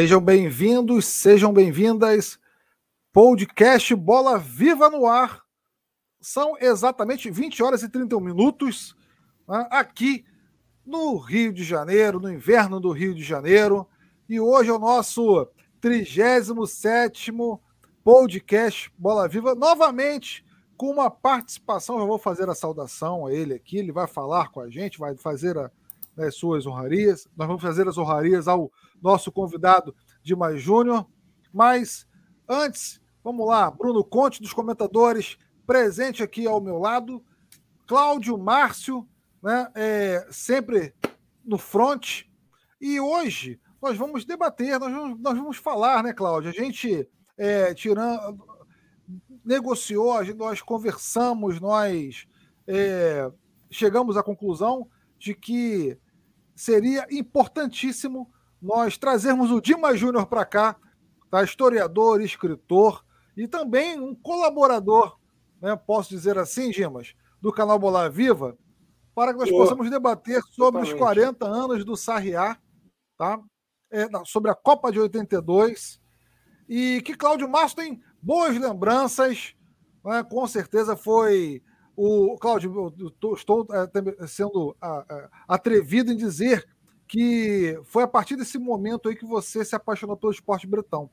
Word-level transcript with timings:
Sejam 0.00 0.18
bem-vindos, 0.18 1.04
sejam 1.04 1.52
bem-vindas. 1.52 2.38
Podcast 3.12 3.94
Bola 3.94 4.38
Viva 4.38 4.88
no 4.88 5.06
ar. 5.06 5.42
São 6.18 6.56
exatamente 6.58 7.30
20 7.30 7.62
horas 7.62 7.82
e 7.82 7.88
31 7.90 8.18
minutos 8.18 8.96
né, 9.46 9.68
aqui 9.70 10.24
no 10.86 11.18
Rio 11.18 11.52
de 11.52 11.62
Janeiro, 11.62 12.18
no 12.18 12.32
inverno 12.32 12.80
do 12.80 12.92
Rio 12.92 13.14
de 13.14 13.22
Janeiro. 13.22 13.86
E 14.26 14.40
hoje 14.40 14.70
é 14.70 14.72
o 14.72 14.78
nosso 14.78 15.46
37 15.82 17.30
podcast 18.02 18.90
Bola 18.96 19.28
Viva, 19.28 19.54
novamente 19.54 20.42
com 20.78 20.90
uma 20.90 21.10
participação. 21.10 21.98
Eu 21.98 22.06
vou 22.06 22.18
fazer 22.18 22.48
a 22.48 22.54
saudação 22.54 23.26
a 23.26 23.34
ele 23.34 23.52
aqui, 23.52 23.76
ele 23.76 23.92
vai 23.92 24.06
falar 24.06 24.50
com 24.50 24.62
a 24.62 24.70
gente, 24.70 24.98
vai 24.98 25.14
fazer 25.14 25.58
a, 25.58 25.70
as 26.16 26.36
suas 26.36 26.64
honrarias. 26.66 27.28
Nós 27.36 27.46
vamos 27.46 27.60
fazer 27.60 27.86
as 27.86 27.98
honrarias 27.98 28.48
ao 28.48 28.72
nosso 29.02 29.32
convidado 29.32 29.94
Dimas 30.22 30.60
Júnior. 30.60 31.06
Mas 31.52 32.06
antes, 32.48 33.00
vamos 33.22 33.46
lá, 33.46 33.70
Bruno 33.70 34.04
Conte 34.04 34.40
dos 34.40 34.52
comentadores, 34.52 35.36
presente 35.66 36.22
aqui 36.22 36.46
ao 36.46 36.60
meu 36.60 36.78
lado, 36.78 37.24
Cláudio 37.86 38.38
Márcio, 38.38 39.08
né, 39.42 39.70
é, 39.74 40.26
sempre 40.30 40.94
no 41.44 41.58
front. 41.58 42.24
E 42.80 43.00
hoje 43.00 43.60
nós 43.80 43.96
vamos 43.96 44.24
debater, 44.24 44.78
nós 44.78 44.92
vamos, 44.92 45.20
nós 45.20 45.38
vamos 45.38 45.56
falar, 45.56 46.02
né, 46.02 46.12
Cláudio? 46.12 46.50
A 46.50 46.52
gente 46.52 47.08
é, 47.36 47.72
tirando, 47.74 48.38
negociou, 49.44 50.22
nós 50.34 50.60
conversamos, 50.60 51.60
nós 51.60 52.26
é, 52.66 53.30
chegamos 53.70 54.16
à 54.16 54.22
conclusão 54.22 54.88
de 55.18 55.34
que 55.34 55.98
seria 56.54 57.06
importantíssimo 57.10 58.30
nós 58.60 58.98
trazermos 58.98 59.50
o 59.50 59.60
Dimas 59.60 59.98
Júnior 59.98 60.26
para 60.26 60.44
cá, 60.44 60.76
tá? 61.30 61.42
historiador, 61.42 62.20
escritor 62.20 63.04
e 63.36 63.48
também 63.48 63.98
um 63.98 64.14
colaborador, 64.14 65.18
né? 65.60 65.74
posso 65.76 66.10
dizer 66.10 66.38
assim, 66.38 66.70
Dimas, 66.70 67.14
do 67.40 67.52
canal 67.52 67.78
Bola 67.78 68.10
Viva, 68.10 68.56
para 69.14 69.32
que 69.32 69.38
nós 69.38 69.50
possamos 69.50 69.90
debater 69.90 70.42
sobre 70.42 70.82
Totalmente. 70.82 70.92
os 70.92 70.98
40 70.98 71.46
anos 71.46 71.84
do 71.84 71.96
Sarriá, 71.96 72.58
tá? 73.16 73.40
É, 73.90 74.06
sobre 74.24 74.50
a 74.50 74.54
Copa 74.54 74.92
de 74.92 75.00
82, 75.00 76.00
e 76.68 77.02
que 77.02 77.16
Cláudio 77.16 77.48
Márcio 77.48 77.78
tem 77.78 78.00
boas 78.22 78.56
lembranças, 78.56 79.54
né? 80.04 80.22
com 80.22 80.46
certeza 80.46 80.96
foi 80.96 81.62
o 81.96 82.38
Cláudio, 82.38 82.94
estou 83.36 83.66
é, 83.72 84.26
sendo 84.26 84.76
atrevido 85.48 86.12
em 86.12 86.16
dizer 86.16 86.66
que 87.10 87.76
foi 87.82 88.04
a 88.04 88.08
partir 88.08 88.36
desse 88.36 88.56
momento 88.56 89.08
aí 89.08 89.16
que 89.16 89.26
você 89.26 89.64
se 89.64 89.74
apaixonou 89.74 90.16
pelo 90.16 90.30
esporte 90.30 90.64
bretão. 90.64 91.10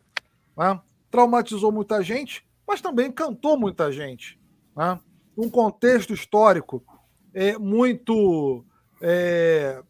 Né? 0.55 0.79
Traumatizou 1.09 1.71
muita 1.71 2.03
gente, 2.03 2.47
mas 2.67 2.81
também 2.81 3.11
cantou 3.11 3.57
muita 3.57 3.91
gente. 3.91 4.39
Né? 4.75 4.99
Um 5.35 5.49
contexto 5.49 6.13
histórico 6.13 6.83
é, 7.33 7.57
muito 7.57 8.63
é, 9.01 9.81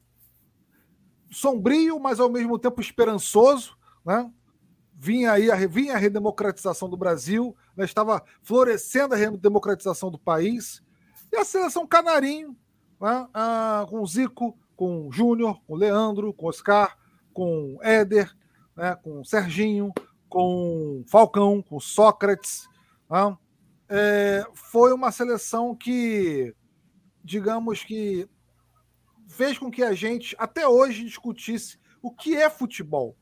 sombrio, 1.29 1.99
mas 1.99 2.21
ao 2.21 2.29
mesmo 2.29 2.57
tempo 2.57 2.79
esperançoso. 2.79 3.77
Né? 4.05 4.31
Vinha 4.93 5.33
aí 5.33 5.51
a, 5.51 5.55
vinha 5.67 5.95
a 5.95 5.97
redemocratização 5.97 6.89
do 6.89 6.95
Brasil, 6.95 7.53
né? 7.75 7.83
estava 7.83 8.23
florescendo 8.41 9.13
a 9.13 9.17
redemocratização 9.17 10.09
do 10.09 10.17
país. 10.17 10.81
E 11.33 11.35
a 11.35 11.43
seleção 11.43 11.85
canarinho, 11.85 12.55
né? 13.01 13.27
ah, 13.33 13.85
com 13.89 14.05
Zico, 14.05 14.57
com 14.77 15.07
o 15.07 15.11
Júnior, 15.11 15.59
com 15.65 15.73
o 15.73 15.75
Leandro, 15.75 16.31
com 16.31 16.45
o 16.45 16.49
Oscar, 16.49 16.95
com 17.33 17.75
o 17.75 17.83
Éder, 17.83 18.33
né, 18.75 18.95
com 18.95 19.19
o 19.19 19.25
Serginho, 19.25 19.91
com 20.29 21.01
o 21.01 21.03
Falcão, 21.07 21.61
com 21.61 21.77
o 21.77 21.81
Sócrates. 21.81 22.69
Né? 23.09 23.37
É, 23.89 24.45
foi 24.53 24.93
uma 24.93 25.11
seleção 25.11 25.75
que, 25.75 26.55
digamos 27.23 27.83
que, 27.83 28.29
fez 29.27 29.57
com 29.57 29.71
que 29.71 29.83
a 29.83 29.93
gente, 29.93 30.35
até 30.39 30.67
hoje, 30.67 31.03
discutisse 31.03 31.79
o 32.01 32.11
que 32.11 32.35
é 32.35 32.49
futebol. 32.49 33.17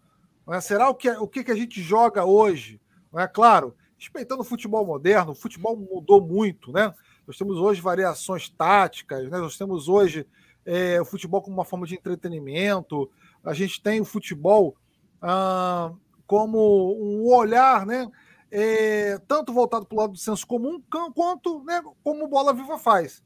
Né? 0.46 0.60
Será 0.60 0.90
o 0.90 0.96
que, 0.96 1.08
é, 1.08 1.18
o 1.18 1.28
que 1.28 1.50
a 1.50 1.56
gente 1.56 1.82
joga 1.82 2.26
hoje? 2.26 2.82
É 3.16 3.28
Claro, 3.28 3.74
respeitando 3.98 4.42
o 4.42 4.46
futebol 4.46 4.86
moderno, 4.86 5.32
o 5.32 5.36
futebol 5.36 5.78
mudou 5.78 6.20
muito, 6.20 6.74
né? 6.74 6.94
Nós 7.26 7.38
temos 7.38 7.58
hoje 7.58 7.80
variações 7.80 8.50
táticas, 8.50 9.30
né? 9.30 9.38
nós 9.38 9.58
temos 9.58 9.88
hoje 9.88 10.28
é, 10.66 11.00
o 11.00 11.06
futebol 11.06 11.42
como 11.42 11.56
uma 11.56 11.66
forma 11.66 11.86
de 11.86 11.96
entretenimento, 11.96 13.10
a 13.44 13.54
gente 13.54 13.82
tem 13.82 14.02
o 14.02 14.06
futebol 14.06 14.76
ah, 15.22 15.94
como 16.26 16.96
um 17.00 17.28
olhar, 17.34 17.86
né? 17.86 18.10
É, 18.52 19.18
tanto 19.28 19.52
voltado 19.52 19.86
para 19.86 19.96
o 19.96 20.00
lado 20.00 20.14
do 20.14 20.18
senso 20.18 20.46
comum, 20.48 20.82
quanto 21.14 21.64
né, 21.64 21.82
como 22.04 22.28
Bola 22.28 22.54
Viva 22.54 22.78
faz, 22.78 23.22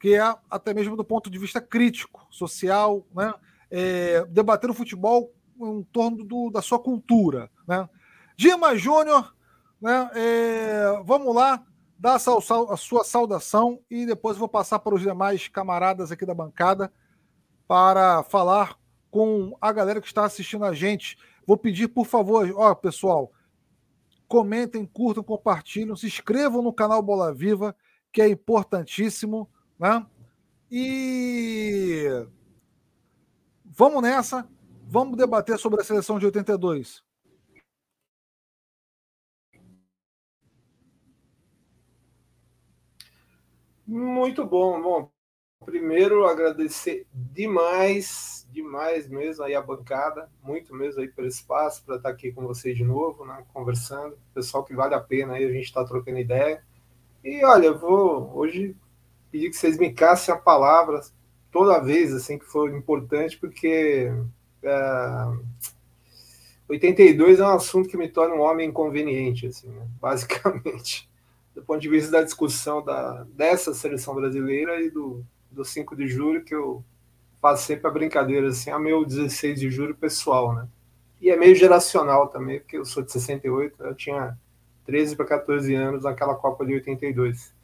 que 0.00 0.14
é 0.14 0.36
até 0.48 0.72
mesmo 0.72 0.96
do 0.96 1.04
ponto 1.04 1.28
de 1.28 1.38
vista 1.38 1.60
crítico, 1.60 2.26
social, 2.30 3.06
né? 3.14 3.34
É, 3.70 4.24
debater 4.26 4.70
o 4.70 4.74
futebol 4.74 5.32
em 5.60 5.82
torno 5.84 6.24
do, 6.24 6.50
da 6.50 6.62
sua 6.62 6.78
cultura. 6.78 7.50
Né? 7.66 7.88
Dima 8.36 8.76
Júnior, 8.76 9.34
né, 9.80 10.10
é, 10.14 11.02
vamos 11.04 11.34
lá, 11.34 11.64
dar 12.04 12.16
a 12.16 12.76
sua 12.76 13.02
saudação 13.02 13.80
e 13.90 14.04
depois 14.04 14.36
vou 14.36 14.46
passar 14.46 14.78
para 14.78 14.94
os 14.94 15.00
demais 15.00 15.48
camaradas 15.48 16.12
aqui 16.12 16.26
da 16.26 16.34
bancada 16.34 16.92
para 17.66 18.22
falar 18.24 18.78
com 19.10 19.56
a 19.58 19.72
galera 19.72 20.02
que 20.02 20.06
está 20.06 20.22
assistindo 20.22 20.66
a 20.66 20.74
gente. 20.74 21.16
Vou 21.46 21.56
pedir, 21.56 21.88
por 21.88 22.04
favor, 22.04 22.52
ó, 22.56 22.74
pessoal, 22.74 23.32
comentem, 24.28 24.84
curtam, 24.84 25.24
compartilhem, 25.24 25.96
se 25.96 26.06
inscrevam 26.06 26.60
no 26.60 26.74
canal 26.74 27.00
Bola 27.00 27.32
Viva, 27.32 27.74
que 28.12 28.20
é 28.20 28.28
importantíssimo, 28.28 29.48
né? 29.78 30.04
E 30.70 32.26
vamos 33.64 34.02
nessa, 34.02 34.46
vamos 34.86 35.16
debater 35.16 35.58
sobre 35.58 35.80
a 35.80 35.84
seleção 35.84 36.18
de 36.18 36.26
82. 36.26 37.03
Muito 43.86 44.46
bom. 44.46 44.80
Bom, 44.80 45.10
primeiro 45.64 46.26
agradecer 46.26 47.06
demais, 47.12 48.46
demais 48.50 49.06
mesmo 49.08 49.44
aí 49.44 49.54
a 49.54 49.60
bancada, 49.60 50.30
muito 50.42 50.74
mesmo 50.74 51.02
aí 51.02 51.08
pelo 51.08 51.28
espaço 51.28 51.84
para 51.84 51.96
estar 51.96 52.08
aqui 52.08 52.32
com 52.32 52.46
vocês 52.46 52.76
de 52.76 52.84
novo, 52.84 53.26
né, 53.26 53.44
conversando. 53.52 54.18
Pessoal 54.32 54.64
que 54.64 54.74
vale 54.74 54.94
a 54.94 55.00
pena 55.00 55.34
aí 55.34 55.44
a 55.44 55.52
gente 55.52 55.64
está 55.64 55.84
trocando 55.84 56.18
ideia. 56.18 56.62
E 57.22 57.44
olha, 57.44 57.66
eu 57.66 57.78
vou 57.78 58.34
hoje 58.34 58.74
pedir 59.30 59.50
que 59.50 59.56
vocês 59.56 59.78
me 59.78 59.92
cassem 59.92 60.32
a 60.32 60.38
palavra 60.38 61.00
toda 61.50 61.80
vez 61.80 62.12
assim 62.14 62.38
que 62.38 62.44
for 62.46 62.70
importante, 62.70 63.38
porque 63.38 64.10
é, 64.62 65.24
82 66.68 67.38
é 67.38 67.44
um 67.44 67.48
assunto 67.48 67.88
que 67.88 67.96
me 67.98 68.08
torna 68.08 68.34
um 68.34 68.40
homem 68.40 68.70
inconveniente, 68.70 69.46
assim, 69.46 69.68
né, 69.68 69.86
basicamente 70.00 71.08
do 71.54 71.62
ponto 71.62 71.80
de 71.80 71.88
vista 71.88 72.10
da 72.10 72.22
discussão 72.22 72.84
da, 72.84 73.24
dessa 73.30 73.72
seleção 73.72 74.14
brasileira 74.14 74.80
e 74.80 74.90
do, 74.90 75.24
do 75.50 75.64
5 75.64 75.94
de 75.94 76.08
julho, 76.08 76.44
que 76.44 76.54
eu 76.54 76.84
faço 77.40 77.66
sempre 77.66 77.86
a 77.86 77.90
brincadeira, 77.90 78.48
assim, 78.48 78.70
a 78.70 78.78
meu 78.78 79.04
16 79.04 79.60
de 79.60 79.70
julho 79.70 79.94
pessoal, 79.94 80.54
né? 80.54 80.66
E 81.20 81.30
é 81.30 81.36
meio 81.36 81.54
geracional 81.54 82.28
também, 82.28 82.58
porque 82.58 82.76
eu 82.76 82.84
sou 82.84 83.02
de 83.02 83.12
68, 83.12 83.82
eu 83.82 83.94
tinha 83.94 84.36
13 84.84 85.16
para 85.16 85.26
14 85.26 85.74
anos 85.74 86.04
naquela 86.04 86.34
Copa 86.34 86.66
de 86.66 86.74
82. 86.74 87.54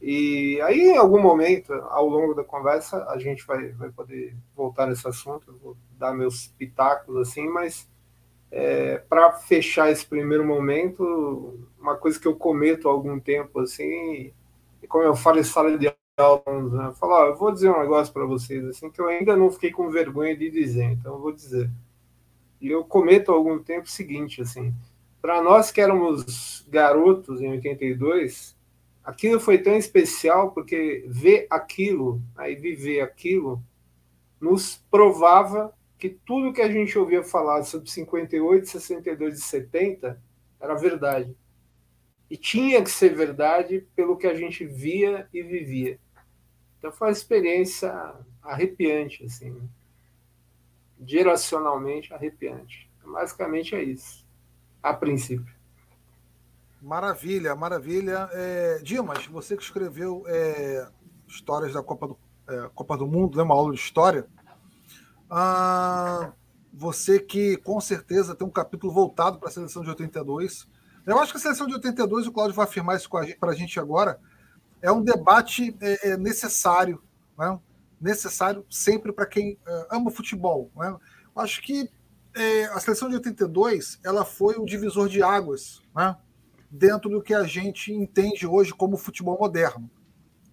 E 0.00 0.58
aí, 0.62 0.80
em 0.80 0.96
algum 0.96 1.20
momento, 1.20 1.72
ao 1.72 2.08
longo 2.08 2.32
da 2.32 2.42
conversa, 2.42 3.04
a 3.08 3.18
gente 3.18 3.46
vai, 3.46 3.68
vai 3.72 3.90
poder 3.90 4.34
voltar 4.56 4.86
nesse 4.86 5.06
assunto, 5.06 5.58
vou 5.62 5.76
dar 5.98 6.14
meus 6.14 6.46
pitacos, 6.46 7.16
assim, 7.16 7.46
mas 7.48 7.86
é, 8.50 8.98
para 8.98 9.32
fechar 9.32 9.90
esse 9.90 10.04
primeiro 10.04 10.44
momento, 10.44 11.58
uma 11.78 11.96
coisa 11.96 12.18
que 12.18 12.26
eu 12.26 12.34
cometo 12.34 12.88
há 12.88 12.92
algum 12.92 13.18
tempo, 13.20 13.60
assim, 13.60 14.32
e 14.82 14.86
como 14.88 15.04
eu 15.04 15.14
falo 15.14 15.38
em 15.38 15.44
sala 15.44 15.78
de 15.78 15.92
aula, 16.16 16.42
né, 16.46 16.92
ó, 17.00 17.26
eu 17.26 17.36
vou 17.36 17.52
dizer 17.52 17.70
um 17.70 17.80
negócio 17.80 18.12
para 18.12 18.24
vocês, 18.24 18.64
assim, 18.66 18.90
que 18.90 19.00
eu 19.00 19.08
ainda 19.08 19.36
não 19.36 19.50
fiquei 19.50 19.70
com 19.70 19.90
vergonha 19.90 20.36
de 20.36 20.50
dizer, 20.50 20.84
então 20.84 21.14
eu 21.14 21.20
vou 21.20 21.32
dizer. 21.32 21.70
E 22.60 22.68
eu 22.68 22.84
cometo 22.84 23.30
há 23.30 23.34
algum 23.34 23.58
tempo 23.58 23.86
o 23.86 23.90
seguinte, 23.90 24.42
assim, 24.42 24.74
para 25.22 25.42
nós 25.42 25.70
que 25.70 25.80
éramos 25.80 26.66
garotos 26.68 27.40
em 27.40 27.50
82, 27.50 28.56
aquilo 29.04 29.38
foi 29.38 29.58
tão 29.58 29.76
especial 29.76 30.50
porque 30.50 31.04
ver 31.08 31.46
aquilo, 31.50 32.20
aí 32.36 32.54
viver 32.56 33.00
aquilo, 33.00 33.62
nos 34.40 34.82
provava 34.90 35.72
que 36.00 36.08
tudo 36.08 36.52
que 36.52 36.62
a 36.62 36.70
gente 36.70 36.98
ouvia 36.98 37.22
falar 37.22 37.62
sobre 37.62 37.90
58, 37.90 38.66
62 38.66 39.38
e 39.38 39.42
70 39.42 40.20
era 40.58 40.74
verdade. 40.74 41.36
E 42.30 42.38
tinha 42.38 42.82
que 42.82 42.90
ser 42.90 43.14
verdade 43.14 43.86
pelo 43.94 44.16
que 44.16 44.26
a 44.26 44.34
gente 44.34 44.64
via 44.64 45.28
e 45.32 45.42
vivia. 45.42 46.00
Então 46.78 46.90
foi 46.90 47.08
uma 47.08 47.12
experiência 47.12 47.92
arrepiante, 48.42 49.24
assim, 49.26 49.68
geracionalmente 51.06 52.14
arrepiante. 52.14 52.90
Basicamente 53.04 53.74
é 53.74 53.82
isso, 53.82 54.26
a 54.82 54.94
princípio. 54.94 55.54
Maravilha, 56.80 57.54
maravilha. 57.54 58.30
É, 58.32 58.78
Dimas, 58.78 59.26
você 59.26 59.54
que 59.54 59.62
escreveu 59.62 60.24
é, 60.26 60.88
histórias 61.28 61.74
da 61.74 61.82
Copa 61.82 62.08
do, 62.08 62.18
é, 62.48 62.70
Copa 62.74 62.96
do 62.96 63.06
Mundo, 63.06 63.36
né, 63.36 63.42
uma 63.42 63.54
aula 63.54 63.74
de 63.74 63.80
história. 63.80 64.26
Ah, 65.30 66.32
você 66.72 67.20
que 67.20 67.56
com 67.58 67.80
certeza 67.80 68.34
tem 68.34 68.46
um 68.46 68.50
capítulo 68.50 68.92
voltado 68.92 69.38
para 69.38 69.48
a 69.48 69.52
seleção 69.52 69.82
de 69.82 69.90
82. 69.90 70.68
Eu 71.06 71.18
acho 71.18 71.32
que 71.32 71.38
a 71.38 71.40
seleção 71.40 71.66
de 71.66 71.74
82, 71.74 72.26
o 72.26 72.32
Cláudio 72.32 72.56
vai 72.56 72.64
afirmar 72.64 72.96
isso 72.96 73.08
para 73.08 73.52
a 73.52 73.54
gente 73.54 73.78
agora, 73.78 74.18
é 74.82 74.90
um 74.90 75.02
debate 75.02 75.76
é, 75.80 76.10
é 76.10 76.16
necessário, 76.16 77.02
né? 77.38 77.58
necessário 78.00 78.64
sempre 78.68 79.12
para 79.12 79.26
quem 79.26 79.58
é, 79.66 79.86
ama 79.90 80.10
futebol. 80.10 80.70
Né? 80.74 80.88
Eu 80.88 81.42
acho 81.42 81.62
que 81.62 81.88
é, 82.34 82.64
a 82.66 82.80
seleção 82.80 83.08
de 83.08 83.16
82 83.16 84.00
ela 84.04 84.24
foi 84.24 84.56
o 84.56 84.64
divisor 84.64 85.08
de 85.08 85.22
águas 85.22 85.82
né? 85.94 86.16
dentro 86.70 87.10
do 87.10 87.22
que 87.22 87.34
a 87.34 87.44
gente 87.44 87.92
entende 87.92 88.46
hoje 88.46 88.72
como 88.72 88.96
futebol 88.96 89.38
moderno. 89.38 89.90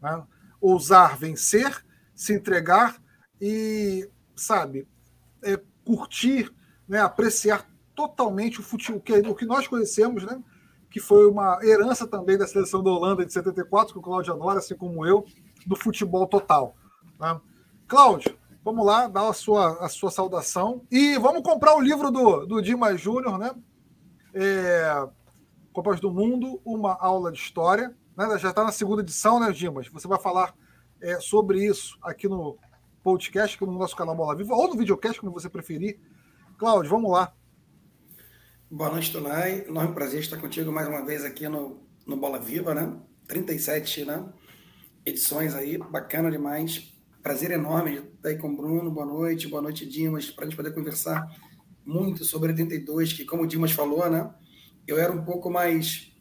Né? 0.01 0.23
Ousar 0.59 1.17
vencer, 1.17 1.85
se 2.13 2.33
entregar 2.33 3.01
e, 3.39 4.09
sabe, 4.41 4.87
é, 5.43 5.59
curtir, 5.85 6.53
né, 6.87 6.99
apreciar 6.99 7.67
totalmente 7.95 8.59
o 8.59 8.63
futebol, 8.63 9.01
que, 9.01 9.13
o 9.13 9.35
que 9.35 9.45
nós 9.45 9.67
conhecemos, 9.67 10.23
né, 10.23 10.41
que 10.89 10.99
foi 10.99 11.27
uma 11.27 11.59
herança 11.63 12.07
também 12.07 12.37
da 12.37 12.47
seleção 12.47 12.83
da 12.83 12.91
Holanda 12.91 13.25
de 13.25 13.33
74, 13.33 13.93
com 13.93 13.99
o 13.99 14.03
Cláudio 14.03 14.33
Anora, 14.33 14.59
assim 14.59 14.75
como 14.75 15.05
eu, 15.05 15.25
do 15.65 15.75
futebol 15.75 16.25
total. 16.27 16.75
Né? 17.19 17.39
Cláudio, 17.87 18.37
vamos 18.63 18.85
lá, 18.85 19.07
dar 19.07 19.29
a 19.29 19.33
sua, 19.33 19.83
a 19.83 19.89
sua 19.89 20.11
saudação. 20.11 20.81
E 20.91 21.17
vamos 21.17 21.41
comprar 21.43 21.75
o 21.75 21.81
livro 21.81 22.11
do, 22.11 22.45
do 22.45 22.61
Dimas 22.61 22.99
Júnior, 22.99 23.37
né? 23.37 23.51
É, 24.33 25.07
Copas 25.73 25.99
do 25.99 26.11
Mundo, 26.11 26.61
uma 26.65 26.97
aula 26.99 27.31
de 27.31 27.39
história. 27.39 27.95
Né? 28.15 28.37
Já 28.39 28.49
está 28.49 28.63
na 28.63 28.71
segunda 28.71 29.01
edição, 29.01 29.39
né, 29.39 29.51
Dimas? 29.51 29.87
Você 29.89 30.07
vai 30.07 30.19
falar 30.19 30.53
é, 31.01 31.19
sobre 31.19 31.65
isso 31.65 31.97
aqui 32.01 32.27
no 32.27 32.57
podcast, 33.07 33.57
no 33.63 33.71
nosso 33.71 33.95
canal 33.95 34.13
Bola 34.13 34.35
Viva, 34.35 34.53
ou 34.53 34.67
no 34.67 34.75
videocast, 34.75 35.21
como 35.21 35.31
você 35.31 35.49
preferir. 35.49 35.97
Cláudio, 36.57 36.91
vamos 36.91 37.09
lá. 37.09 37.33
Boa 38.69 38.89
noite, 38.89 39.13
Tunai. 39.13 39.63
Enorme 39.65 39.93
prazer 39.93 40.19
estar 40.19 40.35
contigo 40.35 40.73
mais 40.73 40.89
uma 40.89 41.05
vez 41.05 41.23
aqui 41.23 41.47
no, 41.47 41.87
no 42.05 42.17
Bola 42.17 42.37
Viva, 42.37 42.75
né? 42.75 42.99
37 43.25 44.03
né? 44.03 44.25
edições 45.05 45.55
aí, 45.55 45.77
bacana 45.77 46.29
demais. 46.29 46.93
Prazer 47.23 47.51
enorme 47.51 47.95
estar 47.95 48.27
aí 48.27 48.37
com 48.37 48.49
o 48.49 48.57
Bruno. 48.57 48.91
Boa 48.91 49.05
noite, 49.05 49.47
boa 49.47 49.61
noite, 49.61 49.85
Dimas, 49.85 50.29
para 50.29 50.43
a 50.43 50.47
gente 50.49 50.57
poder 50.57 50.73
conversar 50.73 51.33
muito 51.85 52.25
sobre 52.25 52.51
82, 52.51 53.13
que, 53.13 53.23
como 53.23 53.43
o 53.43 53.47
Dimas 53.47 53.71
falou, 53.71 54.09
né? 54.09 54.29
Eu 54.85 54.99
era 54.99 55.13
um 55.13 55.23
pouco 55.23 55.49
mais, 55.49 56.11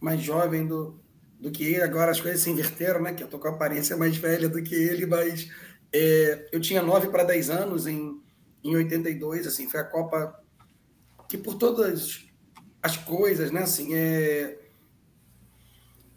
mais 0.00 0.20
jovem 0.20 0.64
do, 0.64 1.02
do 1.40 1.50
que 1.50 1.64
ele, 1.64 1.82
agora 1.82 2.12
as 2.12 2.20
coisas 2.20 2.40
se 2.40 2.50
inverteram, 2.50 3.02
né? 3.02 3.14
Que 3.14 3.24
eu 3.24 3.28
tô 3.28 3.36
com 3.36 3.48
a 3.48 3.50
aparência 3.50 3.96
mais 3.96 4.16
velha 4.16 4.48
do 4.48 4.62
que 4.62 4.76
ele, 4.76 5.06
mas 5.06 5.50
é, 5.92 6.48
eu 6.52 6.60
tinha 6.60 6.82
9 6.82 7.08
para 7.08 7.24
10 7.24 7.50
anos 7.50 7.86
em, 7.86 8.20
em 8.62 8.76
82, 8.76 9.46
assim, 9.46 9.68
foi 9.68 9.80
a 9.80 9.84
Copa 9.84 10.38
que 11.28 11.38
por 11.38 11.54
todas 11.54 12.26
as 12.82 12.96
coisas, 12.96 13.50
né, 13.50 13.62
assim, 13.62 13.94
é... 13.94 14.58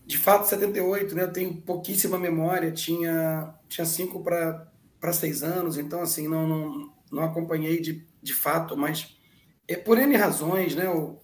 De 0.06 0.18
fato, 0.18 0.48
78, 0.48 1.16
né, 1.16 1.24
eu 1.24 1.32
tenho 1.32 1.62
pouquíssima 1.62 2.20
memória, 2.20 2.72
tinha, 2.72 3.54
tinha 3.70 3.86
5 3.86 4.22
para 4.22 5.14
6 5.14 5.44
anos, 5.44 5.78
então, 5.78 6.02
assim, 6.02 6.28
não, 6.28 6.48
não, 6.48 6.94
não 7.12 7.24
acompanhei 7.24 7.80
de, 7.80 8.06
de 8.22 8.34
fato, 8.34 8.76
mas 8.76 9.16
é, 9.68 9.76
por 9.76 9.98
N 9.98 10.16
razões, 10.16 10.76
né, 10.76 10.88
eu 10.88 11.22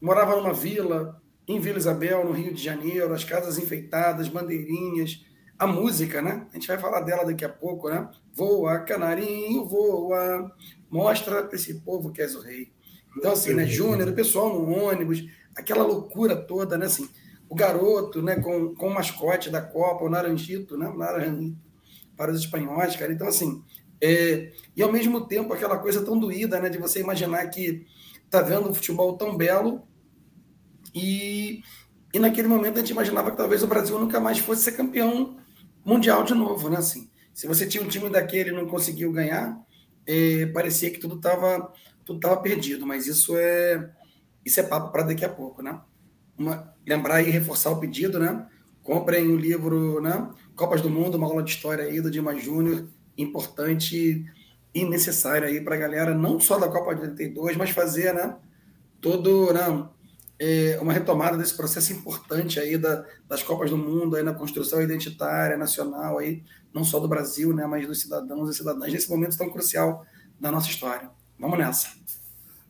morava 0.00 0.36
numa 0.36 0.54
vila, 0.54 1.20
em 1.46 1.60
Vila 1.60 1.78
Isabel, 1.78 2.24
no 2.24 2.32
Rio 2.32 2.54
de 2.54 2.62
Janeiro, 2.62 3.12
as 3.12 3.24
casas 3.24 3.58
enfeitadas, 3.58 4.28
bandeirinhas, 4.28 5.24
a 5.58 5.66
música, 5.66 6.22
né? 6.22 6.46
A 6.50 6.54
gente 6.54 6.68
vai 6.68 6.78
falar 6.78 7.00
dela 7.00 7.24
daqui 7.24 7.44
a 7.44 7.48
pouco, 7.48 7.88
né? 7.90 8.08
Voa, 8.32 8.78
canarinho, 8.80 9.64
voa, 9.64 10.54
mostra 10.88 11.42
para 11.42 11.56
esse 11.56 11.80
povo 11.80 12.12
que 12.12 12.22
és 12.22 12.34
o 12.36 12.40
rei. 12.40 12.72
Então, 13.16 13.32
assim, 13.32 13.52
né? 13.54 13.66
Júnior, 13.66 14.08
o 14.08 14.14
pessoal 14.14 14.52
no 14.52 14.70
ônibus, 14.70 15.24
aquela 15.56 15.82
loucura 15.82 16.36
toda, 16.36 16.78
né? 16.78 16.86
Assim, 16.86 17.08
o 17.48 17.56
garoto, 17.56 18.22
né? 18.22 18.36
Com, 18.36 18.72
com 18.74 18.86
o 18.86 18.94
mascote 18.94 19.50
da 19.50 19.60
Copa, 19.60 20.04
o 20.04 20.08
Naranjito, 20.08 20.76
né? 20.76 20.88
O 20.88 20.96
Naranjito, 20.96 21.56
para 22.16 22.30
os 22.30 22.38
espanhóis, 22.38 22.94
cara. 22.94 23.12
Então, 23.12 23.26
assim, 23.26 23.60
é... 24.00 24.52
e 24.76 24.82
ao 24.82 24.92
mesmo 24.92 25.26
tempo 25.26 25.52
aquela 25.52 25.78
coisa 25.78 26.04
tão 26.04 26.16
doída, 26.16 26.60
né? 26.60 26.68
De 26.68 26.78
você 26.78 27.00
imaginar 27.00 27.44
que 27.48 27.84
tá 28.30 28.42
vendo 28.42 28.68
um 28.68 28.74
futebol 28.74 29.16
tão 29.16 29.36
belo 29.36 29.82
e, 30.94 31.62
e 32.12 32.18
naquele 32.18 32.46
momento 32.46 32.76
a 32.76 32.80
gente 32.80 32.90
imaginava 32.90 33.30
que 33.30 33.36
talvez 33.36 33.62
o 33.62 33.66
Brasil 33.66 33.98
nunca 33.98 34.20
mais 34.20 34.38
fosse 34.38 34.62
ser 34.62 34.72
campeão 34.72 35.36
mundial 35.88 36.22
de 36.22 36.34
novo, 36.34 36.68
né? 36.68 36.76
Assim, 36.76 37.08
se 37.32 37.46
você 37.46 37.66
tinha 37.66 37.82
um 37.82 37.88
time 37.88 38.10
daquele 38.10 38.50
e 38.50 38.52
não 38.52 38.66
conseguiu 38.66 39.10
ganhar, 39.10 39.58
é, 40.06 40.46
parecia 40.46 40.90
que 40.90 40.98
tudo 40.98 41.16
estava 41.16 41.72
tudo 42.04 42.20
tava 42.20 42.38
perdido, 42.38 42.86
mas 42.86 43.06
isso 43.06 43.36
é 43.36 43.90
isso 44.44 44.58
é 44.60 44.62
papo 44.62 44.90
para 44.90 45.02
daqui 45.02 45.24
a 45.24 45.28
pouco, 45.28 45.62
né? 45.62 45.80
Uma, 46.38 46.74
lembrar 46.86 47.22
e 47.22 47.30
reforçar 47.30 47.70
o 47.70 47.80
pedido, 47.80 48.18
né? 48.18 48.46
Comprem 48.82 49.28
o 49.28 49.36
livro, 49.36 50.00
né? 50.00 50.30
Copas 50.54 50.80
do 50.80 50.88
Mundo, 50.88 51.16
uma 51.16 51.26
aula 51.26 51.42
de 51.42 51.50
história 51.50 51.84
aí 51.84 52.00
do 52.00 52.10
Dimas 52.10 52.42
Júnior, 52.42 52.88
importante 53.16 54.24
e 54.74 54.84
necessário 54.84 55.46
aí 55.46 55.60
para 55.60 55.74
a 55.74 55.78
galera, 55.78 56.14
não 56.14 56.40
só 56.40 56.58
da 56.58 56.68
Copa 56.68 56.94
de 56.94 57.02
82, 57.02 57.56
mas 57.56 57.70
fazer, 57.70 58.14
né? 58.14 58.36
Todo, 59.00 59.52
né? 59.52 59.88
É, 60.38 60.78
uma 60.80 60.92
retomada 60.92 61.36
desse 61.36 61.54
processo 61.54 61.92
importante 61.92 62.60
aí 62.60 62.78
da, 62.78 63.04
das 63.28 63.42
Copas 63.42 63.70
do 63.70 63.76
Mundo, 63.76 64.16
aí 64.16 64.22
na 64.22 64.32
construção 64.32 64.80
identitária, 64.80 65.56
nacional, 65.56 66.18
aí, 66.18 66.42
não 66.72 66.84
só 66.84 67.00
do 67.00 67.08
Brasil, 67.08 67.52
né, 67.52 67.66
mas 67.66 67.86
dos 67.86 68.00
cidadãos 68.00 68.48
e 68.50 68.54
cidadãs, 68.54 68.92
nesse 68.92 69.10
momento 69.10 69.36
tão 69.36 69.50
crucial 69.50 70.06
da 70.38 70.52
nossa 70.52 70.68
história. 70.68 71.10
Vamos 71.38 71.58
nessa. 71.58 71.88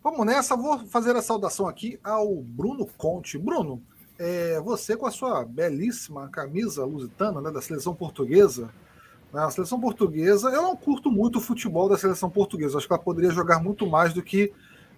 Vamos 0.03 0.25
nessa, 0.25 0.57
vou 0.57 0.87
fazer 0.87 1.15
a 1.17 1.23
saudação 1.23 1.69
aqui 1.69 1.99
ao 2.03 2.37
Bruno 2.37 2.87
Conte. 2.97 3.37
Bruno, 3.37 3.83
é, 4.19 4.61
você 4.61 4.97
com 4.97 5.07
a 5.07 5.11
sua 5.11 5.45
belíssima 5.45 6.29
camisa 6.29 6.85
lusitana 6.85 7.41
né, 7.41 7.51
da 7.51 7.61
seleção 7.61 7.95
portuguesa, 7.95 8.71
né, 9.33 9.43
a 9.43 9.51
seleção 9.51 9.79
portuguesa, 9.79 10.49
eu 10.49 10.63
não 10.63 10.77
curto 10.77 11.11
muito 11.11 11.39
o 11.39 11.43
futebol 11.43 11.89
da 11.89 11.99
seleção 11.99 12.31
portuguesa, 12.31 12.79
acho 12.79 12.87
que 12.87 12.93
ela 12.93 13.03
poderia 13.03 13.31
jogar 13.31 13.63
muito 13.63 13.87
mais 13.87 14.15
do 14.15 14.23
que, 14.23 14.53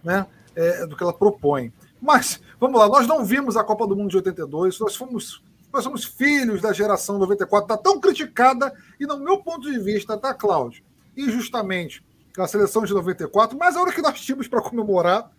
né, 0.04 0.26
é, 0.54 0.86
do 0.86 0.96
que 0.96 1.02
ela 1.02 1.12
propõe. 1.12 1.72
Mas, 2.00 2.40
vamos 2.60 2.78
lá, 2.78 2.88
nós 2.88 3.06
não 3.06 3.24
vimos 3.24 3.56
a 3.56 3.64
Copa 3.64 3.86
do 3.86 3.96
Mundo 3.96 4.10
de 4.10 4.16
82, 4.16 4.78
nós 4.78 4.94
fomos. 4.94 5.42
Nós 5.72 5.84
somos 5.84 6.04
filhos 6.04 6.60
da 6.60 6.72
geração 6.72 7.16
94, 7.16 7.64
está 7.64 7.76
tão 7.76 8.00
criticada, 8.00 8.74
e 8.98 9.06
no 9.06 9.18
meu 9.18 9.38
ponto 9.38 9.70
de 9.70 9.78
vista, 9.78 10.18
tá, 10.18 10.34
Cláudio? 10.34 10.82
Injustamente, 11.16 12.04
a 12.36 12.46
seleção 12.48 12.84
de 12.84 12.92
94, 12.92 13.56
mas 13.56 13.76
a 13.76 13.80
hora 13.80 13.92
que 13.92 14.02
nós 14.02 14.20
tínhamos 14.20 14.48
para 14.48 14.60
comemorar 14.60 15.30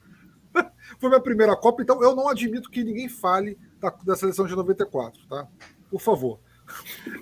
foi 1.00 1.10
minha 1.10 1.20
primeira 1.20 1.54
Copa, 1.56 1.82
então 1.82 2.02
eu 2.02 2.16
não 2.16 2.30
admito 2.30 2.70
que 2.72 2.82
ninguém 2.82 3.10
fale 3.10 3.60
da, 3.78 3.90
da 3.90 4.16
seleção 4.16 4.46
de 4.46 4.56
94, 4.56 5.22
tá? 5.28 5.48
Por 5.90 6.00
favor. 6.02 6.40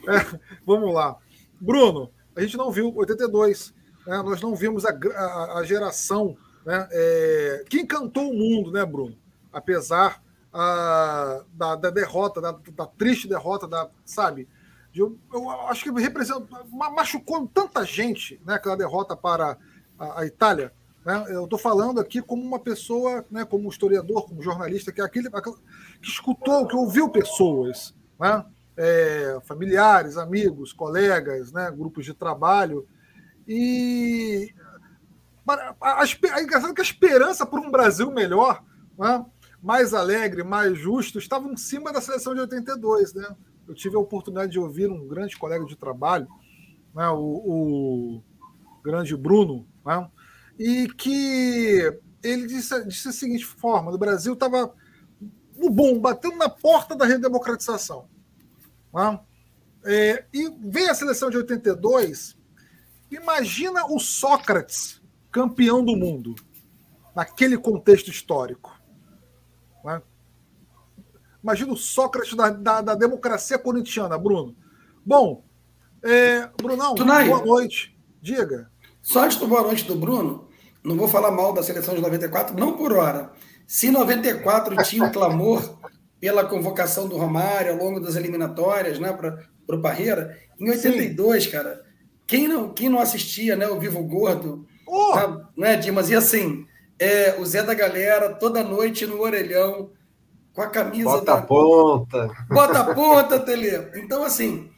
É, 0.07 0.39
vamos 0.63 0.93
lá. 0.93 1.17
Bruno, 1.59 2.11
a 2.35 2.41
gente 2.41 2.55
não 2.55 2.71
viu 2.71 2.95
82, 2.95 3.73
né? 4.05 4.21
nós 4.21 4.39
não 4.39 4.55
vimos 4.55 4.85
a, 4.85 4.91
a, 4.91 5.57
a 5.57 5.63
geração 5.63 6.37
né? 6.65 6.87
É, 6.91 7.65
que 7.69 7.79
encantou 7.79 8.29
o 8.29 8.33
mundo, 8.33 8.71
né, 8.71 8.85
Bruno? 8.85 9.17
Apesar 9.51 10.21
ah, 10.53 11.43
da, 11.53 11.75
da, 11.75 11.89
derrota, 11.89 12.41
da, 12.41 12.51
da, 12.51 12.85
triste 12.85 13.27
derrota, 13.27 13.67
da, 13.67 13.89
sabe? 14.05 14.47
Eu, 14.93 15.17
eu, 15.31 15.49
acho 15.67 15.83
que 15.83 15.91
machucou 16.95 17.47
tanta 17.47 17.85
gente, 17.85 18.41
né, 18.45 18.55
aquela 18.55 18.75
derrota 18.75 19.15
para 19.15 19.57
a, 19.97 20.21
a 20.21 20.25
Itália. 20.25 20.73
Né? 21.05 21.25
Eu 21.29 21.43
estou 21.43 21.59
falando 21.59 21.99
aqui 21.99 22.21
como 22.21 22.41
uma 22.41 22.59
pessoa, 22.59 23.23
né, 23.29 23.45
como 23.45 23.69
historiador, 23.69 24.27
como 24.27 24.41
jornalista, 24.41 24.91
que 24.91 24.99
é 24.99 25.03
aquele, 25.03 25.27
aquele 25.31 25.55
que 26.01 26.09
escutou, 26.09 26.67
que 26.67 26.75
ouviu 26.75 27.09
pessoas, 27.09 27.95
né? 28.19 28.45
É, 28.81 29.39
familiares, 29.43 30.15
amigos, 30.15 30.71
colegas, 30.71 31.51
né, 31.51 31.69
grupos 31.69 32.05
de 32.05 32.13
trabalho. 32.13 32.87
E 33.45 34.53
a, 35.45 35.75
a, 35.81 36.01
a, 36.01 36.05
é 36.05 36.73
a 36.77 36.81
esperança 36.81 37.45
por 37.45 37.59
um 37.59 37.69
Brasil 37.69 38.09
melhor 38.09 38.63
né, 38.97 39.25
mais 39.61 39.93
alegre, 39.93 40.43
mais 40.43 40.77
justo, 40.77 41.19
estavam 41.19 41.51
em 41.53 41.57
cima 41.57 41.91
da 41.91 42.01
seleção 42.01 42.33
de 42.33 42.41
82. 42.41 43.13
Né? 43.13 43.35
Eu 43.67 43.75
tive 43.75 43.95
a 43.95 43.99
oportunidade 43.99 44.51
de 44.51 44.59
ouvir 44.59 44.89
um 44.89 45.07
grande 45.07 45.37
colega 45.37 45.65
de 45.65 45.75
trabalho, 45.75 46.27
né, 46.93 47.07
o, 47.09 47.19
o 47.19 48.23
grande 48.83 49.15
Bruno, 49.15 49.67
né, 49.85 50.09
e 50.57 50.87
que 50.87 51.99
ele 52.23 52.47
disse, 52.47 52.85
disse 52.85 53.05
da 53.05 53.11
seguinte 53.11 53.45
forma: 53.45 53.91
o 53.91 53.97
Brasil 53.97 54.33
estava 54.33 54.73
no 55.55 55.69
bom, 55.69 55.99
batendo 55.99 56.37
na 56.37 56.49
porta 56.49 56.95
da 56.95 57.05
redemocratização. 57.05 58.07
Né? 58.93 59.19
É, 59.85 60.25
e 60.33 60.49
vem 60.61 60.89
a 60.89 60.95
seleção 60.95 61.29
de 61.29 61.37
82, 61.37 62.37
imagina 63.11 63.85
o 63.85 63.99
Sócrates 63.99 65.01
campeão 65.31 65.83
do 65.83 65.95
mundo. 65.95 66.35
naquele 67.15 67.57
contexto 67.57 68.09
histórico. 68.09 68.78
Né? 69.83 70.01
Imagina 71.43 71.73
o 71.73 71.77
Sócrates 71.77 72.33
da, 72.35 72.49
da, 72.49 72.81
da, 72.81 72.95
democracia 72.95 73.57
corintiana, 73.57 74.17
Bruno. 74.17 74.55
Bom, 75.05 75.43
é, 76.03 76.49
Brunão, 76.61 76.95
Tunai, 76.95 77.27
boa 77.27 77.45
noite. 77.45 77.97
Diga. 78.21 78.69
Só 79.01 79.23
antes 79.23 79.37
do 79.37 79.47
boa 79.47 79.61
noite 79.61 79.85
do 79.85 79.95
Bruno, 79.95 80.49
não 80.83 80.95
vou 80.95 81.07
falar 81.07 81.31
mal 81.31 81.53
da 81.53 81.63
seleção 81.63 81.95
de 81.95 82.01
94, 82.01 82.57
não 82.57 82.75
por 82.75 82.93
hora. 82.93 83.31
Se 83.65 83.89
94 83.89 84.75
tinha 84.83 85.03
um 85.03 85.11
clamor 85.11 85.77
pela 86.19 86.45
convocação 86.45 87.07
do 87.07 87.17
Romário 87.17 87.71
ao 87.71 87.77
longo 87.77 87.99
das 87.99 88.15
eliminatórias, 88.15 88.99
né, 88.99 89.13
para 89.13 89.75
o 89.75 89.81
Parreira, 89.81 90.37
em 90.59 90.69
82, 90.69 91.45
Sim. 91.45 91.51
cara, 91.51 91.85
quem 92.27 92.47
não, 92.47 92.73
quem 92.73 92.89
não 92.89 92.99
assistia, 92.99 93.55
né, 93.55 93.67
o 93.67 93.79
Vivo 93.79 94.03
Gordo, 94.03 94.67
oh! 94.85 95.13
né 95.55 95.77
Dimas, 95.77 96.09
e 96.09 96.15
assim, 96.15 96.67
é, 96.99 97.35
o 97.39 97.45
Zé 97.45 97.63
da 97.63 97.73
Galera, 97.73 98.33
toda 98.35 98.63
noite 98.63 99.07
no 99.07 99.21
orelhão, 99.21 99.91
com 100.53 100.61
a 100.61 100.67
camisa 100.67 101.05
Bota 101.05 101.25
da. 101.25 101.33
a 101.35 101.41
ponta. 101.41 102.45
Bota 102.49 102.79
a 102.79 102.93
ponta, 102.93 103.39
Tele. 103.39 103.69
Então, 103.95 104.23
assim, 104.23 104.69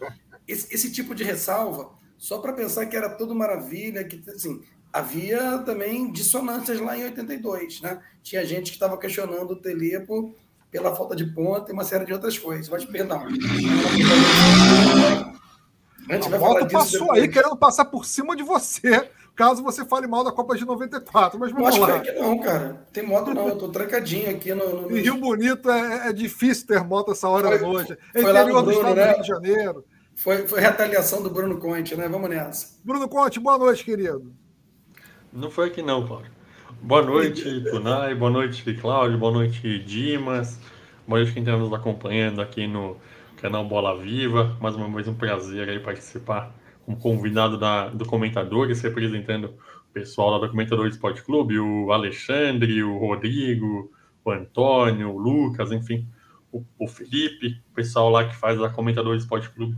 esse, 0.48 0.74
esse 0.74 0.92
tipo 0.92 1.16
de 1.16 1.24
ressalva, 1.24 1.90
só 2.18 2.38
para 2.38 2.54
pensar 2.54 2.86
que 2.86 2.96
era 2.96 3.10
tudo 3.10 3.34
maravilha, 3.34 4.04
que 4.04 4.22
assim, 4.30 4.62
havia 4.94 5.58
também 5.60 6.12
dissonâncias 6.12 6.80
lá 6.80 6.96
em 6.96 7.06
82, 7.06 7.82
né? 7.82 8.00
Tinha 8.22 8.46
gente 8.46 8.70
que 8.70 8.76
estava 8.76 8.98
questionando 8.98 9.52
o 9.52 9.56
Tele 9.56 10.00
por, 10.02 10.36
pela 10.70 10.96
falta 10.96 11.16
de 11.16 11.26
ponta 11.26 11.72
e 11.72 11.74
uma 11.74 11.84
série 11.84 12.06
de 12.06 12.14
outras 12.14 12.38
coisas. 12.38 12.70
Mas, 12.70 12.86
perdão. 12.86 13.26
A 16.10 16.14
gente 16.14 16.30
vai 16.30 16.68
passou 16.68 17.00
depois. 17.02 17.22
aí 17.22 17.28
querendo 17.28 17.56
passar 17.56 17.86
por 17.86 18.06
cima 18.06 18.36
de 18.36 18.44
você 18.44 19.10
caso 19.42 19.64
você 19.64 19.84
fale 19.84 20.06
mal 20.06 20.24
da 20.24 20.32
Copa 20.32 20.56
de 20.56 20.64
94. 20.64 21.40
Mas 21.40 21.52
vamos 21.52 21.76
lá. 21.80 21.96
Acho 21.96 22.04
que 22.04 22.12
não, 22.12 22.38
cara. 22.38 22.86
Tem 22.94 23.04
moto 23.04 23.34
não, 23.34 23.48
eu 23.48 23.58
tô 23.58 23.70
trancadinho 23.70 24.30
aqui 24.30 24.54
no. 24.54 24.84
no... 24.84 24.96
Em 24.96 25.02
Rio 25.02 25.18
Bonito 25.18 25.68
é, 25.72 26.10
é, 26.10 26.14
difícil 26.14 26.68
ter 26.68 26.84
moto 26.84 27.12
essa 27.12 27.28
hora 27.28 27.48
foi, 27.48 27.58
da 27.58 27.66
noite. 27.66 27.98
É 28.14 28.22
interior 28.22 28.62
do 28.62 28.72
estado 28.72 28.96
né? 28.96 29.08
do 29.08 29.14
Rio 29.14 29.22
de 29.22 29.28
Janeiro. 29.28 29.86
Foi, 30.14 30.48
foi 30.48 30.62
retaliação 30.62 31.24
do 31.24 31.32
Bruno 31.32 31.58
Conte, 31.58 31.96
né? 31.96 32.08
Vamos 32.08 32.30
nessa. 32.30 32.78
Bruno 32.84 33.10
Conte, 33.10 33.40
boa 33.40 33.58
noite, 33.58 33.84
querido. 33.84 34.32
Não 35.34 35.50
foi 35.50 35.70
aqui 35.70 35.82
não, 35.82 36.06
Cláudio. 36.06 36.32
Boa 36.80 37.02
noite, 37.02 37.64
Tunai. 37.64 38.14
Boa 38.14 38.30
noite, 38.30 38.74
Cláudio. 38.76 39.18
Boa 39.18 39.32
noite, 39.32 39.80
Dimas. 39.80 40.60
Boa 41.08 41.20
noite 41.20 41.34
quem 41.34 41.42
está 41.42 41.58
nos 41.58 41.74
acompanhando 41.74 42.42
aqui 42.42 42.68
no 42.68 42.96
canal 43.38 43.66
Bola 43.66 43.98
Viva. 43.98 44.56
Mais 44.62 44.76
uma 44.76 44.88
vez 44.90 45.08
um 45.08 45.16
prazer 45.16 45.68
aí 45.68 45.80
participar 45.80 46.54
como 46.92 46.98
convidado 46.98 47.58
da, 47.58 47.90
do 47.90 48.06
Comentadores, 48.06 48.82
representando 48.82 49.46
o 49.90 49.94
pessoal 49.94 50.32
lá 50.32 50.48
do 50.48 50.88
Esporte 50.88 51.24
Clube, 51.24 51.60
o 51.60 51.92
Alexandre, 51.92 52.84
o 52.84 52.98
Rodrigo, 52.98 53.92
o 54.24 54.32
Antônio, 54.32 55.10
o 55.10 55.18
Lucas, 55.18 55.72
enfim, 55.72 56.08
o, 56.52 56.64
o 56.80 56.88
Felipe, 56.88 57.62
o 57.72 57.74
pessoal 57.74 58.10
lá 58.10 58.28
que 58.28 58.36
faz 58.36 58.62
a 58.62 58.70
Comentadores 58.70 59.24
Esporte 59.24 59.50
Clube. 59.50 59.78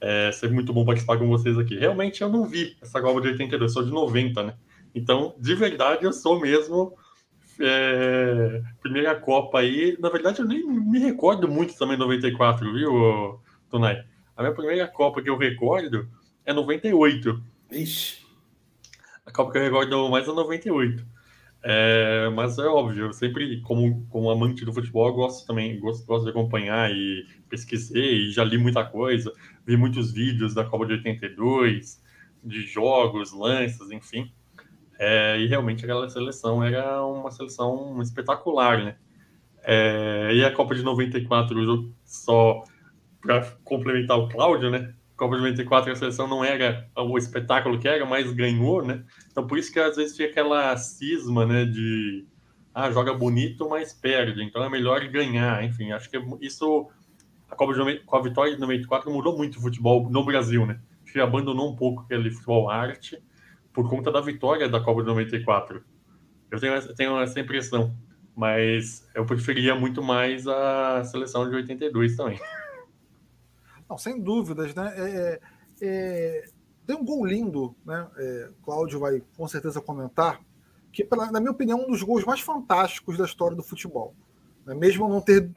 É 0.00 0.32
sempre 0.32 0.54
muito 0.54 0.72
bom 0.72 0.84
participar 0.84 1.18
com 1.18 1.28
vocês 1.28 1.58
aqui. 1.58 1.76
Realmente 1.76 2.22
eu 2.22 2.28
não 2.28 2.46
vi 2.46 2.76
essa 2.80 3.00
Copa 3.00 3.20
de 3.20 3.28
82, 3.28 3.72
sou 3.72 3.84
de 3.84 3.90
90, 3.90 4.42
né? 4.42 4.54
Então, 4.94 5.34
de 5.38 5.54
verdade, 5.54 6.04
eu 6.04 6.12
sou 6.12 6.40
mesmo 6.40 6.96
é, 7.60 8.62
primeira 8.80 9.14
Copa 9.14 9.58
aí. 9.58 9.96
Na 10.00 10.08
verdade, 10.08 10.40
eu 10.40 10.46
nem 10.46 10.66
me 10.66 10.98
recordo 10.98 11.46
muito 11.46 11.76
também 11.76 11.98
94, 11.98 12.72
viu, 12.72 13.40
Tonai? 13.68 14.02
A 14.36 14.42
minha 14.42 14.54
primeira 14.54 14.88
Copa 14.88 15.20
que 15.22 15.28
eu 15.28 15.36
recordo 15.36 16.08
é 16.50 16.52
98. 16.52 17.42
Ixi. 17.72 18.26
A 19.24 19.30
Copa 19.32 19.52
que 19.52 19.58
eu 19.58 19.62
recordo 19.62 20.08
mais 20.10 20.26
é 20.26 20.32
98. 20.32 21.06
É, 21.62 22.30
mas 22.34 22.58
é 22.58 22.66
óbvio, 22.66 23.06
eu 23.06 23.12
sempre, 23.12 23.60
como, 23.60 24.06
como 24.08 24.30
amante 24.30 24.64
do 24.64 24.72
futebol, 24.72 25.12
gosto 25.12 25.46
também, 25.46 25.78
gosto, 25.78 26.06
gosto 26.06 26.24
de 26.24 26.30
acompanhar 26.30 26.90
e 26.90 27.26
pesquisei, 27.50 28.28
e 28.28 28.30
já 28.30 28.42
li 28.42 28.56
muita 28.56 28.82
coisa, 28.82 29.30
vi 29.66 29.76
muitos 29.76 30.10
vídeos 30.10 30.54
da 30.54 30.64
Copa 30.64 30.86
de 30.86 30.94
82, 30.94 32.02
de 32.42 32.62
jogos, 32.62 33.32
lances, 33.32 33.90
enfim. 33.90 34.32
É, 34.98 35.38
e 35.38 35.46
realmente 35.46 35.84
aquela 35.84 36.08
seleção 36.08 36.64
era 36.64 37.04
uma 37.04 37.30
seleção 37.30 38.00
espetacular, 38.00 38.82
né? 38.82 38.96
É, 39.62 40.30
e 40.34 40.44
a 40.44 40.52
Copa 40.52 40.74
de 40.74 40.82
94, 40.82 41.94
só 42.04 42.64
para 43.20 43.42
complementar 43.64 44.18
o 44.18 44.28
Cláudio, 44.28 44.70
né? 44.70 44.94
Copa 45.20 45.36
de 45.36 45.42
94 45.42 45.92
a 45.92 45.96
seleção 45.96 46.26
não 46.26 46.42
era 46.42 46.88
o 46.96 47.18
espetáculo 47.18 47.78
que 47.78 47.86
era, 47.86 48.06
mas 48.06 48.32
ganhou, 48.32 48.82
né? 48.82 49.04
Então 49.30 49.46
por 49.46 49.58
isso 49.58 49.70
que 49.70 49.78
às 49.78 49.96
vezes 49.96 50.16
fica 50.16 50.30
aquela 50.30 50.74
cisma, 50.78 51.44
né, 51.44 51.66
de 51.66 52.26
ah, 52.74 52.90
joga 52.90 53.12
bonito, 53.12 53.68
mas 53.68 53.92
perde, 53.92 54.42
então 54.42 54.64
é 54.64 54.70
melhor 54.70 55.06
ganhar, 55.08 55.62
enfim, 55.62 55.92
acho 55.92 56.08
que 56.08 56.18
isso 56.40 56.88
a 57.50 57.54
Copa 57.54 57.74
de 57.74 58.00
com 58.00 58.16
a 58.16 58.22
vitória 58.22 58.54
de 58.54 58.60
94 58.60 59.10
mudou 59.10 59.36
muito 59.36 59.58
o 59.58 59.60
futebol 59.60 60.08
no 60.08 60.24
Brasil, 60.24 60.64
né? 60.64 60.80
Acho 61.04 61.12
que 61.12 61.20
abandonou 61.20 61.70
um 61.70 61.76
pouco 61.76 62.02
aquele 62.02 62.30
futebol 62.30 62.70
arte 62.70 63.22
por 63.74 63.90
conta 63.90 64.10
da 64.10 64.22
vitória 64.22 64.70
da 64.70 64.80
Copa 64.80 65.02
de 65.02 65.08
94. 65.08 65.84
Eu 66.50 66.58
tenho, 66.58 66.94
tenho 66.94 67.20
essa 67.20 67.38
impressão, 67.38 67.94
mas 68.34 69.06
eu 69.14 69.26
preferia 69.26 69.74
muito 69.74 70.02
mais 70.02 70.46
a 70.46 71.04
seleção 71.04 71.46
de 71.50 71.56
82 71.56 72.16
também. 72.16 72.40
Não, 73.90 73.98
sem 73.98 74.20
dúvidas, 74.20 74.72
né? 74.72 74.94
É, 74.96 75.02
é, 75.02 75.40
é, 75.82 76.48
tem 76.86 76.94
um 76.94 77.04
gol 77.04 77.26
lindo, 77.26 77.74
né? 77.84 78.08
É, 78.16 78.50
Cláudio 78.62 79.00
vai 79.00 79.20
com 79.36 79.48
certeza 79.48 79.80
comentar, 79.80 80.40
que, 80.92 81.04
na 81.32 81.40
minha 81.40 81.50
opinião, 81.50 81.80
é 81.80 81.84
um 81.84 81.90
dos 81.90 82.04
gols 82.04 82.24
mais 82.24 82.40
fantásticos 82.40 83.18
da 83.18 83.24
história 83.24 83.56
do 83.56 83.64
futebol. 83.64 84.14
Né? 84.64 84.74
Mesmo, 84.76 85.08
não 85.08 85.20
ter, 85.20 85.50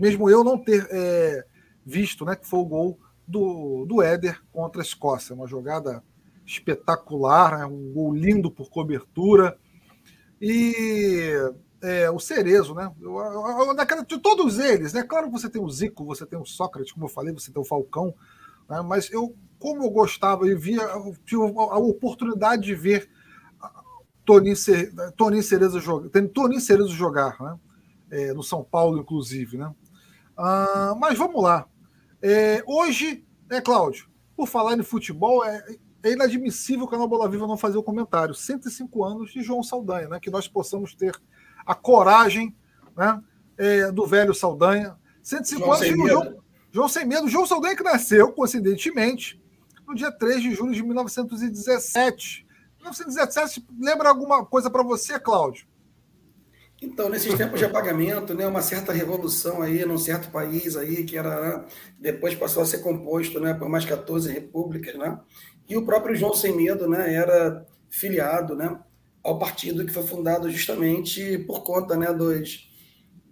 mesmo 0.00 0.28
eu 0.28 0.42
não 0.42 0.58
ter 0.58 0.84
é, 0.90 1.46
visto, 1.84 2.24
né? 2.24 2.34
Que 2.34 2.46
foi 2.46 2.58
o 2.58 2.66
gol 2.66 2.98
do, 3.26 3.86
do 3.86 4.02
Éder 4.02 4.42
contra 4.50 4.82
a 4.82 4.84
Escócia. 4.84 5.34
Uma 5.34 5.46
jogada 5.46 6.02
espetacular, 6.44 7.60
né? 7.60 7.66
um 7.66 7.92
gol 7.92 8.12
lindo 8.12 8.50
por 8.50 8.68
cobertura. 8.68 9.56
E 10.40 11.34
é, 11.82 12.10
o 12.10 12.18
Cerezo, 12.18 12.74
né? 12.74 12.90
Eu, 13.00 13.16
eu, 13.18 13.76
eu, 13.76 14.04
de 14.04 14.18
todos 14.18 14.58
eles, 14.58 14.92
né? 14.92 15.02
Claro 15.02 15.26
que 15.26 15.32
você 15.32 15.48
tem 15.48 15.62
o 15.62 15.70
Zico, 15.70 16.04
você 16.04 16.24
tem 16.24 16.38
o 16.38 16.44
Sócrates, 16.44 16.92
como 16.92 17.06
eu 17.06 17.10
falei, 17.10 17.32
você 17.32 17.52
tem 17.52 17.60
o 17.60 17.64
Falcão, 17.64 18.14
né? 18.68 18.80
mas 18.82 19.10
eu, 19.10 19.34
como 19.58 19.84
eu 19.84 19.90
gostava 19.90 20.48
e 20.48 20.54
via, 20.54 20.82
tive 21.24 21.42
a 21.42 21.78
oportunidade 21.78 22.62
de 22.62 22.74
ver 22.74 23.08
Toninho, 24.24 24.56
Cerezo 24.56 25.80
jogar, 25.80 26.10
Toninho 26.34 26.60
Cerezo 26.60 26.88
jogar, 26.88 27.36
né? 27.40 27.58
É, 28.10 28.32
no 28.32 28.42
São 28.42 28.62
Paulo, 28.62 29.00
inclusive, 29.00 29.56
né? 29.56 29.72
Ah, 30.36 30.94
mas 30.98 31.16
vamos 31.16 31.42
lá. 31.42 31.66
É, 32.20 32.62
hoje, 32.66 33.24
né, 33.48 33.60
Cláudio? 33.60 34.08
Por 34.36 34.46
falar 34.46 34.76
em 34.76 34.82
futebol, 34.82 35.44
é, 35.44 35.64
é 36.02 36.12
inadmissível 36.12 36.84
o 36.84 36.88
canal 36.88 37.08
Bola 37.08 37.28
Viva 37.28 37.46
não 37.46 37.56
fazer 37.56 37.78
o 37.78 37.82
comentário. 37.82 38.34
105 38.34 39.04
anos 39.04 39.32
de 39.32 39.42
João 39.42 39.62
Saldanha, 39.62 40.08
né? 40.08 40.20
Que 40.20 40.30
nós 40.30 40.46
possamos 40.46 40.94
ter 40.94 41.14
a 41.66 41.74
coragem 41.74 42.54
né, 42.96 43.20
é, 43.58 43.90
do 43.90 44.06
velho 44.06 44.32
Saldanha. 44.32 44.96
105 45.22 45.60
João 45.60 45.72
anos, 45.72 45.86
sem 45.86 45.96
João, 45.96 46.36
João 46.70 46.88
Sem 46.88 47.04
Medo. 47.04 47.28
João 47.28 47.46
Saldanha 47.46 47.76
que 47.76 47.82
nasceu, 47.82 48.32
coincidentemente, 48.32 49.42
no 49.86 49.94
dia 49.94 50.12
3 50.12 50.42
de 50.42 50.54
julho 50.54 50.72
de 50.72 50.82
1917. 50.82 52.46
1917, 52.76 53.66
lembra 53.80 54.08
alguma 54.08 54.44
coisa 54.44 54.70
para 54.70 54.82
você, 54.82 55.18
Cláudio? 55.18 55.66
Então, 56.80 57.08
nesses 57.08 57.34
tempos 57.34 57.58
de 57.58 57.64
apagamento, 57.64 58.34
né, 58.34 58.46
uma 58.46 58.60
certa 58.60 58.92
revolução 58.92 59.62
aí 59.62 59.84
num 59.86 59.96
certo 59.96 60.30
país 60.30 60.76
aí 60.76 61.04
que 61.04 61.16
era 61.16 61.40
né, 61.40 61.64
depois 61.98 62.34
passou 62.34 62.62
a 62.62 62.66
ser 62.66 62.78
composto, 62.78 63.40
né, 63.40 63.54
por 63.54 63.68
mais 63.68 63.84
14 63.84 64.30
repúblicas, 64.30 64.94
né? 64.94 65.18
E 65.68 65.76
o 65.76 65.84
próprio 65.86 66.14
João 66.14 66.34
Sem 66.34 66.54
Medo, 66.54 66.86
né, 66.86 67.14
era 67.14 67.66
filiado, 67.88 68.54
né, 68.54 68.78
ao 69.26 69.40
partido 69.40 69.84
que 69.84 69.92
foi 69.92 70.04
fundado 70.04 70.48
justamente 70.48 71.36
por 71.38 71.64
conta 71.64 71.96
né, 71.96 72.12
dos, 72.12 72.70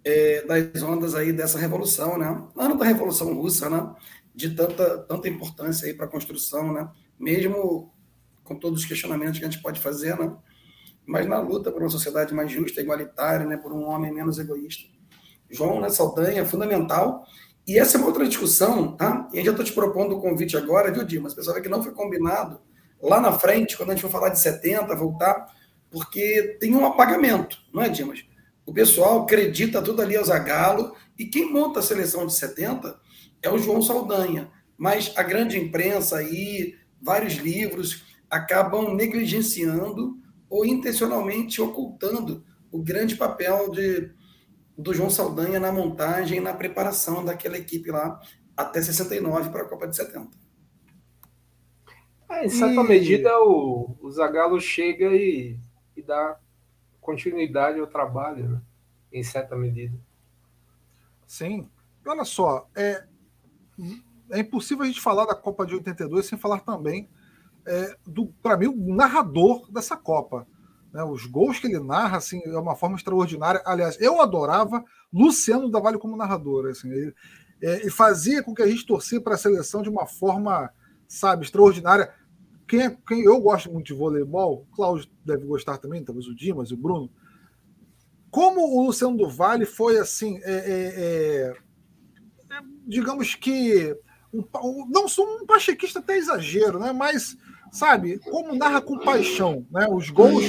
é, 0.03 0.41
das 0.41 0.83
ondas 0.83 1.15
aí 1.15 1.31
dessa 1.31 1.57
revolução, 1.57 2.17
né? 2.17 2.45
Ano 2.57 2.77
da 2.77 2.83
Revolução 2.83 3.33
Russa, 3.33 3.69
né? 3.69 3.95
De 4.35 4.49
tanta, 4.49 4.97
tanta 4.99 5.29
importância 5.29 5.87
aí 5.87 5.93
para 5.93 6.05
a 6.05 6.09
construção, 6.09 6.73
né? 6.73 6.89
Mesmo 7.17 7.93
com 8.43 8.55
todos 8.55 8.81
os 8.81 8.85
questionamentos 8.85 9.39
que 9.39 9.45
a 9.45 9.49
gente 9.49 9.63
pode 9.63 9.79
fazer, 9.79 10.19
né? 10.19 10.35
Mas 11.05 11.25
na 11.27 11.39
luta 11.39 11.71
por 11.71 11.81
uma 11.81 11.89
sociedade 11.89 12.33
mais 12.33 12.51
justa, 12.51 12.81
igualitária, 12.81 13.45
né? 13.45 13.55
Por 13.55 13.71
um 13.71 13.85
homem 13.85 14.13
menos 14.13 14.37
egoísta. 14.37 14.89
João 15.49 15.79
né, 15.79 15.89
Saldanha 15.89 16.41
é 16.41 16.45
fundamental. 16.45 17.25
E 17.65 17.79
essa 17.79 17.97
é 17.97 17.99
uma 17.99 18.07
outra 18.07 18.27
discussão, 18.27 18.97
tá? 18.97 19.29
E 19.31 19.37
eu 19.37 19.45
já 19.45 19.51
estou 19.51 19.65
te 19.65 19.71
propondo 19.71 20.17
o 20.17 20.21
convite 20.21 20.57
agora, 20.57 20.91
viu, 20.91 21.05
Dimas? 21.05 21.33
Pessoal, 21.33 21.61
que 21.61 21.69
não 21.69 21.81
foi 21.81 21.93
combinado 21.93 22.59
lá 23.01 23.21
na 23.21 23.31
frente, 23.31 23.77
quando 23.77 23.91
a 23.91 23.93
gente 23.93 24.01
for 24.01 24.11
falar 24.11 24.29
de 24.29 24.39
70, 24.39 24.93
voltar 24.95 25.54
porque 25.95 26.57
tem 26.59 26.75
um 26.75 26.85
apagamento, 26.85 27.57
não 27.73 27.81
é, 27.81 27.87
Dimas? 27.87 28.25
O 28.65 28.73
pessoal 28.73 29.21
acredita 29.21 29.81
tudo 29.81 30.01
ali 30.01 30.17
ao 30.17 30.25
Zagallo, 30.25 30.93
e 31.17 31.23
quem 31.23 31.49
monta 31.49 31.79
a 31.79 31.81
seleção 31.81 32.27
de 32.27 32.35
70 32.35 32.99
é 33.41 33.49
o 33.49 33.57
João 33.57 33.81
Saldanha. 33.81 34.51
Mas 34.77 35.13
a 35.15 35.23
grande 35.23 35.57
imprensa 35.57 36.17
aí, 36.17 36.75
vários 37.01 37.35
livros, 37.35 38.03
acabam 38.29 38.93
negligenciando 38.93 40.19
ou 40.49 40.65
intencionalmente 40.65 41.61
ocultando 41.61 42.43
o 42.69 42.83
grande 42.83 43.15
papel 43.15 43.71
de, 43.71 44.11
do 44.77 44.93
João 44.93 45.09
Saldanha 45.09 45.61
na 45.61 45.71
montagem 45.71 46.39
e 46.39 46.41
na 46.41 46.53
preparação 46.53 47.23
daquela 47.23 47.57
equipe 47.57 47.89
lá 47.89 48.19
até 48.57 48.81
69 48.81 49.49
para 49.49 49.61
a 49.61 49.69
Copa 49.69 49.87
de 49.87 49.95
70. 49.95 50.27
É, 52.31 52.45
em 52.45 52.49
certa 52.49 52.81
e... 52.81 52.83
medida, 52.83 53.31
o, 53.39 53.95
o 54.01 54.11
Zagallo 54.11 54.59
chega 54.59 55.05
e, 55.15 55.57
e 55.95 56.01
dá 56.01 56.39
continuidade 57.01 57.79
ao 57.79 57.87
trabalho, 57.87 58.49
né? 58.49 58.61
em 59.11 59.23
certa 59.23 59.55
medida. 59.55 59.97
Sim. 61.25 61.69
Olha 62.05 62.25
só, 62.25 62.69
é, 62.75 63.05
é 64.31 64.39
impossível 64.39 64.83
a 64.83 64.87
gente 64.87 65.01
falar 65.01 65.25
da 65.25 65.35
Copa 65.35 65.65
de 65.65 65.75
82 65.75 66.25
sem 66.25 66.37
falar 66.37 66.59
também 66.59 67.09
é, 67.65 67.97
do, 68.05 68.27
para 68.41 68.57
mim, 68.57 68.67
o 68.67 68.95
narrador 68.95 69.69
dessa 69.71 69.97
Copa. 69.97 70.47
Né? 70.93 71.03
Os 71.03 71.25
gols 71.25 71.59
que 71.59 71.67
ele 71.67 71.79
narra 71.79 72.17
assim, 72.17 72.41
é 72.45 72.57
uma 72.57 72.75
forma 72.75 72.95
extraordinária. 72.95 73.61
Aliás, 73.65 73.99
eu 73.99 74.21
adorava 74.21 74.83
Luciano 75.11 75.69
da 75.69 75.79
Vale 75.79 75.97
como 75.97 76.15
narrador. 76.15 76.67
Assim, 76.69 76.89
ele, 76.91 77.13
é, 77.61 77.81
ele 77.81 77.89
fazia 77.89 78.43
com 78.43 78.53
que 78.53 78.61
a 78.61 78.67
gente 78.67 78.85
torcia 78.85 79.19
para 79.19 79.35
a 79.35 79.37
seleção 79.37 79.81
de 79.81 79.89
uma 79.89 80.05
forma, 80.05 80.69
sabe, 81.07 81.43
extraordinária. 81.43 82.13
Quem, 82.67 82.81
é, 82.81 82.97
quem 83.07 83.23
eu 83.23 83.39
gosto 83.39 83.71
muito 83.71 83.87
de 83.87 83.93
voleibol, 83.93 84.67
o 84.71 84.75
Cláudio 84.75 85.09
deve 85.23 85.45
gostar 85.45 85.77
também, 85.77 86.03
talvez 86.03 86.27
o 86.27 86.35
Dimas, 86.35 86.71
o 86.71 86.77
Bruno. 86.77 87.09
Como 88.31 88.61
o 88.61 88.85
Luciano 88.85 89.15
do 89.15 89.29
Vale 89.29 89.65
foi 89.65 89.97
assim, 89.97 90.39
é, 90.43 90.53
é, 90.53 90.93
é 90.95 91.65
digamos 92.87 93.35
que 93.35 93.95
um, 94.33 94.85
não 94.89 95.07
sou 95.07 95.25
um 95.25 95.45
pachequista 95.45 95.99
até 95.99 96.17
exagero, 96.17 96.79
né? 96.79 96.91
Mas 96.91 97.37
sabe, 97.71 98.19
como 98.19 98.55
narra 98.55 98.81
com 98.81 98.99
paixão, 98.99 99.65
né? 99.71 99.87
Os 99.89 100.09
gols, 100.09 100.43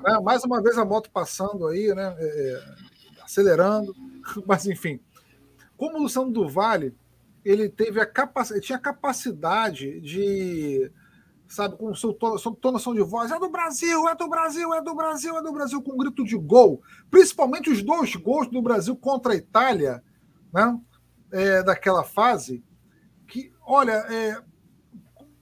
né? 0.00 0.20
mais 0.22 0.44
uma 0.44 0.62
vez 0.62 0.78
a 0.78 0.84
moto 0.84 1.10
passando 1.10 1.66
aí, 1.66 1.94
né? 1.94 2.14
É, 2.18 2.24
é 2.24 3.22
acelerando, 3.22 3.94
mas 4.46 4.66
enfim. 4.66 5.00
Como 5.76 5.98
o 5.98 6.02
Luciano 6.02 6.30
do 6.30 6.48
Vale, 6.48 6.94
ele 7.44 7.68
teve 7.68 8.00
a 8.00 8.06
capacidade, 8.06 8.64
tinha 8.64 8.78
a 8.78 8.80
capacidade 8.80 10.00
de, 10.00 10.90
sabe, 11.48 11.76
com 11.76 11.94
sua 11.94 12.14
tonação 12.60 12.94
de 12.94 13.02
voz, 13.02 13.30
é 13.30 13.38
do 13.38 13.48
Brasil, 13.48 14.08
é 14.08 14.14
do 14.14 14.28
Brasil, 14.28 14.74
é 14.74 14.82
do 14.82 14.94
Brasil, 14.94 15.36
é 15.36 15.42
do 15.42 15.52
Brasil, 15.52 15.82
com 15.82 15.92
um 15.92 15.96
grito 15.96 16.24
de 16.24 16.36
gol. 16.36 16.82
Principalmente 17.10 17.70
os 17.70 17.82
dois 17.82 18.14
gols 18.16 18.48
do 18.48 18.60
Brasil 18.62 18.96
contra 18.96 19.32
a 19.32 19.36
Itália, 19.36 20.02
né? 20.52 20.78
É, 21.32 21.62
daquela 21.62 22.04
fase, 22.04 22.64
que, 23.26 23.52
olha, 23.60 23.92
é, 23.92 24.40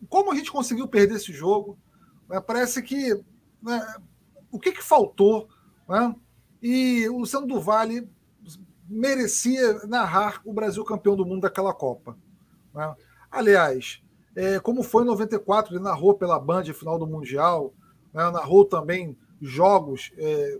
como 0.08 0.32
a 0.32 0.34
gente 0.34 0.50
conseguiu 0.50 0.88
perder 0.88 1.16
esse 1.16 1.32
jogo? 1.32 1.78
Né? 2.28 2.40
Parece 2.40 2.82
que 2.82 3.14
né, 3.62 3.96
o 4.50 4.58
que, 4.58 4.72
que 4.72 4.82
faltou? 4.82 5.48
Né? 5.88 6.14
E 6.62 7.08
o 7.08 7.18
Luciano 7.18 7.46
do 7.46 7.60
merecia 8.88 9.86
narrar 9.86 10.40
o 10.44 10.52
Brasil 10.52 10.84
campeão 10.84 11.16
do 11.16 11.26
mundo 11.26 11.42
daquela 11.42 11.74
Copa. 11.74 12.16
Né? 12.74 12.94
Aliás, 13.30 14.02
é, 14.36 14.58
como 14.58 14.82
foi 14.82 15.04
em 15.04 15.06
94, 15.06 15.74
ele 15.74 15.82
narrou 15.82 16.14
pela 16.14 16.38
Band 16.38 16.64
final 16.72 16.98
do 16.98 17.06
Mundial, 17.06 17.72
né? 18.12 18.30
narrou 18.30 18.64
também 18.64 19.16
jogos 19.40 20.12
é, 20.16 20.58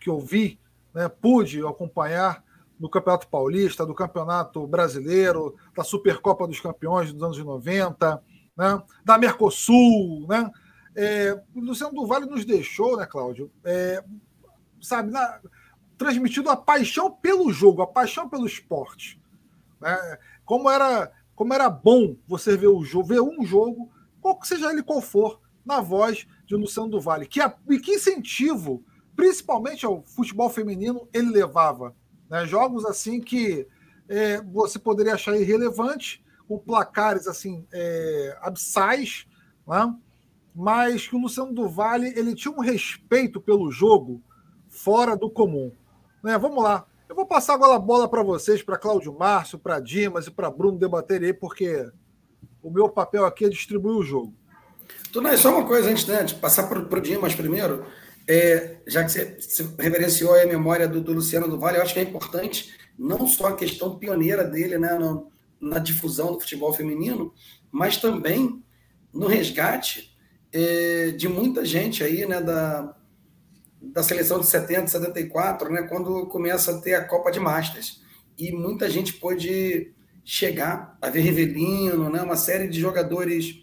que 0.00 0.08
eu 0.08 0.20
vi, 0.20 0.60
né? 0.94 1.08
pude 1.08 1.64
acompanhar 1.66 2.44
do 2.78 2.88
Campeonato 2.88 3.28
Paulista, 3.28 3.86
do 3.86 3.94
Campeonato 3.94 4.66
Brasileiro, 4.66 5.56
da 5.76 5.84
Supercopa 5.84 6.46
dos 6.46 6.60
Campeões 6.60 7.12
dos 7.12 7.22
anos 7.22 7.38
90, 7.38 8.22
né? 8.56 8.82
da 9.04 9.18
Mercosul. 9.18 10.26
Né? 10.28 10.50
É, 10.96 11.40
Luciano 11.54 11.94
do 11.94 12.06
Vale 12.06 12.26
nos 12.26 12.44
deixou, 12.44 12.96
né, 12.96 13.06
Cláudio? 13.06 13.50
É, 13.64 14.04
sabe, 14.80 15.10
na, 15.10 15.40
transmitido 15.96 16.50
a 16.50 16.56
paixão 16.56 17.10
pelo 17.10 17.52
jogo, 17.52 17.82
a 17.82 17.86
paixão 17.86 18.28
pelo 18.28 18.46
esporte. 18.46 19.20
Né? 19.80 20.18
Como 20.44 20.68
era 20.68 21.10
como 21.34 21.54
era 21.54 21.68
bom 21.68 22.16
você 22.26 22.56
ver 22.56 22.68
o 22.68 22.84
jogo, 22.84 23.08
ver 23.08 23.20
um 23.20 23.44
jogo, 23.44 23.90
qual 24.20 24.38
que 24.38 24.46
seja 24.46 24.70
ele 24.70 24.82
qual 24.82 25.00
for, 25.00 25.40
na 25.64 25.80
voz 25.80 26.26
de 26.46 26.54
Luciano 26.54 26.88
do 26.88 27.00
Vale. 27.00 27.26
Que, 27.26 27.40
e 27.70 27.78
que 27.78 27.92
incentivo, 27.92 28.84
principalmente 29.14 29.86
ao 29.86 30.02
futebol 30.02 30.50
feminino, 30.50 31.08
ele 31.12 31.30
levava. 31.30 31.94
Né? 32.28 32.46
Jogos 32.46 32.84
assim 32.84 33.20
que 33.20 33.66
é, 34.08 34.40
você 34.42 34.78
poderia 34.78 35.14
achar 35.14 35.36
irrelevante, 35.36 36.22
com 36.48 36.58
placares 36.58 37.26
assim 37.26 37.66
é, 37.72 38.36
abissais, 38.42 39.26
né? 39.66 39.94
mas 40.54 41.06
que 41.06 41.16
o 41.16 41.20
Luciano 41.20 41.52
do 41.52 41.68
Vale 41.68 42.12
ele 42.16 42.34
tinha 42.34 42.52
um 42.52 42.60
respeito 42.60 43.40
pelo 43.40 43.70
jogo 43.70 44.20
fora 44.68 45.16
do 45.16 45.30
comum. 45.30 45.72
Né? 46.22 46.36
Vamos 46.36 46.62
lá. 46.62 46.86
Eu 47.12 47.16
vou 47.16 47.26
passar 47.26 47.52
agora 47.52 47.74
a 47.74 47.78
bola 47.78 48.08
para 48.08 48.22
vocês, 48.22 48.62
para 48.62 48.78
Cláudio 48.78 49.14
Márcio, 49.14 49.58
para 49.58 49.78
Dimas 49.78 50.26
e 50.26 50.30
para 50.30 50.50
Bruno 50.50 50.78
debaterem 50.78 51.26
aí, 51.26 51.34
porque 51.34 51.86
o 52.62 52.70
meu 52.70 52.88
papel 52.88 53.26
aqui 53.26 53.44
é 53.44 53.50
distribuir 53.50 53.98
o 53.98 54.02
jogo. 54.02 54.34
Tunay, 55.12 55.36
só 55.36 55.50
uma 55.54 55.66
coisa 55.66 55.90
antes 55.90 56.06
né, 56.06 56.24
passar 56.40 56.68
para 56.70 56.78
o 56.78 57.00
Dimas 57.02 57.34
primeiro. 57.34 57.84
É, 58.26 58.78
já 58.86 59.04
que 59.04 59.10
você, 59.10 59.36
reverenciou 59.78 60.34
a 60.40 60.46
memória 60.46 60.88
do, 60.88 61.02
do, 61.02 61.12
Luciano 61.12 61.46
do 61.46 61.58
Vale, 61.58 61.76
eu 61.76 61.82
acho 61.82 61.92
que 61.92 62.00
é 62.00 62.02
importante 62.02 62.74
não 62.98 63.26
só 63.26 63.48
a 63.48 63.56
questão 63.56 63.98
pioneira 63.98 64.42
dele 64.42 64.78
né, 64.78 64.94
no, 64.94 65.30
na 65.60 65.78
difusão 65.78 66.32
do 66.32 66.40
futebol 66.40 66.72
feminino, 66.72 67.34
mas 67.70 67.98
também 67.98 68.64
no 69.12 69.26
resgate 69.26 70.16
é, 70.50 71.10
de 71.10 71.28
muita 71.28 71.62
gente 71.62 72.02
aí, 72.02 72.24
né, 72.24 72.40
da, 72.40 72.96
da 73.82 74.02
seleção 74.02 74.38
de 74.38 74.46
70, 74.46 74.86
74, 74.86 75.70
né, 75.70 75.82
quando 75.82 76.26
começa 76.26 76.72
a 76.72 76.80
ter 76.80 76.94
a 76.94 77.04
Copa 77.04 77.30
de 77.30 77.40
Masters. 77.40 78.00
E 78.38 78.52
muita 78.52 78.88
gente 78.88 79.14
pôde 79.14 79.92
chegar 80.24 80.96
a 81.02 81.10
ver 81.10 81.20
Rivelino, 81.20 82.08
né, 82.08 82.22
uma 82.22 82.36
série 82.36 82.68
de 82.68 82.80
jogadores 82.80 83.60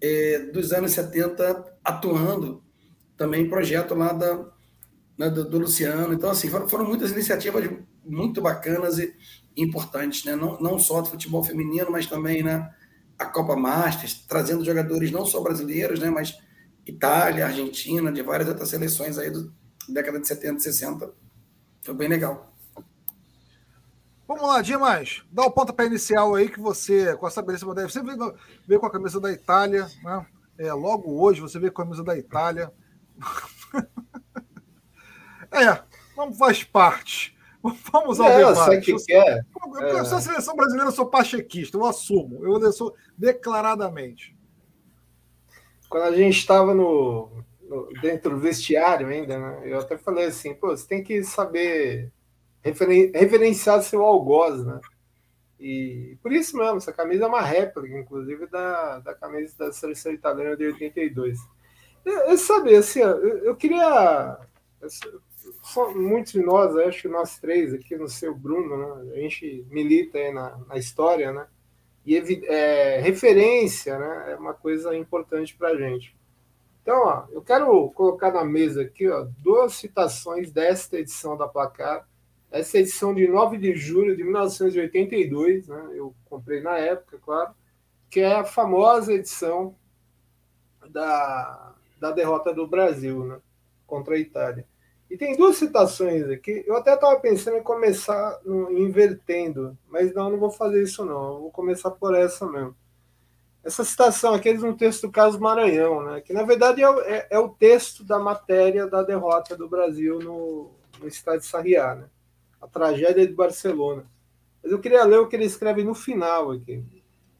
é, 0.00 0.50
dos 0.52 0.72
anos 0.72 0.92
70 0.92 1.78
atuando 1.84 2.62
também 3.16 3.48
projeto 3.48 3.94
lá 3.94 4.12
da, 4.12 4.46
né, 5.16 5.30
do, 5.30 5.48
do, 5.48 5.58
Luciano. 5.58 6.12
Então, 6.12 6.30
assim, 6.30 6.48
foram, 6.48 6.68
foram, 6.68 6.84
muitas 6.84 7.12
iniciativas 7.12 7.70
muito 8.04 8.42
bacanas 8.42 8.98
e 8.98 9.14
importantes, 9.56 10.24
né? 10.24 10.34
Não, 10.34 10.58
não 10.60 10.78
só 10.78 11.00
do 11.00 11.10
futebol 11.10 11.44
feminino, 11.44 11.90
mas 11.90 12.06
também 12.06 12.42
né, 12.42 12.68
a 13.16 13.26
Copa 13.26 13.54
Masters, 13.54 14.24
trazendo 14.26 14.64
jogadores 14.64 15.12
não 15.12 15.24
só 15.24 15.40
brasileiros, 15.40 16.00
né, 16.00 16.10
mas 16.10 16.36
Itália, 16.86 17.46
Argentina, 17.46 18.12
de 18.12 18.22
várias 18.22 18.48
outras 18.48 18.68
seleções 18.68 19.18
aí 19.18 19.30
da 19.30 19.42
década 19.88 20.20
de 20.20 20.26
70 20.26 20.58
e 20.58 20.60
60. 20.60 21.10
Foi 21.82 21.94
bem 21.94 22.08
legal. 22.08 22.52
Vamos 24.26 24.46
lá, 24.46 24.62
Dimas. 24.62 25.22
Dá 25.30 25.42
o 25.42 25.50
pontapé 25.50 25.86
inicial 25.86 26.34
aí 26.34 26.48
que 26.48 26.60
você, 26.60 27.16
com 27.16 27.26
essa 27.26 27.42
beleza, 27.42 27.66
você 27.66 28.02
veio, 28.02 28.34
veio 28.66 28.80
com 28.80 28.86
a 28.86 28.90
camisa 28.90 29.20
da 29.20 29.30
Itália, 29.30 29.88
né? 30.02 30.26
É, 30.58 30.72
logo 30.72 31.20
hoje 31.20 31.40
você 31.40 31.58
veio 31.58 31.72
com 31.72 31.82
a 31.82 31.84
camisa 31.84 32.04
da 32.04 32.16
Itália. 32.16 32.72
é, 35.50 35.82
não 36.16 36.32
faz 36.32 36.62
parte. 36.62 37.36
Vamos 37.92 38.20
ao 38.20 38.28
é, 38.28 38.38
debate. 38.38 38.80
Que 38.80 38.92
eu, 38.92 38.96
que 38.96 39.12
é. 39.12 39.40
eu, 39.80 39.88
eu, 39.88 40.04
sou 40.04 40.18
a 40.18 40.20
seleção 40.20 40.56
brasileira, 40.56 40.88
eu 40.88 40.94
sou 40.94 41.06
pachequista, 41.06 41.76
eu 41.76 41.84
assumo. 41.84 42.44
Eu 42.44 42.72
sou 42.72 42.94
declaradamente. 43.16 44.36
Quando 45.92 46.04
a 46.04 46.16
gente 46.16 46.38
estava 46.38 46.72
no, 46.72 47.44
no, 47.60 47.86
dentro 48.00 48.30
do 48.30 48.38
vestiário 48.38 49.08
ainda, 49.08 49.38
né, 49.38 49.60
eu 49.66 49.78
até 49.78 49.98
falei 49.98 50.24
assim, 50.24 50.54
pô, 50.54 50.68
você 50.68 50.88
tem 50.88 51.04
que 51.04 51.22
saber 51.22 52.10
referen 52.62 53.12
referenciar 53.14 53.82
seu 53.82 54.02
algoz, 54.02 54.64
né? 54.64 54.80
E 55.60 56.16
por 56.22 56.32
isso 56.32 56.56
mesmo, 56.56 56.78
essa 56.78 56.94
camisa 56.94 57.24
é 57.24 57.26
uma 57.26 57.42
réplica, 57.42 57.94
inclusive, 57.98 58.46
da, 58.46 59.00
da 59.00 59.14
camisa 59.14 59.54
da 59.58 59.70
seleção 59.70 60.10
italiana 60.14 60.56
de 60.56 60.64
82. 60.64 61.38
Eu, 62.06 62.18
eu 62.20 62.38
sabe, 62.38 62.74
assim, 62.74 63.00
eu, 63.00 63.44
eu 63.44 63.54
queria. 63.54 64.38
muitos 65.94 66.32
de 66.32 66.40
nós, 66.42 66.74
acho 66.74 67.02
que 67.02 67.08
nós 67.08 67.38
três 67.38 67.74
aqui 67.74 67.96
no 67.96 68.08
seu 68.08 68.34
Bruno, 68.34 69.04
né, 69.04 69.12
a 69.12 69.16
gente 69.18 69.66
milita 69.68 70.16
aí 70.16 70.32
na, 70.32 70.56
na 70.66 70.78
história, 70.78 71.30
né? 71.32 71.46
E 72.04 72.16
é, 72.46 73.00
referência 73.00 73.98
né, 73.98 74.32
é 74.32 74.36
uma 74.36 74.54
coisa 74.54 74.96
importante 74.96 75.54
para 75.56 75.68
a 75.68 75.76
gente. 75.76 76.16
Então, 76.82 76.96
ó, 77.06 77.24
eu 77.30 77.40
quero 77.40 77.90
colocar 77.90 78.32
na 78.32 78.44
mesa 78.44 78.82
aqui 78.82 79.08
ó, 79.08 79.26
duas 79.38 79.74
citações 79.74 80.50
desta 80.50 80.98
edição 80.98 81.36
da 81.36 81.46
Placar. 81.46 82.06
Essa 82.50 82.78
edição 82.78 83.14
de 83.14 83.26
9 83.28 83.56
de 83.56 83.74
julho 83.74 84.16
de 84.16 84.24
1982, 84.24 85.68
né, 85.68 85.90
eu 85.94 86.14
comprei 86.28 86.60
na 86.60 86.76
época, 86.76 87.18
claro, 87.24 87.54
que 88.10 88.20
é 88.20 88.34
a 88.34 88.44
famosa 88.44 89.12
edição 89.12 89.74
da, 90.90 91.72
da 91.98 92.10
derrota 92.10 92.52
do 92.52 92.66
Brasil 92.66 93.24
né, 93.24 93.38
contra 93.86 94.16
a 94.16 94.18
Itália. 94.18 94.66
E 95.12 95.16
tem 95.18 95.36
duas 95.36 95.56
citações 95.56 96.26
aqui. 96.30 96.64
Eu 96.66 96.74
até 96.74 96.94
estava 96.94 97.20
pensando 97.20 97.58
em 97.58 97.62
começar 97.62 98.40
invertendo, 98.70 99.76
mas 99.86 100.14
não, 100.14 100.30
não 100.30 100.38
vou 100.38 100.50
fazer 100.50 100.82
isso 100.82 101.04
não. 101.04 101.34
Eu 101.34 101.40
vou 101.42 101.50
começar 101.50 101.90
por 101.90 102.14
essa 102.14 102.50
mesmo. 102.50 102.74
essa 103.62 103.84
citação 103.84 104.32
aqui 104.32 104.48
é 104.48 104.54
de 104.54 104.64
um 104.64 104.74
texto 104.74 105.02
do 105.02 105.12
Carlos 105.12 105.38
Maranhão, 105.38 106.02
né, 106.02 106.22
que 106.22 106.32
na 106.32 106.44
verdade 106.44 106.82
é, 106.82 106.86
é, 106.86 107.26
é, 107.32 107.38
o 107.38 107.50
texto 107.50 108.02
da 108.02 108.18
matéria 108.18 108.86
da 108.86 109.02
derrota 109.02 109.54
do 109.54 109.68
Brasil 109.68 110.18
no, 110.18 110.70
no 110.98 111.06
estádio 111.06 111.40
de 111.40 111.46
Sarriá, 111.46 111.94
né, 111.94 112.06
a 112.58 112.66
tragédia 112.66 113.26
de 113.26 113.34
Barcelona. 113.34 114.06
Mas 114.62 114.72
eu 114.72 114.80
queria 114.80 115.04
ler 115.04 115.18
o 115.18 115.28
que 115.28 115.36
ele 115.36 115.44
escreve 115.44 115.84
no 115.84 115.94
final 115.94 116.52
aqui. 116.52 116.82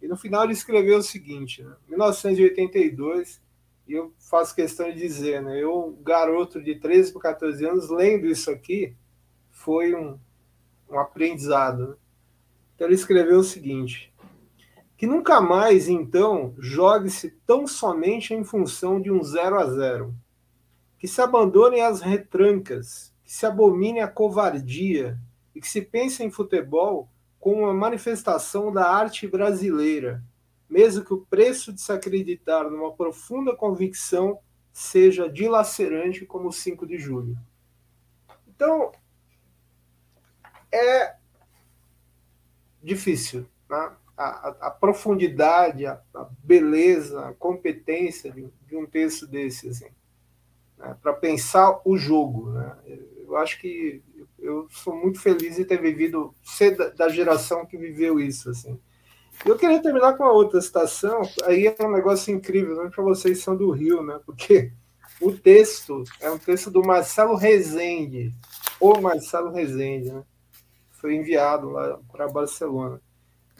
E 0.02 0.06
no 0.06 0.16
final 0.18 0.44
ele 0.44 0.52
escreveu 0.52 0.98
o 0.98 1.02
seguinte: 1.02 1.62
né, 1.62 1.74
1982, 1.88 3.40
e 3.86 3.92
eu 3.94 4.12
faço 4.18 4.54
questão 4.54 4.90
de 4.90 4.96
dizer, 4.96 5.42
né, 5.42 5.62
eu, 5.62 5.98
garoto 6.02 6.62
de 6.62 6.76
13 6.76 7.12
para 7.12 7.22
14 7.22 7.64
anos, 7.64 7.90
lendo 7.90 8.26
isso 8.26 8.50
aqui, 8.50 8.94
foi 9.50 9.94
um, 9.94 10.18
um 10.90 10.98
aprendizado. 10.98 11.88
Né? 11.88 11.94
Então 12.74 12.86
ele 12.86 12.94
escreveu 12.94 13.40
o 13.40 13.44
seguinte 13.44 14.12
que 15.02 15.06
nunca 15.08 15.40
mais, 15.40 15.88
então, 15.88 16.54
jogue-se 16.60 17.30
tão 17.44 17.66
somente 17.66 18.34
em 18.34 18.44
função 18.44 19.00
de 19.00 19.10
um 19.10 19.20
0 19.20 19.58
a 19.58 19.66
0. 19.66 20.14
Que 20.96 21.08
se 21.08 21.20
abandonem 21.20 21.82
as 21.82 22.00
retrancas, 22.00 23.12
que 23.24 23.32
se 23.32 23.44
abomine 23.44 23.98
a 23.98 24.06
covardia 24.06 25.18
e 25.56 25.60
que 25.60 25.68
se 25.68 25.82
pense 25.82 26.22
em 26.22 26.30
futebol 26.30 27.08
como 27.40 27.62
uma 27.62 27.74
manifestação 27.74 28.72
da 28.72 28.88
arte 28.88 29.26
brasileira, 29.26 30.22
mesmo 30.72 31.04
que 31.04 31.12
o 31.12 31.20
preço 31.20 31.70
de 31.70 31.82
se 31.82 31.92
acreditar 31.92 32.64
numa 32.70 32.92
profunda 32.94 33.54
convicção 33.54 34.38
seja 34.72 35.28
dilacerante 35.28 36.24
como 36.24 36.48
o 36.48 36.52
5 36.52 36.86
de 36.86 36.96
julho. 36.96 37.36
Então, 38.48 38.90
é 40.72 41.16
difícil, 42.82 43.46
né? 43.68 43.92
a, 44.16 44.48
a, 44.62 44.70
profundidade, 44.70 45.84
a, 45.84 46.00
a, 46.14 46.26
beleza, 46.42 47.28
a 47.28 47.34
competência 47.34 48.32
de, 48.32 48.50
de 48.66 48.74
um 48.74 48.86
texto 48.86 49.26
desse, 49.26 49.68
assim, 49.68 49.90
né? 50.78 50.96
para 51.02 51.12
pensar 51.12 51.82
o 51.84 51.98
jogo. 51.98 52.50
Né? 52.50 52.78
Eu 53.26 53.36
acho 53.36 53.60
que 53.60 54.02
eu 54.38 54.66
sou 54.70 54.96
muito 54.96 55.20
feliz 55.20 55.56
de 55.56 55.66
ter 55.66 55.82
vivido, 55.82 56.34
ser 56.42 56.74
da, 56.76 56.88
da 56.88 57.08
geração 57.10 57.66
que 57.66 57.76
viveu 57.76 58.18
isso. 58.18 58.48
Assim. 58.48 58.80
Eu 59.44 59.58
queria 59.58 59.82
terminar 59.82 60.16
com 60.16 60.22
uma 60.22 60.32
outra 60.32 60.60
citação, 60.60 61.22
aí 61.44 61.66
é 61.66 61.76
um 61.84 61.90
negócio 61.90 62.32
incrível, 62.32 62.76
não 62.76 62.88
para 62.88 63.02
vocês 63.02 63.42
são 63.42 63.56
do 63.56 63.70
Rio, 63.72 64.00
né? 64.00 64.20
porque 64.24 64.72
o 65.20 65.32
texto 65.32 66.04
é 66.20 66.30
um 66.30 66.38
texto 66.38 66.70
do 66.70 66.80
Marcelo 66.82 67.34
Rezende, 67.34 68.32
ou 68.78 69.00
Marcelo 69.00 69.50
Rezende, 69.50 70.12
né? 70.12 70.22
foi 70.92 71.16
enviado 71.16 71.70
lá 71.70 71.98
para 72.12 72.28
Barcelona. 72.28 73.00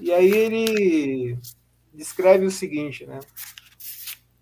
E 0.01 0.13
aí 0.13 0.31
ele 0.31 1.37
descreve 1.93 2.47
o 2.47 2.51
seguinte, 2.51 3.05
né? 3.05 3.19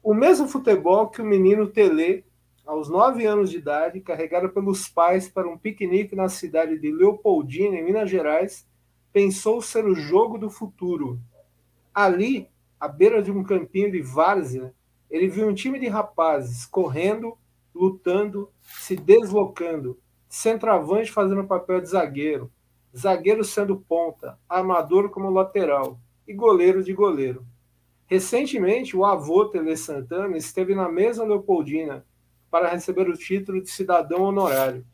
O 0.02 0.14
mesmo 0.14 0.46
futebol 0.46 1.08
que 1.08 1.22
o 1.22 1.26
menino 1.26 1.66
Tele, 1.66 2.24
aos 2.66 2.88
nove 2.88 3.24
anos 3.24 3.50
de 3.50 3.56
idade, 3.56 4.00
carregado 4.00 4.50
pelos 4.50 4.88
pais 4.88 5.28
para 5.28 5.48
um 5.48 5.58
piquenique 5.58 6.14
na 6.14 6.28
cidade 6.28 6.78
de 6.78 6.92
Leopoldina, 6.92 7.76
em 7.76 7.84
Minas 7.84 8.10
Gerais, 8.10 8.66
pensou 9.12 9.60
ser 9.60 9.84
o 9.86 9.94
jogo 9.94 10.38
do 10.38 10.48
futuro. 10.48 11.18
Ali, 12.04 12.48
à 12.78 12.88
beira 12.88 13.22
de 13.22 13.30
um 13.30 13.42
campinho 13.42 13.90
de 13.90 14.00
várzea, 14.00 14.74
ele 15.10 15.28
viu 15.28 15.46
um 15.46 15.54
time 15.54 15.78
de 15.78 15.88
rapazes 15.88 16.64
correndo, 16.64 17.36
lutando, 17.74 18.50
se 18.60 18.96
deslocando, 18.96 19.98
centroavante 20.28 21.10
fazendo 21.10 21.44
papel 21.44 21.80
de 21.80 21.88
zagueiro, 21.88 22.50
zagueiro 22.96 23.44
sendo 23.44 23.76
ponta, 23.76 24.38
armador 24.48 25.10
como 25.10 25.30
lateral 25.30 25.98
e 26.26 26.32
goleiro 26.32 26.82
de 26.82 26.92
goleiro. 26.92 27.44
Recentemente, 28.06 28.96
o 28.96 29.04
avô 29.04 29.44
Tele 29.44 29.76
Santana 29.76 30.36
esteve 30.36 30.74
na 30.74 30.88
mesma 30.88 31.24
Leopoldina 31.24 32.04
para 32.50 32.70
receber 32.70 33.08
o 33.08 33.16
título 33.16 33.62
de 33.62 33.70
cidadão 33.70 34.22
honorário. 34.22 34.84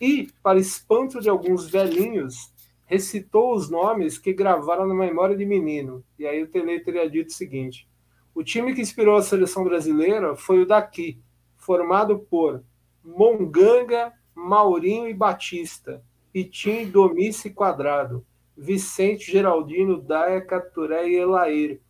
E, 0.00 0.28
para 0.42 0.58
espanto 0.58 1.20
de 1.20 1.30
alguns 1.30 1.68
velhinhos, 1.70 2.51
recitou 2.86 3.54
os 3.54 3.70
nomes 3.70 4.18
que 4.18 4.32
gravaram 4.32 4.86
na 4.86 4.94
memória 4.94 5.36
de 5.36 5.46
menino. 5.46 6.04
E 6.18 6.26
aí 6.26 6.42
o 6.42 6.48
Tele 6.48 6.80
teria 6.80 7.08
dito 7.08 7.28
o 7.28 7.32
seguinte: 7.32 7.88
o 8.34 8.42
time 8.42 8.74
que 8.74 8.80
inspirou 8.80 9.16
a 9.16 9.22
seleção 9.22 9.64
brasileira 9.64 10.36
foi 10.36 10.62
o 10.62 10.66
daqui, 10.66 11.20
formado 11.56 12.18
por 12.18 12.62
Monganga, 13.04 14.12
Maurinho 14.34 15.08
e 15.08 15.14
Batista, 15.14 16.02
Pitim, 16.32 16.86
Domice 16.86 17.50
Quadrado, 17.50 18.24
Vicente, 18.56 19.30
Geraldino, 19.30 20.00
Daia, 20.00 20.40
Caturé 20.40 21.08
e 21.08 21.16
Elair. 21.16 21.80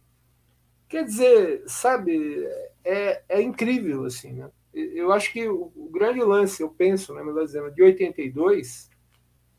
Quer 0.88 1.04
dizer, 1.04 1.62
sabe, 1.66 2.46
é, 2.84 3.22
é 3.28 3.40
incrível, 3.40 4.04
assim, 4.04 4.32
né? 4.32 4.50
Eu 4.74 5.12
acho 5.12 5.32
que 5.32 5.46
o, 5.48 5.70
o 5.76 5.90
grande 5.90 6.20
lance, 6.20 6.62
eu 6.62 6.70
penso, 6.70 7.14
né, 7.14 7.22
melhor 7.22 7.44
dizendo, 7.44 7.70
de 7.70 7.82
82, 7.82 8.90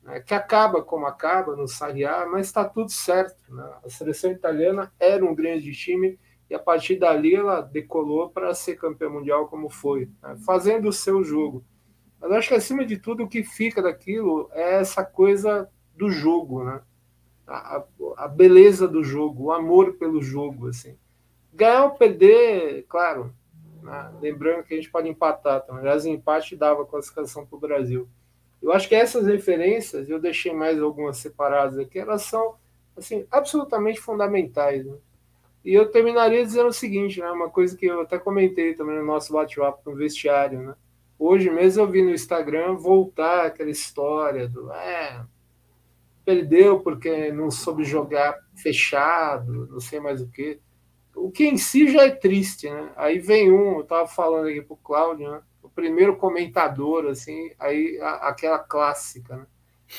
né, 0.04 0.20
que 0.20 0.34
acaba 0.34 0.84
como 0.84 1.06
acaba 1.06 1.56
no 1.56 1.68
Sarriá, 1.68 2.28
mas 2.30 2.48
está 2.48 2.66
tudo 2.66 2.92
certo. 2.92 3.54
Né? 3.54 3.74
A 3.84 3.89
seleção 3.89 4.32
italiana 4.32 4.92
era 5.00 5.26
um 5.26 5.34
grande 5.34 5.72
time 5.74 6.20
e 6.50 6.54
a 6.54 6.60
partir 6.60 6.98
dali 6.98 7.34
ela 7.34 7.62
decolou 7.62 8.30
para 8.30 8.54
ser 8.54 8.76
campeã 8.76 9.10
mundial 9.10 9.48
como 9.48 9.70
foi, 9.70 10.10
né? 10.22 10.36
fazendo 10.46 10.89
o 10.89 10.94
seu 10.94 11.24
jogo. 11.24 11.63
Mas 12.20 12.32
acho 12.32 12.50
que 12.50 12.56
acima 12.56 12.86
de 12.86 12.98
tudo 12.98 13.24
o 13.24 13.28
que 13.28 13.44
fica 13.44 13.82
daquilo 13.82 14.50
é 14.54 14.76
essa 14.80 15.04
coisa 15.04 15.70
do 15.96 16.10
jogo, 16.10 16.63
né? 16.63 16.82
A, 17.46 17.84
a 18.16 18.28
beleza 18.30 18.88
do 18.88 19.04
jogo, 19.04 19.46
o 19.46 19.52
amor 19.52 19.96
pelo 19.96 20.22
jogo, 20.22 20.70
assim. 20.70 20.98
Ganhar 21.54 21.84
ou 21.84 21.92
perder, 21.92 22.86
claro, 22.88 23.34
né? 23.82 24.13
lembrando 24.22 24.63
que 24.63 24.74
a 24.74 24.78
gente 24.78 24.89
pode 24.89 25.10
empatar 25.10 25.62
também. 25.66 25.82
Aliás, 25.82 26.06
empate 26.06 26.56
dava 26.56 26.86
classificação 26.86 27.46
para 27.46 27.58
o 27.58 27.60
Brasil. 27.60 28.08
Eu 28.63 28.71
acho 28.71 28.88
que 28.88 28.95
essas 28.95 29.28
referências, 29.28 30.10
eu 30.10 30.21
deixei 30.21 30.54
mais 30.54 30.82
algumas 30.82 31.17
separadas 31.17 31.78
aqui, 31.78 31.99
elas 31.99 32.21
são 32.21 32.56
assim, 32.95 33.28
absolutamente 33.30 33.99
fundamentais. 33.99 34.86
Né? 34.86 34.95
E 35.65 35.73
eu 35.73 35.91
terminaria 35.91 36.45
dizendo 36.45 36.69
o 36.69 36.73
seguinte, 36.73 37.19
né? 37.19 37.30
uma 37.30 37.49
coisa 37.49 37.76
que 37.76 37.86
eu 37.86 37.99
até 37.99 38.17
comentei 38.17 38.73
também 38.73 38.95
no 38.95 39.06
nosso 39.06 39.34
bate-papo 39.34 39.89
no 39.89 39.97
vestiário. 39.97 40.62
Né? 40.62 40.76
Hoje 41.19 41.49
mesmo 41.49 41.84
eu 41.84 41.88
vi 41.88 42.02
no 42.02 42.12
Instagram 42.12 42.76
voltar 42.76 43.47
aquela 43.47 43.69
história 43.69 44.47
do 44.47 44.71
é, 44.71 45.26
perdeu 46.23 46.80
porque 46.80 47.34
não 47.34 47.52
soube 47.52 47.84
jogar 47.84 48.39
fechado, 48.56 49.67
não 49.69 49.82
sei 49.82 49.99
mais 49.99 50.21
o 50.21 50.28
que. 50.30 50.58
O 51.13 51.30
que 51.30 51.45
em 51.45 51.58
si 51.58 51.91
já 51.91 52.04
é 52.06 52.12
triste, 52.12 52.69
né? 52.69 52.91
Aí 52.95 53.19
vem 53.19 53.52
um, 53.52 53.76
eu 53.76 53.82
estava 53.82 54.08
falando 54.08 54.47
aqui 54.47 54.62
pro 54.62 54.76
Cláudio, 54.78 55.30
né? 55.30 55.41
O 55.74 55.76
primeiro 55.76 56.16
comentador, 56.16 57.08
assim, 57.08 57.52
aí 57.60 58.00
a, 58.00 58.30
aquela 58.30 58.60
clássica, 58.60 59.36
né? 59.36 59.46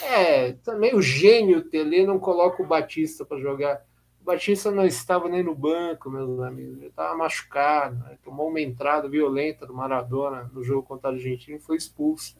É, 0.02 0.52
também 0.64 0.94
o 0.94 1.02
gênio 1.02 1.62
Tele 1.62 2.06
não 2.06 2.18
coloca 2.18 2.62
o 2.62 2.66
Batista 2.66 3.24
para 3.24 3.38
jogar. 3.38 3.84
Batista 4.20 4.70
não 4.70 4.86
estava 4.86 5.28
nem 5.28 5.42
no 5.42 5.54
banco, 5.54 6.10
meus 6.10 6.40
amigos. 6.40 6.78
Ele 6.78 6.86
estava 6.86 7.16
machucado, 7.16 7.96
né? 7.96 8.16
tomou 8.24 8.48
uma 8.48 8.60
entrada 8.60 9.08
violenta 9.08 9.66
do 9.66 9.74
Maradona 9.74 10.50
no 10.52 10.64
jogo 10.64 10.82
contra 10.82 11.10
a 11.10 11.12
Argentina 11.12 11.58
e 11.58 11.60
foi 11.60 11.76
expulso. 11.76 12.36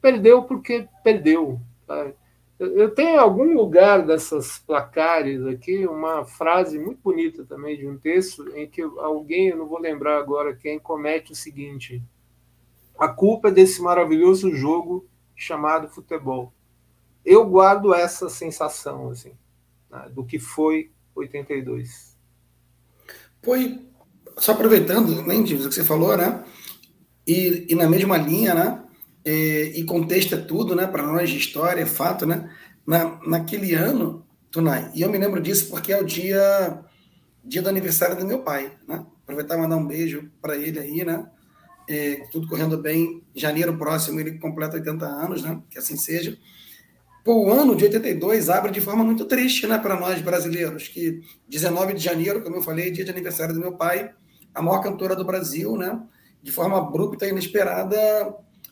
Perdeu 0.00 0.42
porque 0.44 0.86
perdeu. 1.02 1.60
Sabe? 1.86 2.14
Eu 2.58 2.94
tenho 2.94 3.14
em 3.14 3.18
algum 3.18 3.54
lugar 3.54 4.04
dessas 4.04 4.58
placares 4.58 5.46
aqui 5.46 5.86
uma 5.86 6.26
frase 6.26 6.78
muito 6.78 7.00
bonita 7.02 7.42
também 7.46 7.78
de 7.78 7.88
um 7.88 7.96
texto 7.96 8.54
em 8.54 8.68
que 8.68 8.82
alguém, 8.82 9.48
eu 9.48 9.56
não 9.56 9.66
vou 9.66 9.78
lembrar 9.78 10.18
agora 10.18 10.54
quem, 10.54 10.78
comete 10.78 11.32
o 11.32 11.34
seguinte: 11.34 12.02
a 13.00 13.08
culpa 13.08 13.48
é 13.48 13.50
desse 13.50 13.80
maravilhoso 13.80 14.54
jogo 14.54 15.08
chamado 15.34 15.88
futebol. 15.88 16.52
Eu 17.24 17.46
guardo 17.46 17.94
essa 17.94 18.28
sensação 18.28 19.08
assim 19.08 19.32
né, 19.90 20.10
do 20.12 20.22
que 20.24 20.38
foi 20.38 20.90
82. 21.14 22.16
Foi, 23.42 23.80
só 24.36 24.52
aproveitando, 24.52 25.22
né, 25.22 25.34
o 25.34 25.44
que 25.44 25.56
você 25.56 25.82
falou, 25.82 26.14
né? 26.14 26.44
E, 27.26 27.66
e 27.70 27.74
na 27.74 27.88
mesma 27.88 28.18
linha, 28.18 28.54
né? 28.54 28.84
E, 29.24 29.72
e 29.76 29.84
contexto 29.84 30.34
é 30.34 30.38
tudo, 30.38 30.76
né? 30.76 30.86
Para 30.86 31.06
nós 31.06 31.30
história, 31.30 31.80
é 31.80 31.86
fato, 31.86 32.26
né? 32.26 32.54
Na, 32.86 33.18
naquele 33.26 33.74
ano, 33.74 34.26
Tunai, 34.50 34.90
e 34.94 35.02
eu 35.02 35.10
me 35.10 35.16
lembro 35.16 35.40
disso 35.40 35.70
porque 35.70 35.92
é 35.92 36.00
o 36.00 36.04
dia, 36.04 36.84
dia 37.42 37.62
do 37.62 37.68
aniversário 37.68 38.16
do 38.16 38.26
meu 38.26 38.40
pai, 38.40 38.72
né? 38.86 39.06
Aproveitar 39.22 39.56
e 39.56 39.60
mandar 39.60 39.76
um 39.76 39.86
beijo 39.86 40.30
para 40.42 40.56
ele 40.56 40.78
aí, 40.78 41.04
né? 41.04 41.26
É, 41.92 42.24
tudo 42.30 42.46
correndo 42.46 42.78
bem. 42.78 43.20
Janeiro 43.34 43.76
próximo 43.76 44.20
ele 44.20 44.38
completa 44.38 44.76
80 44.76 45.04
anos, 45.04 45.42
né? 45.42 45.60
Que 45.68 45.76
assim 45.76 45.96
seja. 45.96 46.38
Pô, 47.24 47.46
o 47.46 47.52
ano 47.52 47.74
de 47.74 47.84
82 47.84 48.48
abre 48.48 48.70
de 48.70 48.80
forma 48.80 49.02
muito 49.02 49.24
triste 49.24 49.66
né, 49.66 49.76
para 49.76 49.98
nós 49.98 50.22
brasileiros, 50.22 50.86
que 50.86 51.20
19 51.48 51.94
de 51.94 52.00
janeiro, 52.00 52.42
como 52.42 52.56
eu 52.56 52.62
falei, 52.62 52.92
dia 52.92 53.04
de 53.04 53.10
aniversário 53.10 53.52
do 53.52 53.60
meu 53.60 53.72
pai, 53.72 54.10
a 54.54 54.62
maior 54.62 54.80
cantora 54.80 55.16
do 55.16 55.24
Brasil, 55.24 55.76
né, 55.76 56.00
de 56.40 56.52
forma 56.52 56.78
abrupta 56.78 57.26
e 57.26 57.30
inesperada, 57.30 57.98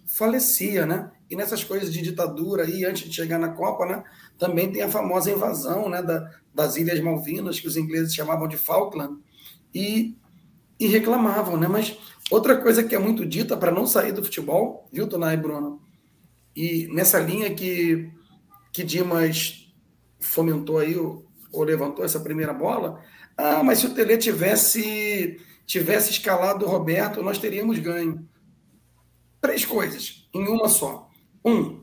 falecia. 0.07 0.87
Né? 0.87 1.11
E 1.28 1.35
nessas 1.35 1.64
coisas 1.64 1.92
de 1.92 2.00
ditadura 2.00 2.64
aí, 2.64 2.85
antes 2.85 3.02
de 3.02 3.14
chegar 3.14 3.38
na 3.38 3.48
Copa, 3.48 3.85
né, 3.85 4.04
também 4.38 4.70
tem 4.70 4.83
a 4.83 4.88
famosa 4.88 5.31
invasão 5.31 5.88
né, 5.88 6.00
da, 6.02 6.31
das 6.54 6.76
Ilhas 6.76 7.00
Malvinas, 7.00 7.59
que 7.59 7.66
os 7.66 7.76
ingleses 7.76 8.14
chamavam 8.14 8.46
de 8.46 8.57
Falkland, 8.57 9.18
e, 9.74 10.16
e 10.81 10.87
reclamavam, 10.87 11.59
né? 11.59 11.68
Mas 11.68 11.98
outra 12.31 12.57
coisa 12.61 12.83
que 12.83 12.95
é 12.95 12.99
muito 12.99 13.25
dita 13.25 13.57
para 13.57 13.73
não 13.73 13.87
sair 13.87 14.12
do 14.12 14.25
futebol, 14.25 14.88
viu, 14.93 15.09
Tonai 15.09 15.35
e 15.35 15.38
Bruno? 15.38 15.83
E 16.55 16.88
nessa 16.88 17.19
linha 17.19 17.55
que, 17.55 18.11
que 18.73 18.83
Dimas 18.83 19.73
fomentou 20.21 20.79
aí, 20.79 20.97
ou, 20.97 21.27
ou 21.53 21.62
levantou 21.62 22.05
essa 22.05 22.21
primeira 22.21 22.53
bola, 22.53 23.01
ah, 23.37 23.62
mas 23.62 23.79
se 23.79 23.87
o 23.87 23.95
Tele 23.95 24.19
tivesse, 24.19 25.41
tivesse 25.64 26.11
escalado 26.11 26.64
o 26.64 26.69
Roberto, 26.69 27.23
nós 27.23 27.38
teríamos 27.38 27.79
ganho. 27.79 28.29
Três 29.41 29.64
coisas, 29.64 30.29
em 30.35 30.49
uma 30.49 30.69
só. 30.69 31.09
Um, 31.45 31.83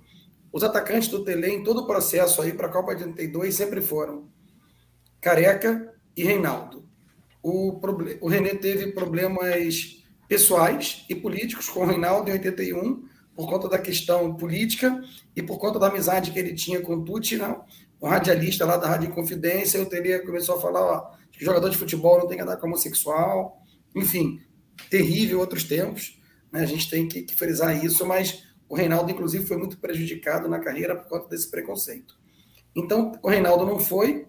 os 0.52 0.64
atacantes 0.64 1.08
do 1.08 1.24
Tele 1.24 1.48
em 1.48 1.64
todo 1.64 1.82
o 1.82 1.88
processo 1.88 2.42
aí 2.42 2.54
para 2.54 2.68
a 2.68 2.72
Copa 2.72 2.96
de 2.96 3.04
82 3.04 3.56
sempre 3.56 3.82
foram 3.82 4.30
Careca 5.22 5.94
e 6.16 6.24
Reinaldo. 6.24 6.88
O, 7.42 7.80
o 8.22 8.28
René 8.28 8.56
teve 8.56 8.92
problemas 8.92 10.05
pessoais 10.28 11.06
e 11.10 11.16
políticos 11.16 11.70
com 11.70 11.82
o 11.82 11.86
Reinaldo 11.86 12.30
em 12.30 12.34
81, 12.34 13.04
por 13.36 13.50
conta 13.50 13.68
da 13.68 13.78
questão 13.78 14.36
política 14.36 15.04
e 15.36 15.42
por 15.42 15.58
conta 15.58 15.78
da 15.78 15.88
amizade 15.88 16.32
que 16.32 16.40
ele 16.40 16.54
tinha 16.54 16.82
com 16.82 16.96
o 16.96 17.04
Tucci, 17.04 17.38
não? 17.38 17.66
um 18.02 18.08
radialista 18.08 18.66
lá 18.66 18.78
da 18.78 18.88
Rádio 18.88 19.12
Confidência, 19.12 19.82
o 19.82 19.86
Tele 19.86 20.20
começou 20.20 20.58
a 20.58 20.62
falar 20.62 20.82
ó, 20.82 21.12
que 21.32 21.44
jogador 21.44 21.70
de 21.70 21.78
futebol 21.78 22.20
não 22.20 22.28
tem 22.28 22.38
que 22.38 22.44
andar 22.44 22.58
com 22.58 22.68
homossexual, 22.68 23.62
enfim, 23.96 24.42
terrível 24.90 25.40
outros 25.40 25.64
tempos, 25.64 26.20
né? 26.52 26.62
a 26.62 26.66
gente 26.66 26.90
tem 26.90 27.08
que, 27.08 27.24
que 27.24 27.36
frisar 27.36 27.84
isso, 27.84 28.06
mas 28.06 28.44
o 28.68 28.76
Reinaldo, 28.76 29.12
inclusive, 29.12 29.46
foi 29.46 29.58
muito 29.58 29.78
prejudicado 29.78 30.48
na 30.48 30.60
carreira 30.60 30.96
por 30.96 31.08
conta 31.08 31.30
desse 31.30 31.50
preconceito. 31.50 32.16
Então, 32.76 33.14
o 33.24 33.30
Reinaldo 33.30 33.66
não 33.66 33.80
foi, 33.80 34.28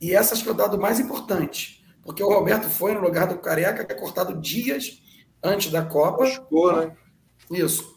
e 0.00 0.14
essa 0.14 0.34
acho 0.34 0.42
que 0.42 0.48
é 0.48 0.52
o 0.52 0.56
dado 0.56 0.78
mais 0.78 1.00
importante, 1.00 1.84
porque 2.02 2.22
o 2.22 2.28
Roberto 2.28 2.68
foi 2.68 2.94
no 2.94 3.00
lugar 3.00 3.26
do 3.26 3.38
Careca, 3.38 3.84
que 3.84 3.92
é 3.92 3.96
cortado 3.96 4.40
dias 4.40 5.02
antes 5.46 5.70
da 5.70 5.82
Copa. 5.82 6.24
Machucou, 6.24 6.76
né? 6.76 6.96
Isso. 7.50 7.96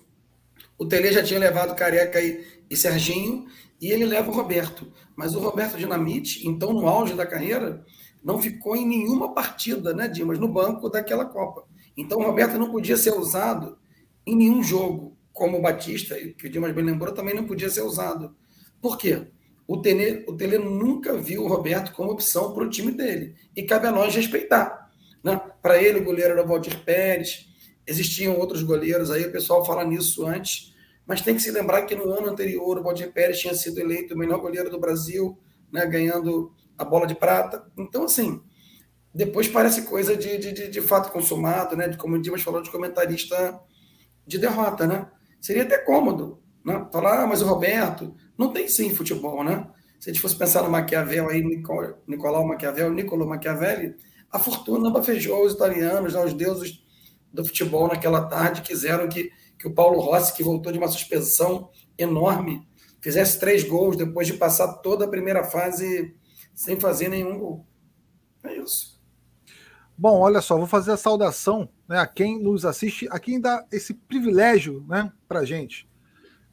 O 0.78 0.86
Tele 0.86 1.12
já 1.12 1.24
tinha 1.24 1.40
levado 1.40 1.76
Careca 1.76 2.22
e, 2.22 2.46
e 2.70 2.78
Serginho, 2.78 3.48
e 3.82 3.92
ele 3.92 4.06
leva 4.06 4.30
o 4.30 4.34
Roberto. 4.34 4.92
Mas 5.16 5.36
o 5.36 5.40
Roberto 5.40 5.78
Dinamite, 5.78 6.48
então 6.48 6.72
no 6.72 6.88
auge 6.88 7.14
da 7.14 7.26
carreira, 7.26 7.84
não 8.24 8.42
ficou 8.42 8.76
em 8.76 8.88
nenhuma 8.88 9.34
partida, 9.34 9.94
né, 9.94 10.08
Dimas, 10.08 10.40
no 10.40 10.48
banco 10.48 10.90
daquela 10.90 11.26
Copa. 11.26 11.66
Então 11.98 12.20
o 12.20 12.24
Roberto 12.24 12.58
não 12.58 12.72
podia 12.72 12.96
ser 12.96 13.12
usado 13.12 13.78
em 14.26 14.36
nenhum 14.36 14.64
jogo, 14.64 15.18
como 15.34 15.58
o 15.58 15.62
Batista, 15.62 16.16
que 16.16 16.48
o 16.48 16.50
Dimas 16.50 16.74
bem 16.74 16.86
lembrou, 16.86 17.14
também 17.14 17.36
não 17.36 17.46
podia 17.46 17.70
ser 17.70 17.82
usado. 17.82 18.36
Por 18.82 18.98
quê? 18.98 19.28
O 19.68 19.82
Tele, 19.82 20.26
o 20.28 20.36
Tele 20.36 20.58
nunca 20.58 21.14
viu 21.16 21.44
o 21.44 21.48
Roberto 21.48 21.94
como 21.94 22.12
opção 22.12 22.54
para 22.54 22.64
o 22.64 22.70
time 22.70 22.92
dele. 22.92 23.36
E 23.56 23.64
cabe 23.64 23.88
a 23.88 23.92
nós 23.92 24.16
respeitar. 24.16 24.79
Né? 25.24 25.40
Para 25.62 25.82
ele, 25.82 26.00
o 26.00 26.04
goleiro 26.04 26.34
era 26.34 26.44
o 26.44 26.48
Valdir 26.48 26.84
Pérez, 26.84 27.48
existiam 27.86 28.38
outros 28.38 28.64
goleiros 28.64 29.12
aí, 29.12 29.26
o 29.26 29.32
pessoal 29.32 29.66
fala 29.66 29.84
nisso 29.84 30.26
antes, 30.26 30.76
mas 31.06 31.22
tem 31.22 31.36
que 31.36 31.42
se 31.42 31.52
lembrar 31.52 31.84
que 31.84 31.96
no 31.96 32.12
ano 32.12 32.30
anterior 32.30 32.78
o 32.78 32.84
Valdir 32.84 33.12
Pérez 33.12 33.40
tinha 33.40 33.54
sido 33.54 33.80
eleito 33.80 34.14
o 34.14 34.18
melhor 34.18 34.40
goleiro 34.40 34.70
do 34.70 34.80
Brasil, 34.80 35.38
né, 35.72 35.86
ganhando 35.86 36.54
a 36.78 36.86
bola 36.86 37.06
de 37.06 37.16
prata. 37.16 37.66
Então, 37.78 38.06
assim, 38.06 38.42
depois 39.14 39.48
parece 39.48 39.84
coisa 39.84 40.16
de, 40.16 40.38
de, 40.38 40.68
de, 40.70 40.82
fato 40.82 41.12
consumado, 41.12 41.76
né? 41.76 41.88
De, 41.88 41.98
como 41.98 42.16
o 42.16 42.22
Dimas 42.22 42.42
falou, 42.42 42.62
de 42.62 42.70
comentarista 42.70 43.60
de 44.26 44.38
derrota, 44.38 44.86
né? 44.86 45.08
Seria 45.42 45.64
até 45.64 45.78
cômodo, 45.78 46.42
né? 46.64 46.88
Falar, 46.92 47.24
ah, 47.24 47.28
mas 47.28 47.42
o 47.42 47.46
Roberto 47.46 48.16
não 48.38 48.54
tem 48.54 48.68
sim 48.68 48.94
futebol, 48.94 49.44
né? 49.44 49.68
Se 50.00 50.10
a 50.10 50.14
gente 50.14 50.22
fosse 50.22 50.36
pensar 50.36 50.64
no 50.64 50.70
Maquiavel 50.70 51.28
aí, 51.30 51.42
Nicolau 52.08 52.48
Maquiavel, 52.48 52.94
Niccolo 52.94 53.28
Machiavelli, 53.28 53.96
a 54.32 54.40
fortuna 54.40 54.90
bafejou 54.90 55.46
os 55.46 55.54
italianos, 55.54 56.14
né, 56.14 56.24
os 56.24 56.34
deuses 56.34 56.84
do 57.32 57.46
futebol 57.46 57.88
naquela 57.88 58.26
tarde 58.26 58.62
quiseram 58.62 59.08
que, 59.08 59.32
que 59.58 59.68
o 59.68 59.74
Paulo 59.74 60.00
Rossi, 60.00 60.34
que 60.34 60.44
voltou 60.44 60.72
de 60.72 60.78
uma 60.78 60.88
suspensão 60.88 61.70
enorme, 61.98 62.68
fizesse 63.02 63.40
três 63.40 63.64
gols 63.64 63.96
depois 63.96 64.28
de 64.28 64.34
passar 64.34 64.68
toda 64.80 65.06
a 65.06 65.10
primeira 65.10 65.44
fase 65.44 66.16
sem 66.54 66.80
fazer 66.80 67.10
nenhum 67.10 67.38
gol. 67.38 67.66
É 68.44 68.56
isso. 68.58 69.00
Bom, 69.98 70.20
olha 70.20 70.42
só, 70.42 70.58
vou 70.58 70.68
fazer 70.68 70.92
a 70.92 70.98
saudação 70.98 71.70
né, 71.88 72.00
a 72.00 72.08
quem 72.08 72.42
nos 72.42 72.66
assiste, 72.66 73.08
a 73.12 73.20
quem 73.20 73.40
dá 73.40 73.66
esse 73.72 73.94
privilégio 73.94 74.86
né, 74.88 75.12
para 75.28 75.44
gente. 75.44 75.90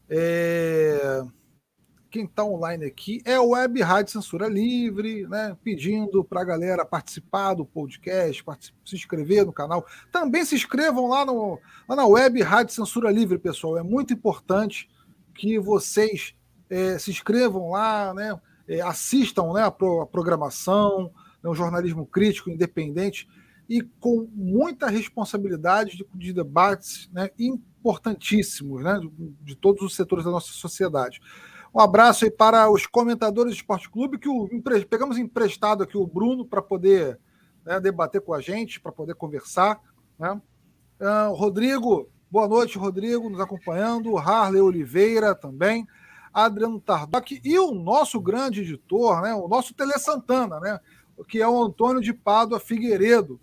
É... 0.08 1.22
Quem 2.10 2.24
está 2.24 2.44
online 2.44 2.84
aqui 2.84 3.20
é 3.24 3.38
o 3.38 3.50
Web 3.50 3.80
Rádio 3.82 4.12
Censura 4.12 4.48
Livre, 4.48 5.26
né, 5.26 5.56
pedindo 5.62 6.24
para 6.24 6.40
a 6.40 6.44
galera 6.44 6.84
participar 6.84 7.54
do 7.54 7.64
podcast, 7.64 8.44
se 8.84 8.94
inscrever 8.94 9.44
no 9.44 9.52
canal. 9.52 9.86
Também 10.10 10.44
se 10.44 10.54
inscrevam 10.54 11.08
lá, 11.08 11.24
no, 11.24 11.58
lá 11.88 11.96
na 11.96 12.06
Web 12.06 12.42
Rádio 12.42 12.74
Censura 12.74 13.10
Livre, 13.10 13.38
pessoal. 13.38 13.78
É 13.78 13.82
muito 13.82 14.12
importante 14.12 14.88
que 15.34 15.58
vocês 15.58 16.34
é, 16.70 16.98
se 16.98 17.10
inscrevam 17.10 17.70
lá, 17.70 18.14
né? 18.14 18.40
é, 18.68 18.80
assistam 18.80 19.52
né, 19.52 19.62
a, 19.62 19.70
pro, 19.70 20.00
a 20.00 20.06
programação, 20.06 21.12
né, 21.42 21.48
um 21.48 21.54
jornalismo 21.54 22.06
crítico, 22.06 22.50
independente 22.50 23.28
e 23.68 23.82
com 23.82 24.28
muita 24.32 24.88
responsabilidade 24.88 25.96
de, 25.96 26.06
de 26.14 26.32
debates 26.32 27.10
né, 27.12 27.30
importantíssimos 27.38 28.82
né, 28.82 28.98
de, 29.00 29.34
de, 29.42 29.56
todos 29.56 29.82
os 29.82 29.94
setores 29.94 30.24
da 30.24 30.30
nossa 30.30 30.52
sociedade. 30.52 31.20
Um 31.76 31.80
abraço 31.80 32.24
aí 32.24 32.30
para 32.30 32.70
os 32.70 32.86
comentadores 32.86 33.52
do 33.52 33.56
Esporte 33.56 33.90
Clube, 33.90 34.16
que 34.16 34.30
o, 34.30 34.48
pegamos 34.88 35.18
emprestado 35.18 35.82
aqui 35.82 35.94
o 35.94 36.06
Bruno 36.06 36.42
para 36.42 36.62
poder 36.62 37.20
né, 37.66 37.78
debater 37.78 38.22
com 38.22 38.32
a 38.32 38.40
gente, 38.40 38.80
para 38.80 38.90
poder 38.90 39.14
conversar. 39.14 39.78
Né? 40.18 40.40
Uh, 40.98 41.34
Rodrigo, 41.34 42.08
boa 42.30 42.48
noite, 42.48 42.78
Rodrigo, 42.78 43.28
nos 43.28 43.40
acompanhando. 43.40 44.16
Harley 44.16 44.62
Oliveira 44.62 45.34
também. 45.34 45.86
Adriano 46.32 46.80
Tardoc 46.80 47.38
e 47.44 47.58
o 47.58 47.72
nosso 47.72 48.22
grande 48.22 48.62
editor, 48.62 49.20
né, 49.20 49.34
o 49.34 49.46
nosso 49.46 49.74
Tele 49.74 49.98
Santana, 49.98 50.58
né, 50.60 50.80
que 51.28 51.42
é 51.42 51.48
o 51.48 51.62
Antônio 51.62 52.00
de 52.00 52.14
Pádua 52.14 52.58
Figueiredo, 52.58 53.38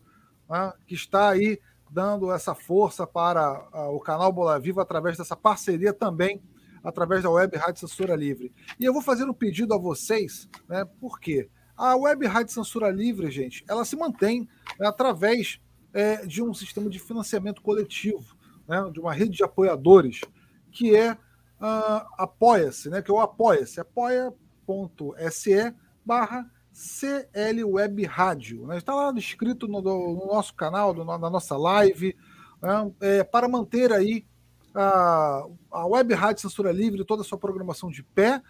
né, 0.49 0.73
que 0.87 0.95
está 0.95 1.29
aí 1.29 1.59
dando 1.87 2.31
essa 2.31 2.55
força 2.55 3.05
para 3.05 3.63
o 3.91 3.99
canal 3.99 4.31
Bola 4.31 4.59
Viva 4.59 4.81
através 4.81 5.19
dessa 5.19 5.35
parceria 5.35 5.93
também, 5.93 6.41
através 6.83 7.23
da 7.23 7.29
Web 7.29 7.55
Rádio 7.57 7.79
Censura 7.79 8.15
Livre. 8.15 8.53
E 8.79 8.85
eu 8.85 8.93
vou 8.93 9.01
fazer 9.01 9.23
um 9.25 9.33
pedido 9.33 9.73
a 9.73 9.77
vocês, 9.77 10.47
né, 10.67 10.85
por 10.99 11.19
quê? 11.19 11.49
A 11.75 11.95
Web 11.95 12.25
Rádio 12.27 12.53
Censura 12.53 12.89
Livre, 12.89 13.31
gente, 13.31 13.63
ela 13.67 13.85
se 13.85 13.95
mantém 13.95 14.47
né, 14.79 14.87
através 14.87 15.59
é, 15.93 16.25
de 16.25 16.43
um 16.43 16.53
sistema 16.53 16.89
de 16.89 16.99
financiamento 16.99 17.61
coletivo, 17.61 18.35
né, 18.67 18.89
de 18.91 18.99
uma 18.99 19.13
rede 19.13 19.37
de 19.37 19.43
apoiadores, 19.43 20.21
que 20.71 20.95
é 20.95 21.17
uh, 21.63 22.05
apoia-se, 22.17 22.89
né? 22.89 23.01
Que 23.01 23.09
é 23.09 23.13
o 23.13 23.19
apoia-se, 23.19 23.79
apoia.se 23.79 25.73
barra 26.05 26.49
CL 26.71 27.63
Web 27.63 28.03
Rádio. 28.05 28.67
Né? 28.67 28.77
Está 28.77 28.93
lá 28.93 29.13
escrito 29.15 29.67
no, 29.67 29.81
no 29.81 30.27
nosso 30.27 30.53
canal, 30.55 30.93
no, 30.93 31.05
na 31.05 31.29
nossa 31.29 31.55
live, 31.55 32.17
né? 32.61 32.91
é, 32.99 33.23
para 33.23 33.47
manter 33.47 33.93
aí 33.93 34.25
a, 34.73 35.45
a 35.71 35.85
Web 35.85 36.13
Rádio 36.13 36.41
Censura 36.41 36.71
Livre, 36.71 37.05
toda 37.05 37.21
a 37.21 37.25
sua 37.25 37.37
programação 37.37 37.89
de 37.89 38.03
pé, 38.03 38.41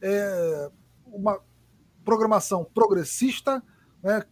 é, 0.00 0.70
uma 1.06 1.40
programação 2.04 2.64
progressista, 2.64 3.62
né? 4.02 4.24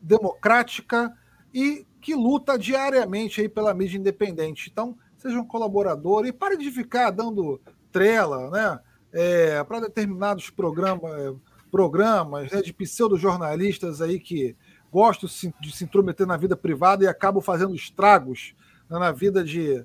democrática 0.00 1.12
e 1.52 1.86
que 2.00 2.14
luta 2.14 2.58
diariamente 2.58 3.40
aí 3.40 3.48
pela 3.48 3.72
mídia 3.72 3.96
independente. 3.96 4.68
Então, 4.70 4.96
seja 5.16 5.40
um 5.40 5.46
colaborador 5.46 6.26
e 6.26 6.32
pare 6.32 6.56
de 6.56 6.70
ficar 6.70 7.10
dando 7.10 7.60
trela 7.90 8.50
né, 8.50 8.78
é, 9.12 9.64
para 9.64 9.80
determinados 9.80 10.50
programa, 10.50 11.40
programas 11.70 12.52
né, 12.52 12.60
de 12.60 12.72
pseudo-jornalistas 12.74 14.02
aí 14.02 14.20
que 14.20 14.54
gostam 14.92 15.28
de 15.60 15.72
se 15.74 15.84
intrometer 15.84 16.26
na 16.26 16.36
vida 16.36 16.56
privada 16.56 17.04
e 17.04 17.08
acabam 17.08 17.42
fazendo 17.42 17.74
estragos 17.74 18.54
né, 18.88 18.98
na 18.98 19.10
vida 19.10 19.42
de 19.42 19.84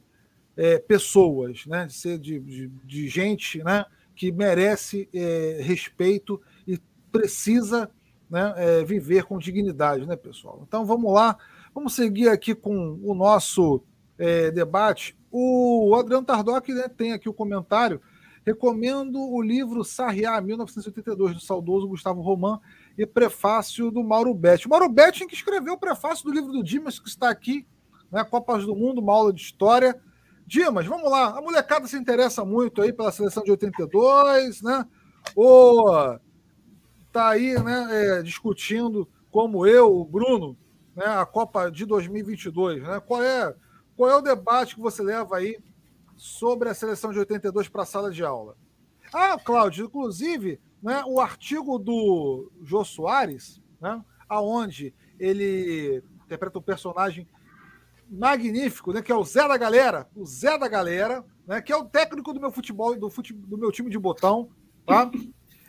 é, 0.59 0.77
pessoas, 0.77 1.65
né, 1.65 1.85
de, 1.85 1.93
ser 1.93 2.19
de, 2.19 2.37
de, 2.37 2.67
de 2.67 3.07
gente 3.07 3.63
né, 3.63 3.85
que 4.13 4.29
merece 4.29 5.07
é, 5.13 5.59
respeito 5.61 6.41
e 6.67 6.77
precisa 7.09 7.89
né, 8.29 8.53
é, 8.57 8.83
viver 8.83 9.23
com 9.23 9.39
dignidade, 9.39 10.05
né, 10.05 10.17
pessoal? 10.17 10.61
Então 10.67 10.85
vamos 10.85 11.13
lá, 11.13 11.37
vamos 11.73 11.95
seguir 11.95 12.27
aqui 12.27 12.53
com 12.53 12.99
o 13.01 13.15
nosso 13.15 13.81
é, 14.17 14.51
debate. 14.51 15.17
O 15.31 15.95
Adriano 15.97 16.25
Tardoc 16.25 16.67
né, 16.67 16.89
tem 16.89 17.13
aqui 17.13 17.29
o 17.29 17.33
comentário. 17.33 18.01
Recomendo 18.45 19.17
o 19.17 19.41
livro 19.41 19.85
Sarriá, 19.85 20.41
1982, 20.41 21.35
do 21.35 21.39
saudoso 21.39 21.87
Gustavo 21.87 22.19
Roman, 22.19 22.59
e 22.97 23.05
prefácio 23.05 23.89
do 23.91 24.03
Mauro 24.03 24.33
Betti. 24.33 24.67
Mauro 24.67 24.89
Betti 24.89 25.25
que 25.25 25.35
escreveu 25.35 25.75
o 25.75 25.79
prefácio 25.79 26.25
do 26.25 26.33
livro 26.33 26.51
do 26.51 26.61
Dimas, 26.61 26.99
que 26.99 27.07
está 27.07 27.29
aqui, 27.29 27.65
né, 28.11 28.25
Copas 28.25 28.65
do 28.65 28.75
Mundo, 28.75 28.99
uma 28.99 29.13
aula 29.13 29.31
de 29.31 29.41
história, 29.41 29.97
Dimas, 30.49 30.87
vamos 30.87 31.11
lá. 31.11 31.37
A 31.37 31.41
molecada 31.43 31.85
se 31.85 31.95
interessa 31.95 32.43
muito 32.43 32.81
aí 32.81 32.91
pela 32.91 33.11
seleção 33.11 33.43
de 33.43 33.51
82, 33.51 34.63
né? 34.63 34.83
Ou 35.35 36.19
tá 37.11 37.29
aí, 37.29 37.53
né, 37.63 37.87
é, 37.91 38.23
discutindo, 38.23 39.07
como 39.29 39.67
eu, 39.67 39.95
o 39.95 40.03
Bruno, 40.03 40.57
né, 40.95 41.05
a 41.05 41.23
Copa 41.23 41.69
de 41.69 41.85
2022, 41.85 42.81
né? 42.81 42.99
Qual 42.99 43.21
é, 43.21 43.55
qual 43.95 44.09
é 44.09 44.15
o 44.15 44.21
debate 44.21 44.73
que 44.73 44.81
você 44.81 45.03
leva 45.03 45.37
aí 45.37 45.55
sobre 46.17 46.67
a 46.67 46.73
seleção 46.73 47.11
de 47.11 47.19
82 47.19 47.69
para 47.69 47.83
a 47.83 47.85
sala 47.85 48.09
de 48.09 48.23
aula? 48.23 48.57
Ah, 49.13 49.37
Cláudio, 49.37 49.85
inclusive, 49.85 50.59
né, 50.81 51.03
o 51.05 51.19
artigo 51.19 51.77
do 51.77 52.51
Jô 52.63 52.83
Soares, 52.83 53.61
né, 53.79 54.03
aonde 54.27 54.95
ele 55.19 56.03
interpreta 56.25 56.57
um 56.57 56.63
personagem 56.63 57.27
magnífico, 58.09 58.91
né, 58.91 59.01
que 59.01 59.11
é 59.11 59.15
o 59.15 59.23
Zé 59.23 59.47
da 59.47 59.57
Galera, 59.57 60.09
o 60.15 60.25
Zé 60.25 60.57
da 60.57 60.67
Galera, 60.67 61.23
né, 61.47 61.61
que 61.61 61.71
é 61.71 61.77
o 61.77 61.85
técnico 61.85 62.33
do 62.33 62.39
meu 62.39 62.51
futebol, 62.51 62.97
do, 62.97 63.09
fute, 63.09 63.33
do 63.33 63.57
meu 63.57 63.71
time 63.71 63.89
de 63.89 63.99
botão, 63.99 64.49
tá? 64.85 65.09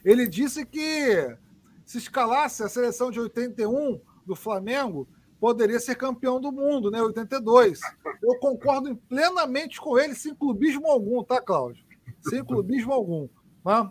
Ele 0.04 0.26
disse 0.26 0.64
que 0.64 1.36
se 1.84 1.98
escalasse 1.98 2.62
a 2.62 2.68
seleção 2.68 3.10
de 3.10 3.20
81 3.20 4.00
do 4.26 4.34
Flamengo, 4.34 5.08
poderia 5.38 5.80
ser 5.80 5.94
campeão 5.96 6.40
do 6.40 6.52
mundo, 6.52 6.90
né? 6.90 7.02
82. 7.02 7.80
Eu 8.22 8.38
concordo 8.38 8.94
plenamente 9.08 9.80
com 9.80 9.98
ele, 9.98 10.14
sem 10.14 10.34
clubismo 10.34 10.86
algum, 10.86 11.22
tá, 11.24 11.40
Cláudio? 11.40 11.84
Sem 12.22 12.44
clubismo 12.44 12.92
algum. 12.92 13.28
Tá? 13.64 13.90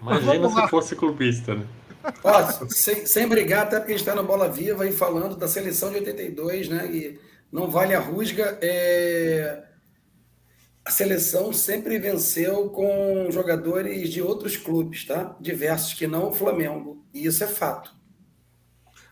Imagina 0.00 0.48
se 0.48 0.68
fosse 0.68 0.96
clubista, 0.96 1.54
né? 1.54 1.66
Ó, 2.22 2.68
sem, 2.68 3.04
sem 3.04 3.28
brigar, 3.28 3.66
até 3.66 3.78
porque 3.78 3.92
a 3.92 3.96
gente 3.96 4.06
está 4.06 4.14
no 4.14 4.26
Bola 4.26 4.48
Viva 4.48 4.86
e 4.86 4.92
falando 4.92 5.36
da 5.36 5.48
seleção 5.48 5.90
de 5.90 5.96
82, 5.96 6.68
né? 6.68 6.90
E 6.90 7.18
não 7.50 7.70
vale 7.70 7.94
a 7.94 8.00
rusga. 8.00 8.58
É... 8.60 9.64
A 10.84 10.90
seleção 10.90 11.52
sempre 11.52 11.98
venceu 11.98 12.70
com 12.70 13.28
jogadores 13.30 14.08
de 14.08 14.22
outros 14.22 14.56
clubes, 14.56 15.04
tá? 15.04 15.36
Diversos, 15.40 15.94
que 15.94 16.06
não 16.06 16.28
o 16.28 16.32
Flamengo. 16.32 17.04
E 17.12 17.26
isso 17.26 17.42
é 17.42 17.46
fato. 17.46 17.92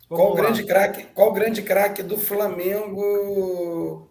qual 0.09 0.33
o 0.33 0.35
grande 0.35 0.65
craque? 0.65 1.07
Qual 1.15 1.33
grande 1.33 1.63
craque 1.63 2.03
do 2.03 2.17
Flamengo 2.17 4.09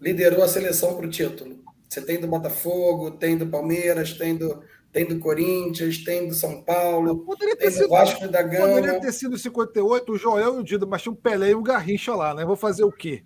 liderou 0.00 0.42
a 0.42 0.48
seleção 0.48 0.96
para 0.96 1.06
o 1.06 1.10
título? 1.10 1.62
Você 1.88 2.02
tem 2.02 2.20
do 2.20 2.26
Botafogo, 2.26 3.12
tem 3.12 3.36
do 3.36 3.46
Palmeiras, 3.46 4.14
tem 4.14 4.36
do, 4.36 4.62
tem 4.92 5.04
do 5.04 5.18
Corinthians, 5.18 5.98
tem 5.98 6.28
do 6.28 6.34
São 6.34 6.62
Paulo, 6.62 7.18
poderia 7.18 7.56
ter 7.56 7.64
tem 7.64 7.70
sido, 7.70 7.82
do 7.84 7.90
Vasco 7.90 8.28
da 8.28 8.42
Gama. 8.42 8.74
Poderia 8.74 9.00
ter 9.00 9.12
sido 9.12 9.38
58, 9.38 10.12
o 10.12 10.18
Joel 10.18 10.56
e 10.56 10.60
o 10.60 10.64
Dido, 10.64 10.86
mas 10.86 11.02
tinha 11.02 11.12
um 11.12 11.16
Pelé 11.16 11.50
e 11.50 11.54
um 11.54 11.62
Garrincha 11.62 12.14
lá, 12.14 12.34
né? 12.34 12.44
Vou 12.44 12.56
fazer 12.56 12.84
o 12.84 12.92
quê? 12.92 13.22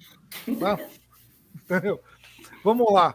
Tá? 0.59 0.79
Entendeu? 1.65 2.01
Vamos 2.63 2.93
lá. 2.93 3.15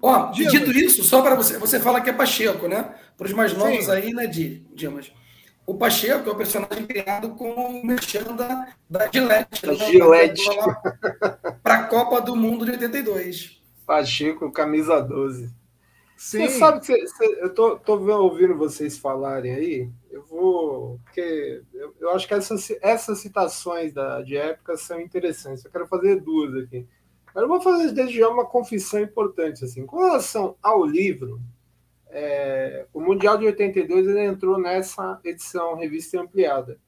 Ó, 0.00 0.30
dito 0.30 0.70
isso, 0.70 1.02
só 1.02 1.22
para 1.22 1.34
você, 1.34 1.58
você 1.58 1.80
fala 1.80 2.00
que 2.00 2.10
é 2.10 2.12
Pacheco, 2.12 2.68
né? 2.68 2.94
Para 3.16 3.26
os 3.26 3.32
mais 3.32 3.52
novos 3.52 3.84
Sim. 3.84 3.90
aí, 3.90 4.12
né, 4.12 4.26
Dimas? 4.26 5.12
O 5.66 5.74
Pacheco 5.74 6.28
é 6.28 6.32
o 6.32 6.36
personagem 6.36 6.86
criado 6.86 7.30
com 7.30 7.52
o 7.52 7.86
Merchan 7.86 8.34
da, 8.34 8.74
da 8.90 9.08
Gillette. 9.12 9.66
Né? 9.66 9.74
Gillette. 9.74 10.42
Para 11.62 11.74
a 11.74 11.84
Copa 11.84 12.20
do 12.20 12.34
Mundo 12.34 12.64
de 12.64 12.72
82. 12.72 13.62
Pacheco, 13.86 14.50
camisa 14.50 15.00
12. 15.00 15.61
Sim. 16.16 16.46
Você 16.46 16.58
sabe 16.58 16.80
que 16.80 16.86
você, 16.86 17.06
você, 17.06 17.42
eu 17.42 17.52
tô, 17.52 17.78
tô 17.78 17.98
ouvindo 18.22 18.56
vocês 18.56 18.96
falarem 18.96 19.54
aí, 19.54 19.90
eu 20.10 20.22
vou. 20.24 21.00
Porque 21.04 21.62
eu, 21.74 21.94
eu 22.00 22.10
acho 22.10 22.28
que 22.28 22.34
essas, 22.34 22.70
essas 22.80 23.18
citações 23.18 23.92
da, 23.92 24.22
de 24.22 24.36
época 24.36 24.76
são 24.76 25.00
interessantes. 25.00 25.64
Eu 25.64 25.70
quero 25.70 25.86
fazer 25.86 26.20
duas 26.20 26.54
aqui. 26.64 26.86
Mas 27.34 27.42
eu 27.42 27.48
vou 27.48 27.60
fazer 27.60 27.92
desde 27.92 28.18
já 28.18 28.28
uma 28.28 28.46
confissão 28.46 29.00
importante. 29.00 29.64
Assim. 29.64 29.84
Com 29.86 29.98
relação 29.98 30.56
ao 30.62 30.84
livro, 30.84 31.40
é, 32.08 32.86
o 32.92 33.00
Mundial 33.00 33.38
de 33.38 33.46
82 33.46 34.06
ele 34.06 34.24
entrou 34.24 34.58
nessa 34.58 35.18
edição 35.24 35.74
revista 35.76 36.20
ampliada. 36.20 36.78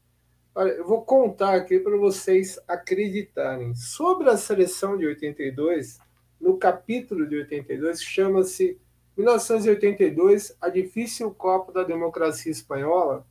Olha, 0.54 0.70
eu 0.70 0.87
vou 0.87 1.02
contar 1.02 1.54
aqui 1.54 1.80
para 1.80 1.96
vocês 1.96 2.60
acreditarem. 2.68 3.74
Sobre 3.74 4.28
a 4.28 4.37
seleção 4.37 4.96
de 4.96 5.06
82, 5.06 5.98
no 6.40 6.56
capítulo 6.58 7.26
de 7.26 7.37
82, 7.37 8.00
chama-se 8.02 8.78
1982, 9.16 10.57
a 10.61 10.68
difícil 10.68 11.31
Copa 11.33 11.72
da 11.72 11.85
Democracia 11.85 12.50
Espanhola, 12.50 13.27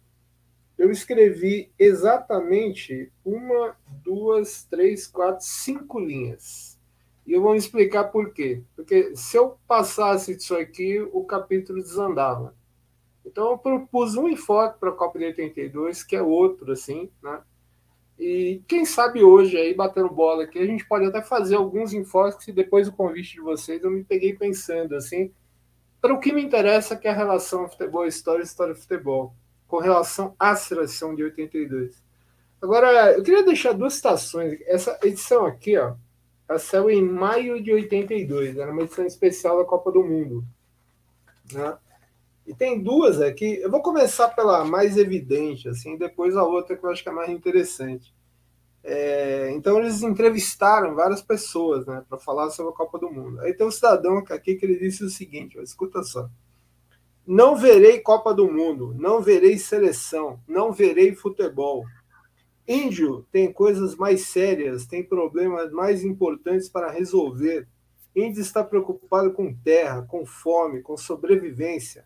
eu 0.77 0.89
escrevi 0.89 1.71
exatamente 1.77 3.11
uma, 3.23 3.75
duas, 4.03 4.63
três, 4.63 5.07
quatro, 5.07 5.45
cinco 5.45 5.99
linhas. 5.99 6.79
E 7.25 7.33
eu 7.33 7.41
vou 7.41 7.55
explicar 7.55 8.05
por 8.05 8.33
quê. 8.33 8.61
Porque 8.75 9.15
se 9.15 9.37
eu 9.37 9.57
passasse 9.67 10.33
isso 10.33 10.55
aqui, 10.55 10.99
o 11.13 11.23
capítulo 11.23 11.81
desandava. 11.81 12.55
Então 13.25 13.51
eu 13.51 13.57
propus 13.57 14.15
um 14.15 14.27
enfoque 14.27 14.79
para 14.79 14.89
a 14.89 14.93
Copa 14.93 15.17
de 15.17 15.25
82, 15.25 16.03
que 16.03 16.15
é 16.15 16.21
outro, 16.21 16.71
assim, 16.71 17.09
né? 17.21 17.41
E 18.19 18.61
quem 18.67 18.85
sabe 18.85 19.23
hoje, 19.23 19.57
aí 19.57 19.73
batendo 19.73 20.09
bola 20.09 20.43
aqui, 20.43 20.59
a 20.59 20.65
gente 20.65 20.85
pode 20.85 21.05
até 21.05 21.21
fazer 21.21 21.55
alguns 21.55 21.93
enfoques, 21.93 22.47
e 22.47 22.51
depois 22.51 22.87
do 22.87 22.95
convite 22.95 23.33
de 23.33 23.41
vocês 23.41 23.83
eu 23.83 23.89
me 23.89 24.03
peguei 24.03 24.33
pensando, 24.33 24.95
assim, 24.95 25.31
para 26.03 26.13
o 26.13 26.19
que 26.19 26.33
me 26.33 26.43
interessa, 26.43 26.97
que 26.97 27.07
é 27.07 27.11
a 27.11 27.15
relação 27.15 27.69
futebol-história, 27.69 28.43
história-futebol, 28.43 29.33
com 29.65 29.77
relação 29.77 30.35
à 30.37 30.53
seleção 30.53 31.15
de 31.15 31.23
82. 31.23 32.03
Agora, 32.61 33.13
eu 33.13 33.23
queria 33.23 33.41
deixar 33.41 33.71
duas 33.71 33.93
citações. 33.93 34.59
Essa 34.65 34.99
edição 35.01 35.45
aqui, 35.45 35.77
ó, 35.77 35.95
ela 36.49 36.59
saiu 36.59 36.89
em 36.89 37.01
maio 37.01 37.63
de 37.63 37.71
82, 37.71 38.57
era 38.57 38.69
uma 38.69 38.81
edição 38.81 39.05
especial 39.05 39.57
da 39.59 39.63
Copa 39.63 39.93
do 39.93 40.03
Mundo. 40.03 40.43
Né? 41.53 41.77
E 42.47 42.53
tem 42.53 42.83
duas 42.83 43.21
aqui. 43.21 43.61
Eu 43.61 43.71
vou 43.71 43.81
começar 43.81 44.27
pela 44.27 44.65
mais 44.65 44.97
evidente, 44.97 45.69
assim, 45.69 45.97
depois 45.97 46.35
a 46.35 46.43
outra 46.43 46.75
que 46.75 46.85
eu 46.85 46.89
acho 46.89 47.01
que 47.01 47.07
é 47.07 47.13
mais 47.13 47.29
interessante. 47.29 48.13
É, 48.83 49.49
então 49.51 49.79
eles 49.79 50.03
entrevistaram 50.03 50.93
várias 50.93 51.21
pessoas, 51.21 51.85
né, 51.85 52.03
para 52.09 52.17
falar 52.17 52.49
sobre 52.49 52.73
a 52.73 52.75
Copa 52.75 52.99
do 52.99 53.09
Mundo. 53.09 53.39
Aí 53.39 53.53
tem 53.53 53.65
um 53.65 53.71
cidadão 53.71 54.17
aqui 54.17 54.55
que 54.55 54.65
ele 54.65 54.77
disse 54.77 55.03
o 55.03 55.09
seguinte: 55.09 55.57
escuta 55.59 56.03
só. 56.03 56.29
Não 57.25 57.55
verei 57.55 57.99
Copa 57.99 58.33
do 58.33 58.51
Mundo, 58.51 58.93
não 58.99 59.21
verei 59.21 59.57
seleção, 59.57 60.41
não 60.45 60.73
verei 60.73 61.15
futebol. 61.15 61.85
Índio 62.67 63.25
tem 63.31 63.51
coisas 63.51 63.95
mais 63.95 64.27
sérias, 64.27 64.85
tem 64.85 65.01
problemas 65.01 65.71
mais 65.71 66.03
importantes 66.03 66.67
para 66.67 66.91
resolver. 66.91 67.67
Índio 68.13 68.41
está 68.41 68.61
preocupado 68.63 69.31
com 69.31 69.53
terra, 69.53 70.01
com 70.01 70.25
fome, 70.25 70.81
com 70.81 70.97
sobrevivência. 70.97 72.05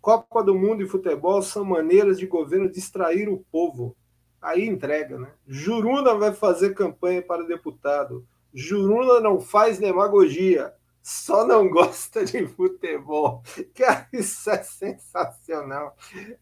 Copa 0.00 0.42
do 0.42 0.54
Mundo 0.54 0.82
e 0.82 0.88
futebol 0.88 1.42
são 1.42 1.64
maneiras 1.64 2.18
de 2.18 2.26
governo 2.26 2.70
distrair 2.70 3.28
o 3.28 3.44
povo 3.50 3.96
aí 4.42 4.66
entrega, 4.66 5.18
né? 5.18 5.28
Juruna 5.46 6.14
vai 6.14 6.32
fazer 6.34 6.74
campanha 6.74 7.22
para 7.22 7.46
deputado. 7.46 8.26
Juruna 8.52 9.20
não 9.20 9.40
faz 9.40 9.78
demagogia, 9.78 10.74
só 11.02 11.46
não 11.46 11.68
gosta 11.70 12.24
de 12.24 12.46
futebol. 12.48 13.42
Cara, 13.74 14.08
isso 14.12 14.50
é 14.50 14.62
sensacional. 14.62 15.96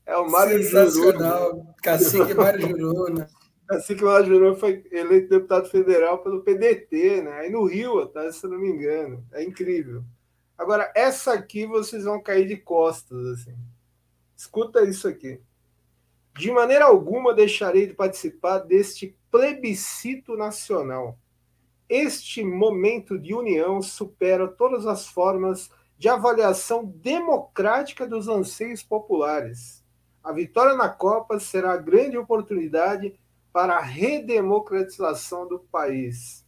É 0.06 0.16
o 0.16 0.28
Mário 0.28 0.62
Juruna. 0.62 1.74
Cacique 1.82 2.34
Mário 2.34 2.66
Juruna. 2.76 3.28
Cacique 3.68 4.02
Mário 4.02 4.26
Juruna 4.26 4.56
foi 4.56 4.82
eleito 4.90 5.28
deputado 5.28 5.68
federal 5.68 6.18
pelo 6.18 6.42
PDT, 6.42 7.22
né? 7.22 7.32
Aí 7.40 7.50
no 7.50 7.64
Rio, 7.66 8.06
tá? 8.06 8.32
se 8.32 8.46
não 8.46 8.58
me 8.58 8.68
engano. 8.68 9.24
É 9.32 9.44
incrível. 9.44 10.02
Agora, 10.58 10.92
essa 10.94 11.32
aqui 11.32 11.66
vocês 11.66 12.04
vão 12.04 12.20
cair 12.20 12.46
de 12.46 12.56
costas, 12.56 13.18
assim. 13.28 13.54
Escuta 14.36 14.84
isso 14.84 15.06
aqui. 15.06 15.40
De 16.36 16.50
maneira 16.50 16.86
alguma 16.86 17.34
deixarei 17.34 17.86
de 17.86 17.94
participar 17.94 18.58
deste 18.58 19.16
plebiscito 19.30 20.36
nacional. 20.36 21.18
Este 21.88 22.44
momento 22.44 23.18
de 23.18 23.34
união 23.34 23.82
supera 23.82 24.46
todas 24.46 24.86
as 24.86 25.06
formas 25.08 25.70
de 25.98 26.08
avaliação 26.08 26.84
democrática 26.84 28.06
dos 28.06 28.28
anseios 28.28 28.82
populares. 28.82 29.84
A 30.22 30.32
vitória 30.32 30.74
na 30.74 30.88
Copa 30.88 31.38
será 31.38 31.72
a 31.72 31.76
grande 31.76 32.16
oportunidade 32.16 33.18
para 33.52 33.76
a 33.76 33.82
redemocratização 33.82 35.46
do 35.46 35.58
país. 35.58 36.46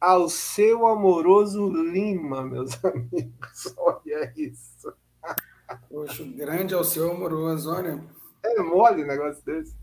Ao 0.00 0.28
seu 0.28 0.86
amoroso 0.86 1.68
Lima, 1.68 2.42
meus 2.42 2.72
amigos, 2.84 3.74
olha 3.76 4.32
isso. 4.34 4.92
Poxa, 5.90 6.24
grande 6.24 6.74
ao 6.74 6.82
seu 6.82 7.10
amoroso, 7.10 7.70
olha. 7.70 8.02
É 8.42 8.62
mole 8.62 9.04
um 9.04 9.06
negócio 9.06 9.44
desse. 9.44 9.74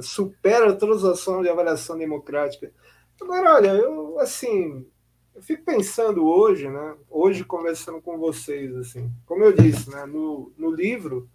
Supera 0.00 0.74
todas 0.74 1.04
as 1.04 1.22
formas 1.22 1.44
de 1.44 1.50
avaliação 1.50 1.96
democrática. 1.96 2.72
Agora, 3.20 3.54
olha, 3.54 3.68
eu 3.68 4.18
assim, 4.18 4.86
eu 5.34 5.42
fico 5.42 5.64
pensando 5.64 6.26
hoje, 6.26 6.68
né? 6.68 6.96
Hoje 7.08 7.44
conversando 7.44 8.00
com 8.00 8.18
vocês, 8.18 8.74
assim, 8.76 9.10
como 9.26 9.44
eu 9.44 9.52
disse, 9.52 9.90
né? 9.90 10.04
No, 10.06 10.52
no 10.56 10.70
livro, 10.70 11.28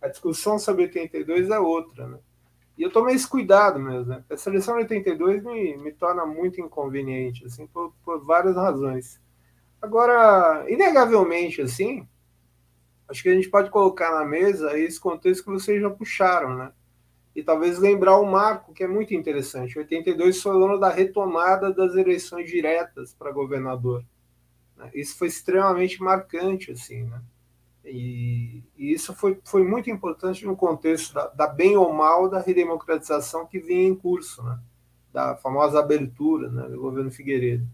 a 0.00 0.08
discussão 0.08 0.58
sobre 0.58 0.84
82 0.84 1.50
é 1.50 1.58
outra, 1.58 2.08
né? 2.08 2.18
E 2.76 2.82
eu 2.82 2.90
tomei 2.90 3.14
esse 3.14 3.28
cuidado 3.28 3.78
mesmo, 3.78 4.06
né? 4.06 4.24
A 4.28 4.36
seleção 4.36 4.76
de 4.76 4.82
82 4.82 5.44
me, 5.44 5.76
me 5.76 5.92
torna 5.92 6.24
muito 6.26 6.60
inconveniente, 6.60 7.44
assim, 7.44 7.66
por, 7.66 7.92
por 8.04 8.24
várias 8.24 8.56
razões. 8.56 9.20
Agora, 9.80 10.64
inegavelmente, 10.68 11.60
assim, 11.62 12.08
acho 13.12 13.22
que 13.22 13.28
a 13.28 13.34
gente 13.34 13.48
pode 13.48 13.70
colocar 13.70 14.10
na 14.10 14.24
mesa 14.24 14.76
esse 14.78 14.98
contexto 14.98 15.44
que 15.44 15.50
vocês 15.50 15.80
já 15.80 15.90
puxaram, 15.90 16.56
né? 16.56 16.72
E 17.34 17.42
talvez 17.42 17.78
lembrar 17.78 18.18
o 18.18 18.30
marco, 18.30 18.74
que 18.74 18.82
é 18.82 18.88
muito 18.88 19.14
interessante. 19.14 19.78
82 19.78 20.42
foi 20.42 20.56
o 20.56 20.64
ano 20.64 20.78
da 20.78 20.90
retomada 20.90 21.72
das 21.72 21.94
eleições 21.94 22.50
diretas 22.50 23.14
para 23.14 23.30
governador. 23.30 24.04
Né? 24.76 24.90
Isso 24.94 25.16
foi 25.16 25.28
extremamente 25.28 26.02
marcante, 26.02 26.72
assim, 26.72 27.04
né? 27.04 27.22
E, 27.84 28.62
e, 28.76 28.92
isso 28.92 29.14
foi, 29.14 29.40
foi 29.44 29.64
muito 29.64 29.90
importante 29.90 30.46
no 30.46 30.56
contexto 30.56 31.14
da, 31.14 31.26
da, 31.28 31.46
bem 31.46 31.76
ou 31.76 31.92
mal 31.92 32.28
da 32.28 32.40
redemocratização 32.40 33.46
que 33.46 33.58
vinha 33.58 33.88
em 33.88 33.94
curso, 33.94 34.42
né? 34.42 34.58
da 35.12 35.36
famosa 35.36 35.78
abertura 35.78 36.48
né, 36.48 36.68
do 36.68 36.80
governo 36.80 37.10
Figueiredo. 37.10 37.66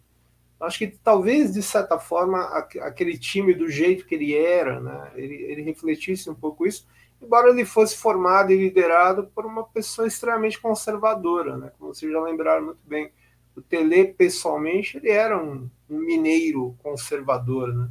Acho 0.60 0.78
que 0.78 0.88
talvez, 0.88 1.52
de 1.52 1.62
certa 1.62 1.98
forma, 1.98 2.42
aquele 2.80 3.16
time 3.16 3.54
do 3.54 3.70
jeito 3.70 4.04
que 4.06 4.14
ele 4.16 4.34
era, 4.34 4.80
né, 4.80 5.12
ele, 5.14 5.34
ele 5.34 5.62
refletisse 5.62 6.28
um 6.28 6.34
pouco 6.34 6.66
isso, 6.66 6.86
embora 7.22 7.50
ele 7.50 7.64
fosse 7.64 7.96
formado 7.96 8.52
e 8.52 8.56
liderado 8.56 9.28
por 9.34 9.46
uma 9.46 9.62
pessoa 9.64 10.08
extremamente 10.08 10.60
conservadora, 10.60 11.56
né, 11.56 11.72
como 11.78 11.94
vocês 11.94 12.10
já 12.10 12.20
lembraram 12.20 12.66
muito 12.66 12.80
bem. 12.84 13.12
O 13.54 13.62
Tele, 13.62 14.06
pessoalmente, 14.06 14.96
ele 14.96 15.10
era 15.10 15.36
um, 15.36 15.68
um 15.90 15.98
mineiro 15.98 16.76
conservador. 16.80 17.74
Né? 17.74 17.90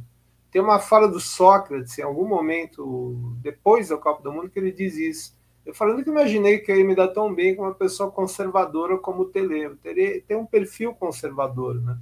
Tem 0.50 0.62
uma 0.62 0.78
fala 0.78 1.06
do 1.06 1.20
Sócrates, 1.20 1.98
em 1.98 2.02
algum 2.02 2.26
momento, 2.26 3.36
depois 3.42 3.88
da 3.88 3.98
Copa 3.98 4.22
do 4.22 4.32
Mundo, 4.32 4.48
que 4.48 4.58
ele 4.58 4.72
diz 4.72 4.96
isso. 4.96 5.38
Eu 5.66 5.74
falando 5.74 6.02
que 6.02 6.08
imaginei 6.08 6.58
que 6.58 6.72
ele 6.72 6.84
me 6.84 6.94
dá 6.94 7.06
tão 7.06 7.34
bem 7.34 7.54
com 7.54 7.62
uma 7.62 7.74
pessoa 7.74 8.10
conservadora 8.10 8.96
como 8.96 9.22
o 9.22 9.24
Tele. 9.26 9.66
O 9.66 9.76
Tele 9.76 10.22
tem 10.26 10.38
um 10.38 10.46
perfil 10.46 10.94
conservador, 10.94 11.74
né? 11.82 11.98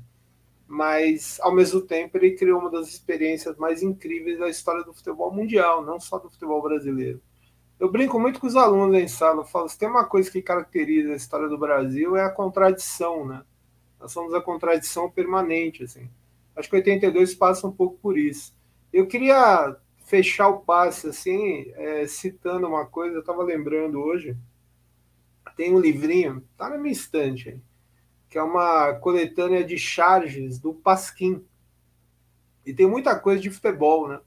Mas, 0.67 1.39
ao 1.41 1.55
mesmo 1.55 1.81
tempo, 1.81 2.17
ele 2.17 2.33
criou 2.33 2.61
uma 2.61 2.71
das 2.71 2.89
experiências 2.89 3.57
mais 3.57 3.83
incríveis 3.83 4.39
da 4.39 4.49
história 4.49 4.83
do 4.83 4.93
futebol 4.93 5.33
mundial, 5.33 5.85
não 5.85 6.01
só 6.01 6.19
do 6.19 6.29
futebol 6.29 6.61
brasileiro. 6.61 7.21
Eu 7.79 7.91
brinco 7.91 8.19
muito 8.19 8.41
com 8.41 8.47
os 8.47 8.57
alunos 8.57 8.97
em 8.99 9.07
sala, 9.07 9.43
eu 9.43 9.45
falo, 9.45 9.69
se 9.69 9.79
tem 9.79 9.89
uma 9.89 10.05
coisa 10.05 10.31
que 10.31 10.43
caracteriza 10.43 11.12
a 11.12 11.17
história 11.17 11.49
do 11.49 11.59
Brasil 11.59 12.17
é 12.17 12.25
a 12.25 12.31
contradição, 12.31 13.27
né? 13.27 13.43
Nós 14.01 14.12
somos 14.12 14.35
a 14.35 14.41
contradição 14.41 15.11
permanente, 15.11 15.85
assim. 15.85 16.09
Acho 16.57 16.71
que 16.71 16.77
82 16.77 17.35
passa 17.35 17.67
um 17.67 17.73
pouco 17.73 17.99
por 17.99 18.19
isso. 18.19 18.55
Eu 18.93 19.07
queria 19.07 19.77
fechar 20.07 20.49
o 20.49 20.61
passe 20.61 21.09
assim, 21.09 21.71
é, 21.75 22.07
citando 22.07 22.67
uma 22.67 22.87
coisa, 22.87 23.17
eu 23.17 23.21
estava 23.21 23.43
lembrando 23.43 24.01
hoje, 24.01 24.37
tem 25.57 25.75
um 25.75 25.81
livrinho, 25.81 26.43
tá 26.57 26.69
na 26.69 26.79
minha 26.79 26.93
estante, 26.93 27.61
que 28.37 28.41
é 28.41 28.43
uma 28.43 28.93
coletânea 28.93 29.64
de 29.64 29.78
charges 29.78 30.59
do 30.59 30.74
Pasquim. 30.74 31.43
E 32.66 32.74
tem 32.74 32.87
muita 32.87 33.18
coisa 33.18 33.41
de 33.41 33.49
futebol, 33.49 34.09
né? 34.09 34.20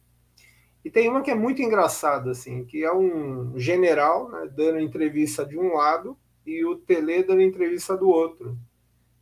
E 0.84 0.89
tem 0.89 1.07
uma 1.07 1.22
que 1.22 1.30
é 1.30 1.36
muito 1.36 1.62
engraçada, 1.62 2.32
assim, 2.32 2.66
que 2.66 2.84
é 2.84 2.91
um 2.91 3.53
general 3.60 4.28
né, 4.32 4.49
dando 4.51 4.80
entrevista 4.80 5.45
de 5.45 5.60
um 5.60 5.76
lado 5.76 6.18
e 6.43 6.66
o 6.66 6.76
Tele 6.76 7.22
dando 7.22 7.43
entrevista 7.43 7.95
do 7.95 8.10
outro. 8.10 8.57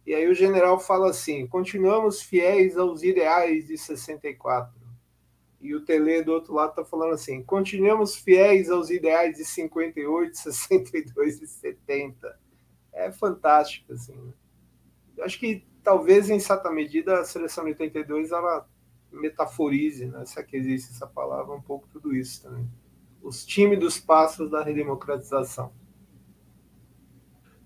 E 0.06 0.16
aí 0.16 0.26
o 0.26 0.34
general 0.34 0.80
fala 0.80 1.10
assim: 1.10 1.46
continuamos 1.46 2.22
fiéis 2.22 2.78
aos 2.78 3.04
ideais 3.04 3.68
de 3.68 3.78
64. 3.78 4.74
E 5.60 5.76
o 5.76 5.84
Tele 5.84 6.24
do 6.24 6.32
outro 6.32 6.54
lado 6.54 6.70
está 6.70 6.86
falando 6.86 7.14
assim: 7.14 7.44
continuamos 7.44 8.16
fiéis 8.16 8.70
aos 8.70 8.90
ideais 8.90 9.36
de 9.36 9.44
58, 9.44 10.34
62 10.34 11.42
e 11.42 11.46
70. 11.46 12.40
É 12.94 13.12
fantástico, 13.12 13.92
assim. 13.92 14.16
Né? 14.16 14.32
Acho 15.22 15.40
que 15.40 15.66
talvez, 15.84 16.30
em 16.30 16.40
certa 16.40 16.70
medida, 16.70 17.20
a 17.20 17.24
seleção 17.24 17.64
de 17.64 17.72
82 17.72 18.32
ela 18.32 18.68
metaforize, 19.12 20.06
né? 20.06 20.26
se 20.26 20.40
é 20.40 20.44
que 20.44 20.58
existe 20.58 20.92
essa 20.94 21.08
palavra, 21.08 21.56
um 21.56 21.62
pouco 21.62 21.88
tudo 21.88 22.16
isso 22.16 22.44
também. 22.44 22.70
Os 23.22 23.46
tímidos 23.46 24.00
passos 24.00 24.50
da 24.50 24.64
redemocratização. 24.64 25.72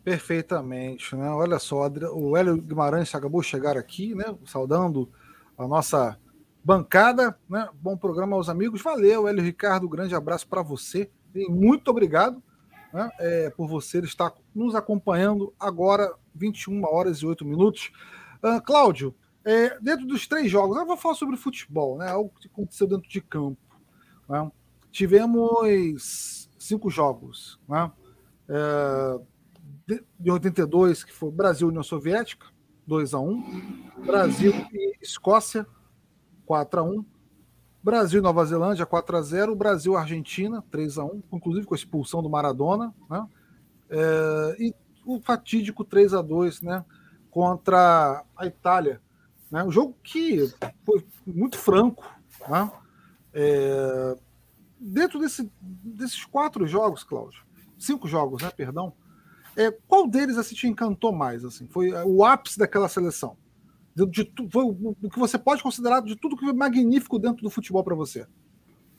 Perfeitamente, 0.03 1.15
né? 1.15 1.29
Olha 1.29 1.59
só, 1.59 1.87
o 2.13 2.35
Hélio 2.35 2.57
Guimarães 2.57 3.13
acabou 3.13 3.41
de 3.41 3.47
chegar 3.47 3.77
aqui, 3.77 4.15
né? 4.15 4.35
Saudando 4.45 5.11
a 5.57 5.67
nossa 5.67 6.17
bancada, 6.63 7.37
né? 7.47 7.69
Bom 7.73 7.95
programa 7.95 8.35
aos 8.35 8.49
amigos. 8.49 8.81
Valeu, 8.81 9.27
Hélio 9.27 9.43
Ricardo, 9.43 9.87
grande 9.87 10.15
abraço 10.15 10.47
para 10.47 10.63
você 10.63 11.09
e 11.35 11.47
muito 11.49 11.89
obrigado 11.89 12.41
né? 12.93 13.09
é, 13.19 13.49
por 13.49 13.67
você 13.67 13.99
estar 13.99 14.33
nos 14.53 14.75
acompanhando 14.75 15.53
agora, 15.59 16.13
21 16.33 16.83
horas 16.85 17.19
e 17.19 17.25
8 17.25 17.45
minutos. 17.45 17.91
Uh, 18.43 18.61
Cláudio, 18.61 19.15
é, 19.45 19.79
dentro 19.79 20.05
dos 20.05 20.27
três 20.27 20.49
jogos, 20.49 20.77
eu 20.77 20.85
vou 20.85 20.97
falar 20.97 21.15
sobre 21.15 21.37
futebol, 21.37 21.97
né? 21.97 22.09
Algo 22.09 22.31
que 22.39 22.47
aconteceu 22.47 22.87
dentro 22.87 23.09
de 23.09 23.21
campo. 23.21 23.57
Né? 24.29 24.51
Tivemos 24.91 26.49
cinco 26.59 26.89
jogos, 26.89 27.59
né? 27.67 27.91
É, 28.49 29.19
de 30.19 30.31
82, 30.31 31.03
que 31.03 31.11
foi 31.11 31.31
Brasil 31.31 31.67
e 31.67 31.69
União 31.69 31.83
Soviética, 31.83 32.47
2 32.85 33.13
a 33.13 33.19
1 33.19 34.03
Brasil 34.05 34.53
e 34.73 34.97
Escócia, 35.01 35.65
4 36.45 36.79
a 36.79 36.83
1 36.83 37.05
Brasil 37.83 38.21
Nova 38.21 38.45
Zelândia, 38.45 38.85
4 38.85 39.17
a 39.17 39.21
0 39.21 39.55
Brasil 39.55 39.95
Argentina, 39.97 40.63
3 40.69 40.97
a 40.99 41.05
1 41.05 41.23
inclusive 41.33 41.65
com 41.65 41.73
a 41.73 41.77
expulsão 41.77 42.21
do 42.21 42.29
Maradona, 42.29 42.93
né? 43.09 43.27
É, 43.89 44.55
e 44.59 44.75
o 45.05 45.19
fatídico 45.19 45.83
3 45.83 46.13
a 46.13 46.21
2 46.21 46.61
né? 46.61 46.85
contra 47.29 48.23
a 48.37 48.45
Itália. 48.45 49.01
Né? 49.49 49.63
Um 49.63 49.71
jogo 49.71 49.95
que 50.03 50.53
foi 50.85 51.05
muito 51.25 51.57
franco. 51.57 52.05
Né? 52.47 52.71
É, 53.33 54.17
dentro 54.79 55.19
desse, 55.19 55.51
desses 55.59 56.23
quatro 56.25 56.65
jogos, 56.67 57.03
Cláudio, 57.03 57.43
cinco 57.77 58.07
jogos, 58.07 58.41
né? 58.41 58.51
Perdão. 58.51 58.93
É, 59.55 59.71
qual 59.87 60.07
deles 60.07 60.37
assim, 60.37 60.55
te 60.55 60.67
encantou 60.67 61.11
mais? 61.11 61.43
Assim? 61.43 61.67
Foi 61.67 61.91
o 61.91 62.23
ápice 62.23 62.57
daquela 62.57 62.87
seleção? 62.87 63.35
De, 63.95 64.05
de, 64.05 64.31
foi 64.49 64.63
o, 64.63 64.95
que 65.09 65.19
você 65.19 65.37
pode 65.37 65.61
considerar 65.61 66.01
de 66.01 66.15
tudo 66.15 66.37
que 66.37 66.45
foi 66.45 66.53
magnífico 66.53 67.19
dentro 67.19 67.43
do 67.43 67.49
futebol 67.49 67.83
para 67.83 67.95
você? 67.95 68.25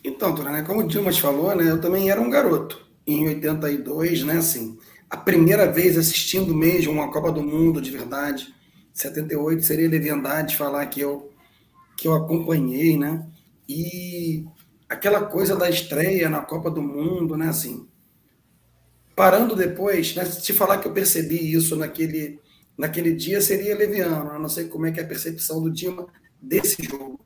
Então, 0.05 0.35
né, 0.35 0.63
como 0.63 0.81
o 0.81 0.87
Dimas 0.87 1.19
falou, 1.19 1.55
né, 1.55 1.71
eu 1.71 1.81
também 1.81 2.11
era 2.11 2.21
um 2.21 2.31
garoto. 2.31 2.87
Em 3.07 3.27
82, 3.27 4.25
né, 4.25 4.39
assim, 4.39 4.79
a 5.09 5.17
primeira 5.17 5.71
vez 5.71 5.97
assistindo 5.97 6.55
mesmo 6.55 6.93
uma 6.93 7.11
Copa 7.11 7.31
do 7.31 7.43
Mundo 7.43 7.81
de 7.81 7.91
verdade, 7.91 8.55
78 8.93 9.63
seria 9.63 9.89
leviandade 9.89 10.57
falar 10.57 10.87
que 10.87 11.01
eu 11.01 11.31
que 11.97 12.09
eu 12.09 12.15
acompanhei, 12.15 12.99
né? 12.99 13.25
E 13.69 14.45
aquela 14.89 15.25
coisa 15.25 15.55
da 15.55 15.71
estreia 15.71 16.29
na 16.29 16.41
Copa 16.41 16.71
do 16.71 16.83
Mundo, 16.83 17.37
né, 17.37 17.49
assim, 17.49 17.87
parando 19.15 19.55
depois, 19.55 20.15
né, 20.15 20.25
se 20.25 20.53
falar 20.53 20.79
que 20.79 20.89
eu 20.89 20.93
percebi 20.93 21.53
isso 21.53 21.77
naquele, 21.77 22.41
naquele 22.77 23.15
dia 23.15 23.41
seria 23.41 23.77
leviano. 23.77 24.33
Eu 24.33 24.39
não 24.39 24.49
sei 24.49 24.69
como 24.69 24.87
é 24.87 24.93
que 24.93 25.01
é 25.01 25.03
a 25.03 25.07
percepção 25.07 25.63
do 25.63 25.71
Dima 25.71 26.07
desse 26.41 26.83
jogo. 26.83 27.21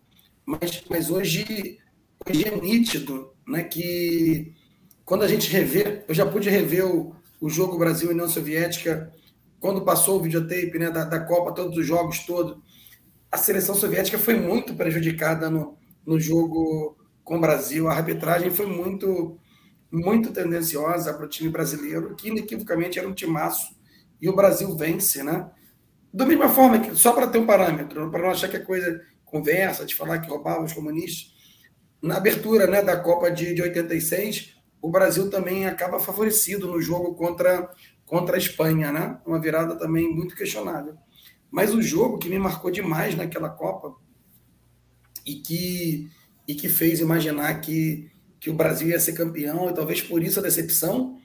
Mas, 0.45 0.85
mas 0.89 1.11
hoje, 1.11 1.79
hoje 2.29 2.47
é 2.47 2.61
nítido 2.61 3.33
né, 3.47 3.65
que 3.65 4.55
quando 5.05 5.23
a 5.23 5.29
gente 5.29 5.51
revê, 5.51 6.05
eu 6.09 6.15
já 6.15 6.27
pude 6.27 6.51
rever 6.51 6.87
o, 6.87 7.15
o 7.41 7.49
jogo 7.49 7.79
Brasil 7.79 8.11
União 8.11 8.29
Soviética, 8.29 9.13
quando 9.61 9.85
passou 9.85 10.19
o 10.19 10.23
videotape 10.23 10.79
né, 10.79 10.91
da, 10.91 11.05
da 11.05 11.21
Copa, 11.21 11.53
todos 11.53 11.77
os 11.77 11.87
jogos 11.87 12.21
todos, 12.21 12.59
a 13.31 13.37
seleção 13.37 13.75
soviética 13.75 14.19
foi 14.19 14.35
muito 14.35 14.75
prejudicada 14.75 15.51
no, 15.51 15.77
no 16.07 16.19
jogo 16.19 16.97
com 17.25 17.37
o 17.37 17.41
Brasil. 17.41 17.89
A 17.89 17.95
arbitragem 17.95 18.51
foi 18.51 18.67
muito 18.67 19.39
muito 19.91 20.33
tendenciosa 20.33 21.15
para 21.15 21.25
o 21.25 21.29
time 21.29 21.49
brasileiro, 21.49 22.15
que 22.17 22.29
inequivocamente 22.29 22.99
era 22.99 23.09
um 23.09 23.15
timaço, 23.15 23.76
e 24.21 24.29
o 24.29 24.37
Brasil 24.37 24.75
vence, 24.77 25.23
né? 25.23 25.51
Da 26.13 26.25
mesma 26.25 26.49
forma 26.49 26.79
que, 26.79 26.95
só 26.97 27.13
para 27.13 27.27
ter 27.27 27.39
um 27.39 27.47
parâmetro, 27.47 28.11
para 28.11 28.23
não 28.23 28.31
achar 28.31 28.49
que 28.49 28.57
é 28.57 28.61
coisa 28.61 29.01
conversa, 29.25 29.85
de 29.85 29.95
falar 29.95 30.21
que 30.21 30.31
roubavam 30.31 30.65
os 30.65 30.73
comunistas, 30.73 31.35
na 32.01 32.17
abertura 32.17 32.67
né, 32.67 32.83
da 32.83 32.97
Copa 32.97 33.31
de, 33.31 33.55
de 33.55 33.63
86, 33.63 34.55
o 34.81 34.91
Brasil 34.91 35.29
também 35.29 35.67
acaba 35.67 35.99
favorecido 35.99 36.69
no 36.69 36.81
jogo 36.81 37.15
contra, 37.15 37.71
contra 38.05 38.37
a 38.37 38.39
Espanha, 38.39 38.93
né? 38.93 39.19
Uma 39.27 39.41
virada 39.41 39.77
também 39.77 40.09
muito 40.09 40.37
questionável. 40.37 40.97
Mas 41.51 41.75
o 41.75 41.83
jogo 41.83 42.19
que 42.19 42.29
me 42.29 42.39
marcou 42.39 42.71
demais 42.71 43.15
naquela 43.15 43.49
Copa 43.49 43.95
e 45.25 45.37
que, 45.37 46.09
e 46.47 46.55
que 46.55 46.69
fez 46.69 47.01
imaginar 47.01 47.61
que 47.61 48.11
que 48.47 48.51
o 48.51 48.55
Brasil 48.55 48.89
ia 48.89 49.01
ser 49.01 49.13
campeão, 49.13 49.69
e 49.69 49.75
talvez 49.75 50.01
por 50.01 50.23
isso 50.23 50.39
a 50.39 50.43
decepção, 50.43 51.19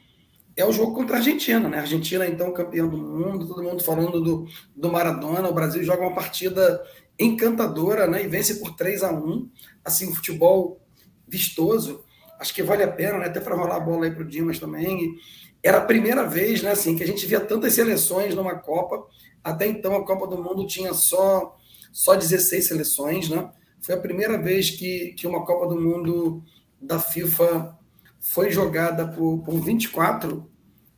é 0.56 0.66
o 0.66 0.72
jogo 0.72 0.94
contra 0.94 1.16
a 1.16 1.20
Argentina, 1.20 1.68
né? 1.70 1.78
A 1.78 1.82
Argentina, 1.82 2.26
então, 2.28 2.52
campeão 2.52 2.90
do 2.90 2.98
mundo, 2.98 3.48
todo 3.48 3.64
mundo 3.64 3.84
falando 3.84 4.22
do, 4.22 4.48
do 4.76 4.92
Maradona, 4.92 5.50
o 5.50 5.54
Brasil 5.54 5.84
joga 5.84 6.02
uma 6.02 6.14
partida 6.14 6.84
encantadora, 7.18 8.08
né? 8.08 8.24
E 8.24 8.28
vence 8.28 8.56
por 8.56 8.76
3 8.76 9.04
a 9.04 9.12
1 9.12 9.50
assim, 9.84 10.10
um 10.10 10.16
futebol 10.16 10.82
vistoso. 11.28 12.04
Acho 12.40 12.54
que 12.54 12.64
vale 12.64 12.84
a 12.84 12.92
pena, 12.92 13.18
né? 13.18 13.26
Até 13.28 13.40
para 13.40 13.56
rolar 13.56 13.78
a 13.78 13.80
bola 13.80 14.06
aí 14.06 14.12
para 14.12 14.24
o 14.24 14.28
Dimas 14.28 14.60
também. 14.60 15.06
E 15.06 15.18
era 15.64 15.78
a 15.78 15.86
primeira 15.86 16.26
vez, 16.28 16.62
né? 16.62 16.72
Assim, 16.72 16.96
que 16.96 17.04
a 17.04 17.08
gente 17.08 17.26
via 17.26 17.40
tantas 17.40 17.74
seleções 17.74 18.36
numa 18.36 18.56
Copa. 18.56 19.06
Até 19.44 19.68
então, 19.68 19.96
a 19.96 20.06
Copa 20.06 20.28
do 20.28 20.42
Mundo 20.42 20.68
tinha 20.68 20.94
só 20.94 21.58
só 21.92 22.16
16 22.16 22.68
seleções, 22.68 23.30
né? 23.30 23.50
Foi 23.82 23.96
a 23.96 24.00
primeira 24.00 24.38
vez 24.42 24.70
que, 24.70 25.14
que 25.18 25.28
uma 25.28 25.46
Copa 25.46 25.68
do 25.68 25.80
Mundo 25.80 26.44
da 26.80 27.00
FIFA 27.00 27.78
foi 28.22 28.52
jogada 28.52 29.08
por, 29.08 29.40
por 29.40 29.60
24, 29.60 30.48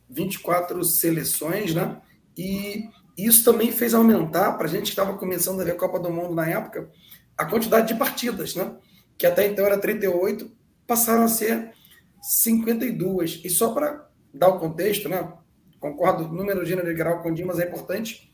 24 0.08 0.84
seleções, 0.84 1.74
né? 1.74 2.00
E 2.36 2.88
isso 3.16 3.44
também 3.44 3.72
fez 3.72 3.94
aumentar, 3.94 4.52
para 4.52 4.66
a 4.66 4.70
gente 4.70 4.84
que 4.84 4.88
estava 4.90 5.16
começando 5.16 5.60
a 5.60 5.64
ver 5.64 5.72
a 5.72 5.76
Copa 5.76 5.98
do 5.98 6.10
Mundo 6.10 6.34
na 6.34 6.46
época, 6.46 6.90
a 7.36 7.46
quantidade 7.46 7.88
de 7.88 7.98
partidas, 7.98 8.54
né? 8.54 8.76
Que 9.16 9.26
até 9.26 9.46
então 9.46 9.64
era 9.64 9.78
38, 9.78 10.50
passaram 10.86 11.24
a 11.24 11.28
ser 11.28 11.72
52. 12.20 13.40
E 13.42 13.48
só 13.48 13.72
para 13.72 14.08
dar 14.32 14.48
o 14.48 14.58
contexto, 14.58 15.08
né? 15.08 15.32
Concordo, 15.80 16.28
número, 16.28 16.64
gênero 16.64 16.94
grau 16.94 17.22
com 17.22 17.32
Dimas 17.32 17.58
é 17.58 17.66
importante. 17.66 18.32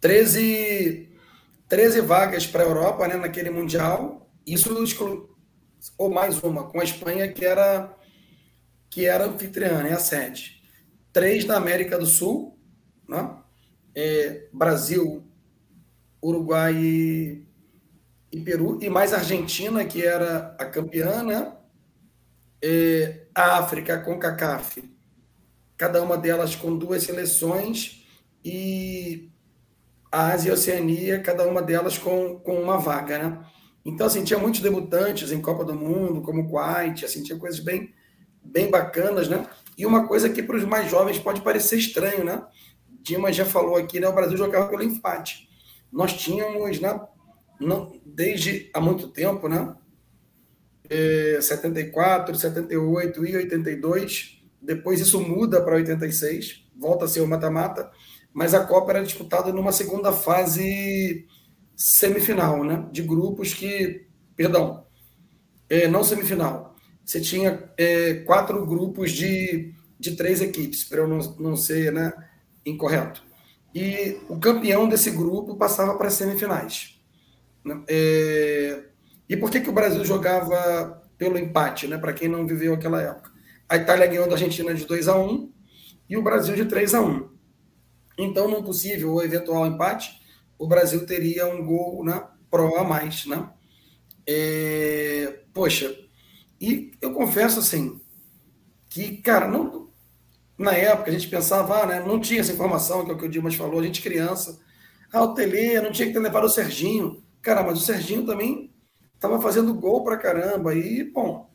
13, 0.00 1.08
13 1.68 2.00
vagas 2.02 2.46
para 2.46 2.62
a 2.62 2.66
Europa, 2.66 3.08
né? 3.08 3.16
Naquele 3.16 3.50
Mundial. 3.50 4.30
Isso 4.46 4.82
exclui, 4.82 5.27
ou 5.96 6.10
mais 6.10 6.42
uma, 6.42 6.64
com 6.64 6.80
a 6.80 6.84
Espanha, 6.84 7.32
que 7.32 7.44
era, 7.44 7.94
que 8.90 9.06
era 9.06 9.26
anfitriã, 9.26 9.82
né? 9.82 9.92
A 9.92 9.98
sede. 9.98 10.62
Três 11.12 11.44
na 11.44 11.56
América 11.56 11.98
do 11.98 12.06
Sul, 12.06 12.58
né? 13.08 13.36
É, 13.94 14.48
Brasil, 14.52 15.24
Uruguai 16.22 16.74
e, 16.76 17.46
e, 18.30 18.40
Peru, 18.40 18.78
e 18.82 18.88
mais 18.88 19.12
Argentina, 19.12 19.84
que 19.84 20.04
era 20.04 20.56
a 20.58 20.64
campeã, 20.64 21.22
né? 21.22 21.52
É, 22.62 23.26
a 23.34 23.58
África 23.58 23.98
com 23.98 24.18
CACAF, 24.18 24.82
cada 25.76 26.02
uma 26.02 26.18
delas 26.18 26.56
com 26.56 26.76
duas 26.76 27.04
seleções, 27.04 28.04
e 28.44 29.30
a 30.10 30.32
Ásia 30.32 30.48
e 30.48 30.50
a 30.50 30.54
Oceania, 30.54 31.20
cada 31.20 31.46
uma 31.46 31.62
delas 31.62 31.98
com, 31.98 32.38
com 32.40 32.60
uma 32.60 32.78
vaga, 32.78 33.18
né? 33.18 33.46
Então, 33.88 34.06
assim, 34.06 34.22
tinha 34.22 34.38
muitos 34.38 34.60
debutantes 34.60 35.32
em 35.32 35.40
Copa 35.40 35.64
do 35.64 35.74
Mundo, 35.74 36.20
como 36.20 36.42
o 36.42 36.46
Kuwait, 36.46 37.06
assim, 37.06 37.22
tinha 37.22 37.38
coisas 37.38 37.58
bem, 37.58 37.94
bem 38.44 38.70
bacanas, 38.70 39.30
né? 39.30 39.46
E 39.78 39.86
uma 39.86 40.06
coisa 40.06 40.28
que 40.28 40.42
para 40.42 40.58
os 40.58 40.64
mais 40.64 40.90
jovens 40.90 41.18
pode 41.18 41.40
parecer 41.40 41.78
estranho, 41.78 42.22
né? 42.22 42.44
Dimas 43.00 43.34
já 43.34 43.46
falou 43.46 43.76
aqui, 43.76 43.98
né? 43.98 44.06
O 44.06 44.12
Brasil 44.12 44.36
jogava 44.36 44.68
pelo 44.68 44.82
empate. 44.82 45.48
Nós 45.90 46.12
tínhamos, 46.12 46.78
né? 46.78 47.00
Não, 47.58 47.98
desde 48.04 48.70
há 48.74 48.80
muito 48.80 49.08
tempo, 49.08 49.48
né? 49.48 49.74
É, 50.90 51.38
74, 51.40 52.34
78 52.34 53.24
e 53.24 53.36
82. 53.36 54.42
Depois 54.60 55.00
isso 55.00 55.18
muda 55.18 55.62
para 55.62 55.76
86, 55.76 56.66
volta 56.76 57.06
a 57.06 57.08
ser 57.08 57.22
o 57.22 57.26
mata-mata, 57.26 57.90
mas 58.34 58.52
a 58.52 58.66
Copa 58.66 58.90
era 58.90 59.02
disputada 59.02 59.50
numa 59.50 59.72
segunda 59.72 60.12
fase 60.12 61.26
semifinal, 61.78 62.64
né? 62.64 62.88
De 62.90 63.02
grupos 63.02 63.54
que, 63.54 64.08
perdão, 64.34 64.84
é, 65.70 65.86
não 65.86 66.02
semifinal. 66.02 66.74
Você 67.04 67.20
tinha 67.20 67.70
é, 67.78 68.14
quatro 68.26 68.66
grupos 68.66 69.12
de, 69.12 69.72
de 69.98 70.16
três 70.16 70.42
equipes, 70.42 70.82
para 70.84 70.98
eu 70.98 71.08
não, 71.08 71.18
não 71.38 71.56
ser, 71.56 71.92
né? 71.92 72.12
incorreto. 72.68 73.22
E 73.74 74.18
o 74.28 74.38
campeão 74.38 74.88
desse 74.88 75.10
grupo 75.10 75.56
passava 75.56 75.96
para 75.96 76.08
as 76.08 76.14
semifinais. 76.14 77.00
Né? 77.64 77.82
É... 77.88 78.84
E 79.28 79.36
por 79.36 79.50
que, 79.50 79.60
que 79.60 79.70
o 79.70 79.74
Brasil 79.74 80.04
jogava 80.04 81.02
pelo 81.16 81.38
empate, 81.38 81.86
né? 81.86 81.98
para 81.98 82.12
quem 82.12 82.28
não 82.28 82.46
viveu 82.46 82.74
aquela 82.74 83.00
época? 83.00 83.30
A 83.68 83.76
Itália 83.76 84.06
ganhou 84.06 84.26
da 84.26 84.34
Argentina 84.34 84.72
de 84.74 84.86
2 84.86 85.08
a 85.08 85.18
1 85.18 85.52
e 86.08 86.16
o 86.16 86.22
Brasil 86.22 86.56
de 86.56 86.64
3 86.64 86.94
a 86.94 87.02
1 87.02 87.28
Então, 88.18 88.48
num 88.48 88.62
possível 88.62 89.12
ou 89.12 89.22
eventual 89.22 89.66
empate, 89.66 90.17
o 90.58 90.66
Brasil 90.66 91.06
teria 91.06 91.46
um 91.46 91.64
gol 91.64 92.04
né, 92.04 92.26
pro 92.50 92.76
a 92.76 92.84
mais. 92.84 93.24
Né? 93.26 93.48
É... 94.26 95.40
Poxa, 95.54 95.96
e 96.60 96.92
eu 97.00 97.12
confesso 97.12 97.60
assim, 97.60 98.00
que, 98.88 99.18
cara, 99.18 99.46
não, 99.46 99.90
na 100.58 100.72
época 100.72 101.10
a 101.10 101.12
gente 101.12 101.28
pensava, 101.28 101.82
ah, 101.82 101.86
né, 101.86 102.00
não 102.04 102.20
tinha 102.20 102.40
essa 102.40 102.52
informação, 102.52 103.04
que 103.04 103.10
é 103.12 103.14
o 103.14 103.18
que 103.18 103.26
o 103.26 103.28
Dimas 103.28 103.54
falou, 103.54 103.80
a 103.80 103.84
gente 103.84 104.02
criança. 104.02 104.60
Ah, 105.12 105.22
o 105.22 105.34
Tele, 105.34 105.80
não 105.80 105.92
tinha 105.92 106.08
que 106.08 106.12
ter 106.12 106.18
levado 106.18 106.44
o 106.44 106.50
Serginho. 106.50 107.22
Cara, 107.40 107.62
mas 107.62 107.78
o 107.78 107.84
Serginho 107.84 108.26
também 108.26 108.70
estava 109.14 109.40
fazendo 109.40 109.72
gol 109.72 110.04
pra 110.04 110.18
caramba. 110.18 110.74
E, 110.74 111.04
bom, 111.04 111.48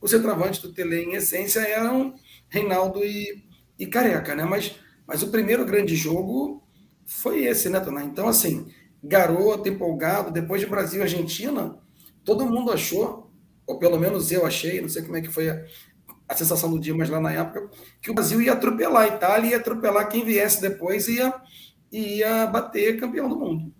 o 0.00 0.08
centroavante 0.08 0.60
do 0.62 0.72
Tele, 0.72 1.04
em 1.04 1.14
essência, 1.14 1.60
eram 1.60 2.14
Reinaldo 2.48 3.04
e, 3.04 3.44
e 3.78 3.86
Careca, 3.86 4.34
né? 4.34 4.44
Mas, 4.44 4.74
mas 5.06 5.22
o 5.22 5.30
primeiro 5.30 5.64
grande 5.64 5.94
jogo 5.94 6.65
foi 7.06 7.44
esse, 7.44 7.68
né, 7.68 7.80
Tonai? 7.80 8.04
Então, 8.04 8.28
assim, 8.28 8.66
garoto, 9.02 9.68
empolgado, 9.68 10.30
depois 10.30 10.60
de 10.60 10.66
Brasil 10.66 11.00
e 11.00 11.02
Argentina, 11.02 11.78
todo 12.24 12.44
mundo 12.44 12.72
achou, 12.72 13.30
ou 13.66 13.78
pelo 13.78 13.98
menos 13.98 14.30
eu 14.32 14.44
achei, 14.44 14.80
não 14.80 14.88
sei 14.88 15.02
como 15.02 15.16
é 15.16 15.20
que 15.20 15.28
foi 15.28 15.48
a, 15.48 15.64
a 16.28 16.34
sensação 16.34 16.70
do 16.70 16.80
Dimas 16.80 17.08
lá 17.08 17.20
na 17.20 17.32
época, 17.32 17.70
que 18.02 18.10
o 18.10 18.14
Brasil 18.14 18.42
ia 18.42 18.52
atropelar 18.52 19.04
a 19.04 19.08
Itália, 19.08 19.50
ia 19.50 19.56
atropelar 19.56 20.08
quem 20.08 20.24
viesse 20.24 20.60
depois 20.60 21.06
e 21.06 21.16
ia, 21.16 21.34
ia 21.92 22.46
bater 22.46 22.98
campeão 22.98 23.28
do 23.28 23.38
mundo. 23.38 23.72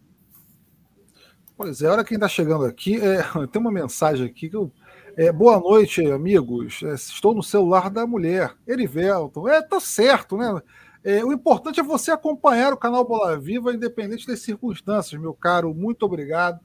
Pois 1.56 1.80
é, 1.80 1.88
olha 1.88 2.04
quem 2.04 2.16
está 2.16 2.28
chegando 2.28 2.64
aqui. 2.64 3.00
É, 3.00 3.22
tem 3.50 3.60
uma 3.60 3.72
mensagem 3.72 4.26
aqui 4.26 4.48
que 4.48 4.56
eu. 4.56 4.70
É, 5.16 5.32
boa 5.32 5.58
noite, 5.58 6.04
amigos. 6.10 6.82
É, 6.82 6.92
estou 6.94 7.34
no 7.34 7.42
celular 7.42 7.88
da 7.88 8.06
mulher, 8.06 8.54
Erivelton. 8.68 9.48
É, 9.48 9.62
tá 9.62 9.80
certo, 9.80 10.36
né? 10.36 10.60
É, 11.06 11.24
o 11.24 11.32
importante 11.32 11.78
é 11.78 11.84
você 11.84 12.10
acompanhar 12.10 12.72
o 12.72 12.76
canal 12.76 13.06
Bola 13.06 13.38
Viva, 13.38 13.72
independente 13.72 14.26
das 14.26 14.40
circunstâncias, 14.40 15.20
meu 15.20 15.32
caro. 15.32 15.72
Muito 15.72 16.02
obrigado 16.04 16.58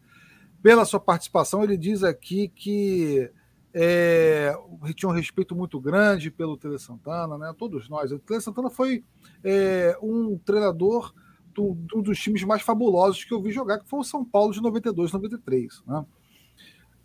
pela 0.63 0.83
sua 0.83 0.99
participação. 0.99 1.63
Ele 1.63 1.77
diz 1.77 2.03
aqui 2.03 2.47
que 2.47 3.29
é, 3.71 4.51
tinha 4.95 5.07
um 5.07 5.13
respeito 5.13 5.55
muito 5.55 5.79
grande 5.79 6.31
pelo 6.31 6.57
Tele 6.57 6.79
Santana, 6.79 7.37
né? 7.37 7.53
todos 7.55 7.87
nós. 7.87 8.11
O 8.11 8.17
Tele 8.17 8.41
Santana 8.41 8.71
foi 8.71 9.03
é, 9.43 9.95
um 10.01 10.35
treinador 10.39 11.13
do, 11.53 11.75
do, 11.75 12.01
dos 12.01 12.19
times 12.19 12.43
mais 12.43 12.63
fabulosos 12.63 13.23
que 13.23 13.35
eu 13.35 13.43
vi 13.43 13.51
jogar, 13.51 13.77
que 13.77 13.87
foi 13.87 13.99
o 13.99 14.03
São 14.03 14.25
Paulo 14.25 14.53
de 14.53 14.59
92, 14.59 15.11
93. 15.11 15.83
Né? 15.85 16.03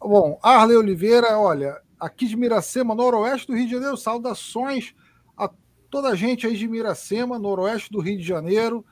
Bom, 0.01 0.39
Arley 0.43 0.78
Oliveira, 0.78 1.39
olha, 1.39 1.78
aqui 2.01 2.26
de 2.26 2.34
Miracema, 2.34 2.95
noroeste 2.95 3.47
do 3.47 3.55
Rio 3.55 3.66
de 3.66 3.72
Janeiro, 3.72 3.99
saudações 3.99 4.95
toda 5.97 6.09
a 6.11 6.14
gente 6.14 6.47
aí 6.47 6.55
de 6.55 6.68
Miracema, 6.68 7.38
noroeste 7.38 7.90
do 7.90 8.01
Rio 8.01 8.18
de 8.18 8.22
Janeiro. 8.22 8.84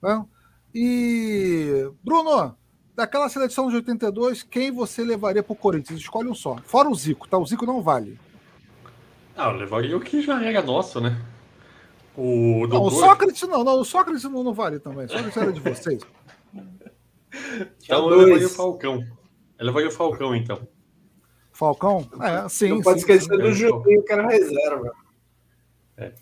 Né? 0.00 0.24
E, 0.74 1.86
Bruno, 2.02 2.56
daquela 2.94 3.28
seleção 3.28 3.68
de 3.68 3.76
82, 3.76 4.42
quem 4.42 4.72
você 4.72 5.04
levaria 5.04 5.42
para 5.42 5.52
o 5.52 5.56
Corinthians? 5.56 6.00
Escolhe 6.00 6.30
um 6.30 6.34
só. 6.34 6.56
Fora 6.64 6.88
o 6.88 6.94
Zico, 6.94 7.28
tá? 7.28 7.36
O 7.36 7.44
Zico 7.44 7.66
não 7.66 7.82
vale. 7.82 8.18
Ah, 9.36 9.50
eu 9.50 9.58
levaria 9.58 9.94
o 9.94 10.00
que 10.00 10.22
já 10.22 10.42
era 10.42 10.62
nosso, 10.62 10.98
né? 10.98 11.20
O, 12.16 12.66
não, 12.66 12.84
o 12.84 12.90
Sócrates 12.90 13.46
não, 13.46 13.62
não, 13.62 13.80
o 13.80 13.84
Sócrates 13.84 14.24
não, 14.24 14.42
não 14.42 14.54
vale 14.54 14.78
também. 14.78 15.04
O 15.04 15.10
Sócrates 15.10 15.36
era 15.36 15.52
de 15.52 15.60
vocês. 15.60 16.02
então 17.84 18.10
eu 18.10 18.20
levaria 18.20 18.46
o 18.46 18.50
Falcão. 18.50 19.04
Eu 19.58 19.66
levaria 19.66 19.88
o 19.90 19.92
Falcão, 19.92 20.34
então. 20.34 20.66
Falcão? 21.52 22.08
É, 22.22 22.48
sim. 22.48 22.70
Não 22.70 22.80
pode 22.80 23.00
sim, 23.02 23.12
esquecer 23.12 23.36
sim. 23.36 23.42
do 23.42 23.52
Juninho, 23.52 24.02
que 24.02 24.10
era 24.10 24.26
reserva. 24.26 25.05
É. 25.96 26.12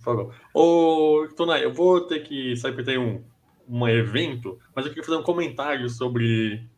Falcão. 0.00 0.32
Ô, 0.52 1.28
Tonai, 1.36 1.64
eu 1.64 1.72
vou 1.72 2.00
ter 2.00 2.20
que 2.20 2.56
sair 2.56 2.72
porque 2.72 2.90
tem 2.90 2.98
um, 2.98 3.22
um 3.68 3.88
evento, 3.88 4.58
mas 4.74 4.84
eu 4.84 4.90
queria 4.90 5.04
fazer 5.04 5.18
um 5.18 5.22
comentário 5.22 5.88
sobre, 5.88 6.68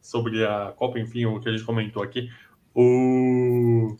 sobre 0.00 0.44
a 0.44 0.72
Copa, 0.76 0.98
enfim, 0.98 1.26
o 1.26 1.40
que 1.40 1.48
a 1.48 1.52
gente 1.52 1.64
comentou 1.64 2.02
aqui. 2.02 2.30
O... 2.74 3.96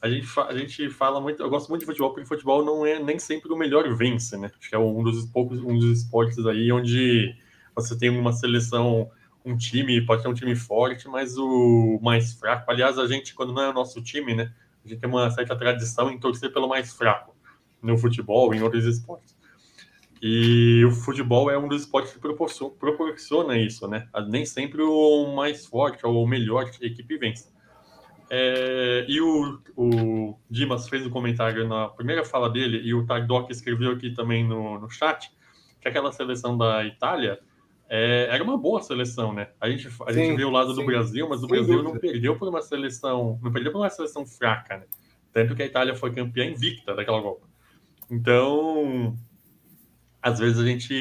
A 0.00 0.10
gente, 0.10 0.26
a 0.40 0.58
gente 0.58 0.90
fala 0.90 1.20
muito, 1.20 1.40
eu 1.40 1.48
gosto 1.48 1.68
muito 1.68 1.82
de 1.82 1.86
futebol, 1.86 2.10
porque 2.10 2.26
futebol 2.26 2.64
não 2.64 2.84
é 2.84 2.98
nem 2.98 3.20
sempre 3.20 3.52
o 3.52 3.56
melhor 3.56 3.88
vence, 3.94 4.36
né? 4.36 4.50
Acho 4.58 4.68
que 4.68 4.74
é 4.74 4.78
um 4.78 5.00
dos 5.02 5.24
poucos, 5.26 5.60
um 5.60 5.78
dos 5.78 6.00
esportes 6.00 6.44
aí 6.44 6.72
onde 6.72 7.36
você 7.74 7.96
tem 7.96 8.10
uma 8.10 8.32
seleção, 8.32 9.08
um 9.44 9.56
time, 9.56 10.04
pode 10.04 10.22
ter 10.22 10.28
um 10.28 10.34
time 10.34 10.56
forte, 10.56 11.08
mas 11.08 11.38
o 11.38 12.00
mais 12.02 12.32
fraco. 12.34 12.68
Aliás, 12.68 12.98
a 12.98 13.06
gente, 13.06 13.32
quando 13.32 13.52
não 13.52 13.62
é 13.62 13.68
o 13.70 13.72
nosso 13.72 14.02
time, 14.02 14.34
né? 14.34 14.52
A 14.84 14.88
gente 14.88 15.00
tem 15.00 15.08
uma 15.08 15.30
certa 15.30 15.56
tradição 15.56 16.10
em 16.10 16.18
torcer 16.18 16.52
pelo 16.52 16.68
mais 16.68 16.92
fraco 16.92 17.34
no 17.82 17.96
futebol, 17.98 18.54
em 18.54 18.62
outros 18.62 18.84
esportes. 18.84 19.36
E 20.20 20.84
o 20.84 20.92
futebol 20.92 21.50
é 21.50 21.58
um 21.58 21.66
dos 21.66 21.82
esportes 21.82 22.12
que 22.12 22.20
proporciona 22.20 23.58
isso, 23.58 23.88
né? 23.88 24.08
Nem 24.28 24.46
sempre 24.46 24.80
o 24.80 25.34
mais 25.34 25.66
forte 25.66 26.06
ou 26.06 26.22
o 26.22 26.28
melhor 26.28 26.70
equipe 26.80 27.18
vence. 27.18 27.50
É, 28.30 29.04
e 29.08 29.20
o, 29.20 29.60
o, 29.76 30.38
Dimas 30.48 30.88
fez 30.88 31.04
um 31.04 31.10
comentário 31.10 31.68
na 31.68 31.88
primeira 31.88 32.24
fala 32.24 32.48
dele, 32.48 32.80
e 32.82 32.94
o 32.94 33.04
Tardoc 33.04 33.50
escreveu 33.50 33.90
aqui 33.90 34.14
também 34.14 34.46
no, 34.46 34.78
no 34.78 34.88
chat, 34.88 35.30
que 35.80 35.88
aquela 35.88 36.12
seleção 36.12 36.56
da 36.56 36.84
Itália 36.84 37.40
é, 37.94 38.26
era 38.30 38.42
uma 38.42 38.56
boa 38.56 38.80
seleção, 38.80 39.34
né? 39.34 39.48
A 39.60 39.68
gente, 39.68 39.86
a 39.86 40.12
sim, 40.14 40.20
gente 40.24 40.36
vê 40.38 40.44
o 40.44 40.50
lado 40.50 40.70
sim. 40.70 40.80
do 40.80 40.86
Brasil, 40.86 41.28
mas 41.28 41.42
o 41.42 41.46
Brasil 41.46 41.76
dúvida. 41.76 41.92
não 41.92 42.00
perdeu 42.00 42.38
por 42.38 42.48
uma 42.48 42.62
seleção, 42.62 43.38
não 43.42 43.52
perdeu 43.52 43.70
por 43.70 43.82
uma 43.82 43.90
seleção 43.90 44.24
fraca, 44.24 44.78
né? 44.78 44.84
Tanto 45.30 45.54
que 45.54 45.62
a 45.62 45.66
Itália 45.66 45.94
foi 45.94 46.10
campeã 46.10 46.46
invicta 46.46 46.94
daquela 46.94 47.20
Copa. 47.20 47.46
Então, 48.10 49.14
às 50.22 50.38
vezes 50.38 50.58
a 50.58 50.64
gente 50.64 50.94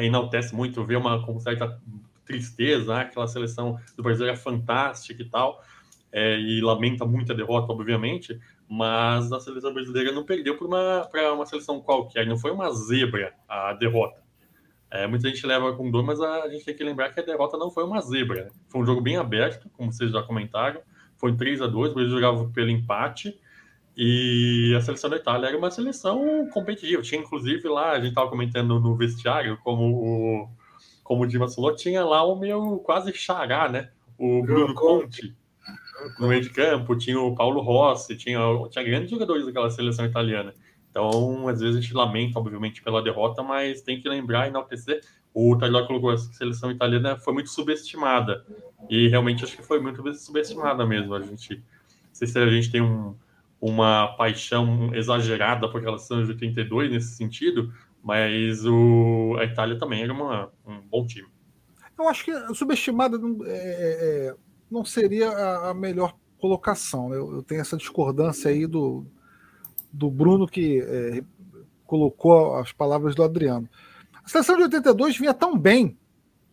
enaltece 0.00 0.54
muito, 0.54 0.84
vê 0.84 0.94
uma 0.94 1.20
com 1.26 1.36
certa 1.40 1.80
tristeza, 2.24 2.94
né? 2.94 3.00
aquela 3.00 3.26
seleção 3.26 3.76
do 3.96 4.04
Brasil 4.04 4.28
é 4.28 4.36
fantástica 4.36 5.20
e 5.20 5.28
tal, 5.28 5.60
é, 6.12 6.38
e 6.38 6.60
lamenta 6.60 7.04
muito 7.04 7.32
a 7.32 7.34
derrota, 7.34 7.72
obviamente, 7.72 8.38
mas 8.68 9.32
a 9.32 9.40
seleção 9.40 9.74
brasileira 9.74 10.12
não 10.12 10.24
perdeu 10.24 10.56
para 10.56 10.66
uma, 10.68 11.08
uma 11.32 11.46
seleção 11.46 11.80
qualquer, 11.80 12.24
não 12.24 12.38
foi 12.38 12.52
uma 12.52 12.70
zebra 12.70 13.34
a 13.48 13.72
derrota. 13.72 14.25
É, 14.90 15.06
muita 15.06 15.28
gente 15.28 15.44
leva 15.46 15.72
com 15.74 15.90
dor, 15.90 16.04
mas 16.04 16.20
a 16.20 16.48
gente 16.48 16.64
tem 16.64 16.74
que 16.74 16.84
lembrar 16.84 17.12
que 17.12 17.20
a 17.20 17.22
derrota 17.22 17.56
não 17.56 17.70
foi 17.70 17.84
uma 17.84 18.00
zebra. 18.00 18.48
Foi 18.68 18.80
um 18.80 18.86
jogo 18.86 19.00
bem 19.00 19.16
aberto, 19.16 19.68
como 19.76 19.92
vocês 19.92 20.10
já 20.12 20.22
comentaram. 20.22 20.80
Foi 21.16 21.36
3 21.36 21.62
a 21.62 21.66
2 21.66 21.90
o 21.90 21.94
Brasil 21.94 22.12
jogava 22.12 22.48
pelo 22.50 22.70
empate. 22.70 23.38
E 23.96 24.74
a 24.76 24.80
seleção 24.80 25.08
da 25.08 25.16
Itália 25.16 25.48
era 25.48 25.58
uma 25.58 25.70
seleção 25.70 26.48
competitiva. 26.52 27.02
Tinha, 27.02 27.20
inclusive, 27.20 27.66
lá, 27.68 27.92
a 27.92 27.96
gente 27.98 28.10
estava 28.10 28.28
comentando 28.28 28.78
no 28.78 28.94
vestiário, 28.94 29.58
como 29.64 29.84
o, 29.84 30.48
como 31.02 31.24
o 31.24 31.26
Dimas 31.26 31.54
falou, 31.54 31.74
tinha 31.74 32.04
lá 32.04 32.22
o 32.22 32.36
meu 32.36 32.78
quase 32.78 33.12
xará, 33.12 33.68
né? 33.68 33.90
O 34.18 34.42
Bruno 34.42 34.74
Conte 34.74 35.34
no 36.18 36.28
meio 36.28 36.42
de 36.42 36.50
campo, 36.50 36.96
tinha 36.96 37.18
o 37.18 37.34
Paulo 37.34 37.60
Rossi, 37.60 38.16
tinha, 38.16 38.38
tinha 38.70 38.84
grandes 38.84 39.10
jogadores 39.10 39.46
daquela 39.46 39.70
seleção 39.70 40.04
italiana. 40.04 40.54
Então, 40.96 41.46
às 41.46 41.60
vezes 41.60 41.76
a 41.76 41.80
gente 41.82 41.92
lamenta, 41.92 42.38
obviamente, 42.38 42.82
pela 42.82 43.02
derrota, 43.02 43.42
mas 43.42 43.82
tem 43.82 44.00
que 44.00 44.08
lembrar 44.08 44.46
e 44.46 44.48
enaltecer. 44.48 45.02
O 45.34 45.54
Taylor 45.54 45.86
colocou 45.86 46.08
a 46.08 46.16
seleção 46.16 46.70
italiana 46.70 47.18
foi 47.18 47.34
muito 47.34 47.50
subestimada. 47.50 48.46
E 48.88 49.06
realmente 49.08 49.44
acho 49.44 49.54
que 49.54 49.62
foi 49.62 49.78
muito 49.78 50.02
subestimada 50.14 50.86
mesmo. 50.86 51.14
A 51.14 51.20
gente, 51.20 51.56
não 51.56 52.14
sei 52.14 52.26
se 52.26 52.38
a 52.38 52.48
gente 52.48 52.72
tem 52.72 52.80
um, 52.80 53.14
uma 53.60 54.16
paixão 54.16 54.94
exagerada 54.94 55.68
por 55.68 55.82
relação 55.82 56.24
de 56.24 56.30
82 56.30 56.90
nesse 56.90 57.14
sentido, 57.14 57.70
mas 58.02 58.64
o, 58.64 59.36
a 59.38 59.44
Itália 59.44 59.78
também 59.78 60.02
era 60.02 60.14
uma, 60.14 60.50
um 60.66 60.80
bom 60.80 61.04
time. 61.04 61.28
Eu 61.98 62.08
acho 62.08 62.24
que 62.24 62.54
subestimada 62.54 63.18
é, 63.44 63.50
é, 63.50 64.28
é, 64.28 64.34
não 64.70 64.82
seria 64.82 65.28
a, 65.28 65.70
a, 65.72 65.74
melhor 65.74 66.16
colocação. 66.38 67.12
Eu, 67.12 67.34
eu, 67.34 67.42
tenho 67.42 67.60
essa 67.60 67.76
discordância 67.76 68.50
aí 68.50 68.66
do, 68.66 69.06
do 69.96 70.10
Bruno, 70.10 70.46
que 70.46 70.80
é, 70.80 71.24
colocou 71.86 72.56
as 72.56 72.72
palavras 72.72 73.14
do 73.14 73.22
Adriano. 73.22 73.68
A 74.22 74.28
seleção 74.28 74.56
de 74.56 74.64
82 74.64 75.16
vinha 75.16 75.32
tão 75.32 75.56
bem, 75.56 75.96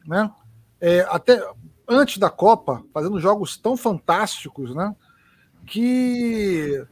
né? 0.06 0.32
É, 0.80 1.02
até 1.10 1.44
antes 1.88 2.18
da 2.18 2.30
Copa, 2.30 2.84
fazendo 2.94 3.20
jogos 3.20 3.58
tão 3.58 3.76
fantásticos, 3.76 4.74
né? 4.74 4.96
Que 5.66 6.86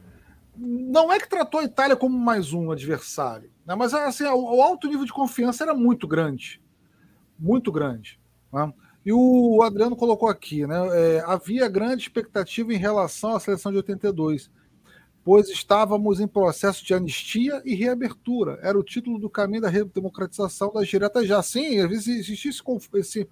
não 0.56 1.12
é 1.12 1.18
que 1.18 1.28
tratou 1.28 1.60
a 1.60 1.64
Itália 1.64 1.96
como 1.96 2.18
mais 2.18 2.52
um 2.52 2.70
adversário, 2.70 3.50
né? 3.66 3.74
mas 3.74 3.94
assim, 3.94 4.24
o, 4.24 4.62
alto 4.62 4.86
nível 4.86 5.04
de 5.06 5.12
confiança 5.12 5.64
era 5.64 5.74
muito 5.74 6.06
grande. 6.06 6.60
Muito 7.38 7.72
grande. 7.72 8.20
Né? 8.52 8.72
E 9.04 9.12
o 9.12 9.62
Adriano 9.62 9.96
colocou 9.96 10.28
aqui, 10.28 10.66
né? 10.66 10.76
É, 10.92 11.24
havia 11.26 11.68
grande 11.68 12.02
expectativa 12.02 12.72
em 12.72 12.76
relação 12.76 13.34
à 13.34 13.40
seleção 13.40 13.72
de 13.72 13.78
82, 13.78 14.50
pois 15.24 15.48
estávamos 15.48 16.20
em 16.20 16.26
processo 16.26 16.84
de 16.84 16.94
anistia 16.94 17.62
e 17.64 17.74
reabertura. 17.74 18.58
Era 18.62 18.78
o 18.78 18.82
título 18.82 19.18
do 19.18 19.30
caminho 19.30 19.62
da 19.62 19.68
redemocratização 19.68 20.72
das 20.72 20.88
diretas 20.88 21.26
já. 21.26 21.42
Sim, 21.42 21.78
existia 21.78 22.50
esse, 22.50 22.62
esse 22.94 23.28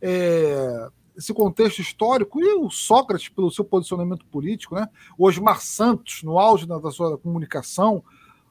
é, 0.00 0.88
esse 1.16 1.34
contexto 1.34 1.80
histórico 1.80 2.40
e 2.40 2.54
o 2.54 2.70
Sócrates 2.70 3.28
pelo 3.28 3.50
seu 3.50 3.64
posicionamento 3.64 4.24
político, 4.26 4.76
né? 4.76 4.88
o 5.18 5.26
Osmar 5.26 5.60
Santos 5.60 6.22
no 6.22 6.38
auge 6.38 6.64
da, 6.64 6.78
da 6.78 6.92
sua 6.92 7.18
comunicação. 7.18 8.04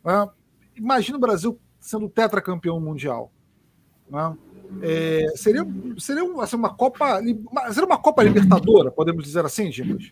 Né? 0.03 0.29
Imagina 0.75 1.17
o 1.17 1.21
Brasil 1.21 1.57
sendo 1.79 2.09
tetracampeão 2.09 2.79
mundial. 2.79 3.31
Né? 4.09 4.37
É, 4.81 5.31
seria 5.35 5.65
seria 5.97 6.23
assim, 6.41 6.57
uma 6.57 6.73
Copa 6.73 7.21
seria 7.71 7.85
uma 7.85 7.97
Copa 7.97 8.21
Libertadora, 8.21 8.91
podemos 8.91 9.23
dizer 9.23 9.45
assim, 9.45 9.69
Dimas? 9.69 10.11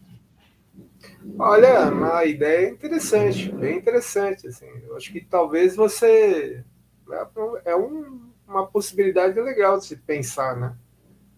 Olha, 1.38 1.89
uma 1.91 2.23
ideia 2.26 2.69
interessante, 2.69 3.51
bem 3.51 3.78
interessante. 3.78 4.47
Assim. 4.47 4.67
Eu 4.88 4.95
acho 4.95 5.11
que 5.11 5.21
talvez 5.21 5.76
você 5.76 6.63
é, 7.11 7.71
é 7.71 7.76
um, 7.76 8.32
uma 8.47 8.67
possibilidade 8.67 9.39
legal 9.39 9.78
de 9.78 9.86
se 9.86 9.97
pensar, 9.97 10.55
né? 10.55 10.76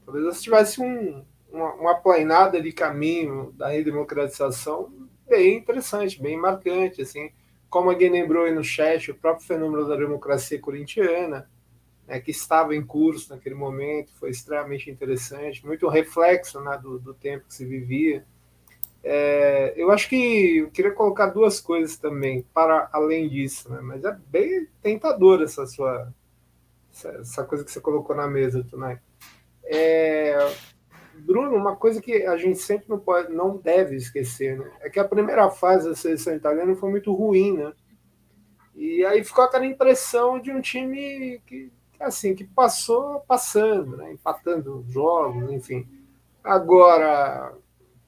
Talvez 0.06 0.26
você 0.26 0.42
tivesse 0.42 0.82
um, 0.82 1.26
uma, 1.52 1.74
uma 1.74 1.96
plainada 1.96 2.62
de 2.62 2.72
caminho 2.72 3.52
da 3.58 3.70
redemocratização 3.70 4.92
bem 5.28 5.58
interessante, 5.58 6.22
bem 6.22 6.38
marcante, 6.38 7.02
assim, 7.02 7.32
como 7.70 7.90
alguém 7.90 8.10
lembrou 8.10 8.46
aí 8.46 8.54
no 8.54 8.64
chat, 8.64 9.12
o 9.12 9.16
próprio 9.16 9.46
fenômeno 9.46 9.88
da 9.88 9.96
democracia 9.96 10.60
corintiana, 10.60 11.50
né, 12.08 12.20
que 12.22 12.32
estava 12.32 12.76
em 12.76 12.86
curso 12.86 13.34
naquele 13.34 13.56
momento, 13.56 14.14
foi 14.14 14.30
extremamente 14.30 14.90
interessante, 14.90 15.66
muito 15.66 15.88
reflexo 15.90 16.62
né, 16.62 16.80
do, 16.82 16.98
do 16.98 17.14
tempo 17.14 17.48
que 17.48 17.54
se 17.54 17.66
vivia. 17.66 18.26
É, 19.10 19.74
eu 19.78 19.90
acho 19.90 20.10
que 20.10 20.58
eu 20.58 20.70
queria 20.70 20.92
colocar 20.92 21.28
duas 21.28 21.62
coisas 21.62 21.98
também, 21.98 22.46
para 22.54 22.90
além 22.92 23.30
disso, 23.30 23.72
né, 23.72 23.80
mas 23.82 24.04
é 24.04 24.12
bem 24.28 24.68
tentadora 24.82 25.46
essa 25.46 25.66
sua 25.66 26.14
essa 26.92 27.46
coisa 27.46 27.64
que 27.64 27.72
você 27.72 27.80
colocou 27.80 28.14
na 28.14 28.28
mesa, 28.28 28.66
Tunai. 28.70 29.00
É, 29.64 30.36
Bruno, 31.20 31.56
uma 31.56 31.78
coisa 31.78 32.02
que 32.02 32.26
a 32.26 32.36
gente 32.36 32.60
sempre 32.60 32.90
não, 32.90 33.00
pode, 33.00 33.32
não 33.32 33.56
deve 33.56 33.96
esquecer, 33.96 34.58
né? 34.58 34.70
É 34.82 34.90
que 34.90 35.00
a 35.00 35.08
primeira 35.08 35.50
fase 35.52 35.88
da 35.88 35.96
seleção 35.96 36.36
italiana 36.36 36.76
foi 36.76 36.90
muito 36.90 37.14
ruim, 37.14 37.56
né? 37.56 37.72
E 38.76 39.06
aí 39.06 39.24
ficou 39.24 39.46
aquela 39.46 39.66
impressão 39.66 40.38
de 40.38 40.52
um 40.52 40.60
time 40.60 41.40
que, 41.46 41.72
assim, 41.98 42.36
que 42.36 42.44
passou 42.44 43.22
passando, 43.22 43.96
né? 43.96 44.12
empatando 44.12 44.84
jogos, 44.90 45.50
enfim. 45.52 45.88
Agora, 46.44 47.54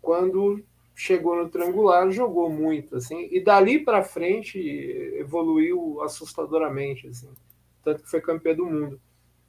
quando 0.01 0.61
chegou 0.99 1.33
no 1.33 1.47
triangular, 1.47 2.11
jogou 2.11 2.49
muito, 2.49 2.97
assim, 2.97 3.29
e 3.31 3.39
dali 3.39 3.79
para 3.79 4.03
frente 4.03 4.59
evoluiu 5.17 6.01
assustadoramente, 6.01 7.07
assim, 7.07 7.29
tanto 7.81 8.03
que 8.03 8.09
foi 8.09 8.19
campeão 8.19 8.53
do 8.53 8.65
mundo. 8.65 8.99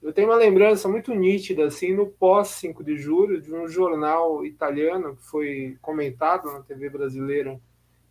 Eu 0.01 0.13
tenho 0.13 0.29
uma 0.29 0.37
lembrança 0.37 0.89
muito 0.89 1.13
nítida, 1.13 1.65
assim, 1.65 1.93
no 1.93 2.07
pós 2.07 2.49
5 2.51 2.85
de 2.85 2.97
julho, 2.97 3.43
de 3.43 3.53
um 3.53 3.67
jornal 3.67 4.47
italiano 4.47 5.17
que 5.17 5.25
foi 5.25 5.77
comentado 5.83 6.53
na 6.53 6.61
TV 6.61 6.89
brasileira. 6.89 7.61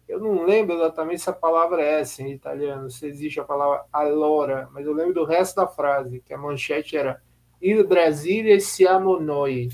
Eu 0.06 0.20
não 0.20 0.44
lembro 0.44 0.76
exatamente 0.76 1.22
se 1.22 1.30
a 1.30 1.34
palavra 1.34 1.82
é 1.82 2.02
essa 2.02 2.22
em 2.22 2.34
italiano, 2.34 2.92
se 2.92 3.08
existe 3.08 3.40
a 3.40 3.46
palavra 3.46 3.86
allora, 3.94 4.70
mas 4.74 4.86
eu 4.86 4.92
lembro 4.92 5.14
do 5.14 5.24
resto 5.24 5.56
da 5.56 5.66
frase, 5.66 6.20
que 6.20 6.34
a 6.34 6.38
manchete 6.38 6.98
era 6.98 7.22
Il 7.62 7.88
Brasile 7.88 8.60
siamo 8.60 9.18
noi. 9.18 9.70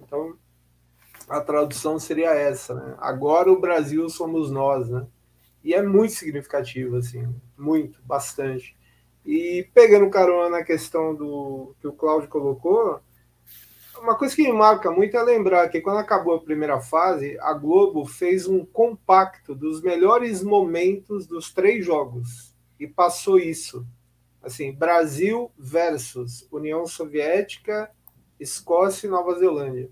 Então, 0.00 0.34
a 1.28 1.40
tradução 1.40 1.98
seria 1.98 2.30
essa, 2.30 2.74
né? 2.74 2.96
Agora 2.98 3.50
o 3.50 3.60
Brasil 3.60 4.08
somos 4.08 4.50
nós, 4.50 4.88
né? 4.88 5.06
E 5.62 5.74
é 5.74 5.82
muito 5.82 6.12
significativo, 6.12 6.96
assim, 6.96 7.26
muito, 7.58 8.00
bastante. 8.04 8.76
E 9.24 9.68
pegando 9.74 10.08
carona 10.08 10.58
na 10.58 10.64
questão 10.64 11.14
do 11.14 11.74
que 11.80 11.88
o 11.88 11.92
Cláudio 11.92 12.28
colocou, 12.28 13.00
uma 13.98 14.14
coisa 14.14 14.36
que 14.36 14.42
me 14.42 14.52
marca 14.52 14.90
muito 14.90 15.16
é 15.16 15.22
lembrar 15.22 15.68
que 15.68 15.80
quando 15.80 15.98
acabou 15.98 16.34
a 16.34 16.40
primeira 16.40 16.80
fase, 16.80 17.36
a 17.40 17.52
Globo 17.52 18.04
fez 18.04 18.46
um 18.46 18.64
compacto 18.64 19.54
dos 19.54 19.82
melhores 19.82 20.42
momentos 20.42 21.26
dos 21.26 21.52
três 21.52 21.84
jogos 21.84 22.54
e 22.78 22.86
passou 22.86 23.38
isso. 23.38 23.84
Assim, 24.40 24.72
Brasil 24.72 25.50
versus 25.58 26.46
União 26.52 26.86
Soviética, 26.86 27.90
Escócia 28.38 29.08
e 29.08 29.10
Nova 29.10 29.34
Zelândia. 29.36 29.90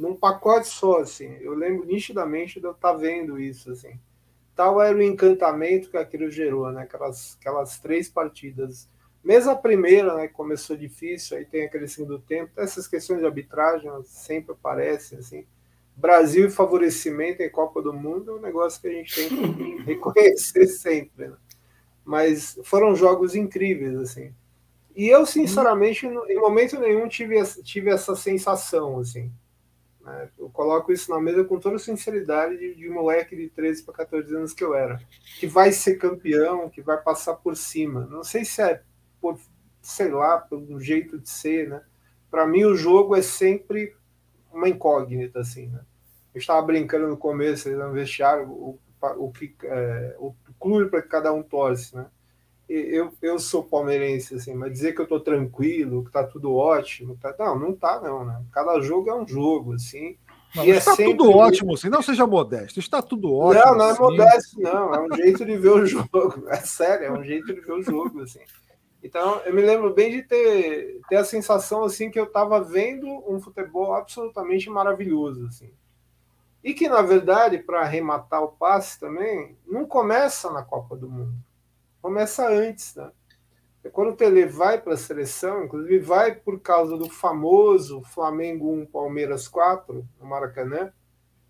Num 0.00 0.16
pacote 0.16 0.68
só, 0.68 1.00
assim. 1.00 1.36
Eu 1.40 1.54
lembro 1.54 1.86
nitidamente 1.86 2.60
de 2.60 2.66
eu 2.66 2.72
estar 2.72 2.92
vendo 2.94 3.38
isso, 3.38 3.70
assim 3.70 3.98
tal 4.60 4.82
era 4.82 4.94
o 4.94 5.02
encantamento 5.02 5.88
que 5.88 5.96
aquilo 5.96 6.30
gerou, 6.30 6.70
né? 6.70 6.82
Aquelas, 6.82 7.34
aquelas 7.40 7.78
três 7.78 8.10
partidas. 8.10 8.86
Mesmo 9.24 9.50
a 9.52 9.56
primeira, 9.56 10.14
né, 10.14 10.28
começou 10.28 10.76
difícil, 10.76 11.38
aí 11.38 11.46
tem 11.46 11.64
aquele 11.64 11.88
segundo 11.88 12.18
tempo, 12.18 12.52
essas 12.58 12.86
questões 12.86 13.20
de 13.20 13.24
arbitragem 13.24 13.90
sempre 14.04 14.52
aparecem, 14.52 15.18
assim. 15.18 15.46
Brasil 15.96 16.46
e 16.46 16.50
favorecimento 16.50 17.42
em 17.42 17.48
Copa 17.48 17.80
do 17.80 17.94
Mundo 17.94 18.32
é 18.32 18.34
um 18.34 18.40
negócio 18.40 18.78
que 18.82 18.88
a 18.88 18.92
gente 18.92 19.14
tem 19.14 19.28
que 19.54 19.82
reconhecer 19.84 20.66
sempre, 20.66 21.28
né? 21.28 21.36
Mas 22.04 22.58
foram 22.62 22.94
jogos 22.94 23.34
incríveis, 23.34 23.96
assim. 23.96 24.30
E 24.94 25.08
eu, 25.08 25.24
sinceramente, 25.24 26.06
em 26.06 26.38
momento 26.38 26.78
nenhum 26.78 27.08
tive, 27.08 27.42
tive 27.62 27.88
essa 27.88 28.14
sensação, 28.14 28.98
assim. 28.98 29.32
Né? 30.10 30.28
Eu 30.38 30.50
coloco 30.50 30.92
isso 30.92 31.10
na 31.10 31.20
mesa 31.20 31.44
com 31.44 31.58
toda 31.58 31.78
sinceridade 31.78 32.56
de, 32.58 32.74
de 32.74 32.88
moleque 32.88 33.36
de 33.36 33.48
13 33.48 33.84
para 33.84 33.94
14 33.94 34.34
anos 34.34 34.52
que 34.52 34.64
eu 34.64 34.74
era. 34.74 35.00
Que 35.38 35.46
vai 35.46 35.72
ser 35.72 35.96
campeão, 35.96 36.68
que 36.68 36.82
vai 36.82 37.00
passar 37.00 37.34
por 37.34 37.56
cima. 37.56 38.06
Não 38.06 38.24
sei 38.24 38.44
se 38.44 38.60
é 38.60 38.82
por, 39.20 39.38
sei 39.80 40.10
lá, 40.10 40.38
pelo 40.38 40.80
jeito 40.80 41.18
de 41.18 41.28
ser, 41.28 41.68
né? 41.68 41.82
Para 42.30 42.46
mim, 42.46 42.64
o 42.64 42.76
jogo 42.76 43.16
é 43.16 43.22
sempre 43.22 43.94
uma 44.52 44.68
incógnita, 44.68 45.40
assim, 45.40 45.66
né? 45.68 45.80
Eu 46.34 46.38
estava 46.38 46.62
brincando 46.62 47.08
no 47.08 47.16
começo, 47.16 47.68
no 47.70 47.92
vestiário, 47.92 48.48
o, 48.48 48.78
o, 49.16 49.32
que, 49.32 49.54
é, 49.64 50.16
o 50.18 50.34
clube 50.58 50.90
para 50.90 51.02
que 51.02 51.08
cada 51.08 51.32
um 51.32 51.42
torce, 51.42 51.96
né? 51.96 52.06
Eu, 52.72 53.12
eu 53.20 53.38
sou 53.38 53.64
palmeirense, 53.64 54.36
assim, 54.36 54.54
mas 54.54 54.72
dizer 54.72 54.92
que 54.92 55.00
eu 55.00 55.06
tô 55.06 55.18
tranquilo, 55.18 56.04
que 56.04 56.12
tá 56.12 56.22
tudo 56.22 56.54
ótimo, 56.54 57.18
tá, 57.20 57.34
não, 57.36 57.58
não 57.58 57.74
tá, 57.74 58.00
não, 58.00 58.24
né? 58.24 58.40
Cada 58.52 58.80
jogo 58.80 59.10
é 59.10 59.14
um 59.14 59.26
jogo, 59.26 59.74
assim. 59.74 60.16
Não, 60.54 60.64
e 60.64 60.70
está 60.70 60.92
é 60.92 60.94
sempre... 60.94 61.16
tudo 61.16 61.36
ótimo, 61.36 61.74
assim. 61.74 61.88
Não 61.88 62.00
seja 62.00 62.26
modesto, 62.26 62.78
está 62.78 63.02
tudo 63.02 63.34
ótimo. 63.34 63.64
Não, 63.64 63.76
não 63.76 63.84
é 63.86 63.90
assim. 63.90 64.00
modesto, 64.00 64.60
não. 64.60 64.94
É 64.94 65.00
um 65.00 65.16
jeito 65.16 65.44
de 65.44 65.56
ver 65.56 65.70
o 65.70 65.84
jogo. 65.86 66.44
É 66.48 66.56
sério, 66.56 67.06
é 67.06 67.12
um 67.12 67.24
jeito 67.24 67.52
de 67.52 67.60
ver 67.60 67.72
o 67.72 67.82
jogo, 67.82 68.22
assim. 68.22 68.40
Então, 69.02 69.40
eu 69.44 69.52
me 69.52 69.62
lembro 69.62 69.92
bem 69.92 70.12
de 70.12 70.22
ter, 70.22 71.00
ter 71.08 71.16
a 71.16 71.24
sensação, 71.24 71.82
assim, 71.82 72.08
que 72.08 72.20
eu 72.20 72.24
estava 72.24 72.62
vendo 72.62 73.06
um 73.28 73.40
futebol 73.40 73.94
absolutamente 73.94 74.70
maravilhoso, 74.70 75.46
assim. 75.46 75.70
E 76.62 76.72
que, 76.72 76.88
na 76.88 77.02
verdade, 77.02 77.58
para 77.58 77.80
arrematar 77.80 78.44
o 78.44 78.48
passe 78.48 79.00
também, 79.00 79.56
não 79.66 79.86
começa 79.86 80.52
na 80.52 80.62
Copa 80.62 80.94
do 80.94 81.08
Mundo 81.08 81.34
começa 82.00 82.48
antes, 82.48 82.94
né? 82.94 83.10
Quando 83.92 84.10
o 84.10 84.16
Tele 84.16 84.44
vai 84.44 84.78
para 84.78 84.92
a 84.92 84.96
seleção, 84.96 85.64
inclusive 85.64 85.98
vai 86.00 86.34
por 86.34 86.60
causa 86.60 86.98
do 86.98 87.08
famoso 87.08 88.02
Flamengo 88.02 88.70
1, 88.70 88.86
Palmeiras 88.86 89.48
4, 89.48 90.06
no 90.20 90.26
Maracanã, 90.26 90.92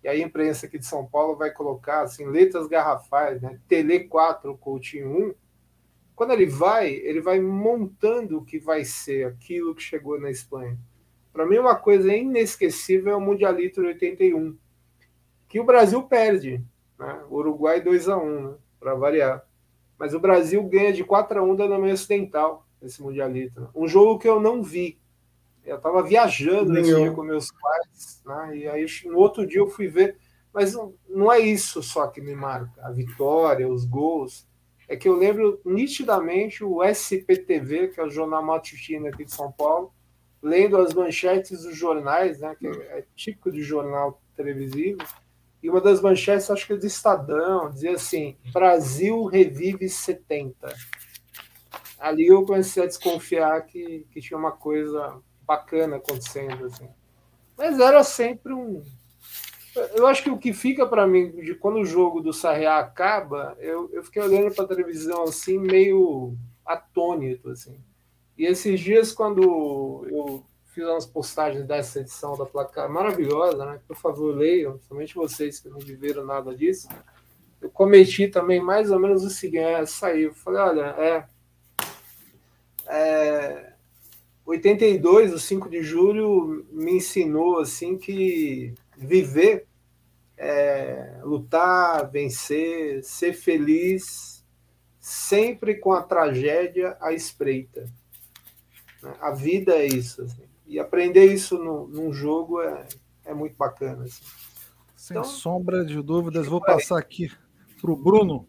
e 0.01 0.07
a 0.07 0.17
imprensa 0.17 0.65
aqui 0.65 0.79
de 0.79 0.85
São 0.85 1.05
Paulo 1.05 1.35
vai 1.35 1.51
colocar 1.51 2.01
assim, 2.01 2.25
letras 2.25 2.67
garrafais, 2.67 3.41
né? 3.41 3.59
Tele 3.67 4.05
4, 4.05 4.57
Coutinho 4.57 5.29
1. 5.29 5.33
Quando 6.15 6.31
ele 6.31 6.45
vai, 6.45 6.89
ele 6.89 7.19
vai 7.19 7.39
montando 7.39 8.37
o 8.37 8.45
que 8.45 8.57
vai 8.57 8.85
ser 8.85 9.27
aquilo 9.27 9.75
que 9.75 9.83
chegou 9.83 10.19
na 10.19 10.31
Espanha. 10.31 10.77
Para 11.33 11.45
mim, 11.45 11.57
uma 11.57 11.75
coisa 11.75 12.13
inesquecível 12.15 13.13
é 13.13 13.15
o 13.15 13.21
Mundialito 13.21 13.81
de 13.81 13.87
81, 13.87 14.57
que 15.47 15.59
o 15.59 15.63
Brasil 15.63 16.01
perde. 16.03 16.63
Né? 16.97 17.23
O 17.29 17.35
Uruguai 17.35 17.81
2 17.81 18.09
a 18.09 18.17
1 18.17 18.49
né? 18.49 18.55
para 18.79 18.95
variar. 18.95 19.45
Mas 20.01 20.15
o 20.15 20.19
Brasil 20.19 20.63
ganha 20.63 20.91
de 20.91 21.03
4 21.03 21.39
a 21.39 21.43
1 21.43 21.55
da 21.55 21.63
Alemanha 21.63 21.93
Ocidental 21.93 22.65
nesse 22.81 23.03
Mundialito. 23.03 23.61
Né? 23.61 23.67
Um 23.75 23.87
jogo 23.87 24.17
que 24.17 24.27
eu 24.27 24.39
não 24.39 24.63
vi. 24.63 24.99
Eu 25.63 25.77
estava 25.77 26.01
viajando 26.01 26.73
nesse 26.73 26.95
dia 26.95 27.11
com 27.11 27.21
meus 27.21 27.51
pais, 27.51 28.19
né? 28.25 28.57
e 28.57 28.67
aí 28.67 28.83
no 29.05 29.19
outro 29.19 29.45
dia 29.45 29.59
eu 29.59 29.67
fui 29.67 29.87
ver. 29.87 30.17
Mas 30.51 30.73
não, 30.73 30.95
não 31.07 31.31
é 31.31 31.39
isso 31.39 31.83
só 31.83 32.07
que 32.07 32.19
me 32.19 32.33
marca. 32.33 32.83
A 32.83 32.89
vitória, 32.89 33.69
os 33.69 33.85
gols. 33.85 34.47
É 34.87 34.97
que 34.97 35.07
eu 35.07 35.15
lembro 35.15 35.61
nitidamente 35.63 36.63
o 36.63 36.83
SPTV, 36.83 37.89
que 37.89 37.99
é 37.99 38.03
o 38.03 38.09
jornal 38.09 38.43
matutino 38.43 39.05
aqui 39.05 39.23
de 39.23 39.31
São 39.31 39.51
Paulo, 39.51 39.93
lendo 40.41 40.77
as 40.77 40.95
manchetes 40.95 41.61
dos 41.61 41.77
jornais, 41.77 42.39
né, 42.39 42.55
que 42.59 42.67
é 42.67 43.05
típico 43.15 43.51
de 43.51 43.61
jornal 43.61 44.19
televisivo, 44.35 44.97
e 45.63 45.69
uma 45.69 45.79
das 45.79 46.01
manchetes, 46.01 46.49
acho 46.49 46.65
que 46.65 46.73
é 46.73 46.77
do 46.77 46.87
Estadão, 46.87 47.69
dizia 47.69 47.93
assim: 47.93 48.35
Brasil 48.51 49.25
revive 49.25 49.87
70. 49.87 50.73
Ali 51.99 52.27
eu 52.27 52.43
comecei 52.43 52.83
a 52.83 52.87
desconfiar 52.87 53.61
que, 53.67 54.07
que 54.11 54.19
tinha 54.19 54.37
uma 54.37 54.51
coisa 54.51 55.21
bacana 55.45 55.97
acontecendo. 55.97 56.65
Assim. 56.65 56.89
Mas 57.55 57.79
era 57.79 58.03
sempre 58.03 58.53
um. 58.53 58.83
Eu 59.93 60.07
acho 60.07 60.23
que 60.23 60.31
o 60.31 60.37
que 60.37 60.51
fica 60.51 60.85
para 60.85 61.05
mim 61.05 61.31
de 61.31 61.53
quando 61.53 61.77
o 61.77 61.85
jogo 61.85 62.19
do 62.21 62.33
Sarriá 62.33 62.79
acaba, 62.79 63.55
eu, 63.59 63.89
eu 63.93 64.03
fiquei 64.03 64.21
olhando 64.21 64.53
para 64.53 64.65
a 64.65 64.67
televisão 64.67 65.23
assim, 65.23 65.59
meio 65.59 66.35
atônito. 66.65 67.49
Assim. 67.49 67.79
E 68.35 68.45
esses 68.47 68.79
dias, 68.79 69.11
quando 69.11 70.07
eu 70.09 70.43
fiz 70.73 70.85
umas 70.85 71.05
postagens 71.05 71.65
dessa 71.65 71.99
edição 71.99 72.37
da 72.37 72.45
placar 72.45 72.89
maravilhosa, 72.89 73.65
né? 73.65 73.79
Por 73.87 73.97
favor, 73.97 74.35
leiam, 74.35 74.79
somente 74.87 75.15
vocês 75.15 75.59
que 75.59 75.69
não 75.69 75.79
viveram 75.79 76.25
nada 76.25 76.55
disso. 76.55 76.87
Eu 77.61 77.69
cometi 77.69 78.27
também 78.27 78.61
mais 78.61 78.89
ou 78.89 78.99
menos 78.99 79.23
o 79.23 79.29
seguinte: 79.29 79.59
é, 79.59 79.85
saiu. 79.85 80.33
Falei, 80.33 80.61
olha, 80.61 80.95
é, 80.97 81.25
é. 82.87 83.71
82, 84.45 85.33
o 85.33 85.39
5 85.39 85.69
de 85.69 85.83
julho, 85.83 86.65
me 86.71 86.93
ensinou 86.93 87.59
assim 87.59 87.97
que 87.97 88.73
viver, 88.97 89.67
é, 90.35 91.19
lutar, 91.23 92.09
vencer, 92.09 93.03
ser 93.03 93.33
feliz, 93.33 94.43
sempre 94.99 95.75
com 95.75 95.93
a 95.93 96.01
tragédia 96.01 96.97
à 96.99 97.13
espreita. 97.13 97.87
A 99.21 99.31
vida 99.31 99.73
é 99.73 99.85
isso. 99.85 100.23
Assim. 100.23 100.50
E 100.71 100.79
aprender 100.79 101.25
isso 101.25 101.57
no, 101.57 101.85
num 101.89 102.13
jogo 102.13 102.61
é, 102.61 102.87
é 103.25 103.33
muito 103.33 103.57
bacana. 103.57 104.05
Assim. 104.05 104.23
Sem 104.95 105.17
então, 105.17 105.29
sombra 105.29 105.83
de 105.83 106.01
dúvidas, 106.01 106.47
vou 106.47 106.61
passar 106.61 106.97
aqui 106.97 107.29
para 107.81 107.91
o 107.91 107.95
Bruno. 107.97 108.47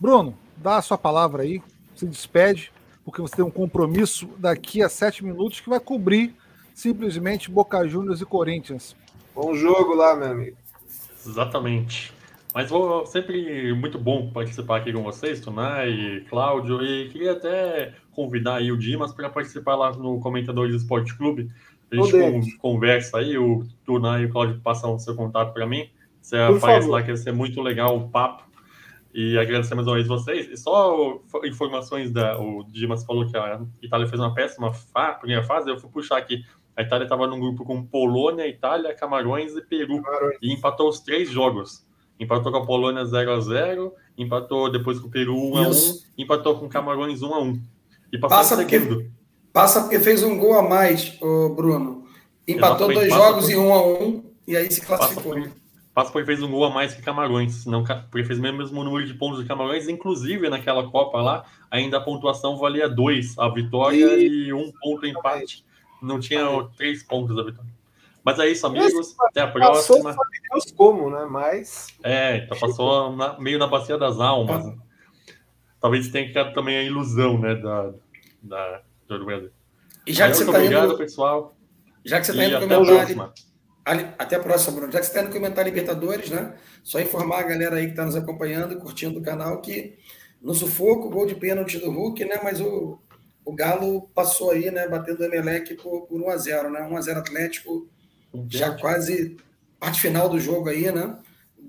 Bruno, 0.00 0.34
dá 0.56 0.78
a 0.78 0.82
sua 0.82 0.96
palavra 0.96 1.42
aí, 1.42 1.60
se 1.94 2.06
despede, 2.06 2.72
porque 3.04 3.20
você 3.20 3.36
tem 3.36 3.44
um 3.44 3.50
compromisso 3.50 4.26
daqui 4.38 4.82
a 4.82 4.88
sete 4.88 5.22
minutos 5.22 5.60
que 5.60 5.68
vai 5.68 5.78
cobrir 5.78 6.34
simplesmente 6.74 7.50
Boca 7.50 7.86
Juniors 7.86 8.22
e 8.22 8.24
Corinthians. 8.24 8.96
Bom 9.34 9.54
jogo 9.54 9.94
lá, 9.94 10.16
meu 10.16 10.30
amigo. 10.30 10.56
Exatamente. 11.26 12.10
Mas 12.54 12.70
vou 12.70 13.04
sempre 13.04 13.74
muito 13.74 13.98
bom 13.98 14.30
participar 14.30 14.78
aqui 14.78 14.94
com 14.94 15.02
vocês, 15.02 15.40
Tunai, 15.40 16.24
Cláudio, 16.30 16.82
e 16.82 17.10
queria 17.10 17.32
até 17.32 17.92
convidar 18.18 18.56
aí 18.56 18.72
o 18.72 18.76
Dimas 18.76 19.12
para 19.12 19.30
participar 19.30 19.76
lá 19.76 19.92
no 19.92 20.18
Comentadores 20.18 20.72
do 20.72 20.78
Esporte 20.78 21.16
Clube. 21.16 21.48
A 21.92 21.94
gente 21.94 22.56
con 22.56 22.72
conversa 22.72 23.18
aí, 23.18 23.38
o 23.38 23.64
Tunai 23.84 24.22
e 24.22 24.26
o 24.26 24.30
Cláudio 24.30 24.60
passam 24.60 24.92
o 24.92 24.98
seu 24.98 25.14
contato 25.14 25.54
para 25.54 25.64
mim. 25.68 25.88
Você 26.20 26.36
Por 26.36 26.56
aparece 26.56 26.80
favor. 26.80 26.90
lá, 26.90 27.00
que 27.00 27.08
vai 27.08 27.16
ser 27.16 27.32
muito 27.32 27.62
legal 27.62 27.96
o 27.96 28.08
papo. 28.08 28.42
E 29.14 29.38
agradecer 29.38 29.76
mais 29.76 29.86
uma 29.86 29.94
vez 29.94 30.08
vocês. 30.08 30.50
E 30.50 30.56
só 30.56 31.20
informações 31.44 32.10
da. 32.10 32.36
O 32.40 32.64
Dimas 32.64 33.04
falou 33.04 33.24
que 33.24 33.36
a 33.36 33.60
Itália 33.80 34.08
fez 34.08 34.20
uma 34.20 34.34
péssima 34.34 34.72
fa 34.72 35.12
primeira 35.12 35.44
fase. 35.44 35.70
Eu 35.70 35.78
fui 35.78 35.88
puxar 35.88 36.18
aqui. 36.18 36.44
A 36.76 36.82
Itália 36.82 37.04
estava 37.04 37.24
num 37.26 37.38
grupo 37.38 37.64
com 37.64 37.86
Polônia, 37.86 38.48
Itália, 38.48 38.94
Camarões 38.94 39.56
e 39.56 39.62
Peru. 39.62 40.02
Camarões. 40.02 40.38
E 40.42 40.52
empatou 40.52 40.88
os 40.88 40.98
três 40.98 41.30
jogos. 41.30 41.86
Empatou 42.18 42.50
com 42.50 42.58
a 42.58 42.66
Polônia 42.66 43.04
0 43.04 43.32
a 43.32 43.40
0 43.40 43.94
empatou 44.16 44.68
depois 44.70 44.98
com 44.98 45.06
o 45.06 45.10
Peru 45.10 45.36
1 45.36 45.56
a 45.56 45.68
1 45.68 45.72
empatou 46.18 46.58
com 46.58 46.68
Camarões 46.68 47.22
1 47.22 47.32
a 47.32 47.40
1 47.40 47.62
E 48.12 48.18
passa 48.18 48.56
porque, 48.56 49.10
passa 49.52 49.80
porque 49.82 50.00
fez 50.00 50.22
um 50.22 50.38
gol 50.38 50.58
a 50.58 50.62
mais, 50.62 51.16
o 51.20 51.50
Bruno. 51.50 52.04
Empatou 52.46 52.92
dois 52.92 53.12
jogos 53.12 53.44
por... 53.44 53.52
em 53.52 53.56
1 53.56 53.72
a 53.72 53.86
1 53.86 54.24
e 54.46 54.56
aí 54.56 54.70
se 54.70 54.80
classificou. 54.80 55.34
Passa, 55.34 55.52
passa 55.94 56.12
porque 56.12 56.26
fez 56.26 56.42
um 56.42 56.50
gol 56.50 56.64
a 56.64 56.70
mais 56.70 56.94
que 56.94 57.02
Camarões, 57.02 57.66
não, 57.66 57.84
porque 57.84 58.24
fez 58.24 58.38
o 58.38 58.42
mesmo 58.42 58.82
número 58.82 59.06
de 59.06 59.14
pontos 59.14 59.40
de 59.40 59.46
Camarões, 59.46 59.88
inclusive 59.88 60.48
naquela 60.48 60.90
Copa 60.90 61.20
lá, 61.20 61.44
ainda 61.70 61.98
a 61.98 62.00
pontuação 62.00 62.56
valia 62.56 62.88
2 62.88 63.38
a 63.38 63.48
vitória 63.48 64.16
e, 64.16 64.46
e 64.46 64.52
um 64.52 64.72
ponto 64.80 65.06
empate. 65.06 65.64
Não 66.00 66.18
tinha 66.18 66.46
três 66.76 67.02
pontos 67.02 67.36
a 67.38 67.42
vitória. 67.42 67.78
Mas 68.24 68.38
é 68.38 68.48
isso, 68.48 68.66
amigos. 68.66 69.14
Até 69.22 69.40
a 69.40 69.48
próxima. 69.48 70.04
Passou, 70.04 70.24
Deus 70.52 70.72
como, 70.72 71.10
né? 71.10 71.26
Mas. 71.30 71.88
É, 72.02 72.38
então 72.38 72.58
passou 72.58 73.16
na, 73.16 73.38
meio 73.38 73.58
na 73.58 73.66
bacia 73.66 73.96
das 73.96 74.20
almas. 74.20 74.74
Talvez 75.80 76.08
tenha 76.08 76.26
ficado 76.26 76.52
também 76.54 76.76
a 76.76 76.82
ilusão, 76.82 77.38
né? 77.38 77.54
Da, 77.54 77.92
da, 78.42 78.82
do 79.06 79.24
Brasil. 79.24 79.50
E 80.06 80.12
já 80.12 80.28
que 80.28 80.36
você 80.36 80.44
está 80.44 80.58
obrigado, 80.58 80.88
indo... 80.88 80.98
pessoal. 80.98 81.56
Já 82.04 82.20
que 82.20 82.26
você 82.26 82.32
está 82.32 82.44
indo 82.44 82.60
comentar. 82.60 82.82
A 82.82 82.84
próxima. 82.84 83.34
Até 84.18 84.36
a 84.36 84.40
próxima, 84.40 84.76
Bruno. 84.76 84.92
Já 84.92 84.98
que 85.00 85.06
você 85.06 85.10
está 85.12 85.22
indo 85.22 85.32
comentar 85.32 85.64
Libertadores, 85.64 86.30
né? 86.30 86.54
Só 86.82 87.00
informar 87.00 87.40
a 87.40 87.42
galera 87.42 87.76
aí 87.76 87.84
que 87.84 87.90
está 87.90 88.04
nos 88.04 88.16
acompanhando 88.16 88.72
e 88.72 88.76
curtindo 88.76 89.18
o 89.18 89.22
canal 89.22 89.60
que 89.60 89.98
no 90.40 90.54
sufoco, 90.54 91.10
gol 91.10 91.26
de 91.26 91.34
pênalti 91.34 91.78
do 91.78 91.90
Hulk, 91.90 92.24
né? 92.24 92.40
Mas 92.42 92.60
o, 92.60 92.98
o 93.44 93.54
Galo 93.54 94.08
passou 94.14 94.50
aí, 94.50 94.70
né? 94.70 94.88
Batendo 94.88 95.20
o 95.20 95.24
Emelec 95.24 95.74
por, 95.76 96.06
por 96.06 96.20
1x0, 96.20 96.70
né? 96.70 96.88
1x0 96.90 97.16
Atlético 97.16 97.88
já 98.48 98.76
quase 98.76 99.36
parte 99.80 100.00
final 100.00 100.28
do 100.28 100.38
jogo 100.38 100.68
aí, 100.68 100.92
né? 100.92 101.18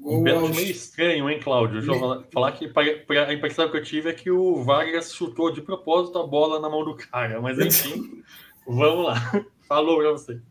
Um 0.09 0.27
aos... 0.27 0.55
meio 0.55 0.71
estranho, 0.71 1.29
hein, 1.29 1.39
Cláudio? 1.39 1.81
Me... 1.81 2.23
Falar 2.31 2.51
que 2.53 2.71
a 3.17 3.33
impressão 3.33 3.69
que 3.69 3.77
eu 3.77 3.83
tive 3.83 4.09
é 4.09 4.13
que 4.13 4.31
o 4.31 4.63
Vargas 4.63 5.13
chutou 5.13 5.51
de 5.51 5.61
propósito 5.61 6.17
a 6.17 6.25
bola 6.25 6.59
na 6.59 6.69
mão 6.69 6.83
do 6.83 6.95
cara, 6.95 7.41
mas 7.41 7.59
enfim, 7.59 8.23
vamos 8.67 9.05
lá. 9.05 9.45
Falou 9.67 9.97
pra 9.99 10.11
você. 10.11 10.41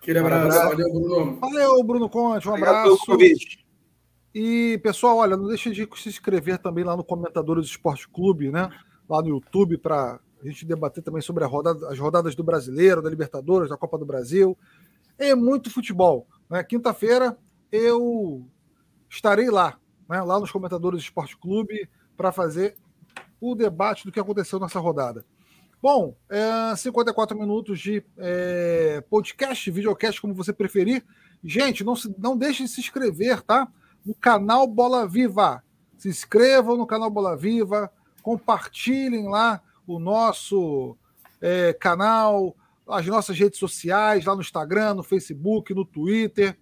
Aquele 0.00 0.18
abraço. 0.18 0.58
Valeu, 0.58 0.92
Bruno. 0.92 1.40
Valeu, 1.40 1.84
Bruno 1.84 2.08
Conte. 2.08 2.48
Um 2.48 2.54
abraço. 2.54 2.96
E, 4.34 4.78
pessoal, 4.82 5.18
olha, 5.18 5.36
não 5.36 5.46
deixe 5.46 5.70
de 5.70 5.88
se 5.96 6.08
inscrever 6.08 6.58
também 6.58 6.82
lá 6.82 6.96
no 6.96 7.04
Comentadores 7.04 7.66
do 7.66 7.70
Esporte 7.70 8.08
Clube, 8.08 8.50
né? 8.50 8.68
Lá 9.08 9.22
no 9.22 9.28
YouTube, 9.28 9.78
para 9.78 10.18
a 10.42 10.46
gente 10.46 10.66
debater 10.66 11.02
também 11.02 11.22
sobre 11.22 11.44
rodada, 11.44 11.88
as 11.88 11.98
rodadas 11.98 12.34
do 12.34 12.42
Brasileiro, 12.42 13.00
da 13.00 13.08
Libertadores, 13.08 13.70
da 13.70 13.76
Copa 13.76 13.96
do 13.96 14.04
Brasil 14.04 14.58
é 15.18 15.34
muito 15.34 15.70
futebol. 15.70 16.26
Né? 16.48 16.62
Quinta-feira 16.64 17.36
eu 17.70 18.46
estarei 19.14 19.48
lá, 19.48 19.78
né? 20.08 20.20
lá 20.22 20.38
nos 20.38 20.50
comentadores 20.50 21.00
do 21.00 21.04
Esporte 21.04 21.36
Clube, 21.36 21.88
para 22.16 22.32
fazer 22.32 22.76
o 23.40 23.54
debate 23.54 24.04
do 24.04 24.12
que 24.12 24.20
aconteceu 24.20 24.58
nessa 24.58 24.78
rodada. 24.78 25.24
Bom, 25.80 26.16
é, 26.30 26.74
54 26.76 27.38
minutos 27.38 27.78
de 27.78 28.02
é, 28.16 29.02
podcast, 29.08 29.70
videocast, 29.70 30.20
como 30.20 30.34
você 30.34 30.52
preferir. 30.52 31.04
Gente, 31.42 31.84
não, 31.84 31.94
se, 31.94 32.14
não 32.18 32.36
deixe 32.36 32.62
de 32.62 32.70
se 32.70 32.80
inscrever, 32.80 33.42
tá? 33.42 33.68
No 34.04 34.14
canal 34.14 34.66
Bola 34.66 35.06
Viva. 35.06 35.62
Se 35.98 36.08
inscrevam 36.08 36.76
no 36.76 36.86
canal 36.86 37.10
Bola 37.10 37.36
Viva, 37.36 37.92
compartilhem 38.22 39.28
lá 39.28 39.60
o 39.86 39.98
nosso 39.98 40.96
é, 41.40 41.74
canal, 41.74 42.56
as 42.88 43.06
nossas 43.06 43.38
redes 43.38 43.58
sociais, 43.58 44.24
lá 44.24 44.34
no 44.34 44.40
Instagram, 44.40 44.94
no 44.94 45.02
Facebook, 45.02 45.74
no 45.74 45.84
Twitter, 45.84 46.56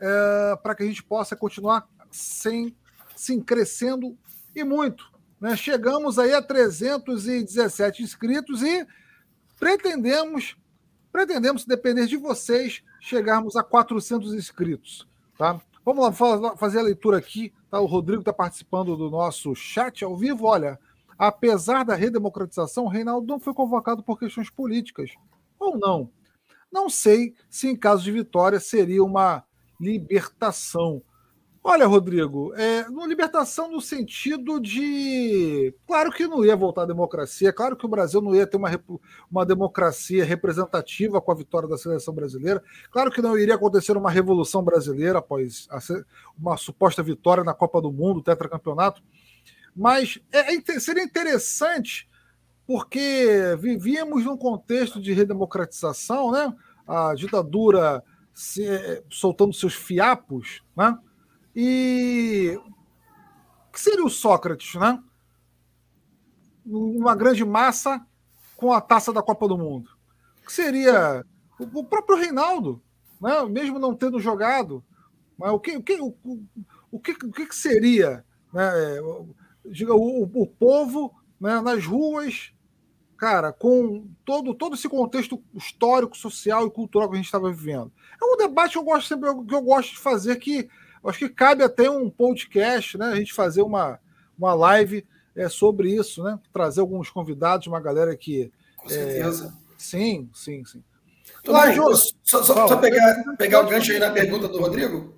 é, 0.00 0.56
para 0.62 0.74
que 0.74 0.82
a 0.82 0.86
gente 0.86 1.02
possa 1.02 1.36
continuar 1.36 1.88
sem, 2.10 2.74
sem 3.14 3.40
crescendo 3.40 4.16
e 4.54 4.64
muito. 4.64 5.10
Né? 5.40 5.56
Chegamos 5.56 6.18
aí 6.18 6.32
a 6.32 6.42
317 6.42 8.02
inscritos 8.02 8.62
e 8.62 8.86
pretendemos, 9.58 10.56
pretendemos, 11.12 11.62
se 11.62 11.68
depender 11.68 12.06
de 12.06 12.16
vocês, 12.16 12.82
chegarmos 13.00 13.56
a 13.56 13.62
400 13.62 14.34
inscritos. 14.34 15.06
Tá? 15.38 15.60
Vamos 15.84 16.18
lá 16.18 16.56
fazer 16.56 16.80
a 16.80 16.82
leitura 16.82 17.18
aqui. 17.18 17.52
Tá? 17.70 17.80
O 17.80 17.86
Rodrigo 17.86 18.20
está 18.20 18.32
participando 18.32 18.96
do 18.96 19.10
nosso 19.10 19.54
chat 19.54 20.04
ao 20.04 20.16
vivo. 20.16 20.46
Olha, 20.46 20.78
apesar 21.18 21.84
da 21.84 21.94
redemocratização, 21.94 22.86
Reinaldo 22.86 23.26
não 23.26 23.38
foi 23.38 23.54
convocado 23.54 24.02
por 24.02 24.18
questões 24.18 24.50
políticas. 24.50 25.12
Ou 25.58 25.78
não? 25.78 26.10
Não 26.72 26.90
sei 26.90 27.34
se 27.48 27.68
em 27.68 27.76
caso 27.76 28.02
de 28.02 28.12
vitória 28.12 28.58
seria 28.58 29.02
uma 29.04 29.44
libertação. 29.80 31.02
Olha, 31.68 31.84
Rodrigo, 31.84 32.54
é, 32.54 32.86
libertação 33.08 33.68
no 33.68 33.80
sentido 33.80 34.60
de. 34.60 35.74
Claro 35.84 36.12
que 36.12 36.24
não 36.28 36.44
ia 36.44 36.54
voltar 36.54 36.82
à 36.82 36.86
democracia, 36.86 37.52
claro 37.52 37.76
que 37.76 37.84
o 37.84 37.88
Brasil 37.88 38.22
não 38.22 38.36
ia 38.36 38.46
ter 38.46 38.56
uma, 38.56 38.70
uma 39.28 39.44
democracia 39.44 40.24
representativa 40.24 41.20
com 41.20 41.32
a 41.32 41.34
vitória 41.34 41.68
da 41.68 41.76
seleção 41.76 42.14
brasileira, 42.14 42.62
claro 42.88 43.10
que 43.10 43.20
não 43.20 43.36
iria 43.36 43.56
acontecer 43.56 43.96
uma 43.96 44.12
revolução 44.12 44.62
brasileira 44.62 45.18
após 45.18 45.66
a, 45.68 45.78
uma 46.38 46.56
suposta 46.56 47.02
vitória 47.02 47.42
na 47.42 47.52
Copa 47.52 47.82
do 47.82 47.90
Mundo, 47.90 48.22
tetracampeonato, 48.22 49.02
mas 49.74 50.20
é, 50.30 50.54
é, 50.54 50.80
seria 50.80 51.02
interessante 51.02 52.08
porque 52.64 53.56
vivíamos 53.58 54.24
num 54.24 54.36
contexto 54.36 55.00
de 55.00 55.12
redemocratização, 55.12 56.30
né? 56.30 56.54
a 56.86 57.12
ditadura 57.14 58.04
se, 58.36 58.66
é, 58.66 59.02
soltando 59.10 59.54
seus 59.54 59.72
fiapos, 59.72 60.62
né? 60.76 60.96
E 61.54 62.60
o 63.68 63.72
que 63.72 63.80
seria 63.80 64.04
o 64.04 64.10
Sócrates, 64.10 64.74
né? 64.74 65.02
Uma 66.66 67.16
grande 67.16 67.42
massa 67.46 68.06
com 68.54 68.72
a 68.72 68.80
taça 68.80 69.10
da 69.10 69.22
Copa 69.22 69.48
do 69.48 69.56
Mundo. 69.56 69.88
O 70.42 70.46
que 70.46 70.52
seria 70.52 71.24
o 71.58 71.82
próprio 71.82 72.18
Reinaldo, 72.18 72.82
né? 73.18 73.42
mesmo 73.46 73.78
não 73.78 73.94
tendo 73.94 74.20
jogado. 74.20 74.84
Mas 75.38 75.50
o 75.52 75.58
que, 75.58 75.76
o 75.78 75.82
que, 75.82 75.94
o, 75.98 76.14
o 76.90 77.00
que, 77.00 77.12
o 77.12 77.32
que 77.32 77.54
seria 77.54 78.22
né? 78.52 79.00
o, 79.00 80.32
o 80.42 80.46
povo 80.46 81.14
né? 81.40 81.58
nas 81.62 81.86
ruas, 81.86 82.52
cara, 83.16 83.52
com 83.52 84.06
todo, 84.24 84.54
todo 84.54 84.74
esse 84.74 84.88
contexto 84.88 85.42
histórico, 85.54 86.16
social 86.16 86.66
e 86.66 86.70
cultural 86.70 87.08
que 87.08 87.14
a 87.14 87.18
gente 87.18 87.26
estava 87.26 87.50
vivendo. 87.50 87.90
É 88.20 88.24
um 88.24 88.36
debate 88.36 88.72
que 88.72 88.78
eu 88.78 88.84
gosto 88.84 89.08
sempre 89.08 89.28
que 89.46 89.54
eu 89.54 89.62
gosto 89.62 89.92
de 89.92 89.98
fazer 89.98 90.36
que 90.36 90.68
Acho 91.08 91.20
que 91.20 91.28
cabe 91.28 91.62
até 91.62 91.88
um 91.88 92.10
podcast, 92.10 92.98
né? 92.98 93.06
A 93.06 93.16
gente 93.16 93.32
fazer 93.32 93.62
uma, 93.62 93.98
uma 94.36 94.54
live 94.54 95.06
é, 95.36 95.48
sobre 95.48 95.94
isso, 95.94 96.22
né? 96.22 96.38
Trazer 96.52 96.80
alguns 96.80 97.10
convidados, 97.10 97.66
uma 97.66 97.80
galera 97.80 98.16
que. 98.16 98.50
Com 98.76 98.88
certeza. 98.88 99.46
É, 99.46 99.74
sim, 99.78 100.28
sim, 100.34 100.64
sim. 100.64 100.82
Lá, 101.46 101.70
Jô, 101.70 101.94
só, 101.94 102.42
só, 102.42 102.66
só, 102.66 102.76
pegar, 102.76 103.36
pegar 103.38 103.60
o 103.60 103.68
gancho 103.68 103.92
aí 103.92 104.00
na 104.00 104.10
pergunta 104.10 104.48
do 104.48 104.58
Rodrigo. 104.58 105.14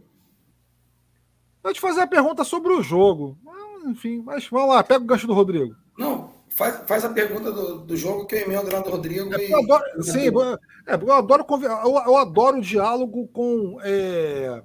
Vou 1.63 1.73
te 1.73 1.81
fazer 1.81 2.03
a 2.03 2.07
pergunta 2.07 2.45
sobre 2.45 2.73
o 2.73 2.83
jogo. 2.83 3.39
Enfim, 3.87 4.23
mas 4.23 4.47
vamos 4.47 4.69
lá, 4.69 4.83
pega 4.83 5.03
o 5.03 5.07
gancho 5.07 5.27
do 5.27 5.33
Rodrigo. 5.33 5.75
Não, 5.97 6.28
faz, 6.59 6.83
faz 6.87 7.05
a 7.05 7.09
pergunta 7.09 7.53
do, 7.53 7.79
do 7.79 7.97
jogo 7.97 8.27
que 8.27 8.35
eu 8.35 8.41
emendo 8.41 8.71
lá 8.73 8.81
do 8.81 8.91
Rodrigo. 8.91 9.33
É, 9.33 9.47
e... 9.47 9.51
eu 9.51 9.61
adoro, 9.61 10.03
sim, 10.03 10.27
é, 10.27 10.95
eu 10.95 11.13
adoro, 11.13 11.47
eu, 11.63 11.91
eu 12.07 12.17
adoro 12.17 12.59
o 12.59 12.63
diálogo 12.63 13.29
com. 13.29 13.79
É, 13.83 14.63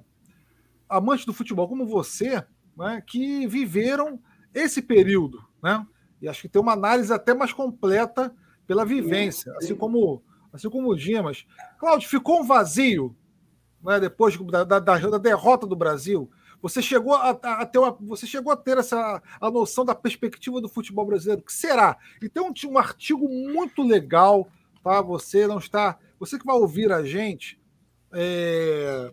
amantes 0.88 1.24
do 1.24 1.32
futebol 1.32 1.68
como 1.68 1.86
você, 1.86 2.44
né, 2.76 3.02
que 3.06 3.46
viveram 3.46 4.20
esse 4.52 4.82
período, 4.82 5.42
né? 5.62 5.86
E 6.20 6.28
acho 6.28 6.42
que 6.42 6.48
tem 6.48 6.60
uma 6.60 6.72
análise 6.72 7.12
até 7.12 7.32
mais 7.32 7.52
completa 7.52 8.34
pela 8.66 8.84
vivência, 8.84 9.52
assim 9.56 9.74
como 9.74 10.22
assim 10.52 10.70
como 10.70 10.90
o 10.90 10.96
Dimas. 10.96 11.44
Cláudio, 11.78 12.08
ficou 12.08 12.40
um 12.40 12.44
vazio 12.44 13.16
né, 13.82 13.98
depois 13.98 14.36
da, 14.46 14.62
da, 14.62 14.78
da, 14.78 15.18
derrota 15.18 15.66
do 15.66 15.74
Brasil. 15.74 16.30
Você 16.64 16.80
chegou 16.80 17.12
a, 17.12 17.28
a, 17.28 17.66
ter 17.66 17.78
uma, 17.78 17.90
você 18.00 18.26
chegou 18.26 18.50
a 18.50 18.56
ter 18.56 18.78
essa 18.78 19.22
a 19.38 19.50
noção 19.50 19.84
da 19.84 19.94
perspectiva 19.94 20.62
do 20.62 20.68
futebol 20.68 21.04
brasileiro. 21.04 21.42
O 21.42 21.44
que 21.44 21.52
será? 21.52 21.94
E 22.22 22.26
tem 22.26 22.42
um, 22.42 22.54
um 22.70 22.78
artigo 22.78 23.28
muito 23.28 23.82
legal, 23.82 24.48
tá? 24.82 25.02
Você 25.02 25.46
não 25.46 25.58
está, 25.58 25.98
você 26.18 26.38
que 26.38 26.46
vai 26.46 26.56
ouvir 26.56 26.90
a 26.90 27.04
gente, 27.04 27.60
é, 28.14 29.12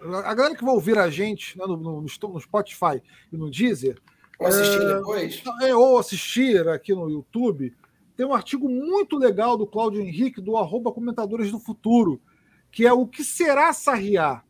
a 0.00 0.32
galera 0.32 0.54
que 0.54 0.64
vai 0.64 0.72
ouvir 0.72 0.96
a 0.96 1.10
gente 1.10 1.58
né, 1.58 1.66
no, 1.66 1.76
no, 1.76 2.02
no, 2.02 2.40
Spotify 2.40 3.02
e 3.32 3.36
no 3.36 3.50
Deezer. 3.50 4.00
Ou 4.38 4.46
assistir 4.46 4.80
é, 4.80 4.94
depois? 4.94 5.42
É, 5.62 5.74
ou 5.74 5.98
assistir 5.98 6.68
aqui 6.68 6.94
no 6.94 7.10
YouTube. 7.10 7.74
Tem 8.16 8.24
um 8.24 8.32
artigo 8.32 8.68
muito 8.68 9.18
legal 9.18 9.56
do 9.56 9.66
Cláudio 9.66 10.00
Henrique, 10.00 10.40
do 10.40 10.56
arroba 10.56 10.92
Comentadores 10.92 11.50
do 11.50 11.58
Futuro, 11.58 12.22
que 12.70 12.86
é 12.86 12.92
o 12.92 13.08
que 13.08 13.24
será 13.24 13.72
Sarriá. 13.72 14.44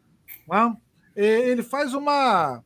Né? 0.46 0.76
Ele 1.16 1.62
faz 1.62 1.94
uma, 1.94 2.62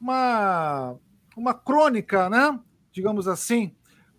uma, 0.00 0.96
uma 1.36 1.52
crônica, 1.52 2.30
né? 2.30 2.58
digamos 2.92 3.28
assim, 3.28 3.74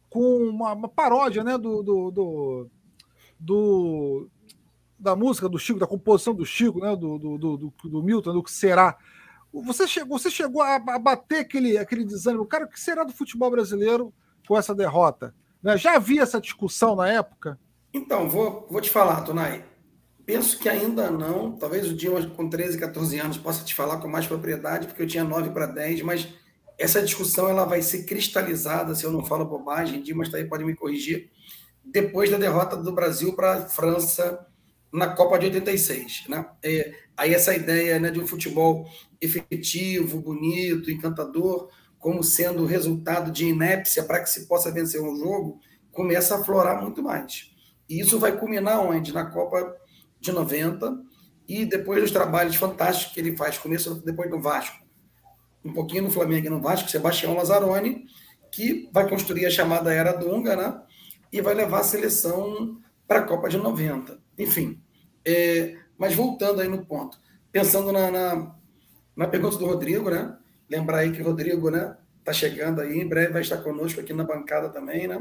com 0.10 0.50
uma, 0.50 0.74
uma 0.74 0.90
paródia 0.90 1.44
né? 1.44 1.58
do, 1.58 1.82
do, 1.82 2.12
do, 2.12 2.70
do 3.40 4.30
da 5.00 5.16
música 5.16 5.48
do 5.48 5.58
Chico, 5.58 5.80
da 5.80 5.88
composição 5.88 6.36
do 6.36 6.46
Chico, 6.46 6.82
né, 6.82 6.94
do, 6.96 7.18
do, 7.18 7.38
do, 7.38 7.74
do 7.86 8.04
Milton, 8.04 8.34
do 8.34 8.44
que 8.44 8.52
será. 8.52 8.98
Você 9.52 9.88
chegou, 9.88 10.20
você 10.20 10.30
chegou 10.30 10.62
a, 10.62 10.78
bater 11.00 11.40
aquele, 11.40 11.78
aquele 11.78 12.04
desânimo. 12.04 12.46
Cara, 12.46 12.66
o 12.66 12.68
que 12.68 12.80
será 12.80 13.04
do 13.04 13.14
futebol 13.14 13.50
brasileiro 13.50 14.14
com 14.46 14.58
essa 14.58 14.76
derrota? 14.76 15.34
Né? 15.64 15.78
Já 15.78 15.96
havia 15.96 16.22
essa 16.22 16.42
discussão 16.42 16.96
na 16.96 17.08
época? 17.08 17.58
Então, 17.94 18.30
vou, 18.30 18.68
vou 18.70 18.82
te 18.82 18.90
falar, 18.90 19.22
Tonai. 19.22 19.64
Penso 20.30 20.60
que 20.60 20.70
ainda 20.70 21.10
não. 21.10 21.54
Talvez 21.54 21.90
o 21.90 21.96
Dimas, 21.96 22.24
com 22.24 22.48
13, 22.48 22.78
14 22.78 23.18
anos, 23.18 23.38
possa 23.40 23.66
te 23.66 23.74
falar 23.74 23.98
com 23.98 24.08
mais 24.08 24.28
propriedade, 24.28 24.86
porque 24.86 25.02
eu 25.02 25.08
tinha 25.08 25.24
9 25.24 25.50
para 25.50 25.66
10, 25.66 26.04
mas 26.04 26.28
essa 26.78 27.02
discussão 27.02 27.50
ela 27.50 27.66
vai 27.66 27.82
ser 27.82 28.04
cristalizada, 28.04 28.94
se 28.94 29.04
eu 29.04 29.12
não 29.12 29.26
falo 29.26 29.44
bobagem, 29.44 30.04
Dimas 30.04 30.30
tá 30.30 30.38
aí, 30.38 30.46
pode 30.46 30.64
me 30.64 30.76
corrigir, 30.76 31.32
depois 31.84 32.30
da 32.30 32.38
derrota 32.38 32.78
do 32.78 32.92
Brasil 32.92 33.34
para 33.34 33.54
a 33.54 33.62
França 33.64 34.46
na 34.94 35.08
Copa 35.08 35.40
de 35.40 35.48
86. 35.48 36.26
Né? 36.30 36.46
É, 36.62 36.94
aí 37.18 37.34
essa 37.34 37.56
ideia 37.56 38.00
né, 38.00 38.12
de 38.12 38.20
um 38.20 38.28
futebol 38.28 38.88
efetivo, 39.20 40.22
bonito, 40.22 40.92
encantador, 40.92 41.72
como 41.98 42.24
sendo 42.24 42.68
resultado 42.68 43.32
de 43.32 43.46
inépcia 43.46 44.04
para 44.04 44.20
que 44.20 44.30
se 44.30 44.46
possa 44.46 44.70
vencer 44.70 45.02
um 45.02 45.18
jogo, 45.18 45.60
começa 45.92 46.36
a 46.36 46.40
aflorar 46.40 46.84
muito 46.84 47.02
mais. 47.02 47.50
E 47.90 48.00
isso 48.00 48.20
vai 48.20 48.38
culminar 48.38 48.80
onde? 48.80 49.12
Na 49.12 49.26
Copa 49.26 49.76
de 50.20 50.32
90 50.32 51.02
e 51.48 51.66
depois 51.66 52.02
dos 52.02 52.12
trabalhos 52.12 52.56
fantásticos 52.56 53.14
que 53.14 53.20
ele 53.20 53.36
faz, 53.36 53.58
começa 53.58 53.94
depois 53.96 54.30
do 54.30 54.40
Vasco, 54.40 54.78
um 55.64 55.74
pouquinho 55.74 56.04
no 56.04 56.12
Flamengo 56.12 56.48
e 56.48 56.50
no 56.50 56.62
Vasco, 56.62 56.90
Sebastião 56.90 57.36
Lazzaroni, 57.36 58.06
que 58.52 58.90
vai 58.94 59.08
construir 59.10 59.46
a 59.46 59.52
chamada 59.52 59.94
Era 59.94 60.14
Dunga, 60.14 60.56
né? 60.56 60.82
E 61.32 61.42
vai 61.42 61.54
levar 61.54 61.80
a 61.80 61.84
seleção 61.84 62.80
para 63.08 63.20
a 63.20 63.24
Copa 63.24 63.50
de 63.50 63.58
90. 63.58 64.20
Enfim, 64.38 64.82
é, 65.26 65.76
mas 65.98 66.16
voltando 66.16 66.62
aí 66.62 66.68
no 66.68 66.86
ponto, 66.86 67.20
pensando 67.52 67.92
na, 67.92 68.10
na, 68.10 68.56
na, 69.16 69.28
pergunta 69.28 69.58
do 69.58 69.66
Rodrigo, 69.66 70.10
né? 70.10 70.38
Lembrar 70.70 71.00
aí 71.00 71.12
que 71.12 71.22
o 71.22 71.26
Rodrigo, 71.26 71.70
né? 71.70 71.98
Tá 72.24 72.32
chegando 72.32 72.82
aí, 72.82 73.00
em 73.00 73.08
breve 73.08 73.34
vai 73.34 73.42
estar 73.42 73.58
conosco 73.58 74.00
aqui 74.00 74.14
na 74.14 74.24
bancada 74.24 74.70
também, 74.70 75.08
né? 75.08 75.20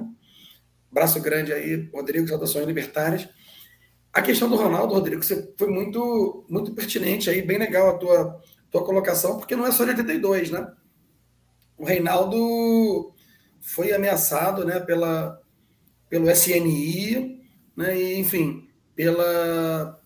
Braço 0.91 1.21
grande 1.21 1.53
aí, 1.53 1.89
Rodrigo, 1.93 2.29
saudações 2.29 2.67
libertárias. 2.67 3.29
A 4.13 4.23
questão 4.23 4.49
do 4.49 4.57
Ronaldo, 4.57 4.95
Rodrigo, 4.95 5.23
você 5.23 5.53
foi 5.57 5.69
muito, 5.69 6.45
muito 6.49 6.73
pertinente 6.73 7.29
aí, 7.29 7.43
bem 7.43 7.59
legal 7.59 7.91
a 7.91 7.99
tua, 7.99 8.41
tua 8.71 8.85
colocação, 8.85 9.37
porque 9.37 9.55
não 9.55 9.67
é 9.67 9.71
só 9.71 9.85
de 9.85 9.91
82, 9.91 10.51
né? 10.51 10.67
O 11.77 11.85
Reinaldo 11.85 13.13
foi 13.61 13.93
ameaçado, 13.93 14.65
né, 14.65 14.81
pela, 14.81 15.41
pelo 16.09 16.31
SNI, 16.31 17.41
né, 17.77 17.97
e, 17.97 18.19
enfim, 18.19 18.69
pela, 18.97 20.01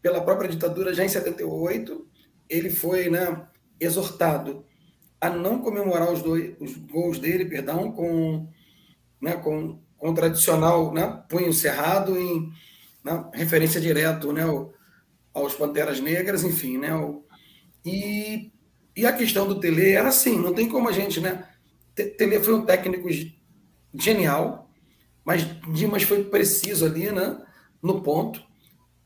pela 0.00 0.20
própria 0.20 0.48
ditadura 0.48 0.94
já 0.94 1.04
em 1.04 1.08
78. 1.08 2.06
Ele 2.48 2.70
foi 2.70 3.10
né, 3.10 3.44
exortado 3.80 4.64
a 5.20 5.30
não 5.30 5.60
comemorar 5.60 6.12
os, 6.12 6.22
dois, 6.22 6.54
os 6.60 6.76
gols 6.76 7.18
dele, 7.18 7.46
perdão, 7.46 7.90
com, 7.90 8.46
né, 9.20 9.32
com, 9.32 9.80
com 9.96 10.10
o 10.10 10.14
tradicional 10.14 10.92
né, 10.92 11.24
punho 11.28 11.52
cerrado, 11.52 12.16
em 12.16 12.52
né, 13.06 13.24
referência 13.32 13.80
direto 13.80 14.32
né, 14.32 14.42
aos 15.32 15.54
Panteras 15.54 16.00
Negras, 16.00 16.42
enfim. 16.42 16.76
Né, 16.76 16.90
e, 17.84 18.50
e 18.96 19.06
a 19.06 19.12
questão 19.12 19.46
do 19.46 19.60
Tele 19.60 19.92
era 19.92 20.08
assim, 20.08 20.36
não 20.36 20.52
tem 20.52 20.68
como 20.68 20.88
a 20.88 20.92
gente. 20.92 21.20
Né, 21.20 21.48
Tele 21.94 22.40
foi 22.40 22.54
um 22.54 22.66
técnico 22.66 23.08
genial, 23.94 24.68
mas 25.24 25.46
Dimas 25.72 26.02
foi 26.02 26.24
preciso 26.24 26.84
ali, 26.84 27.12
né, 27.12 27.40
no 27.80 28.02
ponto. 28.02 28.44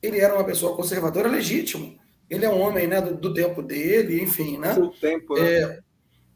Ele 0.02 0.18
era 0.18 0.34
uma 0.34 0.44
pessoa 0.44 0.74
conservadora 0.74 1.28
legítimo. 1.28 1.98
Ele 2.28 2.46
é 2.46 2.48
um 2.48 2.60
homem, 2.60 2.86
né, 2.86 3.02
do, 3.02 3.14
do 3.16 3.34
tempo 3.34 3.60
dele, 3.60 4.22
enfim, 4.22 4.56
né? 4.56 4.74
Full 4.74 4.94
tempo, 5.00 5.34
né? 5.34 5.42
É, 5.42 5.80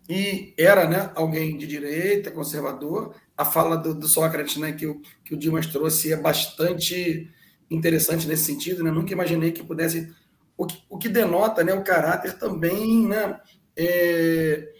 e 0.08 0.52
era, 0.58 0.86
né, 0.86 1.10
alguém 1.14 1.56
de 1.56 1.66
direita, 1.66 2.30
conservador. 2.30 3.14
A 3.36 3.44
fala 3.44 3.76
do, 3.76 3.94
do 3.94 4.06
Sócrates, 4.06 4.58
né, 4.58 4.72
que 4.72 4.86
o, 4.86 5.00
que 5.24 5.34
o 5.34 5.36
Dimas 5.36 5.66
trouxe 5.66 6.12
é 6.12 6.16
bastante 6.16 7.30
interessante 7.74 8.26
nesse 8.26 8.44
sentido, 8.44 8.82
né? 8.82 8.90
Nunca 8.90 9.12
imaginei 9.12 9.52
que 9.52 9.62
pudesse 9.62 10.12
o 10.56 10.66
que, 10.66 10.82
o 10.88 10.98
que 10.98 11.08
denota, 11.08 11.64
né, 11.64 11.74
o 11.74 11.82
caráter 11.82 12.38
também, 12.38 13.06
né, 13.06 13.40
é, 13.76 14.72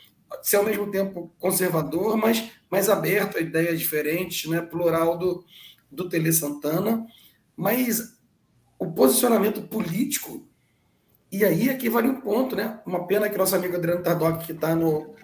ser 0.43 0.57
ao 0.57 0.65
mesmo 0.65 0.91
tempo 0.91 1.33
conservador, 1.39 2.17
mas 2.17 2.51
mais 2.71 2.89
aberto 2.89 3.39
a 3.39 3.41
ideias 3.41 3.79
diferentes, 3.79 4.49
né, 4.49 4.61
plural 4.61 5.19
do, 5.19 5.45
do 5.91 6.09
Tele 6.09 6.33
Santana, 6.33 7.07
mas 7.57 8.17
o 8.79 8.93
posicionamento 8.93 9.63
político, 9.63 10.47
e 11.31 11.45
aí 11.45 11.71
aqui 11.71 11.89
vale 11.89 12.09
um 12.09 12.21
ponto, 12.21 12.55
né? 12.55 12.81
Uma 12.87 13.07
pena 13.07 13.29
que 13.29 13.37
nosso 13.37 13.57
amigo 13.57 13.75
Adriano 13.75 14.03
Tardoc, 14.03 14.45
que 14.45 14.53
está 14.53 14.75
no, 14.75 15.15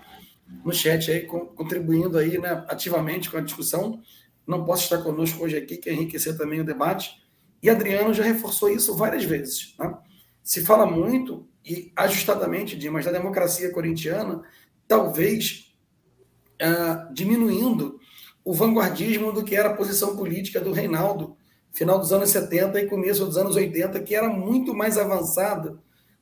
no 0.65 0.73
chat 0.73 1.09
aí, 1.11 1.21
contribuindo 1.21 2.19
aí, 2.19 2.37
né, 2.39 2.65
ativamente 2.69 3.31
com 3.31 3.37
a 3.37 3.41
discussão, 3.41 4.01
não 4.47 4.65
possa 4.65 4.85
estar 4.85 4.99
conosco 4.99 5.45
hoje 5.45 5.57
aqui, 5.57 5.77
que 5.77 5.91
enriquecer 5.91 6.37
também 6.37 6.61
o 6.61 6.65
debate. 6.65 7.21
E 7.63 7.69
Adriano 7.69 8.15
já 8.15 8.23
reforçou 8.23 8.71
isso 8.71 8.97
várias 8.97 9.25
vezes. 9.25 9.75
Né? 9.79 9.95
Se 10.43 10.65
fala 10.65 10.87
muito, 10.87 11.47
e 11.65 11.93
ajustadamente, 11.95 12.77
Dimas, 12.77 13.05
da 13.05 13.13
democracia 13.13 13.71
corintiana, 13.71 14.43
talvez 14.89 15.75
uh, 16.61 17.13
diminuindo 17.13 18.01
o 18.45 18.55
vanguardismo 18.55 19.33
do 19.33 19.45
que 19.45 19.55
era 19.55 19.71
a 19.71 19.75
posição 19.75 20.17
política 20.17 20.61
do 20.61 20.73
Reinaldo, 20.73 21.37
final 21.73 21.99
dos 21.99 22.13
anos 22.13 22.31
70 22.31 22.81
e 22.81 22.89
começo 22.89 23.25
dos 23.25 23.37
anos 23.37 23.55
80, 23.57 24.01
que 24.01 24.15
era 24.15 24.29
muito 24.29 24.75
mais 24.75 24.99
avançada 24.99 25.79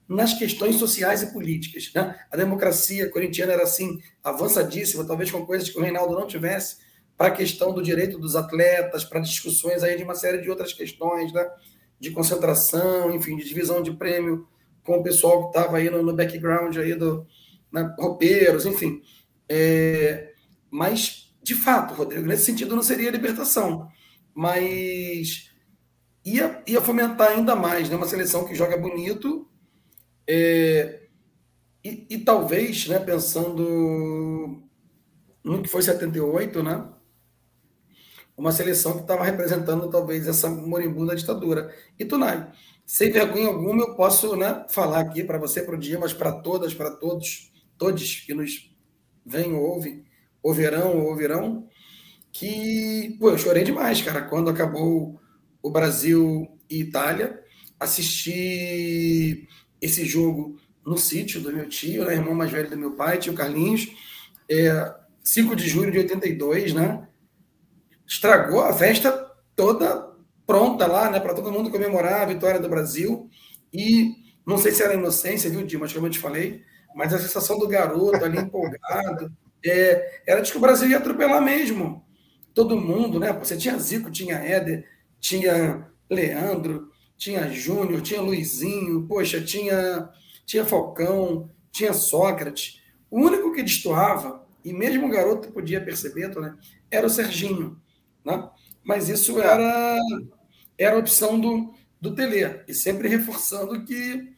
nas 0.08 0.34
questões 0.34 0.76
sociais 0.76 1.22
e 1.22 1.32
políticas. 1.32 1.90
Né? 1.94 2.18
A 2.30 2.36
democracia 2.36 3.08
corintiana 3.10 3.52
era 3.52 3.62
assim, 3.62 4.00
avançadíssima, 4.24 5.04
talvez 5.04 5.30
com 5.30 5.46
coisas 5.46 5.68
que 5.68 5.78
o 5.78 5.82
Reinaldo 5.82 6.14
não 6.14 6.26
tivesse, 6.26 6.78
para 7.18 7.26
a 7.26 7.36
questão 7.36 7.74
do 7.74 7.82
direito 7.82 8.18
dos 8.18 8.36
atletas, 8.36 9.04
para 9.04 9.20
discussões 9.20 9.82
aí 9.82 9.96
de 9.96 10.04
uma 10.04 10.14
série 10.14 10.40
de 10.40 10.48
outras 10.48 10.72
questões, 10.72 11.32
né? 11.32 11.50
de 11.98 12.10
concentração, 12.10 13.12
enfim, 13.12 13.36
de 13.36 13.44
divisão 13.44 13.82
de 13.82 13.92
prêmio 13.92 14.46
com 14.84 14.98
o 14.98 15.02
pessoal 15.02 15.42
que 15.42 15.58
estava 15.58 15.76
aí 15.76 15.90
no, 15.90 16.02
no, 16.02 16.14
background 16.14 16.76
aí 16.76 16.94
do 16.94 17.26
né, 17.72 17.92
roupeiros, 17.98 18.64
enfim. 18.64 19.02
É, 19.48 20.32
mas, 20.70 21.34
de 21.42 21.54
fato, 21.54 21.94
Rodrigo, 21.94 22.26
nesse 22.26 22.44
sentido 22.44 22.76
não 22.76 22.82
seria 22.82 23.10
libertação, 23.10 23.88
mas 24.32 25.50
ia, 26.24 26.62
ia 26.66 26.80
fomentar 26.80 27.32
ainda 27.32 27.56
mais, 27.56 27.90
né, 27.90 27.96
uma 27.96 28.06
seleção 28.06 28.44
que 28.44 28.54
joga 28.54 28.76
bonito 28.76 29.50
é, 30.26 31.02
e, 31.84 32.06
e, 32.10 32.18
talvez, 32.18 32.86
né, 32.86 32.98
pensando 32.98 34.62
no 35.42 35.62
que 35.62 35.68
foi 35.68 35.82
78, 35.82 36.62
né, 36.62 36.88
uma 38.38 38.52
seleção 38.52 38.94
que 38.94 39.00
estava 39.00 39.24
representando 39.24 39.90
talvez 39.90 40.28
essa 40.28 40.48
moribunda 40.48 41.16
ditadura. 41.16 41.74
E 41.98 42.04
Tunai, 42.04 42.50
sem 42.86 43.10
vergonha 43.10 43.48
alguma, 43.48 43.82
eu 43.82 43.94
posso 43.96 44.36
né, 44.36 44.64
falar 44.70 45.00
aqui 45.00 45.24
para 45.24 45.38
você, 45.38 45.60
para 45.60 45.74
o 45.74 45.78
dia, 45.78 45.98
mas 45.98 46.12
para 46.12 46.30
todas, 46.30 46.72
para 46.72 46.92
todos, 46.92 47.52
todos 47.76 48.20
que 48.20 48.32
nos 48.32 48.72
vêm 49.26 49.52
ou 49.52 49.62
ouvem, 49.62 50.04
ouvirão 50.40 50.96
ou 50.96 51.08
ouvirão, 51.08 51.66
que 52.30 53.16
pô, 53.18 53.30
eu 53.30 53.38
chorei 53.38 53.64
demais, 53.64 54.00
cara, 54.00 54.22
quando 54.22 54.48
acabou 54.48 55.20
o 55.60 55.70
Brasil 55.70 56.48
e 56.70 56.80
Itália. 56.80 57.42
Assisti 57.80 59.48
esse 59.80 60.04
jogo 60.04 60.58
no 60.84 60.96
sítio 60.96 61.40
do 61.40 61.52
meu 61.52 61.68
tio, 61.68 62.04
né, 62.04 62.14
irmão 62.14 62.34
mais 62.34 62.50
velho 62.50 62.70
do 62.70 62.76
meu 62.76 62.92
pai, 62.92 63.18
tio 63.18 63.34
Carlinhos, 63.34 63.88
é, 64.48 64.94
5 65.22 65.54
de 65.56 65.68
julho 65.68 65.90
de 65.90 65.98
82, 65.98 66.72
né? 66.72 67.08
Estragou 68.08 68.62
a 68.62 68.72
festa 68.72 69.30
toda 69.54 70.08
pronta 70.46 70.86
lá, 70.86 71.10
né, 71.10 71.20
para 71.20 71.34
todo 71.34 71.52
mundo 71.52 71.70
comemorar 71.70 72.22
a 72.22 72.26
vitória 72.26 72.58
do 72.58 72.68
Brasil. 72.68 73.28
E 73.70 74.14
não 74.46 74.56
sei 74.56 74.72
se 74.72 74.82
era 74.82 74.94
inocência, 74.94 75.50
viu, 75.50 75.64
Dimas, 75.64 75.92
como 75.92 76.06
eu 76.06 76.10
te 76.10 76.18
falei, 76.18 76.62
mas 76.96 77.12
a 77.12 77.18
sensação 77.18 77.58
do 77.58 77.68
garoto 77.68 78.24
ali 78.24 78.38
empolgado 78.38 79.30
é, 79.64 80.22
era 80.26 80.40
de 80.40 80.50
que 80.50 80.56
o 80.56 80.60
Brasil 80.60 80.88
ia 80.88 80.96
atropelar 80.96 81.42
mesmo. 81.42 82.02
Todo 82.54 82.80
mundo, 82.80 83.20
né? 83.20 83.30
Você 83.34 83.56
tinha 83.56 83.78
Zico, 83.78 84.10
tinha 84.10 84.36
Éder, 84.36 84.88
tinha 85.20 85.86
Leandro, 86.08 86.90
tinha 87.16 87.50
Júnior, 87.50 88.00
tinha 88.00 88.22
Luizinho, 88.22 89.06
poxa, 89.06 89.40
tinha, 89.40 90.08
tinha 90.46 90.64
Falcão, 90.64 91.50
tinha 91.70 91.92
Sócrates. 91.92 92.80
O 93.10 93.20
único 93.20 93.52
que 93.52 93.62
destoava, 93.62 94.44
e 94.64 94.72
mesmo 94.72 95.06
o 95.06 95.10
garoto 95.10 95.52
podia 95.52 95.80
perceber, 95.80 96.34
né, 96.40 96.56
era 96.90 97.06
o 97.06 97.10
Serginho. 97.10 97.78
Né? 98.24 98.48
Mas 98.84 99.08
isso 99.08 99.40
era, 99.40 99.98
era 100.76 100.96
a 100.96 100.98
opção 100.98 101.38
do, 101.38 101.74
do 102.00 102.14
Tele, 102.14 102.62
e 102.66 102.74
sempre 102.74 103.08
reforçando 103.08 103.84
que, 103.84 104.32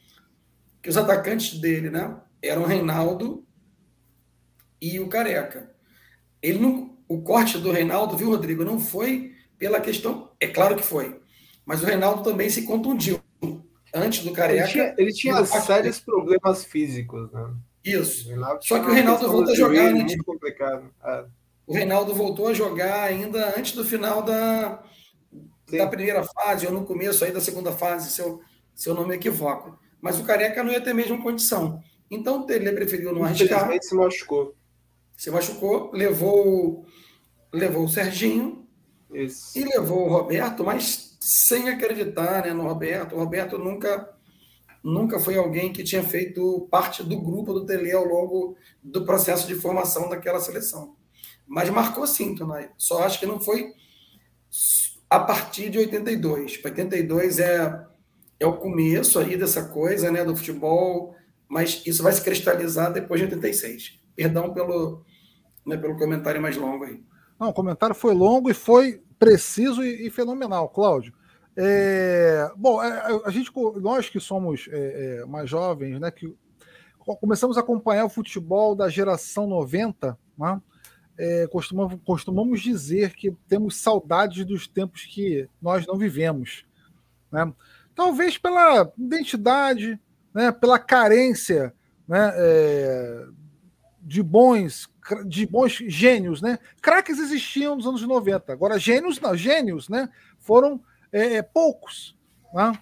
que 0.82 0.88
os 0.88 0.96
atacantes 0.96 1.58
dele 1.60 1.90
né, 1.90 2.16
eram 2.42 2.62
o 2.62 2.66
Reinaldo 2.66 3.46
e 4.80 4.98
o 4.98 5.08
Careca. 5.08 5.70
Ele 6.42 6.58
não, 6.58 6.98
o 7.06 7.22
corte 7.22 7.58
do 7.58 7.70
Reinaldo, 7.70 8.16
viu, 8.16 8.30
Rodrigo, 8.30 8.64
não 8.64 8.80
foi 8.80 9.34
pela 9.58 9.80
questão. 9.80 10.32
É 10.40 10.46
claro 10.46 10.74
que 10.74 10.82
foi, 10.82 11.20
mas 11.64 11.82
o 11.82 11.86
Reinaldo 11.86 12.22
também 12.22 12.48
se 12.48 12.62
contundiu 12.62 13.20
antes 13.94 14.24
do 14.24 14.32
Careca. 14.32 14.64
Ele 14.64 14.72
tinha, 14.72 14.94
ele 14.98 15.12
tinha 15.12 15.44
sérios 15.44 15.98
dele. 15.98 16.06
problemas 16.06 16.64
físicos, 16.64 17.30
né? 17.32 17.54
Isso. 17.84 18.28
Só 18.60 18.78
que 18.78 18.90
o 18.90 18.92
Reinaldo 18.92 19.26
voltou 19.28 19.52
a 19.52 19.56
jogar, 19.56 19.92
né? 19.92 20.02
Muito 20.02 20.24
complicado. 20.24 20.90
É 21.02 21.24
o 21.70 21.72
Reinaldo 21.72 22.12
voltou 22.12 22.48
a 22.48 22.52
jogar 22.52 23.04
ainda 23.04 23.56
antes 23.56 23.76
do 23.76 23.84
final 23.84 24.24
da, 24.24 24.82
da 25.70 25.86
primeira 25.86 26.24
fase, 26.24 26.66
ou 26.66 26.72
no 26.72 26.84
começo 26.84 27.24
aí 27.24 27.30
da 27.30 27.40
segunda 27.40 27.70
fase, 27.70 28.10
se 28.10 28.20
eu, 28.20 28.40
se 28.74 28.88
eu 28.88 28.94
não 28.94 29.06
me 29.06 29.14
equivoco. 29.14 29.78
Mas 30.00 30.18
o 30.18 30.24
Careca 30.24 30.64
não 30.64 30.72
ia 30.72 30.80
ter 30.80 30.90
a 30.90 30.94
mesma 30.94 31.22
condição. 31.22 31.80
Então 32.10 32.44
ele 32.50 32.72
preferiu 32.72 33.14
não 33.14 33.22
arriscar. 33.22 33.70
se 33.80 33.94
machucou. 33.94 34.56
Se 35.16 35.30
machucou, 35.30 35.92
levou, 35.92 36.84
levou 37.52 37.84
o 37.84 37.88
Serginho 37.88 38.66
Isso. 39.14 39.56
e 39.56 39.62
levou 39.62 40.08
o 40.08 40.12
Roberto, 40.12 40.64
mas 40.64 41.16
sem 41.20 41.68
acreditar 41.68 42.46
né, 42.46 42.52
no 42.52 42.64
Roberto. 42.64 43.14
O 43.14 43.18
Roberto 43.20 43.56
nunca, 43.58 44.12
nunca 44.82 45.20
foi 45.20 45.36
alguém 45.36 45.72
que 45.72 45.84
tinha 45.84 46.02
feito 46.02 46.66
parte 46.68 47.04
do 47.04 47.20
grupo 47.20 47.52
do 47.54 47.64
Tele 47.64 47.92
ao 47.92 48.04
longo 48.04 48.56
do 48.82 49.04
processo 49.04 49.46
de 49.46 49.54
formação 49.54 50.08
daquela 50.08 50.40
seleção. 50.40 50.98
Mas 51.50 51.68
marcou 51.68 52.06
sim, 52.06 52.36
Tonai. 52.36 52.70
Só 52.78 53.02
acho 53.02 53.18
que 53.18 53.26
não 53.26 53.40
foi 53.40 53.72
a 55.10 55.18
partir 55.18 55.68
de 55.68 55.78
82. 55.78 56.60
82 56.64 57.40
é, 57.40 57.86
é 58.38 58.46
o 58.46 58.56
começo 58.56 59.18
aí 59.18 59.36
dessa 59.36 59.64
coisa, 59.68 60.12
né, 60.12 60.24
do 60.24 60.36
futebol, 60.36 61.12
mas 61.48 61.82
isso 61.84 62.04
vai 62.04 62.12
se 62.12 62.22
cristalizar 62.22 62.92
depois 62.92 63.20
de 63.20 63.24
86. 63.24 64.00
Perdão 64.14 64.54
pelo, 64.54 65.04
né, 65.66 65.76
pelo 65.76 65.98
comentário 65.98 66.40
mais 66.40 66.56
longo 66.56 66.84
aí. 66.84 67.02
Não, 67.36 67.48
o 67.48 67.52
comentário 67.52 67.96
foi 67.96 68.14
longo 68.14 68.48
e 68.48 68.54
foi 68.54 69.02
preciso 69.18 69.82
e, 69.82 70.06
e 70.06 70.10
fenomenal, 70.10 70.68
Cláudio. 70.68 71.12
É, 71.56 72.48
bom, 72.56 72.80
é, 72.80 73.22
a 73.24 73.30
gente, 73.32 73.50
nós 73.80 74.08
que 74.08 74.20
somos 74.20 74.68
é, 74.70 75.22
é, 75.22 75.26
mais 75.26 75.50
jovens, 75.50 75.98
né, 75.98 76.12
que 76.12 76.32
começamos 77.20 77.58
a 77.58 77.60
acompanhar 77.60 78.04
o 78.04 78.08
futebol 78.08 78.76
da 78.76 78.88
geração 78.88 79.48
90, 79.48 80.16
né, 80.38 80.62
é, 81.20 81.46
costumamos, 82.04 82.62
dizer 82.62 83.14
que 83.14 83.30
temos 83.46 83.76
saudades 83.76 84.42
dos 84.46 84.66
tempos 84.66 85.04
que 85.04 85.46
nós 85.60 85.86
não 85.86 85.96
vivemos. 85.96 86.64
Né? 87.30 87.52
Talvez 87.94 88.38
pela 88.38 88.90
identidade, 88.96 90.00
né, 90.32 90.50
pela 90.50 90.78
carência 90.78 91.74
né, 92.08 92.32
é, 92.34 93.26
de 94.00 94.22
bons 94.22 94.88
de 95.26 95.44
bons 95.44 95.72
gênios, 95.88 96.40
né? 96.40 96.58
Craques 96.80 97.18
existiam 97.18 97.74
nos 97.74 97.86
anos 97.86 98.02
90, 98.02 98.52
agora 98.52 98.78
gênios 98.78 99.18
não, 99.18 99.34
gênios, 99.34 99.88
né? 99.88 100.08
Foram 100.38 100.80
é, 101.10 101.36
é, 101.36 101.42
poucos, 101.42 102.16
né? 102.54 102.78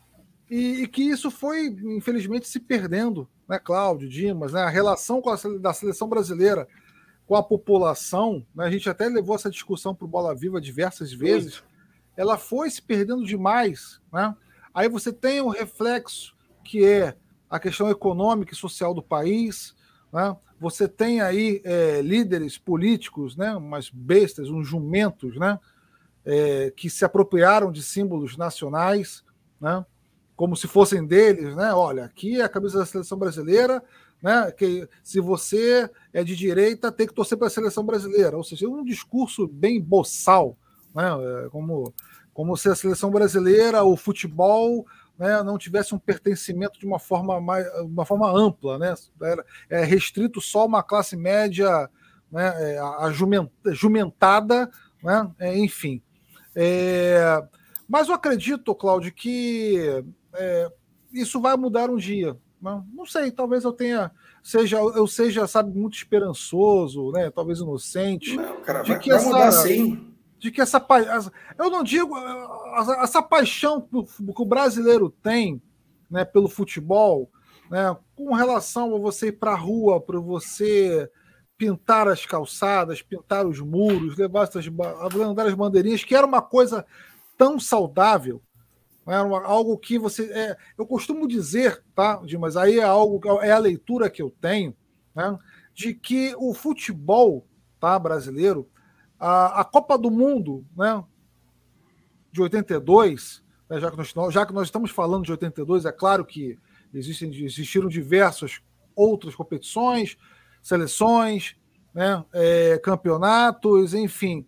E, 0.50 0.82
e, 0.82 0.88
que 0.88 1.02
isso 1.02 1.30
foi 1.30 1.68
infelizmente 1.68 2.46
se 2.46 2.60
perdendo, 2.60 3.26
né? 3.48 3.58
Cláudio, 3.58 4.08
Dimas, 4.08 4.52
né? 4.52 4.60
A 4.60 4.68
relação 4.68 5.22
com 5.22 5.30
a 5.30 5.38
da 5.58 5.72
seleção 5.72 6.06
brasileira 6.08 6.68
com 7.28 7.36
a 7.36 7.42
população, 7.42 8.44
né, 8.54 8.64
a 8.64 8.70
gente 8.70 8.88
até 8.88 9.06
levou 9.06 9.36
essa 9.36 9.50
discussão 9.50 9.94
para 9.94 10.06
o 10.06 10.08
Bola 10.08 10.34
Viva 10.34 10.58
diversas 10.58 11.12
vezes, 11.12 11.62
ela 12.16 12.38
foi 12.38 12.70
se 12.70 12.80
perdendo 12.80 13.22
demais. 13.22 14.00
Né? 14.10 14.34
Aí 14.72 14.88
você 14.88 15.12
tem 15.12 15.42
um 15.42 15.50
reflexo 15.50 16.34
que 16.64 16.86
é 16.86 17.14
a 17.50 17.60
questão 17.60 17.90
econômica 17.90 18.54
e 18.54 18.56
social 18.56 18.94
do 18.94 19.02
país, 19.02 19.76
né? 20.10 20.34
Você 20.58 20.88
tem 20.88 21.20
aí 21.20 21.60
é, 21.64 22.00
líderes 22.02 22.58
políticos, 22.58 23.36
né, 23.36 23.54
umas 23.54 23.90
bestas, 23.90 24.50
uns 24.50 24.66
jumentos, 24.66 25.36
né, 25.36 25.58
é, 26.24 26.72
que 26.76 26.90
se 26.90 27.04
apropriaram 27.04 27.70
de 27.70 27.80
símbolos 27.82 28.36
nacionais, 28.36 29.22
né, 29.60 29.86
como 30.34 30.56
se 30.56 30.66
fossem 30.66 31.06
deles, 31.06 31.54
né? 31.54 31.72
Olha, 31.72 32.04
aqui 32.04 32.40
é 32.40 32.44
a 32.44 32.48
camisa 32.48 32.78
da 32.78 32.86
seleção 32.86 33.16
brasileira, 33.16 33.82
né? 34.22 34.50
Que 34.52 34.88
se 35.02 35.20
você 35.20 35.90
é 36.12 36.22
de 36.24 36.34
direita, 36.34 36.92
tem 36.92 37.06
que 37.06 37.14
torcer 37.14 37.38
para 37.38 37.46
a 37.46 37.50
seleção 37.50 37.84
brasileira. 37.84 38.36
Ou 38.36 38.44
seja, 38.44 38.68
um 38.68 38.84
discurso 38.84 39.46
bem 39.46 39.80
boçal, 39.80 40.56
né? 40.94 41.04
É, 41.44 41.48
como, 41.50 41.92
como 42.32 42.56
se 42.56 42.68
a 42.68 42.74
seleção 42.74 43.10
brasileira, 43.10 43.84
o 43.84 43.96
futebol, 43.96 44.86
né, 45.18 45.42
não 45.42 45.58
tivesse 45.58 45.94
um 45.94 45.98
pertencimento 45.98 46.78
de 46.78 46.86
uma 46.86 46.98
forma 46.98 47.40
mais, 47.40 47.66
uma 47.80 48.04
forma 48.04 48.30
ampla, 48.30 48.78
né? 48.78 48.94
É 49.68 49.82
restrito 49.84 50.40
só 50.40 50.66
uma 50.66 50.82
classe 50.82 51.16
média, 51.16 51.90
né? 52.30 52.74
É, 52.74 52.78
a 52.78 53.10
jumentada, 53.72 54.70
né? 55.02 55.30
É, 55.38 55.58
enfim. 55.58 56.02
É, 56.54 57.42
mas 57.88 58.08
eu 58.08 58.14
acredito, 58.14 58.74
Cláudio, 58.74 59.12
que 59.12 60.04
é, 60.34 60.72
isso 61.12 61.40
vai 61.40 61.56
mudar 61.56 61.90
um 61.90 61.96
dia. 61.96 62.36
Não, 62.60 62.84
não 62.92 63.06
sei, 63.06 63.30
talvez 63.30 63.64
eu 63.64 63.72
tenha 63.72 64.10
seja 64.42 64.78
eu 64.78 65.06
seja 65.06 65.46
sabe 65.46 65.78
muito 65.78 65.96
esperançoso, 65.96 67.12
né? 67.12 67.30
Talvez 67.30 67.60
inocente. 67.60 68.36
Não, 68.36 68.60
cara, 68.60 68.82
de 68.82 68.90
vai, 68.90 68.98
que 68.98 69.08
vai 69.10 69.18
essa, 69.18 69.26
mudar 69.26 69.52
sim. 69.52 70.14
De 70.38 70.50
que 70.50 70.60
essa 70.60 70.84
eu 71.58 71.70
não 71.70 71.82
digo 71.82 72.14
essa 73.00 73.22
paixão 73.22 73.80
que 73.80 74.42
o 74.42 74.44
brasileiro 74.44 75.10
tem, 75.10 75.60
né, 76.10 76.24
pelo 76.24 76.48
futebol, 76.48 77.30
né, 77.70 77.96
com 78.14 78.34
relação 78.34 78.94
a 78.94 78.98
você 78.98 79.28
ir 79.28 79.32
para 79.32 79.52
a 79.52 79.56
rua, 79.56 80.00
para 80.00 80.18
você 80.18 81.10
pintar 81.56 82.06
as 82.06 82.24
calçadas, 82.24 83.02
pintar 83.02 83.46
os 83.46 83.60
muros, 83.60 84.16
levar 84.16 84.44
essas 84.44 84.64
levantar 84.66 85.46
as 85.46 85.54
bandeirinhas, 85.54 86.04
que 86.04 86.14
era 86.14 86.26
uma 86.26 86.40
coisa 86.40 86.86
tão 87.36 87.58
saudável, 87.58 88.40
é 89.08 89.16
algo 89.16 89.78
que 89.78 89.98
você. 89.98 90.30
É, 90.32 90.56
eu 90.76 90.86
costumo 90.86 91.26
dizer, 91.26 91.82
tá, 91.94 92.20
mas 92.38 92.56
aí 92.56 92.78
é 92.78 92.84
algo 92.84 93.20
é 93.40 93.50
a 93.50 93.58
leitura 93.58 94.10
que 94.10 94.20
eu 94.20 94.30
tenho, 94.40 94.74
né, 95.14 95.38
de 95.74 95.94
que 95.94 96.34
o 96.36 96.52
futebol 96.52 97.46
tá, 97.80 97.98
brasileiro, 97.98 98.68
a, 99.18 99.60
a 99.60 99.64
Copa 99.64 99.96
do 99.96 100.10
Mundo 100.10 100.64
né, 100.76 101.02
de 102.32 102.42
82, 102.42 103.42
né, 103.68 103.80
já, 103.80 103.90
que 103.90 103.96
nós, 103.96 104.34
já 104.34 104.46
que 104.46 104.52
nós 104.52 104.66
estamos 104.66 104.90
falando 104.90 105.24
de 105.24 105.30
82, 105.32 105.84
é 105.84 105.92
claro 105.92 106.24
que 106.24 106.58
existem, 106.92 107.30
existiram 107.44 107.88
diversas 107.88 108.60
outras 108.94 109.34
competições, 109.34 110.16
seleções, 110.62 111.56
né, 111.94 112.24
é, 112.32 112.78
campeonatos, 112.78 113.94
enfim. 113.94 114.44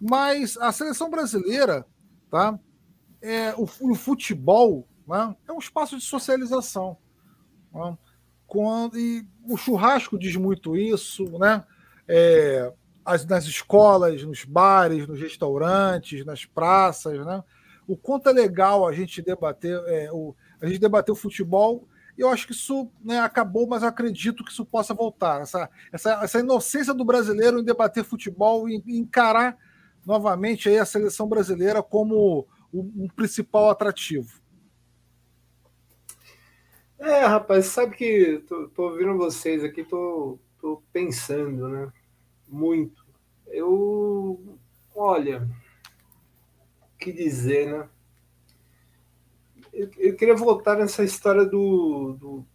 Mas 0.00 0.56
a 0.58 0.70
seleção 0.72 1.10
brasileira, 1.10 1.86
tá? 2.30 2.58
É, 3.22 3.54
o, 3.54 3.64
o, 3.80 3.94
futebol 3.94 4.86
né, 5.06 5.34
é 5.48 5.52
um 5.52 5.58
espaço 5.58 5.96
de 5.96 6.04
socialização. 6.04 6.96
Né? 7.72 7.96
Quando, 8.46 8.98
e 8.98 9.26
o 9.48 9.56
churrasco 9.56 10.18
diz 10.18 10.36
muito 10.36 10.76
isso, 10.76 11.24
né? 11.38 11.64
É, 12.08 12.72
as, 13.04 13.24
nas 13.24 13.44
escolas, 13.44 14.22
nos 14.22 14.44
bares, 14.44 15.06
nos 15.06 15.20
restaurantes, 15.20 16.24
nas 16.24 16.44
praças, 16.44 17.24
né? 17.24 17.42
O 17.86 17.96
quanto 17.96 18.28
é 18.28 18.32
legal 18.32 18.86
a 18.86 18.92
gente 18.92 19.22
debater, 19.22 19.80
é, 19.86 20.10
o, 20.12 20.34
a 20.60 20.66
gente 20.66 20.78
debater 20.78 21.12
o 21.12 21.16
futebol. 21.16 21.86
Eu 22.18 22.30
acho 22.30 22.46
que 22.46 22.52
isso 22.52 22.90
né, 23.04 23.20
acabou, 23.20 23.66
mas 23.66 23.82
eu 23.82 23.88
acredito 23.88 24.44
que 24.44 24.50
isso 24.50 24.64
possa 24.64 24.94
voltar. 24.94 25.42
Essa, 25.42 25.70
essa, 25.92 26.12
essa 26.22 26.40
inocência 26.40 26.94
do 26.94 27.04
brasileiro 27.04 27.60
em 27.60 27.64
debater 27.64 28.02
futebol 28.02 28.68
e 28.68 28.82
encarar 28.86 29.56
novamente 30.04 30.68
aí 30.68 30.78
a 30.78 30.84
seleção 30.86 31.28
brasileira 31.28 31.82
como 31.82 32.46
o, 32.72 33.08
principal 33.14 33.70
atrativo? 33.70 34.40
É, 36.98 37.24
rapaz, 37.26 37.66
sabe 37.66 37.94
que 37.94 38.42
tô, 38.48 38.68
tô 38.68 38.90
ouvindo 38.90 39.16
vocês 39.16 39.62
aqui, 39.62 39.84
tô, 39.84 40.38
tô 40.60 40.82
pensando, 40.92 41.68
né? 41.68 41.92
Muito. 42.48 43.04
Eu, 43.46 44.58
olha, 44.94 45.48
o 46.94 46.98
que 46.98 47.12
dizer, 47.12 47.70
né? 47.70 47.88
Eu, 49.72 49.90
eu 49.98 50.16
queria 50.16 50.34
voltar 50.34 50.76
nessa 50.76 51.04
história 51.04 51.44
do, 51.44 52.16
do, 52.18 52.46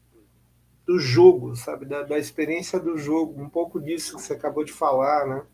do 0.85 0.99
jogo, 0.99 1.55
sabe? 1.55 1.85
Da, 1.85 2.01
da 2.03 2.17
experiência 2.17 2.79
do 2.79 2.97
jogo, 2.97 3.41
um 3.41 3.49
pouco 3.49 3.79
disso 3.79 4.15
que 4.15 4.23
você 4.23 4.33
acabou 4.33 4.63
de 4.63 4.73
falar, 4.73 5.27
né? 5.27 5.45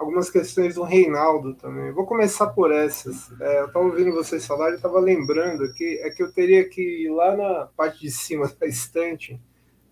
Algumas 0.00 0.30
questões 0.30 0.76
do 0.76 0.82
Reinaldo 0.82 1.52
também. 1.54 1.92
Vou 1.92 2.06
começar 2.06 2.46
por 2.48 2.72
essas. 2.72 3.30
É, 3.38 3.60
eu 3.60 3.66
estava 3.66 3.84
ouvindo 3.84 4.14
vocês 4.14 4.46
falar 4.46 4.70
e 4.70 4.76
estava 4.76 4.98
lembrando 4.98 5.70
que 5.74 6.00
é 6.02 6.08
que 6.08 6.22
eu 6.22 6.32
teria 6.32 6.66
que 6.66 6.80
ir 6.80 7.10
lá 7.10 7.36
na 7.36 7.66
parte 7.76 8.00
de 8.00 8.10
cima 8.10 8.50
da 8.58 8.66
estante, 8.66 9.38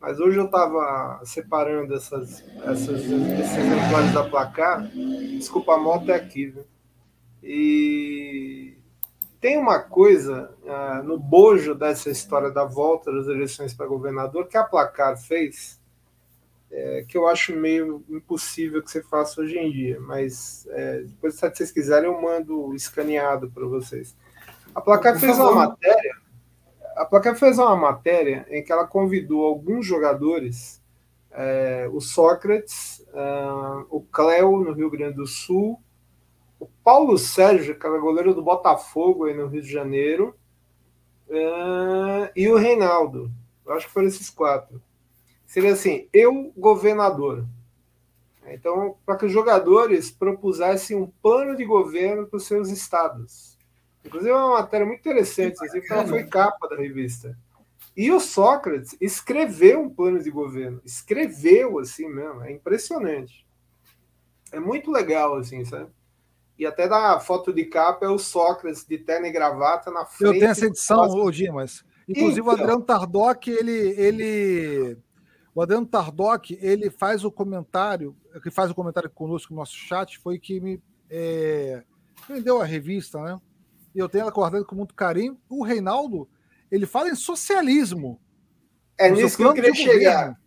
mas 0.00 0.18
hoje 0.18 0.38
eu 0.38 0.46
estava 0.46 1.20
separando 1.24 1.94
essas, 1.94 2.42
essas, 2.64 3.02
esses 3.02 3.58
exemplares 3.58 4.14
da 4.14 4.24
placar. 4.24 4.88
Desculpa, 5.36 5.74
a 5.74 5.78
moto 5.78 6.10
é 6.10 6.14
aqui, 6.14 6.46
viu? 6.46 6.64
E 7.42 8.78
tem 9.38 9.58
uma 9.58 9.78
coisa 9.78 10.50
uh, 10.62 11.02
no 11.02 11.18
bojo 11.18 11.74
dessa 11.74 12.08
história 12.08 12.50
da 12.50 12.64
volta 12.64 13.12
das 13.12 13.26
eleições 13.26 13.74
para 13.74 13.86
governador 13.86 14.48
que 14.48 14.56
a 14.56 14.64
placar 14.64 15.18
fez 15.18 15.77
é, 16.70 17.04
que 17.08 17.16
eu 17.16 17.26
acho 17.26 17.54
meio 17.54 18.04
impossível 18.08 18.82
que 18.82 18.90
você 18.90 19.02
faça 19.02 19.40
hoje 19.40 19.58
em 19.58 19.70
dia, 19.70 19.98
mas 20.00 20.66
é, 20.70 21.00
depois, 21.00 21.34
se 21.34 21.40
vocês 21.40 21.70
quiserem, 21.70 22.10
eu 22.10 22.20
mando 22.20 22.74
escaneado 22.74 23.50
para 23.50 23.66
vocês. 23.66 24.16
A 24.74 24.80
Placar 24.80 25.18
fez 25.18 25.38
uma 25.38 25.52
matéria. 25.52 26.16
A 26.96 27.04
Placar 27.04 27.36
fez 27.36 27.58
uma 27.58 27.76
matéria 27.76 28.46
em 28.50 28.62
que 28.62 28.72
ela 28.72 28.86
convidou 28.86 29.46
alguns 29.46 29.86
jogadores, 29.86 30.82
é, 31.30 31.88
o 31.92 32.00
Sócrates, 32.00 33.04
uh, 33.08 33.86
o 33.88 34.00
Cléo 34.02 34.58
no 34.64 34.72
Rio 34.72 34.90
Grande 34.90 35.16
do 35.16 35.26
Sul, 35.26 35.80
o 36.58 36.66
Paulo 36.82 37.16
Sérgio, 37.16 37.78
que 37.78 37.86
era 37.86 37.98
goleiro 37.98 38.34
do 38.34 38.42
Botafogo 38.42 39.24
aí 39.24 39.34
no 39.34 39.46
Rio 39.46 39.62
de 39.62 39.70
Janeiro, 39.70 40.36
uh, 41.28 42.28
e 42.34 42.48
o 42.48 42.56
Reinaldo. 42.56 43.30
Eu 43.64 43.74
acho 43.74 43.86
que 43.86 43.92
foram 43.92 44.08
esses 44.08 44.28
quatro 44.28 44.82
seria 45.48 45.72
assim: 45.72 46.08
eu, 46.12 46.52
governador. 46.56 47.44
Então, 48.46 48.96
para 49.04 49.16
que 49.16 49.26
os 49.26 49.32
jogadores 49.32 50.10
propusessem 50.10 50.96
um 50.96 51.06
plano 51.20 51.56
de 51.56 51.64
governo 51.64 52.26
para 52.26 52.36
os 52.36 52.46
seus 52.46 52.70
estados. 52.70 53.58
Inclusive, 54.04 54.30
é 54.30 54.34
uma 54.34 54.60
matéria 54.60 54.86
muito 54.86 55.00
interessante, 55.00 55.62
assim, 55.62 55.80
porque 55.80 55.92
ela 55.92 56.06
foi 56.06 56.24
capa 56.24 56.68
da 56.68 56.76
revista. 56.76 57.36
E 57.94 58.10
o 58.10 58.20
Sócrates 58.20 58.96
escreveu 59.00 59.82
um 59.82 59.90
plano 59.90 60.22
de 60.22 60.30
governo. 60.30 60.80
Escreveu 60.84 61.78
assim 61.78 62.08
mesmo. 62.08 62.42
É 62.42 62.52
impressionante. 62.52 63.44
É 64.52 64.60
muito 64.60 64.90
legal, 64.90 65.34
assim, 65.34 65.64
sabe? 65.64 65.90
E 66.58 66.64
até 66.64 66.88
da 66.88 67.20
foto 67.20 67.52
de 67.52 67.64
capa 67.66 68.06
é 68.06 68.08
o 68.08 68.18
Sócrates 68.18 68.86
de 68.86 68.98
terno 68.98 69.26
e 69.26 69.32
gravata 69.32 69.90
na 69.90 70.06
frente. 70.06 70.34
Eu 70.34 70.40
tenho 70.40 70.50
essa 70.50 70.66
edição, 70.66 71.00
ô 71.00 71.30
Dimas. 71.30 71.84
Inclusive, 72.08 72.40
então, 72.40 72.52
o 72.52 72.56
Adriano 72.56 72.82
Tardoc, 72.82 73.46
ele, 73.48 73.94
ele 74.00 74.96
o 75.58 75.62
Adriano 75.62 75.84
Tardoc, 75.84 76.52
ele 76.60 76.88
faz 76.88 77.24
o 77.24 77.32
comentário, 77.32 78.16
que 78.44 78.48
faz 78.48 78.70
o 78.70 78.74
comentário 78.76 79.10
conosco 79.10 79.52
no 79.52 79.58
nosso 79.58 79.74
chat, 79.74 80.16
foi 80.16 80.38
que 80.38 80.60
me 80.60 80.80
é, 81.10 81.82
vendeu 82.28 82.62
a 82.62 82.64
revista, 82.64 83.20
né? 83.20 83.40
E 83.92 83.98
eu 83.98 84.08
tenho 84.08 84.22
ela 84.22 84.30
guardada 84.30 84.64
com 84.64 84.76
muito 84.76 84.94
carinho. 84.94 85.36
O 85.48 85.64
Reinaldo, 85.64 86.28
ele 86.70 86.86
fala 86.86 87.08
em 87.08 87.16
socialismo. 87.16 88.20
É 88.96 89.10
nisso 89.10 89.36
que 89.36 89.42
eu 89.42 89.52
queria 89.52 89.74
chegar. 89.74 90.40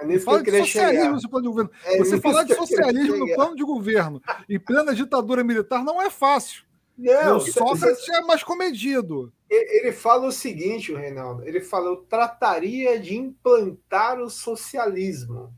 É 0.00 0.06
nisso 0.06 0.24
que 0.24 0.32
eu 0.32 0.42
queria 0.42 0.62
de 0.62 0.72
socialismo 0.72 0.98
chegar. 1.02 1.12
no 1.12 1.20
seu 1.20 1.28
plano 1.28 1.42
de 1.42 1.48
governo. 1.50 1.70
É 1.84 1.98
Você 1.98 2.18
falar 2.18 2.44
de 2.44 2.54
socialismo 2.54 3.16
no 3.18 3.34
plano 3.34 3.56
de 3.56 3.64
governo 3.64 4.22
em 4.48 4.58
plena 4.58 4.94
ditadura 4.94 5.44
militar 5.44 5.84
não 5.84 6.00
é 6.00 6.08
fácil. 6.08 6.64
Não, 6.96 7.36
o 7.36 7.40
Sócrates 7.40 8.08
é 8.08 8.22
mais 8.22 8.42
comedido. 8.42 9.30
Ele 9.54 9.92
fala 9.92 10.26
o 10.26 10.32
seguinte, 10.32 10.92
o 10.92 10.96
Reinaldo. 10.96 11.46
Ele 11.46 11.60
fala: 11.60 11.86
eu 11.86 11.96
trataria 11.96 12.98
de 12.98 13.16
implantar 13.16 14.20
o 14.20 14.28
socialismo. 14.28 15.52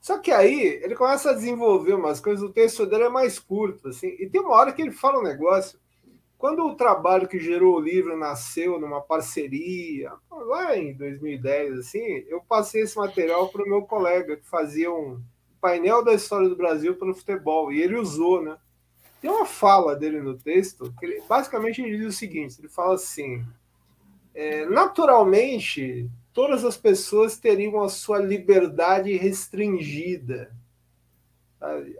Só 0.00 0.18
que 0.18 0.30
aí 0.30 0.80
ele 0.82 0.94
começa 0.94 1.30
a 1.30 1.34
desenvolver 1.34 1.94
umas 1.94 2.20
coisas, 2.20 2.42
o 2.42 2.52
texto 2.52 2.86
dele 2.86 3.04
é 3.04 3.08
mais 3.08 3.38
curto, 3.38 3.88
assim, 3.88 4.16
e 4.18 4.28
tem 4.28 4.40
uma 4.40 4.54
hora 4.54 4.72
que 4.72 4.80
ele 4.80 4.92
fala 4.92 5.18
um 5.18 5.22
negócio. 5.22 5.78
Quando 6.38 6.64
o 6.64 6.76
trabalho 6.76 7.26
que 7.26 7.40
gerou 7.40 7.76
o 7.76 7.80
livro 7.80 8.16
nasceu 8.16 8.78
numa 8.78 9.00
parceria, 9.00 10.12
lá 10.30 10.76
em 10.78 10.96
2010, 10.96 11.80
assim, 11.80 12.24
eu 12.28 12.40
passei 12.48 12.82
esse 12.82 12.96
material 12.96 13.48
para 13.48 13.64
o 13.64 13.68
meu 13.68 13.82
colega 13.82 14.36
que 14.36 14.48
fazia 14.48 14.90
um 14.90 15.20
painel 15.60 16.04
da 16.04 16.14
história 16.14 16.48
do 16.48 16.56
Brasil 16.56 16.94
pelo 16.94 17.14
futebol, 17.14 17.72
e 17.72 17.82
ele 17.82 17.96
usou, 17.96 18.40
né? 18.40 18.56
Tem 19.20 19.30
uma 19.30 19.46
fala 19.46 19.96
dele 19.96 20.20
no 20.20 20.36
texto 20.38 20.94
que 20.98 21.06
ele, 21.06 21.22
basicamente 21.28 21.82
ele 21.82 21.98
diz 21.98 22.14
o 22.14 22.18
seguinte: 22.18 22.60
ele 22.60 22.68
fala 22.68 22.94
assim. 22.94 23.44
é, 24.34 24.66
naturalmente, 24.66 26.08
todas 26.32 26.64
as 26.64 26.76
pessoas 26.76 27.36
teriam 27.36 27.82
a 27.82 27.88
sua 27.88 28.18
liberdade 28.18 29.16
restringida. 29.16 30.54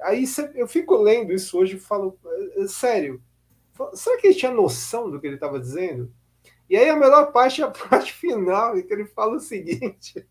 Aí 0.02 0.24
eu 0.54 0.68
fico 0.68 0.96
lendo 0.96 1.32
isso 1.32 1.58
hoje 1.58 1.76
e 1.76 1.80
falo, 1.80 2.16
é, 2.24 2.62
é, 2.62 2.68
sério, 2.68 3.20
será 3.94 4.16
que 4.20 4.28
ele 4.28 4.36
tinha 4.36 4.52
noção 4.52 5.10
do 5.10 5.20
que 5.20 5.26
ele 5.26 5.34
estava 5.34 5.58
dizendo? 5.58 6.12
E 6.70 6.76
aí 6.76 6.88
a 6.88 6.94
melhor 6.94 7.32
parte 7.32 7.60
é 7.60 7.64
a 7.64 7.70
parte 7.70 8.12
final, 8.12 8.78
em 8.78 8.86
que 8.86 8.92
ele 8.92 9.06
fala 9.06 9.36
o 9.36 9.40
seguinte: 9.40 10.24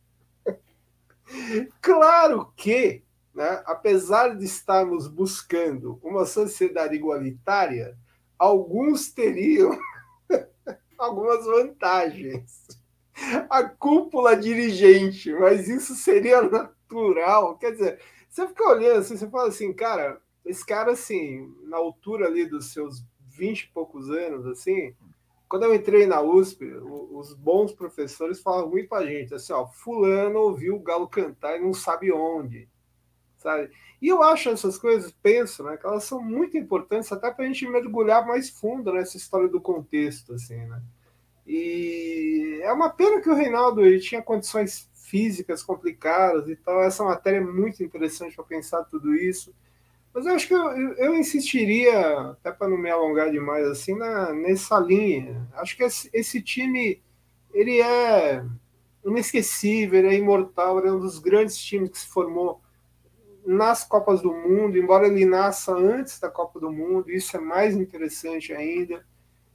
claro 1.81 2.53
que, 2.55 3.03
né, 3.37 3.61
apesar 3.67 4.35
de 4.35 4.43
estarmos 4.43 5.07
buscando 5.07 5.99
uma 6.01 6.25
sociedade 6.25 6.95
igualitária, 6.95 7.95
alguns 8.35 9.11
teriam 9.11 9.77
algumas 10.97 11.45
vantagens. 11.45 12.65
A 13.47 13.63
cúpula 13.63 14.35
dirigente, 14.35 15.31
mas 15.33 15.69
isso 15.69 15.93
seria 15.93 16.41
natural. 16.41 17.59
Quer 17.59 17.73
dizer, 17.73 17.99
você 18.27 18.47
fica 18.47 18.69
olhando 18.69 19.01
assim, 19.01 19.15
você 19.15 19.29
fala 19.29 19.49
assim, 19.49 19.71
cara, 19.71 20.19
esse 20.43 20.65
cara, 20.65 20.93
assim, 20.93 21.47
na 21.65 21.77
altura 21.77 22.25
ali 22.25 22.43
dos 22.43 22.73
seus 22.73 23.05
vinte 23.19 23.61
e 23.61 23.71
poucos 23.71 24.09
anos, 24.09 24.47
assim, 24.47 24.95
quando 25.47 25.63
eu 25.63 25.75
entrei 25.75 26.07
na 26.07 26.21
USP, 26.21 26.65
os 26.65 27.35
bons 27.35 27.71
professores 27.71 28.41
falavam 28.41 28.71
muito 28.71 28.89
pra 28.89 29.05
gente, 29.05 29.35
assim, 29.35 29.53
ó, 29.53 29.67
fulano 29.67 30.39
ouviu 30.39 30.75
o 30.75 30.81
galo 30.81 31.07
cantar 31.07 31.55
e 31.55 31.61
não 31.61 31.71
sabe 31.71 32.11
onde, 32.11 32.67
sabe? 33.37 33.71
E 34.01 34.07
eu 34.07 34.21
acho 34.21 34.49
essas 34.49 34.77
coisas, 34.77 35.11
penso, 35.23 35.63
né, 35.63 35.77
que 35.77 35.85
elas 35.85 36.03
são 36.03 36.21
muito 36.21 36.57
importantes 36.57 37.11
até 37.11 37.31
para 37.31 37.45
a 37.45 37.47
gente 37.47 37.67
mergulhar 37.67 38.25
mais 38.25 38.49
fundo 38.49 38.93
nessa 38.93 39.17
história 39.17 39.47
do 39.47 39.61
contexto, 39.61 40.33
assim, 40.33 40.57
né? 40.57 40.81
E 41.45 42.59
é 42.61 42.71
uma 42.73 42.89
pena 42.89 43.21
que 43.21 43.29
o 43.29 43.33
Reinaldo 43.33 43.85
ele 43.85 43.99
tinha 43.99 44.21
condições 44.21 44.89
físicas 44.93 45.63
complicadas 45.63 46.47
e 46.49 46.55
tal. 46.57 46.83
Essa 46.83 47.03
matéria 47.05 47.37
é 47.37 47.41
muito 47.41 47.81
interessante 47.81 48.35
para 48.35 48.43
pensar 48.43 48.83
tudo 48.83 49.15
isso. 49.15 49.55
Mas 50.13 50.25
eu 50.25 50.33
acho 50.33 50.47
que 50.47 50.53
eu, 50.53 50.69
eu 50.95 51.15
insistiria, 51.15 52.31
até 52.31 52.51
para 52.51 52.67
não 52.67 52.77
me 52.77 52.89
alongar 52.89 53.31
demais 53.31 53.65
assim, 53.67 53.95
na, 53.95 54.33
nessa 54.33 54.79
linha. 54.79 55.47
Acho 55.53 55.77
que 55.77 55.83
esse, 55.83 56.09
esse, 56.11 56.41
time 56.41 57.01
ele 57.53 57.79
é 57.81 58.43
inesquecível, 59.05 59.99
ele 59.99 60.15
é 60.15 60.17
imortal, 60.17 60.79
ele 60.79 60.89
é 60.89 60.91
um 60.91 60.99
dos 60.99 61.19
grandes 61.19 61.57
times 61.57 61.89
que 61.91 61.99
se 61.99 62.07
formou 62.07 62.61
nas 63.47 63.81
Copas 63.85 64.21
do 64.21 64.33
Mundo, 64.33 64.77
embora 64.77 65.07
ele 65.07 65.25
nasça 65.25 65.73
antes 65.73 66.19
da 66.19 66.29
Copa 66.29 66.59
do 66.59 66.69
Mundo, 66.69 67.09
isso 67.09 67.37
é 67.37 67.39
mais 67.39 67.77
interessante 67.77 68.51
ainda. 68.51 69.05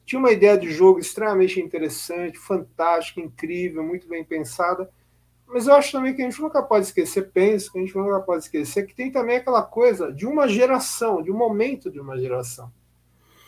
Tinha 0.07 0.19
uma 0.19 0.33
ideia 0.33 0.57
de 0.57 0.71
jogo 0.71 0.99
extremamente 0.99 1.61
interessante, 1.61 2.39
fantástica, 2.39 3.21
incrível, 3.21 3.83
muito 3.83 4.09
bem 4.09 4.25
pensada. 4.25 4.89
Mas 5.47 5.67
eu 5.67 5.75
acho 5.75 5.93
também 5.93 6.15
que 6.15 6.23
a 6.23 6.25
gente 6.25 6.41
nunca 6.41 6.63
pode 6.63 6.87
esquecer, 6.87 7.31
penso 7.33 7.71
que 7.71 7.79
a 7.79 7.83
gente 7.83 7.95
nunca 7.95 8.19
pode 8.21 8.45
esquecer 8.45 8.87
que 8.87 8.95
tem 8.95 9.13
também 9.13 9.37
aquela 9.37 9.63
coisa 9.63 10.11
de 10.11 10.27
uma 10.27 10.49
geração, 10.49 11.23
de 11.23 11.31
um 11.31 11.37
momento 11.37 11.91
de 11.91 12.01
uma 12.01 12.19
geração. 12.19 12.73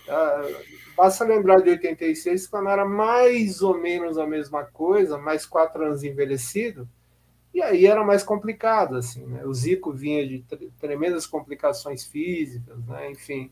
Uh, 0.06 0.54
basta 0.94 1.24
lembrar 1.24 1.62
de 1.62 1.70
86, 1.70 2.48
quando 2.48 2.68
era 2.68 2.84
mais 2.84 3.62
ou 3.62 3.78
menos 3.78 4.18
a 4.18 4.26
mesma 4.26 4.62
coisa, 4.62 5.16
mais 5.16 5.46
quatro 5.46 5.86
anos 5.86 6.04
envelhecido, 6.04 6.86
e 7.54 7.62
aí 7.62 7.86
era 7.86 8.02
mais 8.02 8.24
complicado, 8.24 8.96
assim, 8.96 9.24
né? 9.24 9.46
O 9.46 9.54
Zico 9.54 9.92
vinha 9.92 10.26
de 10.26 10.44
tremendas 10.80 11.24
complicações 11.24 12.04
físicas, 12.04 12.84
né? 12.84 13.12
Enfim, 13.12 13.48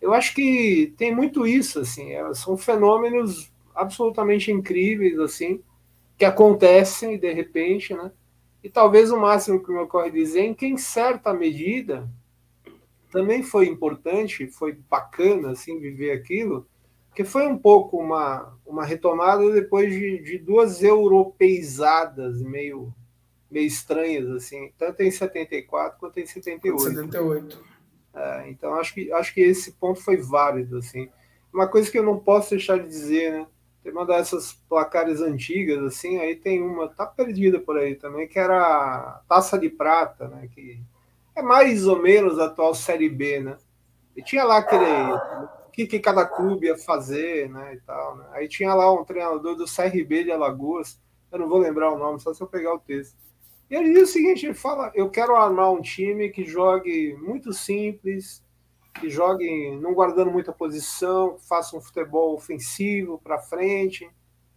eu 0.00 0.14
acho 0.14 0.34
que 0.34 0.94
tem 0.96 1.14
muito 1.14 1.46
isso, 1.46 1.78
assim, 1.80 2.12
é, 2.12 2.32
são 2.32 2.56
fenômenos 2.56 3.52
absolutamente 3.74 4.50
incríveis, 4.50 5.18
assim, 5.18 5.62
que 6.16 6.24
acontecem 6.24 7.18
de 7.18 7.30
repente, 7.34 7.92
né? 7.92 8.10
E 8.62 8.70
talvez 8.70 9.10
o 9.10 9.20
máximo 9.20 9.62
que 9.62 9.70
me 9.70 9.78
ocorre 9.78 10.10
dizer 10.10 10.48
é 10.48 10.54
que, 10.54 10.64
em 10.64 10.78
certa 10.78 11.34
medida, 11.34 12.08
também 13.12 13.42
foi 13.42 13.66
importante, 13.66 14.46
foi 14.46 14.72
bacana, 14.88 15.50
assim, 15.50 15.78
viver 15.78 16.12
aquilo, 16.12 16.66
que 17.14 17.24
foi 17.24 17.46
um 17.46 17.58
pouco 17.58 17.98
uma, 17.98 18.56
uma 18.64 18.86
retomada 18.86 19.52
depois 19.52 19.92
de, 19.92 20.22
de 20.22 20.38
duas 20.38 20.82
europeizadas 20.82 22.40
meio 22.40 22.90
meio 23.54 23.68
estranhas, 23.68 24.28
assim, 24.30 24.72
tanto 24.76 25.00
em 25.02 25.10
74 25.10 25.98
quanto 26.00 26.18
em 26.18 26.26
78. 26.26 26.82
78. 26.82 27.64
É, 28.12 28.50
então, 28.50 28.74
acho 28.74 28.92
que, 28.92 29.12
acho 29.12 29.32
que 29.32 29.40
esse 29.40 29.72
ponto 29.72 30.00
foi 30.00 30.16
válido, 30.16 30.78
assim. 30.78 31.08
Uma 31.52 31.68
coisa 31.68 31.88
que 31.88 31.96
eu 31.96 32.02
não 32.02 32.18
posso 32.18 32.50
deixar 32.50 32.78
de 32.78 32.88
dizer, 32.88 33.32
né? 33.32 33.46
Tem 33.82 33.92
uma 33.92 34.04
dessas 34.04 34.54
placares 34.68 35.20
antigas, 35.20 35.82
assim, 35.84 36.18
aí 36.18 36.34
tem 36.34 36.62
uma, 36.62 36.88
tá 36.88 37.06
perdida 37.06 37.60
por 37.60 37.78
aí 37.78 37.94
também, 37.94 38.26
que 38.26 38.38
era 38.38 38.56
a 38.56 39.20
Taça 39.28 39.56
de 39.56 39.68
Prata, 39.68 40.26
né? 40.26 40.48
Que 40.52 40.80
é 41.36 41.42
mais 41.42 41.86
ou 41.86 42.00
menos 42.02 42.38
a 42.38 42.46
atual 42.46 42.74
Série 42.74 43.08
B, 43.08 43.40
né? 43.40 43.56
E 44.16 44.22
tinha 44.22 44.44
lá 44.44 44.58
aquele 44.58 44.84
o 44.84 45.70
que, 45.70 45.86
que 45.86 45.98
cada 45.98 46.24
clube 46.24 46.66
ia 46.66 46.78
fazer, 46.78 47.50
né, 47.50 47.74
e 47.74 47.80
tal, 47.80 48.16
né? 48.16 48.26
Aí 48.32 48.48
tinha 48.48 48.72
lá 48.74 48.92
um 48.92 49.04
treinador 49.04 49.56
do 49.56 49.64
CRB 49.64 50.24
de 50.24 50.30
Alagoas, 50.30 51.00
eu 51.32 51.38
não 51.38 51.48
vou 51.48 51.58
lembrar 51.58 51.92
o 51.92 51.98
nome, 51.98 52.20
só 52.20 52.32
se 52.32 52.40
eu 52.40 52.46
pegar 52.46 52.74
o 52.74 52.78
texto. 52.78 53.23
E 53.74 53.76
ele 53.76 53.92
diz 53.92 54.10
o 54.10 54.12
seguinte: 54.12 54.46
ele 54.46 54.54
fala, 54.54 54.92
eu 54.94 55.10
quero 55.10 55.34
armar 55.34 55.72
um 55.72 55.82
time 55.82 56.28
que 56.28 56.44
jogue 56.44 57.16
muito 57.20 57.52
simples, 57.52 58.40
que 59.00 59.10
jogue 59.10 59.76
não 59.80 59.92
guardando 59.92 60.30
muita 60.30 60.52
posição, 60.52 61.34
que 61.34 61.48
faça 61.48 61.76
um 61.76 61.80
futebol 61.80 62.36
ofensivo 62.36 63.20
para 63.20 63.40
frente, 63.40 64.08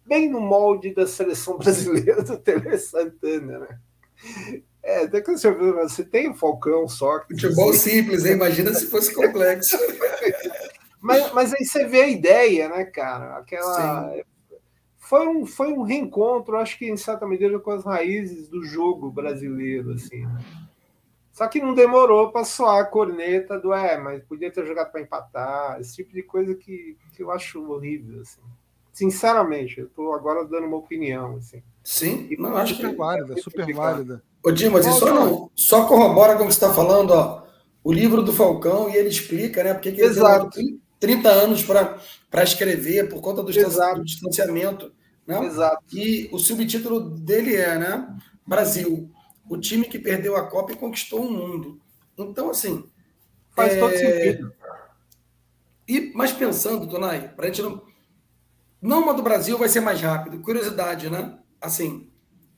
bem 0.06 0.30
no 0.30 0.40
molde 0.40 0.94
da 0.94 1.04
seleção 1.04 1.58
brasileira 1.58 2.22
do 2.22 2.38
Tele 2.38 2.78
Santana, 2.78 3.58
né? 3.58 3.78
É, 4.84 5.02
até 5.02 5.20
que 5.20 5.32
você, 5.32 5.50
você 5.50 6.04
tem 6.04 6.30
o 6.30 6.34
Falcão 6.34 6.86
só. 6.86 7.20
Futebol 7.22 7.72
simples, 7.74 8.24
hein? 8.24 8.34
imagina 8.34 8.72
se 8.72 8.86
fosse 8.86 9.12
complexo. 9.12 9.76
mas, 11.02 11.32
mas 11.32 11.52
aí 11.52 11.64
você 11.64 11.84
vê 11.86 12.02
a 12.02 12.08
ideia, 12.08 12.68
né, 12.68 12.84
cara? 12.84 13.38
Aquela. 13.38 14.12
Sim 14.14 14.22
foi 15.08 15.26
um, 15.26 15.46
foi 15.46 15.72
um 15.72 15.80
reencontro, 15.80 16.58
acho 16.58 16.76
que 16.76 16.84
em 16.84 16.96
certa 16.98 17.26
medida, 17.26 17.58
com 17.58 17.70
as 17.70 17.82
raízes 17.82 18.46
do 18.46 18.62
jogo 18.62 19.10
brasileiro, 19.10 19.92
assim. 19.92 20.26
Né? 20.26 20.44
Só 21.32 21.48
que 21.48 21.62
não 21.62 21.72
demorou 21.72 22.30
para 22.30 22.44
soar 22.44 22.82
a 22.82 22.84
corneta 22.84 23.58
do 23.58 23.72
é, 23.72 23.96
mas 23.96 24.22
podia 24.24 24.50
ter 24.52 24.66
jogado 24.66 24.92
para 24.92 25.00
empatar, 25.00 25.80
esse 25.80 25.96
tipo 25.96 26.12
de 26.12 26.22
coisa 26.22 26.54
que, 26.54 26.98
que 27.16 27.22
eu 27.22 27.30
acho 27.30 27.58
horrível, 27.70 28.20
assim. 28.20 28.42
Sinceramente, 28.92 29.80
eu 29.80 29.86
estou 29.86 30.12
agora 30.12 30.44
dando 30.44 30.66
uma 30.66 30.76
opinião, 30.76 31.36
assim. 31.36 31.62
Sim, 31.82 32.26
e 32.30 32.36
não 32.36 32.54
acho 32.54 32.74
super 32.74 32.90
que 32.90 32.96
válida, 32.96 33.32
é 33.32 33.36
super 33.40 33.74
válida. 33.74 34.22
Ô, 34.44 34.50
Dimas, 34.50 34.84
e 34.84 34.92
só, 34.92 35.06
não, 35.14 35.50
só 35.54 35.86
corrobora 35.86 36.36
com 36.36 36.44
o 36.44 36.46
que 36.48 36.52
você 36.52 36.66
está 36.66 36.74
falando, 36.74 37.12
ó, 37.12 37.44
o 37.82 37.90
livro 37.94 38.22
do 38.22 38.32
Falcão, 38.32 38.90
e 38.90 38.96
ele 38.96 39.08
explica, 39.08 39.64
né, 39.64 39.72
porque 39.72 39.90
que 39.90 40.02
ele 40.02 40.10
Exato. 40.10 40.50
30 41.00 41.30
anos 41.30 41.62
para 41.62 42.42
escrever 42.42 43.08
por 43.08 43.22
conta 43.22 43.42
do, 43.42 43.50
do 43.50 44.04
distanciamento. 44.04 44.92
Né? 45.28 45.44
Exato. 45.44 45.84
E 45.92 46.30
o 46.32 46.38
subtítulo 46.38 47.00
dele 47.00 47.54
é 47.54 47.78
né? 47.78 48.18
Brasil, 48.46 49.12
o 49.46 49.58
time 49.58 49.84
que 49.84 49.98
perdeu 49.98 50.34
a 50.34 50.48
Copa 50.48 50.72
e 50.72 50.76
conquistou 50.76 51.20
o 51.20 51.30
mundo. 51.30 51.78
Então, 52.16 52.48
assim. 52.48 52.88
Faz 53.50 53.74
é... 53.74 53.78
todo 53.78 53.94
sentido. 53.94 54.52
E, 55.86 56.12
mas 56.14 56.32
pensando, 56.32 56.88
Tonai, 56.88 57.28
para 57.28 57.44
a 57.44 57.48
gente 57.48 57.60
não. 57.60 57.86
Não 58.80 59.02
uma 59.02 59.12
do 59.12 59.22
Brasil 59.22 59.58
vai 59.58 59.68
ser 59.68 59.80
mais 59.80 60.00
rápido. 60.00 60.40
Curiosidade, 60.40 61.10
né? 61.10 61.38
Assim. 61.60 62.10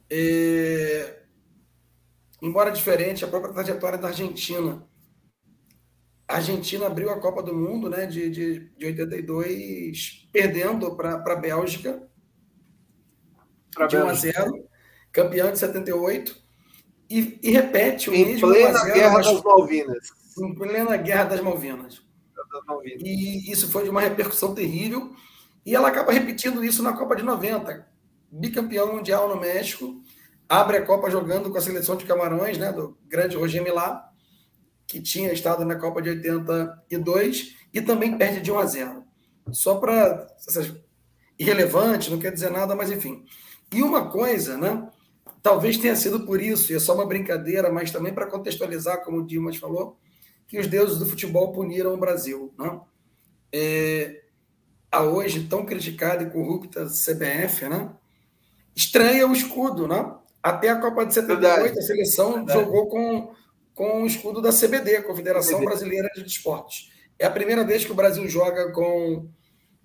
É... 0.09 1.23
Embora 2.41 2.71
diferente, 2.71 3.25
a 3.25 3.29
própria 3.29 3.53
trajetória 3.53 3.99
da 3.99 4.09
Argentina. 4.09 4.87
A 6.29 6.37
Argentina 6.37 6.87
abriu 6.87 7.11
a 7.11 7.19
Copa 7.19 7.43
do 7.43 7.53
Mundo 7.53 7.91
né, 7.91 8.07
de, 8.07 8.31
de, 8.31 8.71
de 8.77 8.87
82, 8.87 10.29
perdendo 10.33 10.95
para 10.95 11.15
a 11.17 11.37
Bélgica 11.37 12.09
de 13.89 13.97
1 13.97 14.09
a 14.09 14.15
0, 14.15 14.69
campeão 15.13 15.53
de 15.53 15.59
78, 15.59 16.37
e, 17.09 17.39
e 17.43 17.51
repete 17.51 18.09
o 18.09 18.15
em 18.15 18.25
mesmo 18.25 18.49
plena 18.49 18.79
0, 18.79 18.95
guerra 18.95 19.13
mas, 19.15 19.27
das 19.27 19.43
Malvinas. 19.43 20.09
Em 20.39 20.55
plena 20.55 20.97
guerra 20.97 21.25
das 21.25 21.41
Malvinas. 21.41 22.03
E 23.01 23.51
isso 23.51 23.69
foi 23.71 23.85
de 23.85 23.91
uma 23.91 24.01
repercussão 24.01 24.55
terrível. 24.55 25.13
E 25.65 25.75
ela 25.75 25.89
acaba 25.89 26.13
repetindo 26.13 26.65
isso 26.65 26.83
na 26.83 26.93
Copa 26.93 27.17
de 27.17 27.23
90. 27.23 27.87
Bicampeão 28.31 28.95
mundial 28.95 29.29
no 29.29 29.41
México, 29.41 30.01
abre 30.49 30.79
a 30.79 30.87
Copa 30.87 31.11
jogando 31.11 31.51
com 31.51 31.59
a 31.59 31.61
seleção 31.61 31.97
de 31.97 32.05
Camarões, 32.05 32.59
né, 32.59 32.73
do 32.73 32.97
grande 33.09 33.37
Roger 33.37 33.63
Milá, 33.63 34.09
que 34.87 35.01
tinha 35.01 35.33
estado 35.33 35.65
na 35.65 35.77
Copa 35.77 36.01
de 36.01 36.11
82, 36.11 37.57
e 37.73 37.81
também 37.81 38.17
perde 38.17 38.41
de 38.41 38.53
1 38.53 38.59
a 38.59 38.67
0. 38.67 39.05
Só 39.53 39.77
para. 39.77 40.27
Irrelevante, 41.39 42.11
não 42.11 42.19
quer 42.19 42.33
dizer 42.33 42.51
nada, 42.51 42.77
mas 42.77 42.91
enfim. 42.91 43.25
E 43.73 43.83
uma 43.83 44.11
coisa, 44.11 44.57
né? 44.57 44.89
Talvez 45.43 45.79
tenha 45.79 45.97
sido 45.97 46.27
por 46.27 46.41
isso, 46.41 46.73
e 46.73 46.77
é 46.77 46.79
só 46.79 46.95
uma 46.95 47.07
brincadeira, 47.07 47.73
mas 47.73 47.91
também 47.91 48.13
para 48.13 48.27
contextualizar, 48.27 49.03
como 49.05 49.19
o 49.19 49.27
Dimas 49.27 49.57
falou, 49.57 49.97
que 50.47 50.59
os 50.59 50.67
deuses 50.67 50.99
do 50.99 51.07
futebol 51.07 51.53
puniram 51.53 51.95
o 51.95 51.99
Brasil. 51.99 52.53
Né? 52.59 52.81
É, 53.53 54.23
a, 54.91 55.03
hoje 55.03 55.45
tão 55.45 55.65
criticada 55.65 56.25
e 56.25 56.31
corrupta 56.31 56.87
CBF, 56.87 57.69
né? 57.69 57.91
Estranha 58.75 59.27
o 59.27 59.33
escudo, 59.33 59.87
né? 59.87 60.15
Até 60.43 60.69
a 60.69 60.77
Copa 60.77 61.07
de 61.07 61.15
78, 61.15 61.41
Verdade. 61.41 61.79
a 61.79 61.83
seleção 61.83 62.33
Verdade. 62.35 62.59
jogou 62.59 62.89
com, 62.89 63.33
com 63.75 64.03
o 64.03 64.07
escudo 64.07 64.43
da 64.43 64.51
CBD, 64.51 65.03
Confederação 65.03 65.59
CBD. 65.59 65.67
Brasileira 65.67 66.09
de 66.15 66.25
Esportes. 66.27 66.91
É 67.19 67.27
a 67.27 67.31
primeira 67.31 67.65
vez 67.65 67.85
que 67.85 67.93
o 67.93 67.95
Brasil 67.95 68.27
joga 68.29 68.73
com, 68.73 69.29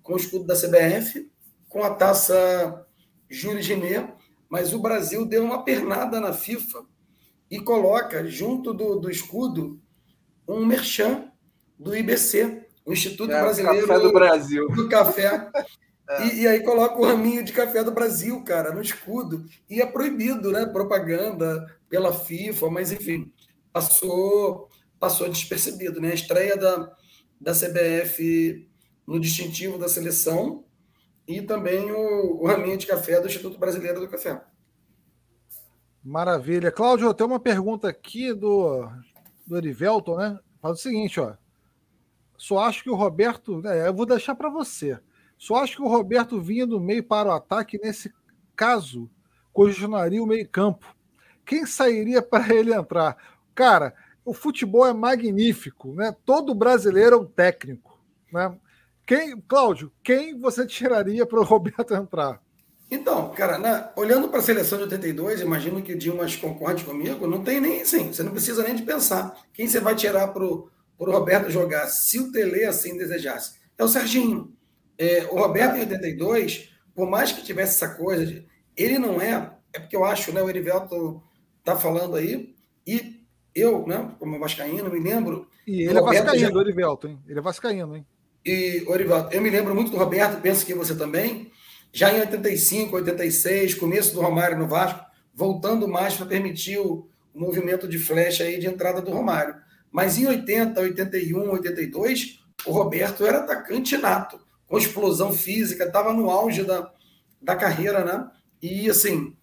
com 0.02 0.14
o 0.14 0.16
escudo 0.16 0.44
da 0.44 0.54
CBF, 0.54 1.30
com 1.68 1.84
a 1.84 1.90
taça 1.90 2.85
Júlio 3.28 3.62
Genet, 3.62 4.12
mas 4.48 4.72
o 4.72 4.78
Brasil 4.78 5.24
deu 5.24 5.44
uma 5.44 5.64
pernada 5.64 6.20
na 6.20 6.32
FIFA 6.32 6.84
e 7.50 7.60
coloca 7.60 8.26
junto 8.26 8.72
do, 8.72 8.96
do 8.96 9.10
escudo 9.10 9.80
um 10.48 10.64
merchan 10.64 11.30
do 11.78 11.96
IBC, 11.96 12.66
o 12.84 12.92
Instituto 12.92 13.32
é, 13.32 13.40
Brasileiro 13.40 13.86
Café 13.86 14.00
do 14.00 14.12
Brasil. 14.12 14.68
Do 14.68 14.88
Café. 14.88 15.50
É. 15.54 15.62
E, 16.22 16.42
e, 16.42 16.46
aí 16.46 16.60
coloca 16.60 16.96
o 16.96 17.04
raminho 17.04 17.42
de 17.42 17.52
café 17.52 17.82
do 17.82 17.90
Brasil, 17.90 18.40
cara, 18.44 18.72
no 18.72 18.80
escudo. 18.80 19.44
E 19.68 19.82
é 19.82 19.86
proibido, 19.86 20.52
né? 20.52 20.64
Propaganda 20.64 21.66
pela 21.88 22.12
FIFA, 22.12 22.70
mas 22.70 22.92
enfim, 22.92 23.32
passou 23.72 24.68
passou 25.00 25.28
despercebido, 25.28 26.00
né? 26.00 26.12
A 26.12 26.14
estreia 26.14 26.56
da, 26.56 26.92
da 27.40 27.52
CBF 27.52 28.68
no 29.04 29.18
distintivo 29.18 29.78
da 29.78 29.88
seleção 29.88 30.64
e 31.26 31.42
também 31.42 31.90
o, 31.90 32.42
o 32.42 32.46
raminho 32.46 32.76
de 32.76 32.86
café 32.86 33.20
do 33.20 33.26
Instituto 33.26 33.58
Brasileiro 33.58 34.00
do 34.00 34.08
Café. 34.08 34.40
Maravilha. 36.02 36.70
Cláudio, 36.70 37.12
tem 37.12 37.26
uma 37.26 37.40
pergunta 37.40 37.88
aqui 37.88 38.32
do, 38.32 38.88
do 39.46 39.56
Erivelton, 39.56 40.16
né? 40.16 40.38
Faz 40.62 40.78
o 40.78 40.82
seguinte, 40.82 41.18
ó. 41.18 41.34
Só 42.36 42.60
acho 42.60 42.82
que 42.84 42.90
o 42.90 42.94
Roberto. 42.94 43.66
É, 43.66 43.88
eu 43.88 43.94
vou 43.94 44.06
deixar 44.06 44.34
para 44.34 44.48
você. 44.48 44.98
Só 45.36 45.56
acho 45.56 45.76
que 45.76 45.82
o 45.82 45.88
Roberto 45.88 46.40
vinha 46.40 46.66
do 46.66 46.80
meio 46.80 47.02
para 47.02 47.28
o 47.28 47.32
ataque, 47.32 47.78
nesse 47.82 48.12
caso, 48.54 49.10
congestionaria 49.52 50.22
o 50.22 50.26
meio-campo. 50.26 50.94
Quem 51.44 51.66
sairia 51.66 52.22
para 52.22 52.52
ele 52.54 52.72
entrar? 52.72 53.16
Cara, 53.54 53.94
o 54.24 54.32
futebol 54.32 54.86
é 54.86 54.92
magnífico, 54.92 55.92
né? 55.92 56.14
Todo 56.24 56.54
brasileiro 56.54 57.16
é 57.16 57.18
um 57.18 57.26
técnico, 57.26 57.98
né? 58.32 58.56
Quem, 59.06 59.40
Cláudio, 59.40 59.92
quem 60.02 60.36
você 60.38 60.66
tiraria 60.66 61.24
para 61.24 61.38
o 61.38 61.44
Roberto 61.44 61.94
entrar? 61.94 62.42
Então, 62.90 63.30
cara, 63.30 63.56
na, 63.56 63.92
olhando 63.96 64.28
para 64.28 64.40
a 64.40 64.42
seleção 64.42 64.78
de 64.78 64.84
82, 64.84 65.40
imagino 65.40 65.82
que 65.82 65.94
Dimas 65.94 66.36
concorde 66.36 66.84
comigo, 66.84 67.26
não 67.26 67.42
tem 67.42 67.60
nem 67.60 67.82
assim, 67.82 68.12
você 68.12 68.22
não 68.22 68.32
precisa 68.32 68.62
nem 68.62 68.74
de 68.74 68.82
pensar. 68.82 69.36
Quem 69.52 69.66
você 69.66 69.80
vai 69.80 69.94
tirar 69.94 70.28
para 70.28 70.44
o 70.44 70.70
Roberto 70.98 71.50
jogar, 71.50 71.86
se 71.86 72.18
o 72.18 72.30
Tele 72.32 72.64
assim 72.64 72.96
desejasse? 72.96 73.58
É 73.78 73.84
o 73.84 73.88
Serginho. 73.88 74.52
É, 74.98 75.24
o 75.30 75.36
Roberto 75.36 75.76
em 75.76 75.80
82, 75.80 76.72
por 76.94 77.08
mais 77.08 77.30
que 77.30 77.42
tivesse 77.42 77.82
essa 77.82 77.94
coisa, 77.94 78.24
de, 78.24 78.46
ele 78.76 78.98
não 78.98 79.20
é, 79.20 79.52
é 79.72 79.80
porque 79.80 79.96
eu 79.96 80.04
acho, 80.04 80.32
né, 80.32 80.42
o 80.42 80.48
Erivelto 80.48 81.22
tá 81.62 81.76
falando 81.76 82.16
aí, 82.16 82.54
e 82.86 83.20
eu, 83.54 83.86
né, 83.86 84.14
como 84.18 84.38
vascaíno, 84.38 84.90
me 84.90 85.00
lembro... 85.00 85.48
E 85.66 85.82
ele 85.82 85.98
é 85.98 86.02
vascaíno, 86.02 86.54
já... 86.54 86.60
Erivelto, 86.60 87.08
hein? 87.08 87.20
Ele 87.26 87.38
é 87.38 87.42
vascaíno, 87.42 87.96
hein? 87.96 88.06
E, 88.46 88.84
Orivaldo, 88.86 89.34
eu 89.34 89.42
me 89.42 89.50
lembro 89.50 89.74
muito 89.74 89.90
do 89.90 89.96
Roberto, 89.96 90.40
penso 90.40 90.64
que 90.64 90.72
você 90.72 90.94
também, 90.94 91.50
já 91.92 92.12
em 92.12 92.20
85, 92.20 92.94
86, 92.94 93.74
começo 93.74 94.14
do 94.14 94.20
Romário 94.20 94.56
no 94.56 94.68
Vasco, 94.68 95.04
voltando 95.34 95.88
mais 95.88 96.14
para 96.14 96.26
permitir 96.26 96.78
o, 96.78 97.08
movimento 97.34 97.86
de 97.86 97.98
flecha 97.98 98.44
aí 98.44 98.58
de 98.58 98.66
entrada 98.66 99.02
do 99.02 99.10
Romário. 99.10 99.56
Mas 99.92 100.16
em 100.16 100.26
80, 100.26 100.80
81, 100.80 101.50
82, 101.50 102.40
o 102.64 102.70
Roberto 102.70 103.26
era 103.26 103.40
atacante 103.40 103.96
nato, 103.98 104.40
com 104.66 104.78
explosão 104.78 105.32
física, 105.32 105.84
estava 105.84 106.12
no 106.12 106.30
auge 106.30 106.62
da, 106.62 106.90
da 107.42 107.54
carreira, 107.54 108.04
né? 108.04 108.30
E 108.62 108.88
assim, 108.88 109.36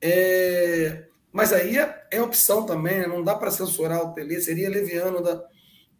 é... 0.00 1.06
mas 1.32 1.52
aí 1.52 1.78
é, 1.78 2.06
é 2.10 2.20
opção 2.20 2.66
também, 2.66 2.98
né? 2.98 3.06
não 3.06 3.24
dá 3.24 3.34
para 3.34 3.50
censurar 3.50 4.02
o 4.02 4.12
Tele, 4.12 4.40
seria 4.40 4.68
leviano 4.68 5.22
da, 5.22 5.42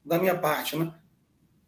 da 0.04 0.18
minha 0.18 0.36
parte, 0.36 0.76
né? 0.76 0.92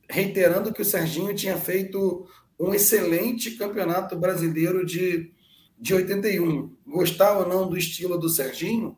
Reiterando 0.08 0.72
que 0.72 0.82
o 0.82 0.84
Serginho 0.84 1.34
tinha 1.34 1.56
feito 1.56 2.26
um 2.58 2.74
excelente 2.74 3.52
campeonato 3.52 4.16
brasileiro 4.16 4.84
de, 4.84 5.32
de 5.78 5.94
81. 5.94 6.74
Gostar 6.86 7.38
ou 7.38 7.48
não 7.48 7.68
do 7.68 7.76
estilo 7.76 8.18
do 8.18 8.28
Serginho, 8.28 8.96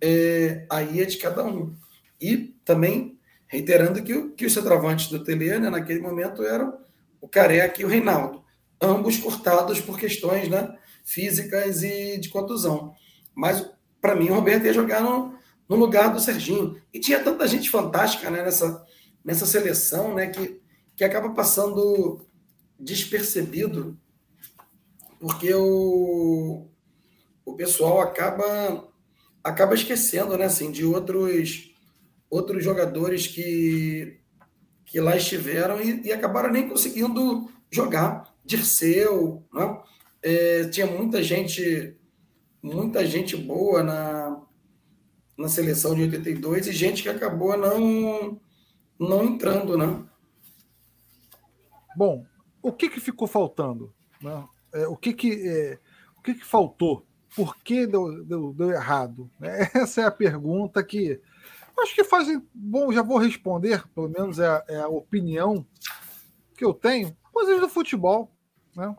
é, 0.00 0.66
aí 0.70 1.00
é 1.00 1.04
de 1.04 1.18
cada 1.18 1.44
um. 1.44 1.74
E 2.20 2.54
também 2.64 3.18
reiterando 3.46 4.02
que, 4.02 4.30
que 4.30 4.46
os 4.46 4.52
centroavantes 4.52 5.08
do 5.08 5.22
Tele, 5.24 5.58
né, 5.58 5.70
naquele 5.70 6.00
momento, 6.00 6.42
eram 6.42 6.78
o 7.20 7.28
Careca 7.28 7.82
e 7.82 7.84
o 7.84 7.88
Reinaldo, 7.88 8.44
ambos 8.80 9.18
cortados 9.18 9.80
por 9.80 9.98
questões 9.98 10.48
né, 10.48 10.72
físicas 11.04 11.82
e 11.82 12.16
de 12.18 12.28
contusão. 12.28 12.94
Mas, 13.34 13.68
para 14.00 14.14
mim, 14.14 14.30
o 14.30 14.34
Roberto 14.34 14.64
ia 14.64 14.72
jogar 14.72 15.02
no, 15.02 15.34
no 15.68 15.76
lugar 15.76 16.12
do 16.12 16.20
Serginho. 16.20 16.80
E 16.92 16.98
tinha 16.98 17.22
tanta 17.22 17.46
gente 17.46 17.68
fantástica 17.68 18.30
né, 18.30 18.42
nessa, 18.42 18.84
nessa 19.24 19.46
seleção, 19.46 20.14
né, 20.14 20.28
que, 20.28 20.60
que 20.96 21.04
acaba 21.04 21.30
passando 21.30 22.26
despercebido, 22.78 23.98
porque 25.18 25.52
o, 25.54 26.66
o 27.44 27.54
pessoal 27.54 28.00
acaba 28.00 28.88
acaba 29.42 29.74
esquecendo, 29.74 30.36
né, 30.36 30.46
assim, 30.46 30.70
de 30.70 30.84
outros 30.84 31.70
outros 32.28 32.62
jogadores 32.62 33.26
que 33.26 34.20
que 34.86 35.00
lá 35.00 35.16
estiveram 35.16 35.80
e, 35.80 36.06
e 36.06 36.12
acabaram 36.12 36.50
nem 36.50 36.68
conseguindo 36.68 37.48
jogar. 37.70 38.34
Dirceu, 38.44 39.46
né? 39.52 39.80
É, 40.22 40.64
tinha 40.64 40.86
muita 40.86 41.22
gente 41.22 41.96
muita 42.62 43.06
gente 43.06 43.36
boa 43.36 43.82
na, 43.82 44.42
na 45.38 45.48
seleção 45.48 45.94
de 45.94 46.02
82 46.02 46.66
e 46.66 46.72
gente 46.72 47.02
que 47.02 47.08
acabou 47.08 47.56
não 47.56 48.40
não 49.00 49.24
entrando, 49.24 49.78
né? 49.78 50.04
Bom, 51.96 52.26
o 52.62 52.70
que, 52.70 52.90
que 52.90 53.00
ficou 53.00 53.26
faltando? 53.26 53.92
Né? 54.20 54.44
É, 54.74 54.86
o 54.86 54.96
que, 54.96 55.14
que, 55.14 55.48
é, 55.48 55.78
o 56.18 56.22
que, 56.22 56.34
que 56.34 56.44
faltou? 56.44 57.06
Por 57.34 57.56
que 57.56 57.86
deu, 57.86 58.22
deu, 58.24 58.52
deu 58.52 58.70
errado? 58.70 59.30
É, 59.40 59.70
essa 59.80 60.02
é 60.02 60.04
a 60.04 60.10
pergunta 60.10 60.84
que 60.84 61.20
acho 61.78 61.94
que 61.94 62.04
fazem. 62.04 62.46
Bom, 62.54 62.92
já 62.92 63.02
vou 63.02 63.16
responder, 63.16 63.82
pelo 63.94 64.08
menos 64.08 64.38
é 64.38 64.46
a, 64.46 64.64
é 64.68 64.80
a 64.80 64.88
opinião 64.88 65.64
que 66.54 66.64
eu 66.64 66.74
tenho. 66.74 67.16
Coisas 67.32 67.58
do 67.58 67.68
futebol. 67.68 68.30
Né? 68.76 68.94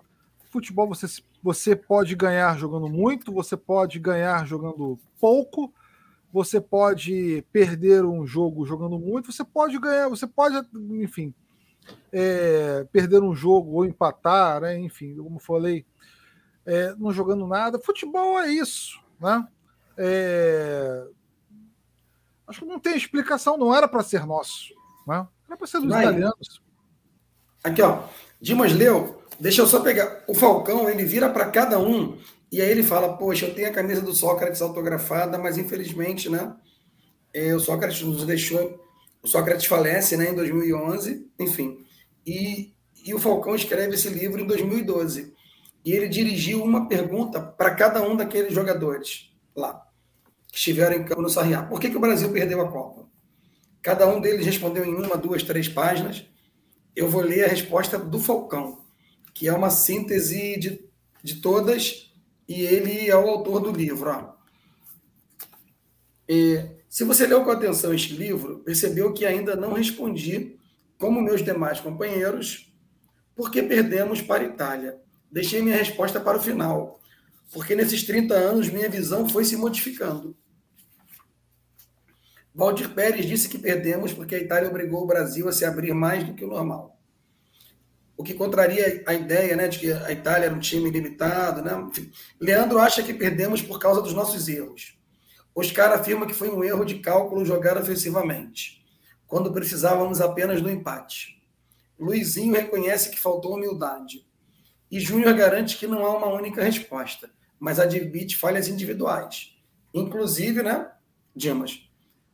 Futebol 0.50 0.88
você, 0.88 1.06
você 1.44 1.76
pode 1.76 2.16
ganhar 2.16 2.58
jogando 2.58 2.90
muito, 2.90 3.32
você 3.32 3.56
pode 3.56 4.00
ganhar 4.00 4.46
jogando 4.48 5.00
pouco, 5.20 5.72
você 6.32 6.62
pode 6.62 7.44
perder 7.52 8.06
um 8.06 8.26
jogo 8.26 8.66
jogando 8.66 8.98
muito, 8.98 9.32
você 9.32 9.44
pode 9.44 9.78
ganhar, 9.78 10.08
você 10.08 10.26
pode, 10.26 10.66
enfim, 10.92 11.34
é, 12.12 12.86
perder 12.92 13.22
um 13.22 13.36
jogo 13.36 13.72
ou 13.72 13.86
empatar, 13.86 14.62
né? 14.62 14.78
enfim, 14.80 15.16
como 15.16 15.40
falei, 15.40 15.86
é, 16.66 16.96
não 16.96 17.12
jogando 17.12 17.46
nada. 17.48 17.80
Futebol 17.80 18.40
é 18.40 18.50
isso, 18.50 19.00
né? 19.20 19.48
É, 19.98 21.06
acho 22.48 22.62
que 22.62 22.66
não 22.66 22.80
tem 22.80 22.96
explicação, 22.96 23.58
não 23.58 23.76
era 23.76 23.88
para 23.88 24.04
ser 24.04 24.26
nosso, 24.26 24.74
né? 25.08 25.28
Era 25.48 25.58
para 25.58 25.68
ser 25.68 25.80
dos 25.80 25.90
Vai. 25.90 26.04
italianos. 26.04 26.62
Aqui, 27.64 27.82
ó, 27.82 28.04
Dimas 28.40 28.74
leu, 28.74 29.22
deixa 29.40 29.62
eu 29.62 29.68
só 29.68 29.82
pegar. 29.82 30.24
O 30.28 30.34
Falcão, 30.34 30.90
ele 30.90 31.04
vira 31.04 31.30
para 31.30 31.52
cada 31.52 31.78
um 31.78 32.18
e 32.52 32.62
aí 32.62 32.70
ele 32.70 32.84
fala: 32.84 33.16
Poxa, 33.16 33.46
eu 33.46 33.56
tenho 33.56 33.70
a 33.70 33.74
camisa 33.74 34.02
do 34.02 34.14
Sócrates 34.14 34.62
autografada, 34.62 35.38
mas 35.38 35.58
infelizmente, 35.58 36.30
né? 36.30 36.54
É, 37.34 37.56
o 37.56 37.60
Sócrates 37.60 38.02
nos 38.02 38.26
deixou. 38.26 38.84
O 39.24 39.28
Sócrates 39.28 39.68
falece 39.68 40.18
né, 40.18 40.32
em 40.32 40.36
2011, 40.36 41.30
enfim. 41.40 41.86
E, 42.26 42.74
e 43.06 43.14
o 43.14 43.20
Falcão 43.20 43.56
escreve 43.56 43.94
esse 43.94 44.10
livro 44.10 44.42
em 44.42 44.46
2012. 44.46 45.34
E 45.86 45.92
ele 45.94 46.10
dirigiu 46.10 46.64
uma 46.64 46.88
pergunta 46.88 47.40
para 47.40 47.74
cada 47.74 48.02
um 48.02 48.16
daqueles 48.16 48.54
jogadores 48.54 49.32
lá, 49.56 49.82
que 50.52 50.58
estiveram 50.58 50.98
em 50.98 51.06
campo 51.06 51.22
no 51.22 51.30
Sarriá. 51.30 51.64
Por 51.64 51.80
que, 51.80 51.90
que 51.90 51.98
o 51.98 52.02
Brasil 52.02 52.30
perdeu 52.32 52.62
a 52.62 52.70
Copa? 52.70 53.08
Cada 53.82 54.08
um 54.08 54.20
deles 54.20 54.46
respondeu 54.46 54.86
em 54.86 54.94
uma, 54.94 55.18
duas, 55.18 55.42
três 55.42 55.68
páginas. 55.68 56.26
Eu 56.96 57.10
vou 57.10 57.22
ler 57.22 57.46
a 57.46 57.48
resposta 57.48 57.98
do 57.98 58.20
Falcão, 58.20 58.84
que 59.34 59.48
é 59.48 59.54
uma 59.54 59.70
síntese 59.70 60.60
de, 60.60 60.86
de 61.24 61.36
todas 61.42 62.11
e 62.52 62.66
ele 62.66 63.10
é 63.10 63.16
o 63.16 63.30
autor 63.30 63.62
do 63.62 63.72
livro. 63.72 64.10
Ó. 64.10 64.34
E, 66.28 66.62
se 66.90 67.06
você 67.06 67.26
leu 67.26 67.46
com 67.46 67.52
atenção 67.52 67.94
este 67.94 68.14
livro, 68.14 68.60
percebeu 68.60 69.14
que 69.14 69.26
ainda 69.26 69.56
não 69.56 69.72
respondi, 69.72 70.60
como 70.98 71.22
meus 71.22 71.42
demais 71.42 71.80
companheiros, 71.80 72.70
por 73.34 73.50
que 73.50 73.64
perdemos 73.64 74.22
para 74.22 74.44
a 74.44 74.48
Itália. 74.48 75.00
Deixei 75.32 75.62
minha 75.62 75.78
resposta 75.78 76.20
para 76.20 76.38
o 76.38 76.42
final, 76.42 77.00
porque 77.54 77.74
nesses 77.74 78.04
30 78.04 78.34
anos 78.34 78.70
minha 78.70 78.90
visão 78.90 79.30
foi 79.30 79.46
se 79.46 79.56
modificando. 79.56 80.36
Valdir 82.54 82.94
Pérez 82.94 83.26
disse 83.26 83.48
que 83.48 83.58
perdemos 83.58 84.12
porque 84.12 84.36
a 84.36 84.40
Itália 84.40 84.70
obrigou 84.70 85.04
o 85.04 85.08
Brasil 85.08 85.48
a 85.48 85.54
se 85.54 85.64
abrir 85.64 85.94
mais 85.94 86.26
do 86.26 86.34
que 86.34 86.44
o 86.44 86.50
normal. 86.50 87.01
O 88.22 88.24
que 88.24 88.36
contraria 88.36 89.04
a 89.08 89.16
ideia 89.16 89.56
né, 89.56 89.68
de 89.68 89.80
que 89.80 89.92
a 89.92 90.12
Itália 90.12 90.46
era 90.46 90.54
um 90.54 90.60
time 90.60 90.92
limitado. 90.92 91.64
Né? 91.64 91.72
Leandro 92.40 92.78
acha 92.78 93.02
que 93.02 93.16
perdemos 93.16 93.64
por 93.64 93.80
causa 93.80 94.00
dos 94.00 94.14
nossos 94.14 94.48
erros. 94.48 94.96
Oscar 95.56 95.92
afirma 95.92 96.28
que 96.28 96.34
foi 96.34 96.50
um 96.52 96.64
erro 96.64 96.86
de 96.86 97.00
cálculo 97.00 97.44
jogar 97.44 97.78
ofensivamente, 97.78 98.86
quando 99.26 99.52
precisávamos 99.52 100.22
apenas 100.22 100.62
do 100.62 100.70
empate. 100.70 101.42
Luizinho 102.00 102.54
reconhece 102.54 103.10
que 103.10 103.20
faltou 103.20 103.56
humildade. 103.56 104.24
E 104.90 105.00
Júnior 105.00 105.34
garante 105.34 105.78
que 105.78 105.88
não 105.88 106.06
há 106.06 106.16
uma 106.16 106.28
única 106.28 106.64
resposta, 106.64 107.28
mas 107.60 107.80
admite 107.80 108.38
falhas 108.38 108.68
individuais. 108.68 109.56
Inclusive, 109.94 110.62
né, 110.62 110.92
Dimas? 111.36 111.90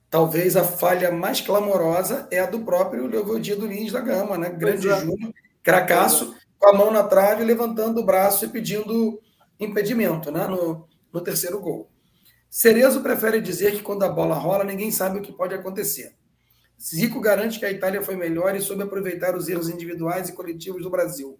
Talvez 0.10 0.58
a 0.58 0.66
falha 0.66 1.12
mais 1.12 1.40
clamorosa 1.40 2.28
é 2.30 2.40
a 2.40 2.46
do 2.46 2.60
próprio 2.60 3.08
Leovaldir 3.08 3.58
do 3.58 3.68
Lins 3.68 3.94
da 3.94 4.02
Gama, 4.02 4.38
né? 4.38 4.50
Grande 4.50 4.90
é. 4.90 5.00
Júnior, 5.00 5.34
cracaço, 5.68 6.34
com 6.58 6.70
a 6.70 6.74
mão 6.74 6.90
na 6.90 7.04
trave, 7.04 7.44
levantando 7.44 8.00
o 8.00 8.06
braço 8.06 8.46
e 8.46 8.48
pedindo 8.48 9.20
impedimento 9.60 10.32
né? 10.32 10.48
no, 10.48 10.88
no 11.12 11.20
terceiro 11.20 11.60
gol. 11.60 11.92
Cerezo 12.50 13.02
prefere 13.02 13.42
dizer 13.42 13.74
que 13.74 13.84
quando 13.84 14.04
a 14.04 14.10
bola 14.10 14.34
rola, 14.34 14.64
ninguém 14.64 14.92
sabe 14.92 15.20
o 15.20 15.22
que 15.22 15.34
pode 15.34 15.54
acontecer. 15.54 16.16
Zico 16.82 17.20
garante 17.20 17.60
que 17.60 17.66
a 17.66 17.72
Itália 17.72 18.02
foi 18.02 18.16
melhor 18.16 18.56
e 18.56 18.62
soube 18.62 18.84
aproveitar 18.84 19.36
os 19.36 19.50
erros 19.50 19.68
individuais 19.68 20.30
e 20.30 20.34
coletivos 20.34 20.84
do 20.84 20.90
Brasil. 20.90 21.38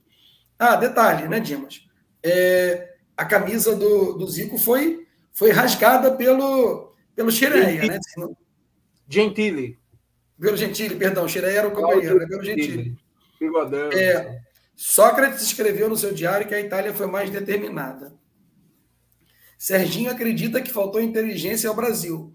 Ah, 0.60 0.76
detalhe, 0.76 1.30
né, 1.30 1.40
Dimas? 1.40 1.88
É, 2.22 2.96
a 3.16 3.24
camisa 3.24 3.78
do, 3.78 4.12
do 4.12 4.28
Zico 4.28 4.58
foi, 4.58 5.08
foi 5.32 5.52
rasgada 5.52 6.14
pelo, 6.18 6.94
pelo 7.16 7.32
Xireia, 7.32 7.86
né? 7.86 8.00
Gentili. 9.08 9.80
Pelo 10.38 10.58
Gentili, 10.58 10.96
perdão. 10.96 11.30
Xireia 11.30 11.60
era 11.60 11.68
o 11.70 11.72
companheiro, 11.72 12.20
né? 12.20 12.28
pelo 12.28 12.44
Gentili. 12.44 13.07
É, 13.94 14.42
Sócrates 14.76 15.42
escreveu 15.42 15.90
no 15.90 15.98
seu 15.98 16.14
diário 16.14 16.48
que 16.48 16.56
a 16.56 16.62
Itália 16.62 16.94
foi 16.94 17.08
mais 17.08 17.30
determinada. 17.30 18.14
Serginho 19.58 20.12
acredita 20.12 20.62
que 20.62 20.72
faltou 20.72 21.02
inteligência 21.02 21.68
ao 21.68 21.76
Brasil. 21.76 22.32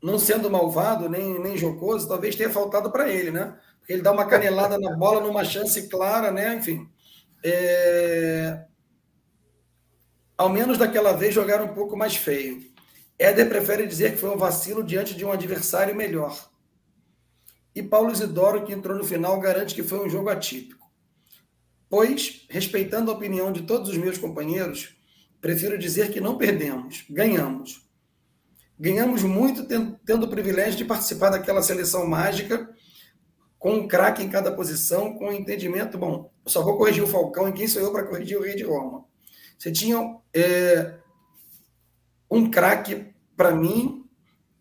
Não 0.00 0.18
sendo 0.18 0.48
malvado, 0.48 1.08
nem, 1.08 1.40
nem 1.40 1.56
jocoso, 1.56 2.06
talvez 2.06 2.36
tenha 2.36 2.50
faltado 2.50 2.90
para 2.92 3.10
ele, 3.10 3.32
né? 3.32 3.58
Porque 3.80 3.92
ele 3.92 4.02
dá 4.02 4.12
uma 4.12 4.26
canelada 4.26 4.78
na 4.78 4.96
bola 4.96 5.20
numa 5.20 5.44
chance 5.44 5.88
clara, 5.88 6.30
né? 6.30 6.54
Enfim. 6.54 6.88
É... 7.44 8.64
Ao 10.36 10.48
menos 10.48 10.78
daquela 10.78 11.12
vez 11.12 11.34
jogaram 11.34 11.64
um 11.64 11.74
pouco 11.74 11.96
mais 11.96 12.14
feio. 12.14 12.62
Éder 13.18 13.48
prefere 13.48 13.86
dizer 13.86 14.12
que 14.12 14.18
foi 14.18 14.30
um 14.30 14.38
vacilo 14.38 14.84
diante 14.84 15.16
de 15.16 15.24
um 15.24 15.32
adversário 15.32 15.96
melhor. 15.96 16.48
E 17.74 17.82
Paulo 17.82 18.12
Isidoro, 18.12 18.64
que 18.64 18.72
entrou 18.72 18.96
no 18.96 19.04
final, 19.04 19.38
garante 19.40 19.74
que 19.74 19.82
foi 19.82 20.04
um 20.04 20.10
jogo 20.10 20.28
atípico. 20.28 20.88
Pois, 21.88 22.46
respeitando 22.50 23.10
a 23.10 23.14
opinião 23.14 23.52
de 23.52 23.62
todos 23.62 23.88
os 23.88 23.96
meus 23.96 24.18
companheiros, 24.18 24.98
Prefiro 25.40 25.78
dizer 25.78 26.10
que 26.10 26.20
não 26.20 26.36
perdemos, 26.36 27.04
ganhamos. 27.08 27.86
Ganhamos 28.78 29.22
muito 29.22 29.66
tendo 30.04 30.24
o 30.24 30.28
privilégio 30.28 30.76
de 30.76 30.84
participar 30.84 31.30
daquela 31.30 31.62
seleção 31.62 32.06
mágica, 32.06 32.68
com 33.58 33.74
um 33.74 33.88
craque 33.88 34.22
em 34.22 34.28
cada 34.28 34.52
posição, 34.52 35.14
com 35.14 35.28
um 35.28 35.32
entendimento. 35.32 35.98
Bom, 35.98 36.32
eu 36.44 36.50
só 36.50 36.62
vou 36.62 36.76
corrigir 36.76 37.02
o 37.02 37.08
Falcão, 37.08 37.48
e 37.48 37.52
quem 37.52 37.68
sou 37.68 37.82
eu 37.82 37.92
para 37.92 38.04
corrigir 38.04 38.38
o 38.38 38.42
Rei 38.42 38.54
de 38.54 38.64
Roma? 38.64 39.04
Você 39.56 39.70
tinha 39.72 40.16
é, 40.32 40.98
um 42.30 42.50
craque, 42.50 43.12
para 43.36 43.52
mim, 43.52 44.04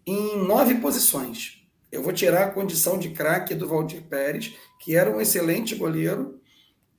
em 0.06 0.38
nove 0.46 0.76
posições. 0.76 1.57
Eu 1.92 2.04
vou 2.04 2.12
tirar 2.12 2.44
a 2.44 2.52
condição 2.52 2.98
de 2.98 3.10
craque 3.10 3.56
do 3.56 3.68
Valdir 3.68 4.04
Pérez, 4.04 4.54
que 4.80 4.96
era 4.96 5.10
um 5.10 5.22
excelente 5.22 5.76
goleiro, 5.76 6.42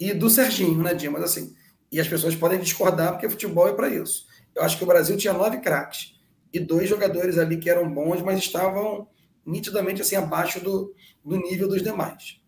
e 0.00 0.12
do 0.14 0.30
Serginho, 0.30 0.82
né, 0.82 0.94
Dimas? 0.94 1.22
Assim, 1.22 1.54
e 1.90 2.00
as 2.00 2.08
pessoas 2.08 2.34
podem 2.34 2.60
discordar, 2.60 3.12
porque 3.12 3.28
futebol 3.28 3.68
é 3.68 3.72
para 3.72 3.88
isso. 3.88 4.26
Eu 4.54 4.62
acho 4.62 4.78
que 4.78 4.84
o 4.84 4.86
Brasil 4.86 5.16
tinha 5.16 5.32
nove 5.32 5.58
craques 5.58 6.14
e 6.52 6.60
dois 6.60 6.88
jogadores 6.88 7.38
ali 7.38 7.58
que 7.58 7.68
eram 7.68 7.92
bons, 7.92 8.22
mas 8.22 8.38
estavam 8.38 9.08
nitidamente 9.44 10.02
assim 10.02 10.16
abaixo 10.16 10.60
do, 10.60 10.94
do 11.24 11.36
nível 11.36 11.68
dos 11.68 11.82
demais. 11.82 12.40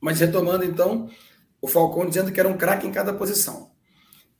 Mas 0.00 0.20
retomando 0.20 0.64
então, 0.64 1.08
o 1.60 1.68
Falcão 1.68 2.06
dizendo 2.06 2.30
que 2.30 2.40
era 2.40 2.48
um 2.48 2.58
craque 2.58 2.86
em 2.86 2.92
cada 2.92 3.12
posição. 3.12 3.72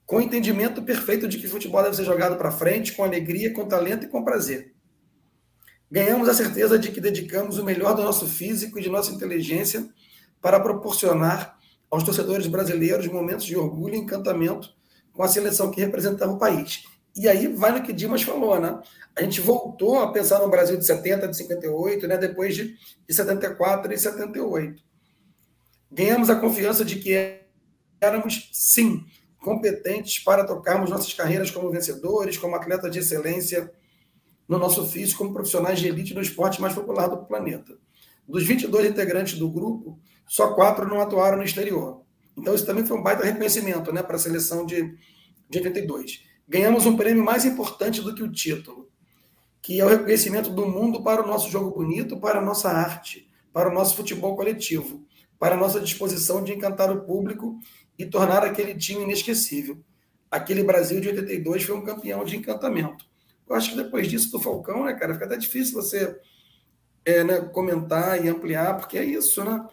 Com 0.04 0.16
o 0.16 0.20
entendimento 0.20 0.82
perfeito 0.82 1.26
de 1.26 1.38
que 1.38 1.48
futebol 1.48 1.82
deve 1.82 1.96
ser 1.96 2.04
jogado 2.04 2.36
para 2.36 2.50
frente, 2.50 2.92
com 2.92 3.02
alegria, 3.02 3.52
com 3.52 3.66
talento 3.66 4.04
e 4.04 4.08
com 4.08 4.22
prazer. 4.22 4.73
Ganhamos 5.94 6.28
a 6.28 6.34
certeza 6.34 6.76
de 6.76 6.90
que 6.90 7.00
dedicamos 7.00 7.56
o 7.56 7.64
melhor 7.64 7.94
do 7.94 8.02
nosso 8.02 8.26
físico 8.26 8.80
e 8.80 8.82
de 8.82 8.90
nossa 8.90 9.12
inteligência 9.12 9.88
para 10.42 10.58
proporcionar 10.58 11.56
aos 11.88 12.02
torcedores 12.02 12.48
brasileiros 12.48 13.06
momentos 13.06 13.44
de 13.44 13.56
orgulho 13.56 13.94
e 13.94 13.98
encantamento 13.98 14.74
com 15.12 15.22
a 15.22 15.28
seleção 15.28 15.70
que 15.70 15.80
representava 15.80 16.32
o 16.32 16.36
país. 16.36 16.82
E 17.14 17.28
aí 17.28 17.46
vai 17.46 17.70
no 17.70 17.80
que 17.80 17.92
Dimas 17.92 18.24
falou, 18.24 18.58
né? 18.58 18.76
A 19.14 19.22
gente 19.22 19.40
voltou 19.40 20.00
a 20.00 20.10
pensar 20.10 20.40
no 20.40 20.50
Brasil 20.50 20.76
de 20.76 20.84
70, 20.84 21.28
de 21.28 21.36
58, 21.36 22.08
né? 22.08 22.18
depois 22.18 22.56
de, 22.56 22.74
de 23.06 23.14
74 23.14 23.92
e 23.92 23.96
78. 23.96 24.82
Ganhamos 25.92 26.28
a 26.28 26.34
confiança 26.34 26.84
de 26.84 26.96
que 26.96 27.38
éramos, 28.00 28.50
sim, 28.52 29.06
competentes 29.38 30.18
para 30.24 30.42
tocarmos 30.42 30.90
nossas 30.90 31.14
carreiras 31.14 31.52
como 31.52 31.70
vencedores, 31.70 32.36
como 32.36 32.56
atletas 32.56 32.90
de 32.90 32.98
excelência 32.98 33.70
no 34.48 34.58
nosso 34.58 34.82
ofício, 34.82 35.16
como 35.16 35.32
profissionais 35.32 35.78
de 35.78 35.88
elite 35.88 36.14
no 36.14 36.20
esporte 36.20 36.60
mais 36.60 36.74
popular 36.74 37.08
do 37.08 37.24
planeta. 37.24 37.76
Dos 38.26 38.44
22 38.44 38.90
integrantes 38.90 39.38
do 39.38 39.50
grupo, 39.50 39.98
só 40.26 40.54
quatro 40.54 40.88
não 40.88 41.00
atuaram 41.00 41.38
no 41.38 41.44
exterior. 41.44 42.02
Então, 42.36 42.54
isso 42.54 42.66
também 42.66 42.84
foi 42.84 42.96
um 42.96 43.02
baita 43.02 43.24
reconhecimento 43.24 43.92
né, 43.92 44.02
para 44.02 44.16
a 44.16 44.18
seleção 44.18 44.66
de, 44.66 44.94
de 45.48 45.58
82. 45.58 46.24
Ganhamos 46.48 46.84
um 46.86 46.96
prêmio 46.96 47.24
mais 47.24 47.44
importante 47.44 48.00
do 48.00 48.14
que 48.14 48.22
o 48.22 48.30
título, 48.30 48.88
que 49.62 49.80
é 49.80 49.84
o 49.84 49.88
reconhecimento 49.88 50.50
do 50.50 50.66
mundo 50.66 51.02
para 51.02 51.22
o 51.22 51.26
nosso 51.26 51.50
jogo 51.50 51.70
bonito, 51.70 52.18
para 52.18 52.38
a 52.38 52.42
nossa 52.42 52.68
arte, 52.68 53.30
para 53.52 53.70
o 53.70 53.72
nosso 53.72 53.96
futebol 53.96 54.36
coletivo, 54.36 55.06
para 55.38 55.54
a 55.54 55.58
nossa 55.58 55.80
disposição 55.80 56.42
de 56.42 56.52
encantar 56.52 56.90
o 56.90 57.02
público 57.02 57.58
e 57.98 58.04
tornar 58.04 58.44
aquele 58.44 58.74
time 58.74 59.04
inesquecível. 59.04 59.78
Aquele 60.30 60.64
Brasil 60.64 61.00
de 61.00 61.08
82 61.08 61.62
foi 61.62 61.76
um 61.76 61.84
campeão 61.84 62.24
de 62.24 62.36
encantamento. 62.36 63.06
Eu 63.48 63.56
acho 63.56 63.70
que 63.70 63.76
depois 63.76 64.08
disso 64.08 64.30
do 64.30 64.40
Falcão, 64.40 64.84
né, 64.84 64.94
cara, 64.94 65.14
fica 65.14 65.26
até 65.26 65.36
difícil 65.36 65.74
você 65.74 66.18
é, 67.04 67.22
né, 67.22 67.40
comentar 67.40 68.24
e 68.24 68.28
ampliar, 68.28 68.78
porque 68.78 68.96
é 68.96 69.04
isso, 69.04 69.44
né? 69.44 69.66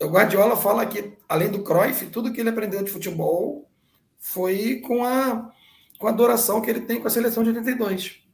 O 0.00 0.06
Guardiola 0.06 0.56
fala 0.56 0.84
que, 0.84 1.16
além 1.28 1.50
do 1.50 1.62
Cruyff, 1.62 2.06
tudo 2.06 2.32
que 2.32 2.40
ele 2.40 2.50
aprendeu 2.50 2.82
de 2.82 2.90
futebol 2.90 3.70
foi 4.18 4.80
com 4.80 5.04
a, 5.04 5.52
com 5.98 6.06
a 6.06 6.10
adoração 6.10 6.60
que 6.60 6.68
ele 6.68 6.80
tem 6.80 7.00
com 7.00 7.06
a 7.06 7.10
seleção 7.10 7.42
de 7.42 7.50
82. 7.50 8.24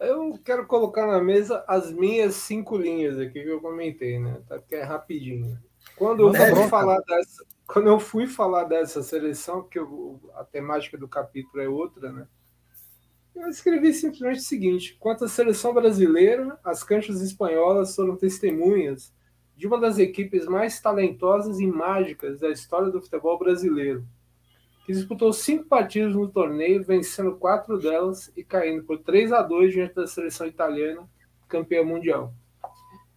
Eu 0.00 0.38
quero 0.44 0.66
colocar 0.66 1.06
na 1.06 1.20
mesa 1.20 1.64
as 1.66 1.90
minhas 1.92 2.36
cinco 2.36 2.76
linhas 2.76 3.18
aqui 3.18 3.42
que 3.42 3.48
eu 3.48 3.60
comentei, 3.60 4.18
né? 4.18 4.40
Tá, 4.48 4.58
que 4.58 4.76
é 4.76 4.82
rapidinho. 4.82 5.58
Quando 5.96 6.28
eu, 6.28 6.34
fui 6.34 6.68
falar 6.68 7.00
dessa, 7.00 7.44
quando 7.66 7.88
eu 7.88 7.98
fui 7.98 8.26
falar 8.26 8.64
dessa 8.64 9.02
seleção, 9.02 9.62
que 9.62 9.78
eu, 9.78 10.20
a 10.34 10.44
temática 10.44 10.96
do 10.96 11.08
capítulo 11.08 11.60
é 11.60 11.68
outra, 11.68 12.12
né? 12.12 12.28
Eu 13.40 13.48
escrevi 13.48 13.94
simplesmente 13.94 14.40
o 14.40 14.44
seguinte: 14.44 14.96
quanto 14.98 15.24
à 15.24 15.28
seleção 15.28 15.72
brasileira, 15.72 16.58
as 16.64 16.82
canchas 16.82 17.20
espanholas 17.20 17.94
foram 17.94 18.16
testemunhas 18.16 19.14
de 19.56 19.66
uma 19.66 19.80
das 19.80 19.98
equipes 19.98 20.46
mais 20.46 20.80
talentosas 20.80 21.58
e 21.60 21.66
mágicas 21.66 22.40
da 22.40 22.50
história 22.50 22.90
do 22.90 23.00
futebol 23.00 23.38
brasileiro, 23.38 24.04
que 24.84 24.92
disputou 24.92 25.32
cinco 25.32 25.64
partidas 25.64 26.14
no 26.14 26.28
torneio, 26.28 26.84
vencendo 26.84 27.36
quatro 27.36 27.78
delas 27.78 28.32
e 28.36 28.44
caindo 28.44 28.84
por 28.84 28.98
3 28.98 29.32
a 29.32 29.42
2 29.42 29.72
diante 29.72 29.94
da 29.94 30.06
seleção 30.06 30.46
italiana, 30.46 31.08
campeã 31.48 31.82
mundial. 31.84 32.32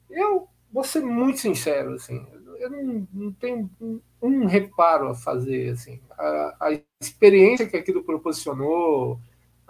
Eu 0.09 0.47
vou 0.71 0.83
ser 0.83 1.01
muito 1.01 1.39
sincero, 1.39 1.93
assim, 1.93 2.25
eu 2.57 2.69
não, 2.69 3.07
não 3.11 3.31
tenho 3.33 3.69
um, 3.79 3.99
um, 4.21 4.45
reparo 4.45 5.09
a 5.09 5.15
fazer, 5.15 5.69
assim, 5.69 5.99
a, 6.11 6.55
a 6.59 6.81
experiência 7.01 7.67
que 7.67 7.75
aquilo 7.75 8.03
proporcionou, 8.03 9.19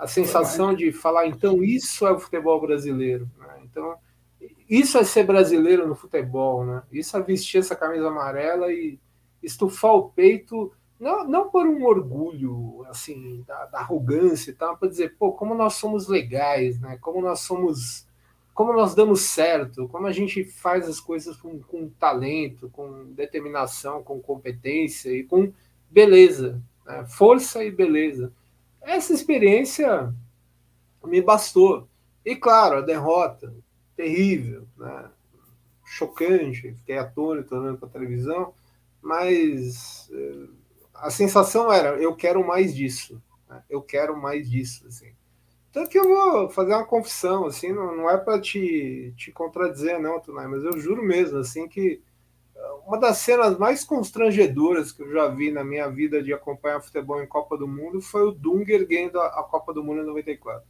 a 0.02 0.08
sensação 0.08 0.74
de 0.74 0.92
falar, 0.92 1.28
então 1.28 1.64
isso 1.64 2.08
é 2.08 2.12
o 2.12 2.20
futebol 2.20 2.60
brasileiro, 2.60 3.30
né? 3.38 3.60
então 3.64 3.96
isso 4.68 4.98
é 4.98 5.04
ser 5.04 5.26
brasileiro 5.26 5.88
no 5.88 5.94
futebol, 5.94 6.66
né? 6.66 6.82
Isso 6.92 7.16
é 7.16 7.22
vestir 7.22 7.60
essa 7.60 7.76
camisa 7.76 8.08
amarela 8.08 8.74
e 8.74 8.98
estufar 9.44 9.94
o 9.94 10.10
peito, 10.10 10.72
não, 11.00 11.28
não 11.28 11.50
por 11.52 11.68
um 11.68 11.84
orgulho, 11.86 12.84
assim, 12.90 13.44
da, 13.46 13.66
da 13.66 13.80
arrogância 13.80 14.50
e 14.50 14.54
tal, 14.56 14.76
para 14.76 14.90
dizer, 14.90 15.16
pô, 15.20 15.34
como 15.34 15.54
nós 15.54 15.74
somos 15.74 16.08
legais, 16.08 16.80
né? 16.80 16.98
Como 17.00 17.22
nós 17.22 17.42
somos, 17.42 18.08
como 18.56 18.74
nós 18.74 18.96
damos 18.96 19.22
certo, 19.22 19.88
como 19.88 20.08
a 20.08 20.12
gente 20.12 20.44
faz 20.44 20.90
as 20.90 21.00
coisas 21.00 21.38
com, 21.38 21.60
com 21.60 21.90
talento, 21.90 22.70
com 22.70 23.14
determinação, 23.14 24.02
com 24.02 24.20
competência 24.20 25.12
e 25.12 25.24
com 25.24 25.54
beleza, 25.92 26.60
né? 26.88 27.06
força 27.06 27.64
e 27.64 27.70
beleza. 27.70 28.34
Essa 28.82 29.14
experiência 29.14 30.14
me 31.04 31.22
bastou. 31.22 31.88
E 32.26 32.36
claro, 32.36 32.78
a 32.78 32.82
derrota, 32.82 33.54
terrível, 33.96 34.68
né? 34.78 35.10
chocante, 35.86 36.74
fiquei 36.74 36.98
atônito 36.98 37.54
olhando 37.56 37.78
para 37.78 37.88
a 37.88 37.92
televisão, 37.92 38.54
mas 39.02 40.10
eh, 40.14 40.48
a 40.94 41.10
sensação 41.10 41.72
era, 41.72 41.98
eu 42.02 42.16
quero 42.16 42.46
mais 42.46 42.74
disso, 42.74 43.22
né? 43.50 43.62
eu 43.70 43.82
quero 43.82 44.16
mais 44.16 44.50
disso, 44.50 44.88
assim. 44.88 45.12
Tanto 45.72 45.90
que 45.90 46.00
eu 46.00 46.04
vou 46.04 46.50
fazer 46.50 46.74
uma 46.74 46.86
confissão, 46.86 47.46
assim, 47.46 47.74
não, 47.74 47.96
não 47.96 48.10
é 48.10 48.18
para 48.18 48.40
te, 48.40 49.14
te 49.18 49.32
contradizer, 49.32 50.00
não, 50.00 50.20
Tunai, 50.20 50.48
mas 50.48 50.64
eu 50.64 50.80
juro 50.80 51.04
mesmo, 51.04 51.40
assim, 51.40 51.68
que 51.68 52.02
uma 52.86 52.98
das 53.00 53.18
cenas 53.20 53.58
mais 53.58 53.84
constrangedoras 53.84 54.92
que 54.92 55.02
eu 55.02 55.12
já 55.12 55.28
vi 55.28 55.52
na 55.52 55.64
minha 55.64 55.88
vida 55.90 56.22
de 56.22 56.34
acompanhar 56.34 56.82
futebol 56.82 57.22
em 57.22 57.28
Copa 57.28 57.58
do 57.58 57.68
Mundo 57.68 58.02
foi 58.02 58.24
o 58.24 58.32
Dunga 58.32 58.84
ganhando 58.86 59.20
a 59.20 59.44
Copa 59.44 59.74
do 59.74 59.84
Mundo 59.84 60.02
em 60.02 60.06
94. 60.06 60.64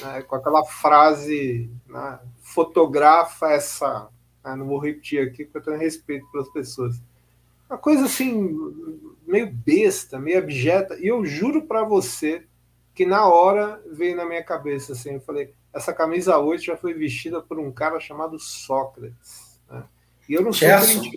Né, 0.00 0.22
com 0.22 0.34
aquela 0.34 0.64
frase, 0.64 1.70
né, 1.86 2.18
fotografa 2.40 3.50
essa. 3.50 4.08
Né, 4.44 4.56
não 4.56 4.66
vou 4.66 4.78
repetir 4.78 5.20
aqui 5.20 5.44
porque 5.44 5.58
eu 5.58 5.62
tenho 5.62 5.78
respeito 5.78 6.26
pelas 6.30 6.48
pessoas. 6.48 7.00
Uma 7.68 7.78
coisa 7.78 8.06
assim, 8.06 8.56
meio 9.26 9.52
besta, 9.52 10.18
meio 10.18 10.38
abjeta. 10.38 10.98
E 10.98 11.06
eu 11.06 11.24
juro 11.24 11.66
para 11.66 11.84
você 11.84 12.46
que 12.94 13.04
na 13.04 13.28
hora 13.28 13.80
veio 13.92 14.16
na 14.16 14.24
minha 14.24 14.42
cabeça 14.42 14.92
assim: 14.92 15.14
eu 15.14 15.20
falei, 15.20 15.52
essa 15.72 15.92
camisa 15.92 16.38
8 16.38 16.64
já 16.64 16.76
foi 16.76 16.94
vestida 16.94 17.42
por 17.42 17.58
um 17.58 17.70
cara 17.70 18.00
chamado 18.00 18.38
Sócrates. 18.38 19.47
E 20.28 20.34
eu 20.34 20.42
não 20.42 20.52
Gerson. 20.52 21.02
sou 21.02 21.12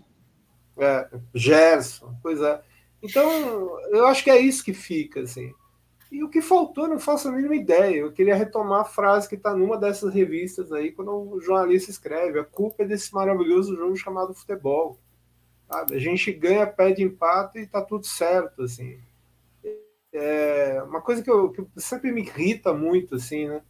é, 0.78 1.10
Gerson, 1.34 2.16
pois 2.22 2.42
é. 2.42 2.62
Então, 3.04 3.80
eu 3.90 4.06
acho 4.08 4.24
que 4.24 4.30
é 4.30 4.40
isso 4.40 4.64
que 4.64 4.74
fica, 4.74 5.22
assim. 5.22 5.54
E 6.12 6.24
o 6.24 6.30
que 6.30 6.42
faltou, 6.42 6.88
não 6.88 7.00
faço 7.00 7.30
a 7.30 7.32
mínima 7.32 7.56
ideia. 7.56 7.98
Eu 7.98 8.12
queria 8.12 8.36
retomar 8.36 8.82
a 8.82 8.86
frase 8.86 9.30
que 9.30 9.36
está 9.36 9.56
numa 9.56 9.78
dessas 9.78 10.14
revistas 10.14 10.72
aí, 10.72 10.92
quando 10.92 11.12
o 11.12 11.40
jornalista 11.40 11.90
escreve: 11.90 12.40
a 12.40 12.44
culpa 12.44 12.84
é 12.84 12.86
desse 12.86 13.14
maravilhoso 13.14 13.76
jogo 13.76 13.96
chamado 13.96 14.34
futebol. 14.34 15.00
Sabe? 15.68 15.96
A 15.96 16.00
gente 16.00 16.32
ganha, 16.34 16.68
pede 16.68 17.02
empate 17.02 17.60
e 17.60 17.62
está 17.62 17.82
tudo 17.82 18.06
certo, 18.06 18.64
assim. 18.64 19.00
É 20.12 20.84
uma 20.84 21.02
coisa 21.02 21.24
que, 21.24 21.32
eu, 21.32 21.50
que 21.50 21.66
sempre 21.78 22.12
me 22.12 22.22
irrita 22.22 22.74
muito, 22.74 23.16
assim, 23.16 23.48
né? 23.48 23.62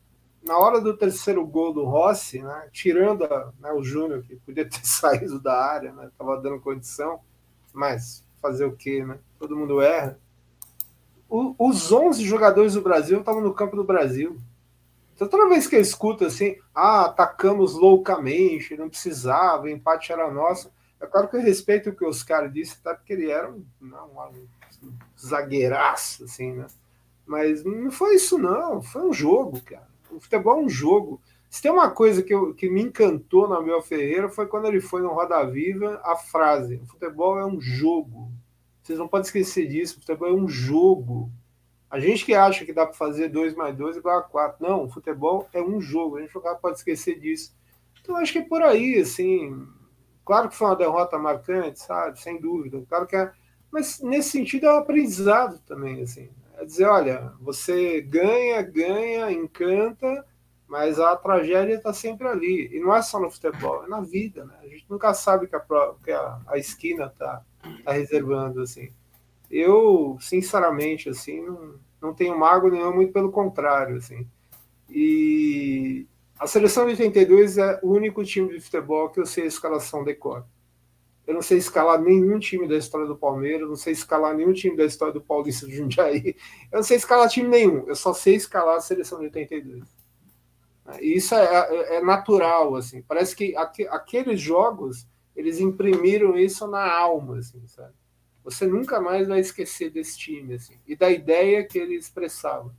Na 0.44 0.58
hora 0.58 0.82
do 0.82 0.98
terceiro 0.98 1.46
gol 1.46 1.74
do 1.74 1.86
Rossi, 1.86 2.42
né, 2.42 2.70
tirando 2.72 3.24
a, 3.26 3.54
né, 3.60 3.72
o 3.72 3.84
Júnior, 3.84 4.24
que 4.24 4.36
podia 4.38 4.68
ter 4.68 4.82
saído 4.86 5.40
da 5.40 5.54
área, 5.54 5.92
né, 5.94 6.10
dando 6.42 6.60
condição, 6.60 7.20
mas 7.74 8.26
fazer 8.42 8.66
o 8.66 8.76
quê, 8.76 9.06
né? 9.06 9.20
Todo 9.38 9.56
mundo 9.56 9.82
erra. 9.82 10.20
O, 11.30 11.56
os 11.60 11.92
11 11.92 12.24
jogadores 12.26 12.74
do 12.74 12.82
Brasil 12.82 13.20
estavam 13.20 13.42
no 13.42 13.54
campo 13.54 13.76
do 13.76 13.84
Brasil. 13.84 14.38
Então, 15.14 15.28
toda 15.28 15.48
vez 15.48 15.68
que 15.68 15.76
eu 15.76 15.80
escuto 15.80 16.26
assim, 16.26 16.58
ah, 16.74 17.06
atacamos 17.06 17.76
loucamente, 17.76 18.76
não 18.76 18.90
precisava, 18.90 19.64
o 19.64 19.70
empate 19.70 20.12
era 20.12 20.32
nosso. 20.32 20.74
É 21.00 21.06
claro 21.06 21.30
que 21.30 21.38
eu 21.38 21.42
respeito 21.42 21.92
o 21.92 21.96
que 21.96 22.04
os 22.04 22.24
caras 22.24 22.52
disse, 22.52 22.82
tá? 22.82 22.96
porque 22.96 23.14
ele 23.14 23.30
era 23.30 23.50
um, 23.50 23.64
não, 23.80 24.10
um 24.84 24.94
zagueiraço, 25.18 26.24
assim, 26.24 26.54
né? 26.54 26.66
Mas 27.26 27.64
não 27.64 27.92
foi 27.92 28.16
isso, 28.16 28.38
não. 28.40 28.82
Foi 28.82 29.04
um 29.04 29.14
jogo, 29.14 29.62
cara 29.62 29.91
o 30.12 30.20
futebol 30.20 30.60
é 30.60 30.64
um 30.64 30.70
jogo. 30.70 31.22
Se 31.50 31.62
tem 31.62 31.72
uma 31.72 31.92
coisa 31.92 32.24
que, 32.24 32.34
eu, 32.34 32.54
que 32.54 32.70
me 32.70 32.82
encantou 32.82 33.48
na 33.48 33.58
Abel 33.58 33.82
Ferreira 33.82 34.30
foi 34.30 34.48
quando 34.48 34.68
ele 34.68 34.80
foi 34.80 35.02
no 35.02 35.14
Roda 35.14 35.44
Viva 35.46 36.00
a 36.04 36.16
frase: 36.16 36.76
o 36.84 36.86
futebol 36.86 37.38
é 37.38 37.46
um 37.46 37.60
jogo. 37.60 38.32
Vocês 38.82 38.98
não 38.98 39.08
podem 39.08 39.26
esquecer 39.26 39.68
disso, 39.68 39.98
o 39.98 40.00
futebol 40.00 40.28
é 40.28 40.34
um 40.34 40.48
jogo. 40.48 41.30
A 41.90 42.00
gente 42.00 42.26
que 42.26 42.34
acha 42.34 42.64
que 42.66 42.72
dá 42.72 42.86
para 42.86 42.96
fazer 42.96 43.28
2 43.28 43.54
mais 43.54 43.76
2 43.76 43.98
igual 43.98 44.20
a 44.20 44.24
4. 44.24 44.66
Não, 44.66 44.86
o 44.86 44.90
futebol 44.90 45.50
é 45.52 45.62
um 45.62 45.82
jogo, 45.82 46.18
a 46.18 46.22
gente 46.22 46.34
não 46.34 46.56
pode 46.56 46.78
esquecer 46.78 47.20
disso. 47.20 47.54
Então 48.02 48.16
acho 48.16 48.32
que 48.32 48.40
é 48.40 48.44
por 48.46 48.62
aí, 48.62 48.98
assim. 49.00 49.68
Claro 50.24 50.48
que 50.48 50.56
foi 50.56 50.68
uma 50.68 50.76
derrota 50.76 51.18
marcante, 51.18 51.80
sabe? 51.80 52.20
Sem 52.20 52.40
dúvida. 52.40 52.82
Claro 52.88 53.06
que 53.06 53.16
é. 53.16 53.32
Mas 53.70 54.00
nesse 54.00 54.30
sentido 54.30 54.68
é 54.68 54.74
um 54.74 54.78
aprendizado 54.78 55.60
também, 55.68 56.02
assim. 56.02 56.30
É 56.62 56.66
dizer, 56.66 56.86
olha, 56.86 57.34
você 57.42 58.02
ganha, 58.02 58.62
ganha, 58.62 59.32
encanta, 59.32 60.24
mas 60.68 61.00
a 61.00 61.16
tragédia 61.16 61.74
está 61.74 61.92
sempre 61.92 62.28
ali. 62.28 62.70
E 62.72 62.80
não 62.80 62.96
é 62.96 63.02
só 63.02 63.20
no 63.20 63.32
futebol, 63.32 63.84
é 63.84 63.88
na 63.88 64.00
vida, 64.00 64.46
né? 64.46 64.54
A 64.62 64.68
gente 64.68 64.86
nunca 64.88 65.12
sabe 65.16 65.48
que 65.48 65.56
a, 65.56 65.60
que 66.04 66.12
a, 66.12 66.40
a 66.46 66.60
esquina 66.60 67.08
está 67.08 67.44
tá 67.84 67.92
reservando, 67.92 68.62
assim. 68.62 68.90
Eu, 69.50 70.20
sinceramente, 70.22 71.10
assim, 71.10 71.42
não, 71.42 71.80
não 72.00 72.14
tenho 72.14 72.38
mago 72.38 72.70
nenhum, 72.70 72.94
muito 72.94 73.12
pelo 73.12 73.32
contrário, 73.32 73.98
assim. 73.98 74.28
E 74.88 76.06
a 76.38 76.46
seleção 76.46 76.86
de 76.86 76.92
82 76.92 77.58
é 77.58 77.80
o 77.82 77.90
único 77.90 78.24
time 78.24 78.54
de 78.54 78.62
futebol 78.62 79.10
que 79.10 79.20
eu 79.20 79.26
sei 79.26 79.46
a 79.46 79.48
escalação 79.48 80.04
decora. 80.04 80.46
Eu 81.26 81.34
não 81.34 81.42
sei 81.42 81.58
escalar 81.58 82.02
nenhum 82.02 82.40
time 82.40 82.68
da 82.68 82.76
história 82.76 83.08
do 83.08 83.16
Palmeiras, 83.16 83.70
não 83.70 83.76
sei 83.76 83.94
escalar 83.94 84.36
nenhum 84.36 84.54
time 84.54 84.76
da 84.76 84.86
história 84.86 85.14
do 85.14 85.22
Paulista 85.22 85.68
de 85.68 85.76
Jundiaí. 85.76 86.36
Eu 86.72 86.78
não 86.78 86.84
sei 86.84 86.98
escalar 86.98 87.30
time 87.30 87.48
nenhum, 87.48 87.88
eu 87.88 87.96
só 87.96 88.14
sei 88.14 88.36
escalar 88.36 88.78
a 88.78 88.82
seleção 88.82 89.20
de 89.20 89.26
82. 89.26 89.84
E 91.00 91.16
isso 91.16 91.36
é, 91.36 91.46
é, 91.46 91.96
é 91.98 92.04
natural, 92.04 92.76
assim. 92.76 93.02
Parece 93.04 93.36
que 93.36 93.56
aqu 93.56 93.88
aqueles 93.90 94.42
jogos 94.42 95.08
eles 95.36 95.60
imprimiram 95.60 96.38
isso 96.38 96.68
na 96.68 96.92
alma, 96.92 97.38
assim, 97.38 97.66
sabe? 97.68 97.94
Você 98.44 98.66
nunca 98.66 99.00
mais 99.00 99.28
vai 99.28 99.40
esquecer 99.40 99.92
desse 99.92 100.18
time, 100.18 100.56
assim, 100.56 100.76
e 100.88 100.96
da 100.96 101.10
ideia 101.10 101.66
que 101.66 101.78
ele 101.78 101.96
expressava. 101.96 102.76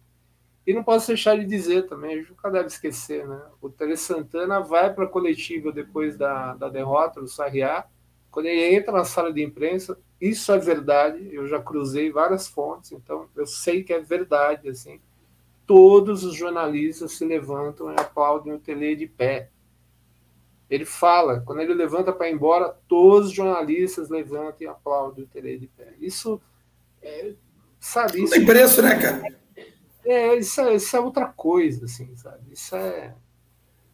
E 0.66 0.73
não 0.73 0.85
posso 0.85 1.09
deixar 1.09 1.36
de 1.36 1.44
dizer 1.44 1.89
também, 1.89 2.14
a 2.14 2.16
gente 2.19 2.31
nunca 2.31 2.51
deve 2.51 2.66
esquecer, 2.66 3.27
né? 3.27 3.40
O 3.60 3.69
Tele 3.69 3.97
Santana 3.97 4.60
vai 4.60 4.93
para 4.93 5.05
a 5.05 5.09
coletiva 5.09 5.73
depois 5.73 6.16
da, 6.16 6.55
da 6.55 6.69
derrota 6.69 7.20
do 7.20 7.28
Sarriá, 7.28 7.86
quando 8.32 8.46
ele 8.46 8.74
entra 8.74 8.90
na 8.90 9.04
sala 9.04 9.30
de 9.30 9.42
imprensa, 9.42 9.96
isso 10.18 10.50
é 10.50 10.59
verdade, 10.59 11.28
eu 11.30 11.46
já 11.46 11.60
cruzei 11.60 12.10
várias 12.10 12.48
fontes, 12.48 12.90
então 12.92 13.28
eu 13.36 13.46
sei 13.46 13.84
que 13.84 13.92
é 13.92 14.00
verdade, 14.00 14.70
assim. 14.70 14.98
Todos 15.66 16.24
os 16.24 16.34
jornalistas 16.34 17.12
se 17.12 17.24
levantam 17.26 17.92
e 17.92 18.00
aplaudem 18.00 18.54
o 18.54 18.59
Tele 18.59 18.96
de 18.96 19.06
pé. 19.06 19.50
Ele 20.70 20.86
fala, 20.86 21.42
quando 21.42 21.60
ele 21.60 21.74
levanta 21.74 22.10
para 22.10 22.30
ir 22.30 22.32
embora, 22.32 22.74
todos 22.88 23.28
os 23.28 23.34
jornalistas 23.34 24.09
levantam 24.09 24.62
e 24.62 24.66
aplaudem 24.66 25.24
o 25.24 25.28
Tele 25.28 25.59
de 25.59 25.66
pé. 25.66 25.92
Isso 26.00 26.40
é, 27.02 27.34
sabe, 27.78 28.22
isso 28.22 28.30
Não 28.30 28.30
tem 28.30 28.46
preço, 28.46 28.80
né, 28.80 28.98
cara? 28.98 29.36
É, 30.06 30.36
isso 30.36 30.60
é, 30.62 30.74
isso 30.74 30.96
é 30.96 31.00
outra 31.00 31.26
coisa, 31.26 31.84
assim, 31.84 32.16
sabe? 32.16 32.50
Isso 32.50 32.74
é 32.74 33.14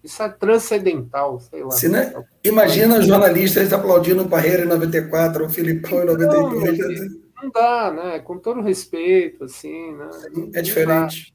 isso 0.02 0.22
é 0.22 0.28
transcendental, 0.28 1.40
sei 1.40 1.62
lá. 1.62 1.70
Se, 1.72 1.88
né? 1.88 2.14
Imagina 2.44 3.02
jornalistas 3.02 3.72
aplaudindo 3.72 4.22
o 4.22 4.28
Parreira 4.28 4.64
em 4.64 4.68
94, 4.68 5.44
o 5.44 5.48
Filipão 5.48 6.02
em 6.02 6.06
92. 6.06 7.00
Não, 7.00 7.42
não 7.42 7.50
dá, 7.50 7.90
né? 7.90 8.18
Com 8.20 8.38
todo 8.38 8.60
respeito, 8.60 9.44
assim, 9.44 9.94
né? 9.96 10.08
É 10.54 10.62
diferente. 10.62 11.34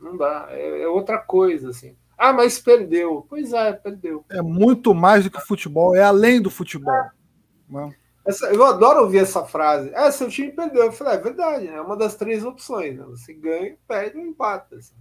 Não 0.00 0.16
dá, 0.16 0.38
não 0.38 0.46
dá. 0.46 0.46
É, 0.50 0.82
é, 0.82 0.88
outra 0.88 1.18
coisa, 1.18 1.70
assim. 1.70 1.94
Ah, 2.16 2.32
mas 2.32 2.58
perdeu. 2.58 3.26
Pois 3.28 3.52
é, 3.52 3.72
perdeu. 3.72 4.24
É 4.30 4.42
muito 4.42 4.94
mais 4.94 5.24
do 5.24 5.30
que 5.30 5.40
futebol, 5.40 5.94
é 5.94 6.02
além 6.02 6.40
do 6.40 6.50
futebol. 6.50 6.94
Né? 7.68 7.94
Essa, 8.26 8.46
eu 8.46 8.64
adoro 8.64 9.02
ouvir 9.02 9.18
essa 9.18 9.44
frase. 9.44 9.90
É, 9.94 10.10
seu 10.10 10.28
time 10.28 10.52
perdeu. 10.52 10.84
Eu 10.84 10.92
falei, 10.92 11.14
é 11.14 11.18
verdade, 11.18 11.64
né? 11.66 11.76
é 11.76 11.80
uma 11.80 11.96
das 11.96 12.16
três 12.16 12.44
opções. 12.44 12.98
Né? 12.98 13.04
Você 13.08 13.32
ganha, 13.34 13.76
perde 13.86 14.18
ou 14.18 14.24
empata. 14.24 14.76
Assim. 14.76 14.94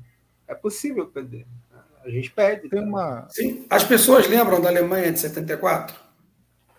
É 0.47 0.55
possível 0.55 1.07
perder. 1.07 1.45
A 2.09 2.11
gente 2.11 2.31
perde. 2.31 2.67
Tem 2.69 2.83
uma... 2.83 3.27
Sim. 3.29 3.65
As 3.69 3.83
pessoas 3.83 4.27
lembram 4.27 4.59
da 4.59 4.67
Alemanha 4.67 5.11
de 5.11 5.19
74? 5.19 5.95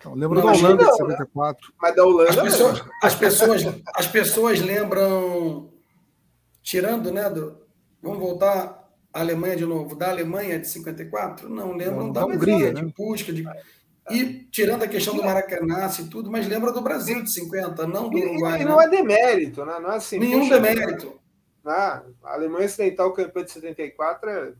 Não, 0.03 0.13
lembro 0.13 0.41
da 0.41 0.51
Holanda 0.51 0.83
não, 0.83 0.91
de 0.91 0.97
74. 0.97 1.67
Né? 1.67 1.73
Mas 1.81 1.95
da 1.95 2.03
Holanda. 2.03 2.29
As 2.29 2.35
pessoas, 2.35 2.83
as 3.01 3.15
pessoas, 3.15 3.61
as 3.95 4.07
pessoas 4.07 4.59
lembram, 4.59 5.71
tirando, 6.61 7.11
né? 7.11 7.29
Do, 7.29 7.57
vamos 8.01 8.19
voltar 8.19 8.89
à 9.13 9.19
Alemanha 9.21 9.55
de 9.55 9.65
novo, 9.65 9.95
da 9.95 10.09
Alemanha 10.09 10.59
de 10.59 10.67
54? 10.67 11.47
Não, 11.47 11.71
lembram 11.71 12.07
não, 12.07 12.11
da, 12.11 12.21
da 12.21 12.27
Hungria, 12.27 12.73
né? 12.73 12.81
de 12.81 12.91
Pusca, 12.91 13.31
de, 13.31 13.45
e 14.09 14.47
tirando 14.51 14.83
a 14.83 14.87
questão 14.87 15.15
do 15.15 15.23
Maracanã 15.23 15.89
e 15.97 16.03
tudo, 16.05 16.29
mas 16.29 16.45
lembra 16.45 16.73
do 16.73 16.81
Brasil 16.81 17.23
de 17.23 17.31
50, 17.31 17.87
não 17.87 18.09
do 18.09 18.17
Uruguai. 18.17 18.59
E, 18.59 18.61
e 18.63 18.65
não 18.65 18.77
né? 18.77 18.85
é 18.85 18.89
demérito, 18.89 19.63
né? 19.63 19.79
Não 19.79 19.93
é 19.93 19.95
assim. 19.95 20.19
Nenhum 20.19 20.49
demérito. 20.49 21.17
Ah, 21.63 22.01
a 22.23 22.33
Alemanha 22.33 22.65
Ocidental 22.65 23.13
campeã 23.13 23.43
de 23.43 23.51
74 23.51 24.29
é 24.29 24.53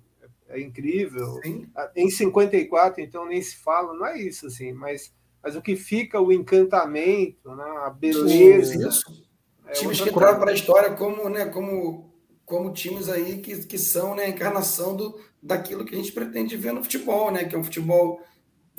é 0.51 0.61
incrível. 0.61 1.39
Sim. 1.43 1.67
Ah, 1.75 1.89
em 1.95 2.09
54, 2.09 3.01
então 3.01 3.25
nem 3.25 3.41
se 3.41 3.57
fala, 3.57 3.93
não 3.93 4.05
é 4.05 4.19
isso 4.19 4.47
assim, 4.47 4.71
mas, 4.71 5.13
mas 5.41 5.55
o 5.55 5.61
que 5.61 5.75
fica 5.75 6.19
o 6.19 6.31
encantamento, 6.31 7.55
né, 7.55 7.63
a 7.83 7.89
beleza. 7.89 8.87
Isso. 8.87 9.23
É 9.67 9.71
times 9.71 10.01
que 10.01 10.09
entraram 10.09 10.39
para 10.39 10.51
a 10.51 10.53
história 10.53 10.91
como, 10.93 11.29
né, 11.29 11.45
como, 11.45 12.13
como 12.45 12.73
times 12.73 13.09
aí 13.09 13.37
que, 13.37 13.65
que 13.65 13.77
são 13.77 14.15
né, 14.15 14.25
a 14.25 14.29
encarnação 14.29 14.95
do, 14.95 15.19
daquilo 15.41 15.85
que 15.85 15.95
a 15.95 15.97
gente 15.97 16.11
pretende 16.11 16.57
ver 16.57 16.73
no 16.73 16.83
futebol, 16.83 17.31
né, 17.31 17.45
que 17.45 17.55
é 17.55 17.57
um 17.57 17.63
futebol 17.63 18.21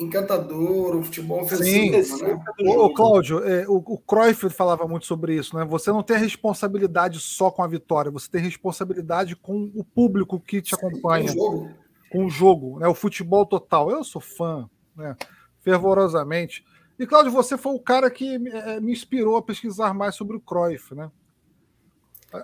encantador, 0.03 0.95
um 0.95 1.03
futebol 1.03 1.41
ofensivo. 1.41 2.03
Sim, 2.03 2.23
né? 2.23 2.39
Ô, 2.69 2.93
Cláudio, 2.93 3.43
é, 3.43 3.67
o, 3.67 3.75
o 3.77 3.97
Cruyff 3.97 4.49
falava 4.49 4.87
muito 4.87 5.05
sobre 5.05 5.35
isso, 5.35 5.55
né? 5.55 5.65
Você 5.65 5.91
não 5.91 6.03
tem 6.03 6.17
responsabilidade 6.17 7.19
só 7.19 7.49
com 7.49 7.63
a 7.63 7.67
vitória, 7.67 8.11
você 8.11 8.29
tem 8.29 8.41
responsabilidade 8.41 9.35
com 9.35 9.71
o 9.73 9.83
público 9.83 10.39
que 10.39 10.61
te 10.61 10.75
Sim, 10.75 10.75
acompanha. 10.75 11.25
Com 11.25 11.31
o 11.31 11.35
jogo. 11.35 11.69
Com 12.11 12.25
o 12.25 12.29
jogo, 12.29 12.79
né? 12.79 12.87
O 12.87 12.93
futebol 12.93 13.45
total. 13.45 13.89
Eu 13.89 14.03
sou 14.03 14.21
fã, 14.21 14.69
né? 14.95 15.15
fervorosamente. 15.61 16.63
E, 16.99 17.07
Cláudio, 17.07 17.31
você 17.31 17.57
foi 17.57 17.73
o 17.73 17.79
cara 17.79 18.09
que 18.09 18.35
é, 18.35 18.79
me 18.79 18.91
inspirou 18.91 19.35
a 19.35 19.41
pesquisar 19.41 19.93
mais 19.93 20.15
sobre 20.15 20.37
o 20.37 20.39
Cruyff, 20.39 20.93
né? 20.93 21.09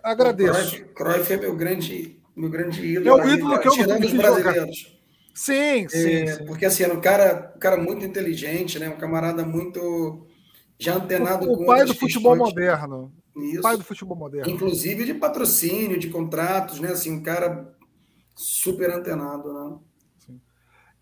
Agradeço. 0.03 0.75
O 0.75 0.93
Cruyff, 0.93 0.93
Cruyff 0.93 1.33
é 1.33 1.37
meu 1.37 1.55
grande, 1.55 2.19
meu 2.35 2.49
grande 2.49 2.85
ídolo. 2.85 3.19
É 3.19 3.25
o 3.25 3.29
ídolo 3.29 3.59
que 3.59 3.67
eu 3.67 3.71
tirando 3.71 4.03
os 4.05 4.13
brasileiros. 4.13 4.98
Sim, 5.39 5.87
sim, 5.87 6.11
é, 6.15 6.35
sim, 6.35 6.45
Porque 6.45 6.65
assim, 6.65 6.83
era 6.83 6.93
um 6.93 6.99
cara, 6.99 7.53
um 7.55 7.59
cara 7.59 7.77
muito 7.77 8.05
inteligente, 8.05 8.77
né? 8.77 8.89
Um 8.89 8.97
camarada 8.97 9.45
muito 9.45 10.27
já 10.77 10.95
antenado 10.95 11.49
o, 11.49 11.55
com 11.55 11.63
o 11.63 11.65
pai 11.65 11.85
do 11.85 11.95
futebol 11.95 12.35
moderno. 12.35 13.13
Isso. 13.37 13.59
O 13.59 13.61
pai 13.61 13.77
do 13.77 13.85
futebol 13.85 14.17
moderno. 14.17 14.51
Inclusive 14.51 15.05
de 15.05 15.13
patrocínio, 15.13 15.97
de 15.97 16.09
contratos, 16.09 16.81
né? 16.81 16.89
Assim, 16.89 17.13
um 17.13 17.23
cara 17.23 17.73
super 18.35 18.91
antenado, 18.91 19.53
né? 19.53 19.77
Sim. 20.17 20.41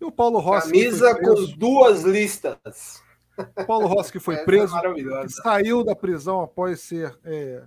E 0.00 0.04
o 0.04 0.12
Paulo 0.12 0.38
Rossi. 0.38 0.70
Camisa 0.70 1.18
com 1.18 1.44
duas 1.56 2.04
listas. 2.04 3.02
O 3.36 3.66
Paulo 3.66 3.88
Rossi 3.88 4.12
que 4.12 4.20
foi 4.20 4.36
é 4.38 4.44
preso, 4.44 4.72
que 4.80 5.28
saiu 5.42 5.82
da 5.82 5.96
prisão 5.96 6.42
após 6.42 6.80
ser 6.82 7.12
é, 7.24 7.64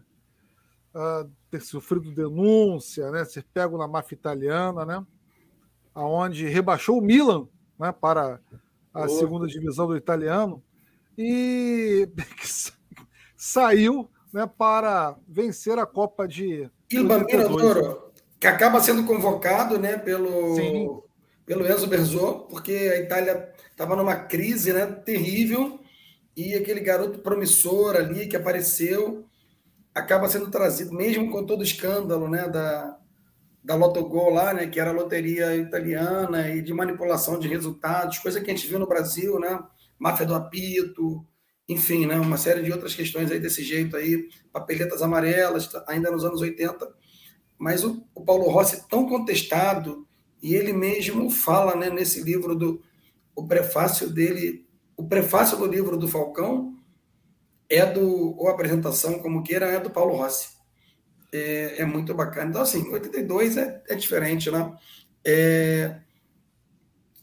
uh, 0.96 1.30
ter 1.50 1.62
sofrido 1.62 2.16
denúncia, 2.16 3.12
né? 3.12 3.26
Ser 3.26 3.44
pego 3.54 3.78
na 3.78 3.90
máfia 3.90 4.16
italiana, 4.16 4.86
né? 4.86 5.06
Aonde 5.94 6.48
rebaixou 6.48 6.98
o 6.98 7.02
Milan 7.02 7.48
né, 7.80 7.92
para 7.92 8.40
a 8.94 9.08
segunda 9.08 9.48
divisão 9.48 9.88
do 9.88 9.98
italiano. 9.98 10.62
E 11.18 12.08
saiu 13.36 14.10
né, 14.34 14.50
para 14.58 15.16
vencer 15.28 15.78
a 15.78 15.86
Copa 15.86 16.28
de. 16.28 16.70
Il 16.92 17.08
Bambino 17.08 17.50
Doro, 17.50 18.12
que 18.40 18.48
acaba 18.48 18.82
sendo 18.82 19.06
convocado 19.06 19.80
né, 19.80 19.98
pelo, 19.98 21.04
pelo 21.46 21.66
Enzo 21.66 21.88
Berzot, 21.88 22.48
porque 22.50 22.72
a 22.72 23.00
Itália 23.00 23.50
estava 23.70 23.96
numa 23.96 24.16
crise 24.16 24.74
né, 24.74 24.86
terrível 24.86 25.80
e 26.36 26.54
aquele 26.54 26.80
garoto 26.80 27.20
promissor 27.20 27.96
ali 27.96 28.28
que 28.28 28.36
apareceu 28.36 29.26
acaba 29.94 30.30
sendo 30.30 30.50
trazido, 30.50 30.94
mesmo 30.94 31.30
com 31.30 31.46
todo 31.46 31.60
o 31.62 31.64
escândalo 31.64 32.30
né, 32.30 32.48
da, 32.48 32.98
da 33.64 33.76
Lotogol 33.76 34.32
lá, 34.32 34.54
né, 34.54 34.68
que 34.68 34.80
era 34.80 34.92
loteria 34.92 35.56
italiana 35.56 36.50
e 36.50 36.62
de 36.62 36.74
manipulação 36.74 37.40
de 37.40 37.48
resultados, 37.48 38.18
coisa 38.18 38.42
que 38.42 38.50
a 38.50 38.56
gente 38.56 38.68
viu 38.68 38.80
no 38.80 38.88
Brasil, 38.88 39.40
né, 39.40 39.60
máfia 40.00 40.26
do 40.26 40.34
apito, 40.34 41.26
enfim, 41.70 42.06
né, 42.06 42.20
uma 42.20 42.38
série 42.38 42.64
de 42.64 42.72
outras 42.72 42.96
questões 42.96 43.32
aí 43.32 43.40
desse 43.40 43.64
jeito 43.64 43.96
aí, 43.96 44.28
papeletas 44.52 45.02
amarelas, 45.02 45.70
ainda 45.88 46.10
nos 46.10 46.26
anos 46.26 46.42
80. 46.42 46.92
Mas 47.58 47.84
o, 47.84 48.04
o 48.16 48.26
Paulo 48.26 48.50
Rossi 48.50 48.88
tão 48.90 49.08
contestado 49.08 50.08
e 50.42 50.56
ele 50.56 50.74
mesmo 50.74 51.30
fala, 51.30 51.76
né, 51.76 51.90
nesse 51.90 52.22
livro 52.22 52.56
do 52.56 52.82
o 53.36 53.48
prefácio 53.48 54.10
dele, 54.10 54.68
o 54.98 55.08
prefácio 55.08 55.58
do 55.58 55.66
livro 55.66 55.96
do 55.98 56.08
Falcão 56.08 56.76
é 57.70 57.86
do 57.86 58.36
ou 58.38 58.50
apresentação 58.50 59.20
como 59.20 59.44
queira 59.44 59.68
é 59.68 59.80
do 59.80 59.90
Paulo 59.90 60.16
Rossi 60.16 60.61
é, 61.32 61.82
é 61.82 61.86
muito 61.86 62.14
bacana. 62.14 62.50
Então, 62.50 62.62
assim, 62.62 62.88
82 62.90 63.58
é, 63.58 63.82
é 63.88 63.96
diferente, 63.96 64.52
né? 64.52 64.74
É, 65.26 65.96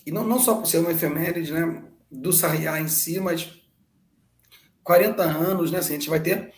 e 0.06 0.10
não, 0.10 0.24
não 0.24 0.38
só 0.38 0.54
por 0.54 0.66
ser 0.66 0.78
uma 0.78 0.92
efeméride, 0.92 1.52
né? 1.52 1.82
Do 2.10 2.32
Sarriá 2.32 2.80
em 2.80 2.88
si, 2.88 3.20
mas 3.20 3.50
40 4.82 5.22
anos, 5.22 5.70
né? 5.70 5.78
Assim, 5.78 5.94
a 5.94 5.98
gente 5.98 6.10
vai 6.10 6.20
ter. 6.20 6.52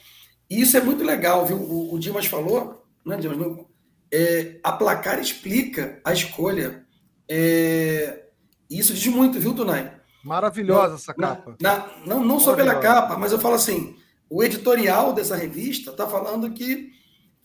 E 0.49 0.61
isso 0.61 0.77
é 0.77 0.81
muito 0.81 1.03
legal, 1.03 1.45
viu? 1.47 1.57
O, 1.57 1.95
o 1.95 1.99
Dimas 1.99 2.27
falou, 2.27 2.85
né, 3.05 3.17
Dimas? 3.17 3.37
Não, 3.37 3.67
é, 4.13 4.59
a 4.63 4.73
placar 4.73 5.19
explica 5.19 6.01
a 6.05 6.13
escolha. 6.13 6.85
É, 7.29 8.27
isso 8.69 8.95
diz 8.95 9.07
muito, 9.13 9.41
viu, 9.41 9.55
Tunai? 9.55 10.01
Maravilhosa 10.25 10.97
essa 10.97 11.15
capa. 11.15 11.57
Na, 11.61 11.89
não, 12.07 12.23
não 12.23 12.39
só 12.39 12.55
pela 12.55 12.77
capa, 12.77 13.17
mas 13.17 13.33
eu 13.33 13.39
falo 13.39 13.55
assim: 13.55 13.97
o 14.29 14.43
editorial 14.43 15.13
dessa 15.13 15.35
revista 15.35 15.91
está 15.91 16.07
falando 16.07 16.51
que 16.53 16.93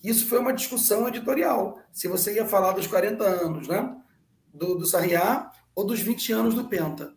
isso 0.09 0.27
foi 0.27 0.39
uma 0.39 0.53
discussão 0.53 1.07
editorial. 1.07 1.79
Se 1.91 2.07
você 2.07 2.35
ia 2.35 2.45
falar 2.45 2.73
dos 2.73 2.87
40 2.87 3.23
anos 3.23 3.67
né, 3.67 3.95
do, 4.53 4.75
do 4.75 4.85
Sarriá 4.85 5.51
ou 5.73 5.85
dos 5.85 5.99
20 5.99 6.31
anos 6.31 6.55
do 6.55 6.65
Penta. 6.65 7.13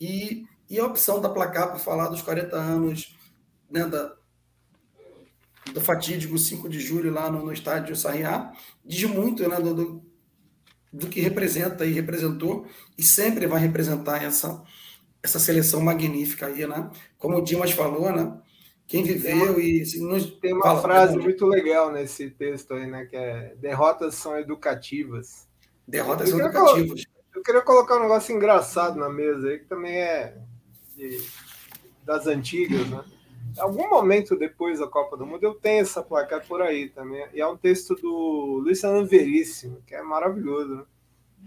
E, 0.00 0.44
e 0.68 0.78
a 0.78 0.84
opção 0.84 1.20
da 1.20 1.28
placar 1.28 1.68
para 1.68 1.78
falar 1.78 2.08
dos 2.08 2.22
40 2.22 2.56
anos 2.56 3.16
né, 3.70 3.86
da, 3.86 4.14
do 5.72 5.80
fatídico 5.80 6.36
5 6.36 6.68
de 6.68 6.80
julho 6.80 7.12
lá 7.12 7.30
no, 7.30 7.44
no 7.44 7.52
estádio 7.52 7.96
Sarriá 7.96 8.52
diz 8.84 9.08
muito 9.08 9.48
né, 9.48 9.56
do, 9.56 9.74
do, 9.74 10.02
do, 10.92 11.08
que 11.08 11.20
representa 11.20 11.86
e 11.86 11.92
representou 11.92 12.66
e 12.98 13.02
sempre 13.02 13.46
vai 13.46 13.60
representar 13.60 14.22
essa, 14.22 14.62
essa 15.22 15.38
seleção 15.38 15.80
magnífica 15.80 16.46
aí, 16.46 16.66
né? 16.66 16.90
Como 17.16 17.36
o 17.36 17.42
Dimas 17.42 17.70
falou, 17.70 18.12
né? 18.12 18.36
Quem 18.92 19.04
viveu 19.04 19.54
tem 19.54 19.78
e 19.78 19.80
assim, 19.80 20.06
nos... 20.06 20.30
tem 20.32 20.52
uma 20.52 20.62
Fala, 20.62 20.82
frase 20.82 21.16
muito 21.16 21.46
legal 21.46 21.90
nesse 21.90 22.28
texto 22.28 22.74
aí, 22.74 22.86
né? 22.86 23.06
Que 23.06 23.16
é 23.16 23.54
derrotas 23.56 24.16
são 24.16 24.38
educativas. 24.38 25.48
Derrotas 25.88 26.28
são 26.28 26.38
educativas. 26.38 27.02
Eu 27.34 27.42
queria 27.42 27.62
colocar 27.62 27.96
um 27.96 28.02
negócio 28.02 28.36
engraçado 28.36 28.98
na 28.98 29.08
mesa 29.08 29.48
aí, 29.48 29.60
que 29.60 29.64
também 29.64 29.96
é 29.96 30.36
de, 30.94 31.26
das 32.04 32.26
antigas, 32.26 32.86
né? 32.90 33.02
Em 33.56 33.60
algum 33.60 33.88
momento 33.88 34.36
depois 34.36 34.78
da 34.78 34.86
Copa 34.86 35.16
do 35.16 35.24
Mundo, 35.24 35.42
eu 35.42 35.54
tenho 35.54 35.80
essa 35.80 36.02
placa 36.02 36.38
por 36.40 36.60
aí 36.60 36.90
também. 36.90 37.26
E 37.32 37.40
é 37.40 37.46
um 37.46 37.56
texto 37.56 37.94
do 37.94 38.60
Luiz 38.62 38.82
Fernando 38.82 39.08
Veríssimo, 39.08 39.82
que 39.86 39.94
é 39.94 40.02
maravilhoso, 40.02 40.76
né? 40.76 40.84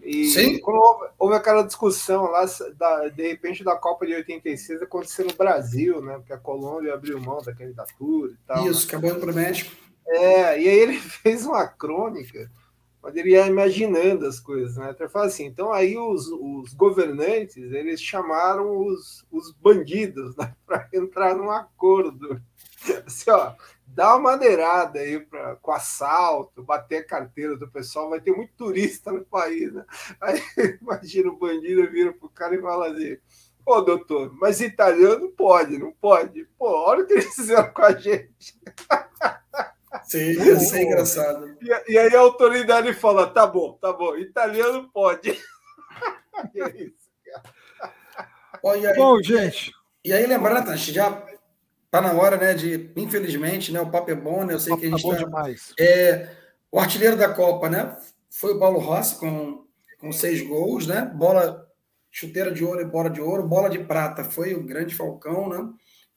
E 0.01 0.25
Sim. 0.25 0.59
quando 0.59 0.77
houve, 0.77 1.07
houve, 1.17 1.35
aquela 1.35 1.63
discussão 1.63 2.25
lá, 2.25 2.45
da, 2.77 3.07
de 3.07 3.27
repente, 3.27 3.63
da 3.63 3.75
Copa 3.75 4.05
de 4.05 4.13
86 4.13 4.81
aconteceu 4.81 5.25
no 5.25 5.33
Brasil, 5.33 6.01
né? 6.01 6.15
Porque 6.17 6.33
a 6.33 6.37
Colômbia 6.37 6.93
abriu 6.93 7.19
mão 7.19 7.41
da 7.41 7.53
candidatura 7.53 8.31
e 8.31 8.37
tal. 8.45 8.67
Isso, 8.67 8.81
né? 8.81 8.87
acabou 8.87 9.09
indo 9.09 9.19
para 9.19 9.31
o 9.31 9.35
México. 9.35 9.75
É, 10.07 10.61
e 10.61 10.69
aí 10.69 10.79
ele 10.79 10.97
fez 10.99 11.45
uma 11.45 11.67
crônica 11.67 12.51
onde 13.05 13.19
ele 13.19 13.31
ia 13.31 13.45
imaginando 13.45 14.25
as 14.25 14.39
coisas, 14.39 14.77
né? 14.77 14.95
Ele 14.99 15.09
fala 15.09 15.27
assim, 15.27 15.45
então 15.45 15.71
aí 15.71 15.95
os, 15.95 16.27
os 16.27 16.73
governantes, 16.73 17.71
eles 17.71 18.01
chamaram 18.01 18.85
os, 18.85 19.23
os 19.31 19.51
bandidos 19.51 20.35
né, 20.35 20.55
para 20.65 20.89
entrar 20.91 21.35
num 21.35 21.51
acordo. 21.51 22.41
Assim, 23.05 23.29
ó, 23.29 23.53
dá 23.95 24.09
uma 24.15 24.31
maneirada 24.31 24.99
aí 24.99 25.19
pra, 25.19 25.55
com 25.55 25.71
assalto, 25.71 26.61
bater 26.61 26.97
a 26.97 27.07
carteira 27.07 27.55
do 27.55 27.67
pessoal, 27.67 28.09
vai 28.09 28.19
ter 28.19 28.31
muito 28.31 28.53
turista 28.57 29.11
no 29.11 29.23
país, 29.23 29.73
né? 29.73 29.85
Aí 30.19 30.39
imagina 30.81 31.29
o 31.29 31.37
bandido 31.37 31.89
vira 31.89 32.11
pro 32.11 32.29
cara 32.29 32.53
e 32.55 32.61
fala 32.61 32.91
assim: 32.91 33.17
Ô 33.65 33.81
doutor, 33.81 34.33
mas 34.33 34.59
italiano 34.59 35.31
pode, 35.31 35.77
não 35.77 35.93
pode? 35.93 36.45
Pô, 36.57 36.67
olha 36.87 37.03
o 37.03 37.07
que 37.07 37.13
eles 37.13 37.33
fizeram 37.33 37.71
com 37.71 37.81
a 37.81 37.93
gente. 37.93 38.59
Sim, 40.03 40.31
isso 40.51 40.75
é 40.75 40.83
engraçado. 40.83 41.57
E, 41.61 41.93
e, 41.93 41.97
aí 41.97 42.13
a 42.13 42.19
autoridade 42.19 42.93
fala: 42.93 43.27
tá 43.27 43.47
bom, 43.47 43.73
tá 43.81 43.93
bom, 43.93 44.17
italiano 44.17 44.89
pode. 44.93 45.31
e 46.53 46.61
é 46.61 46.69
isso, 46.83 47.09
cara. 47.25 48.95
Bom, 48.97 49.21
gente. 49.23 49.71
E 50.03 50.11
aí, 50.11 50.25
lembrando, 50.25 50.75
já 50.75 51.09
Tá 51.89 52.01
na 52.01 52.13
hora, 52.13 52.37
né? 52.37 52.53
De, 52.53 52.91
infelizmente, 52.95 53.71
né? 53.71 53.79
O 53.79 53.89
papo 53.89 54.11
é 54.11 54.15
bom, 54.15 54.43
né? 54.43 54.53
Eu 54.53 54.59
sei 54.59 54.75
que 54.77 54.85
a 54.85 54.89
gente 54.89 55.07
tá, 55.07 55.15
demais. 55.15 55.73
É, 55.79 56.29
o 56.71 56.79
artilheiro 56.79 57.15
da 57.15 57.29
Copa, 57.29 57.69
né? 57.69 57.97
Foi 58.29 58.53
o 58.53 58.59
Paulo 58.59 58.79
Rossi 58.79 59.17
com, 59.17 59.65
com 59.99 60.11
seis 60.11 60.41
gols, 60.41 60.87
né? 60.87 61.09
Bola, 61.15 61.65
chuteira 62.11 62.51
de 62.51 62.63
ouro 62.63 62.81
e 62.81 62.85
bola 62.85 63.09
de 63.09 63.21
ouro. 63.21 63.47
Bola 63.47 63.69
de 63.69 63.79
prata 63.79 64.23
foi 64.23 64.53
o 64.53 64.63
grande 64.63 64.95
Falcão, 64.95 65.49
né? 65.49 65.69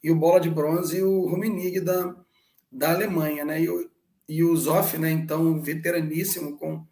E 0.02 0.10
o 0.10 0.16
bola 0.16 0.40
de 0.40 0.50
bronze, 0.50 1.02
o 1.02 1.26
Rummenigge 1.26 1.80
da, 1.80 2.14
da 2.70 2.92
Alemanha, 2.92 3.44
né? 3.44 3.60
E 3.60 3.68
o, 3.68 3.90
e 4.28 4.44
o 4.44 4.56
Zoff, 4.56 4.98
né? 4.98 5.10
Então, 5.10 5.60
veteraníssimo, 5.60 6.58
com, 6.58 6.84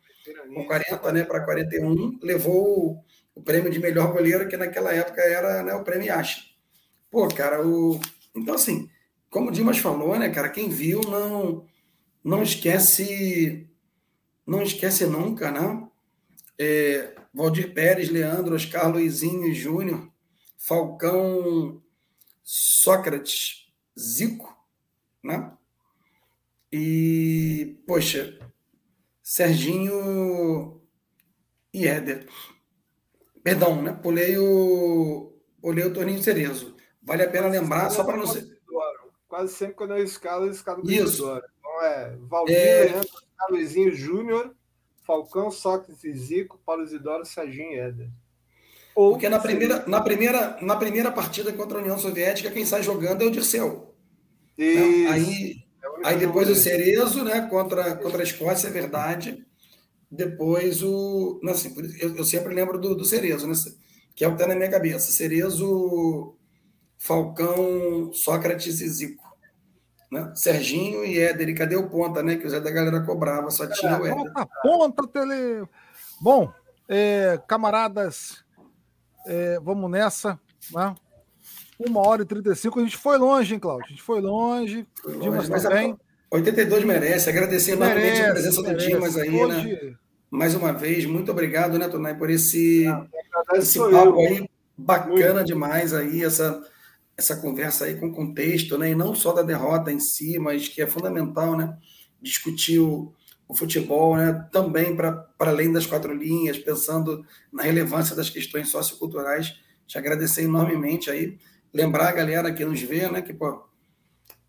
com 0.54 0.66
40 0.66 1.12
né, 1.12 1.24
para 1.24 1.44
41, 1.44 2.18
levou 2.22 2.78
o, 2.78 3.04
o 3.34 3.42
prêmio 3.42 3.70
de 3.70 3.78
melhor 3.78 4.12
goleiro, 4.12 4.48
que 4.48 4.56
naquela 4.56 4.92
época 4.92 5.20
era 5.20 5.62
né, 5.62 5.74
o 5.74 5.84
prêmio 5.84 6.12
Acha. 6.12 6.40
Pô, 7.10 7.28
cara, 7.28 7.64
o, 7.64 8.00
então, 8.36 8.54
assim, 8.54 8.88
como 9.30 9.48
o 9.48 9.52
Dimas 9.52 9.78
falou, 9.78 10.18
né, 10.18 10.28
cara, 10.30 10.48
quem 10.48 10.68
viu 10.68 11.00
não 11.02 11.66
não 12.22 12.42
esquece 12.42 13.68
não 14.46 14.62
esquece 14.62 15.06
nunca, 15.06 15.50
né? 15.50 15.88
É, 16.58 17.14
Valdir 17.34 17.74
Pérez, 17.74 18.08
Leandro, 18.08 18.54
Oscar 18.54 18.90
Luizinho 18.90 19.52
Júnior, 19.54 20.10
Falcão, 20.56 21.82
Sócrates, 22.42 23.66
Zico, 23.98 24.56
né? 25.22 25.52
E, 26.72 27.76
poxa, 27.86 28.38
Serginho 29.22 30.80
e 31.72 31.86
Éder. 31.86 32.28
Perdão, 33.42 33.82
né? 33.82 33.92
Pulei 33.92 34.38
o, 34.38 35.32
pulei 35.60 35.84
o 35.84 35.92
Toninho 35.92 36.22
Cerezo. 36.22 36.75
Vale 37.06 37.22
a 37.22 37.30
pena 37.30 37.46
lembrar, 37.46 37.88
só 37.90 38.02
para 38.02 38.16
não 38.16 38.26
ser. 38.26 38.56
Quase 39.28 39.54
sempre 39.54 39.74
quando 39.74 39.96
eu 39.96 40.04
escalo, 40.04 40.46
eu 40.46 40.50
escalo 40.50 40.82
Isso. 40.90 41.22
Então 41.22 41.82
é 41.82 42.16
Valdir, 42.20 42.56
é... 42.56 42.84
Leandro, 42.84 43.08
Luizinho 43.50 43.94
Júnior, 43.94 44.54
Falcão, 45.06 45.50
Sócrates 45.50 46.02
e 46.04 46.12
Zico, 46.12 46.60
Paulo 46.66 46.82
Isidoro, 46.82 47.24
Serginho 47.24 47.72
e 47.72 47.78
Éder. 47.78 48.08
Ou 48.94 49.12
Porque 49.12 49.28
na 49.28 49.38
primeira, 49.38 49.84
na, 49.86 50.00
primeira, 50.00 50.58
na 50.62 50.76
primeira 50.76 51.12
partida 51.12 51.52
contra 51.52 51.78
a 51.78 51.80
União 51.80 51.98
Soviética, 51.98 52.50
quem 52.50 52.64
sai 52.64 52.82
jogando 52.82 53.22
é 53.22 53.26
o 53.26 53.30
Dirceu. 53.30 53.94
Né? 54.56 55.06
Aí, 55.10 55.64
é 56.02 56.08
aí 56.08 56.16
depois 56.16 56.48
o 56.48 56.54
Cerezo, 56.54 57.22
né, 57.22 57.42
contra, 57.42 57.94
contra 57.96 58.20
a 58.20 58.24
Escócia, 58.24 58.68
é 58.68 58.70
verdade. 58.70 59.46
Depois 60.10 60.82
o. 60.82 61.40
Assim, 61.48 61.74
eu, 62.00 62.16
eu 62.16 62.24
sempre 62.24 62.54
lembro 62.54 62.78
do, 62.78 62.94
do 62.94 63.04
Cerezo, 63.04 63.46
né? 63.46 63.54
Que 64.14 64.24
é 64.24 64.28
o 64.28 64.30
que 64.30 64.36
está 64.36 64.46
na 64.46 64.54
minha 64.54 64.70
cabeça. 64.70 65.12
Cerezo, 65.12 66.35
Falcão, 66.98 68.12
Sócrates 68.12 68.80
e 68.80 68.88
Zico. 68.88 69.24
Né? 70.10 70.32
Serginho 70.34 71.04
e 71.04 71.18
Éder. 71.18 71.48
E 71.48 71.54
cadê 71.54 71.76
o 71.76 71.88
ponta, 71.88 72.22
né? 72.22 72.36
Que 72.36 72.46
o 72.46 72.50
Zé 72.50 72.60
da 72.60 72.70
galera 72.70 73.00
cobrava, 73.00 73.50
só 73.50 73.66
tinha 73.66 73.92
é, 73.92 73.98
o 73.98 74.06
Éder. 74.06 74.32
Ponta, 74.32 74.48
ponta, 74.62 75.06
tele. 75.08 75.66
Bom, 76.20 76.52
é, 76.88 77.40
camaradas, 77.46 78.44
é, 79.26 79.58
vamos 79.60 79.90
nessa. 79.90 80.38
Né? 80.72 80.94
Uma 81.78 82.06
hora 82.06 82.22
e 82.22 82.26
35. 82.26 82.80
A 82.80 82.82
gente 82.82 82.96
foi 82.96 83.18
longe, 83.18 83.54
hein, 83.54 83.60
Cláudio? 83.60 83.86
A 83.86 83.90
gente 83.90 84.02
foi 84.02 84.20
longe. 84.20 84.86
Foi 85.02 85.12
longe 85.12 85.24
Dimas 85.24 85.48
mas 85.48 85.62
também. 85.62 85.96
A 86.32 86.36
82 86.36 86.84
merece. 86.84 87.28
Agradecer 87.28 87.72
enormemente 87.72 88.22
a 88.22 88.32
presença 88.32 88.62
merece. 88.62 88.86
do 88.86 88.90
Dimas 88.90 89.16
aí, 89.16 89.30
Hoje... 89.30 89.72
né? 89.72 89.96
Mais 90.30 90.54
uma 90.54 90.72
vez, 90.72 91.06
muito 91.06 91.30
obrigado, 91.30 91.78
né, 91.78 91.88
Tonai, 91.88 92.16
por 92.16 92.28
esse, 92.28 92.84
ah, 92.86 93.06
esse 93.54 93.78
papo 93.78 94.18
aí 94.18 94.48
bacana 94.76 95.34
muito. 95.34 95.46
demais 95.46 95.94
aí, 95.94 96.24
essa, 96.24 96.60
essa 97.16 97.36
conversa 97.36 97.86
aí 97.86 97.96
com 97.96 98.12
contexto, 98.12 98.76
né? 98.76 98.90
E 98.90 98.94
não 98.94 99.14
só 99.14 99.32
da 99.32 99.42
derrota 99.42 99.90
em 99.90 100.00
si, 100.00 100.38
mas 100.38 100.68
que 100.68 100.82
é 100.82 100.86
fundamental, 100.86 101.56
né? 101.56 101.76
Discutir 102.20 102.78
o, 102.78 103.12
o 103.48 103.54
futebol, 103.54 104.16
né? 104.16 104.48
Também 104.52 104.94
para 104.94 105.26
além 105.38 105.72
das 105.72 105.86
quatro 105.86 106.14
linhas, 106.14 106.58
pensando 106.58 107.24
na 107.52 107.62
relevância 107.62 108.14
das 108.14 108.28
questões 108.28 108.68
socioculturais. 108.68 109.54
Te 109.86 109.98
agradecer 109.98 110.42
enormemente 110.42 111.10
aí 111.10 111.38
lembrar 111.76 112.08
a 112.08 112.12
galera 112.12 112.52
que 112.52 112.64
nos 112.64 112.80
vê, 112.80 113.06
né, 113.10 113.20
que 113.20 113.34
pô, 113.34 113.62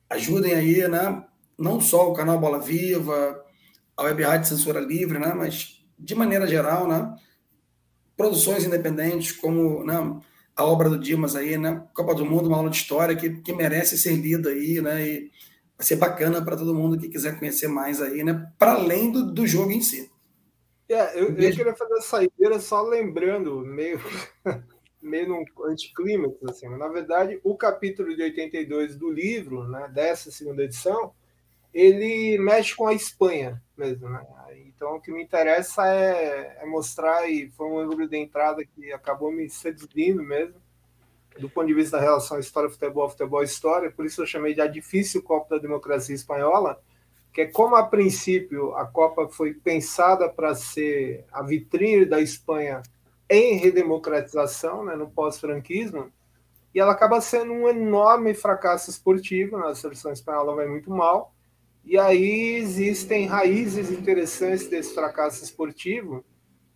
ajudem 0.10 0.54
aí, 0.54 0.88
né, 0.88 1.24
não 1.58 1.82
só 1.82 2.10
o 2.10 2.14
canal 2.14 2.40
Bola 2.40 2.60
Viva, 2.60 3.44
a 3.98 4.04
Web 4.04 4.24
Rádio 4.24 4.48
Censura 4.48 4.80
Livre, 4.80 5.20
né, 5.20 5.34
mas 5.34 5.86
de 6.00 6.16
maneira 6.16 6.48
geral, 6.48 6.88
né, 6.88 7.14
produções 8.16 8.64
independentes 8.64 9.34
como, 9.34 9.84
né, 9.84 10.22
a 10.58 10.66
obra 10.66 10.90
do 10.90 10.98
Dimas 10.98 11.36
aí, 11.36 11.58
né, 11.58 11.84
Copa 11.94 12.16
do 12.16 12.26
Mundo, 12.26 12.48
uma 12.48 12.58
aula 12.58 12.70
de 12.70 12.78
história 12.78 13.16
que, 13.16 13.30
que 13.42 13.54
merece 13.54 13.98
ser 13.98 14.16
lida 14.16 14.50
aí, 14.50 14.82
né, 14.82 15.08
e 15.08 15.20
vai 15.78 15.86
ser 15.86 15.98
bacana 15.98 16.44
para 16.44 16.58
todo 16.58 16.74
mundo 16.74 16.98
que 16.98 17.10
quiser 17.10 17.38
conhecer 17.38 17.68
mais 17.68 18.02
aí, 18.02 18.24
né, 18.24 18.52
para 18.58 18.74
além 18.74 19.12
do, 19.12 19.32
do 19.32 19.46
jogo 19.46 19.72
em 19.72 19.82
si. 19.82 20.12
É, 20.90 21.20
eu, 21.20 21.30
eu 21.30 21.36
queria 21.36 21.76
fazer 21.76 21.94
a 21.94 22.02
saideira 22.02 22.60
só 22.60 22.82
lembrando, 22.82 23.60
meio 23.60 24.00
meio 25.02 25.30
num 25.30 25.46
anticlímax, 25.66 26.36
assim. 26.50 26.68
Mas, 26.68 26.80
na 26.80 26.88
verdade, 26.88 27.40
o 27.44 27.56
capítulo 27.56 28.16
de 28.16 28.22
82 28.22 28.96
do 28.96 29.10
livro, 29.10 29.68
né, 29.68 29.90
dessa 29.94 30.32
segunda 30.32 30.64
edição, 30.64 31.14
ele 31.74 32.38
mexe 32.40 32.76
com 32.76 32.88
a 32.88 32.94
Espanha 32.94 33.62
mesmo, 33.78 34.10
né? 34.10 34.26
Então, 34.78 34.96
o 34.96 35.02
que 35.02 35.12
me 35.12 35.24
interessa 35.24 35.88
é, 35.88 36.60
é 36.62 36.66
mostrar, 36.68 37.28
e 37.28 37.50
foi 37.50 37.66
um 37.66 37.80
ângulo 37.80 38.08
de 38.08 38.16
entrada 38.16 38.64
que 38.64 38.94
acabou 38.94 39.32
me 39.32 39.50
seduzindo 39.50 40.22
mesmo, 40.22 40.54
do 41.40 41.50
ponto 41.50 41.66
de 41.66 41.74
vista 41.74 41.98
da 41.98 42.04
relação 42.04 42.38
história-futebol, 42.38 43.10
futebol-história, 43.10 43.90
por 43.92 44.06
isso 44.06 44.22
eu 44.22 44.28
chamei 44.28 44.54
de 44.54 44.62
a 44.62 44.68
difícil 44.68 45.24
Copa 45.24 45.56
da 45.56 45.62
Democracia 45.62 46.14
Espanhola, 46.14 46.80
que 47.34 47.42
é 47.42 47.46
como, 47.48 47.76
a 47.76 47.84
princípio, 47.84 48.76
a 48.76 48.86
Copa 48.86 49.28
foi 49.28 49.56
pensada 49.56 50.30
para 50.30 50.54
ser 50.54 51.26
a 51.32 51.42
vitrine 51.42 52.06
da 52.06 52.22
Espanha 52.22 52.84
em 53.28 53.58
redemocratização, 53.58 54.86
né, 54.86 54.96
no 54.96 55.10
pós-franquismo, 55.10 56.12
e 56.74 56.80
ela 56.80 56.92
acaba 56.92 57.20
sendo 57.20 57.52
um 57.52 57.68
enorme 57.68 58.36
fracasso 58.36 58.92
esportivo, 58.92 59.58
né, 59.58 59.70
a 59.70 59.76
seleção 59.76 60.12
espanhola 60.12 60.56
vai 60.56 60.68
muito 60.68 60.92
mal, 60.92 61.34
e 61.90 61.98
aí 61.98 62.56
existem 62.56 63.28
raízes 63.28 63.90
interessantes 63.90 64.68
desse 64.68 64.94
fracasso 64.94 65.42
esportivo 65.42 66.22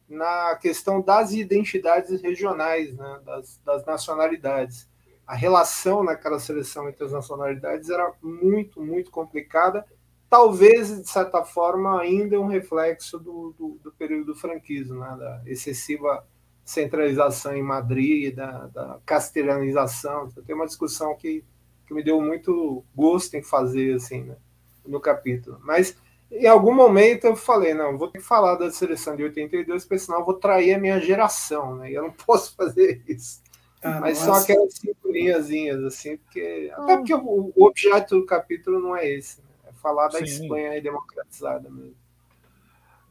na 0.08 0.56
questão 0.56 1.02
das 1.02 1.34
identidades 1.34 2.22
regionais, 2.22 2.96
né, 2.96 3.20
das, 3.26 3.60
das 3.66 3.86
nacionalidades. 3.86 4.88
A 5.28 5.36
relação 5.36 6.02
naquela 6.02 6.40
seleção 6.40 6.88
entre 6.88 7.04
as 7.04 7.12
nacionalidades 7.12 7.90
era 7.90 8.14
muito, 8.22 8.82
muito 8.82 9.12
complicada, 9.12 9.86
talvez, 10.30 11.02
de 11.02 11.10
certa 11.10 11.44
forma, 11.44 12.00
ainda 12.00 12.40
um 12.40 12.48
reflexo 12.48 13.20
do, 13.20 13.54
do, 13.60 13.80
do 13.84 13.92
período 13.92 14.28
do 14.28 14.36
franquismo, 14.36 14.98
né, 14.98 15.18
da 15.20 15.42
excessiva 15.46 16.26
centralização 16.64 17.54
em 17.54 17.62
Madrid, 17.62 18.34
da, 18.34 18.68
da 18.68 19.00
castelanização. 19.06 20.30
Tem 20.48 20.56
uma 20.56 20.68
discussão 20.68 21.18
que, 21.18 21.44
que 21.86 21.94
me 21.94 22.02
deu 22.02 22.22
muito 22.22 22.82
gosto 22.96 23.36
em 23.36 23.44
fazer 23.44 23.96
assim, 23.96 24.24
né, 24.24 24.38
no 24.86 25.00
capítulo. 25.00 25.60
Mas 25.64 25.98
em 26.32 26.48
algum 26.48 26.74
momento 26.74 27.26
eu 27.26 27.36
falei, 27.36 27.74
não, 27.74 27.98
vou 27.98 28.08
ter 28.08 28.20
que 28.20 28.24
falar 28.24 28.56
da 28.56 28.72
seleção 28.72 29.16
de 29.16 29.24
82, 29.24 29.84
porque 29.84 30.00
senão 30.00 30.20
eu 30.20 30.26
vou 30.26 30.36
trair 30.36 30.74
a 30.74 30.80
minha 30.80 31.00
geração, 31.00 31.76
né? 31.76 31.92
E 31.92 31.96
eu 31.96 32.04
não 32.04 32.12
posso 32.26 32.56
fazer 32.56 33.02
isso. 33.08 33.42
Ah, 33.84 34.00
Mas 34.00 34.20
nossa. 34.20 34.26
são 34.26 34.36
aquelas 34.36 34.76
cinco 34.76 35.12
linhazinhas, 35.12 35.84
assim, 35.84 36.18
porque. 36.18 36.72
Ah. 36.74 36.84
Até 36.84 36.98
porque 36.98 37.14
o, 37.14 37.52
o, 37.56 37.66
objeto 37.66 38.20
do 38.20 38.26
capítulo 38.26 38.80
não 38.80 38.96
é 38.96 39.10
esse, 39.10 39.42
né? 39.42 39.48
É 39.68 39.74
falar 39.74 40.08
da 40.08 40.20
Sim. 40.20 40.26
Espanha 40.26 40.82
democratizada 40.82 41.70
mesmo. 41.70 41.96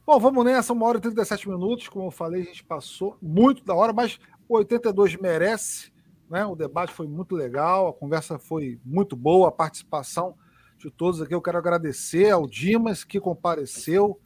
Bom, 0.05 0.17
vamos 0.17 0.43
nessa, 0.45 0.73
uma 0.73 0.87
hora 0.87 0.97
e 0.97 1.01
37 1.01 1.47
minutos. 1.49 1.89
Como 1.89 2.07
eu 2.07 2.11
falei, 2.11 2.41
a 2.41 2.45
gente 2.45 2.63
passou 2.63 3.17
muito 3.21 3.63
da 3.63 3.75
hora, 3.75 3.93
mas 3.93 4.17
o 4.47 4.55
82 4.55 5.17
merece. 5.17 5.91
Né? 6.29 6.45
O 6.45 6.55
debate 6.55 6.93
foi 6.93 7.07
muito 7.07 7.35
legal, 7.35 7.89
a 7.89 7.93
conversa 7.93 8.39
foi 8.39 8.79
muito 8.85 9.15
boa, 9.15 9.49
a 9.49 9.51
participação 9.51 10.33
de 10.81 10.91
todos 10.91 11.21
aqui. 11.21 11.33
Eu 11.33 11.41
quero 11.41 11.57
agradecer 11.57 12.29
ao 12.31 12.47
Dimas, 12.47 13.03
que 13.03 13.19
compareceu. 13.19 14.19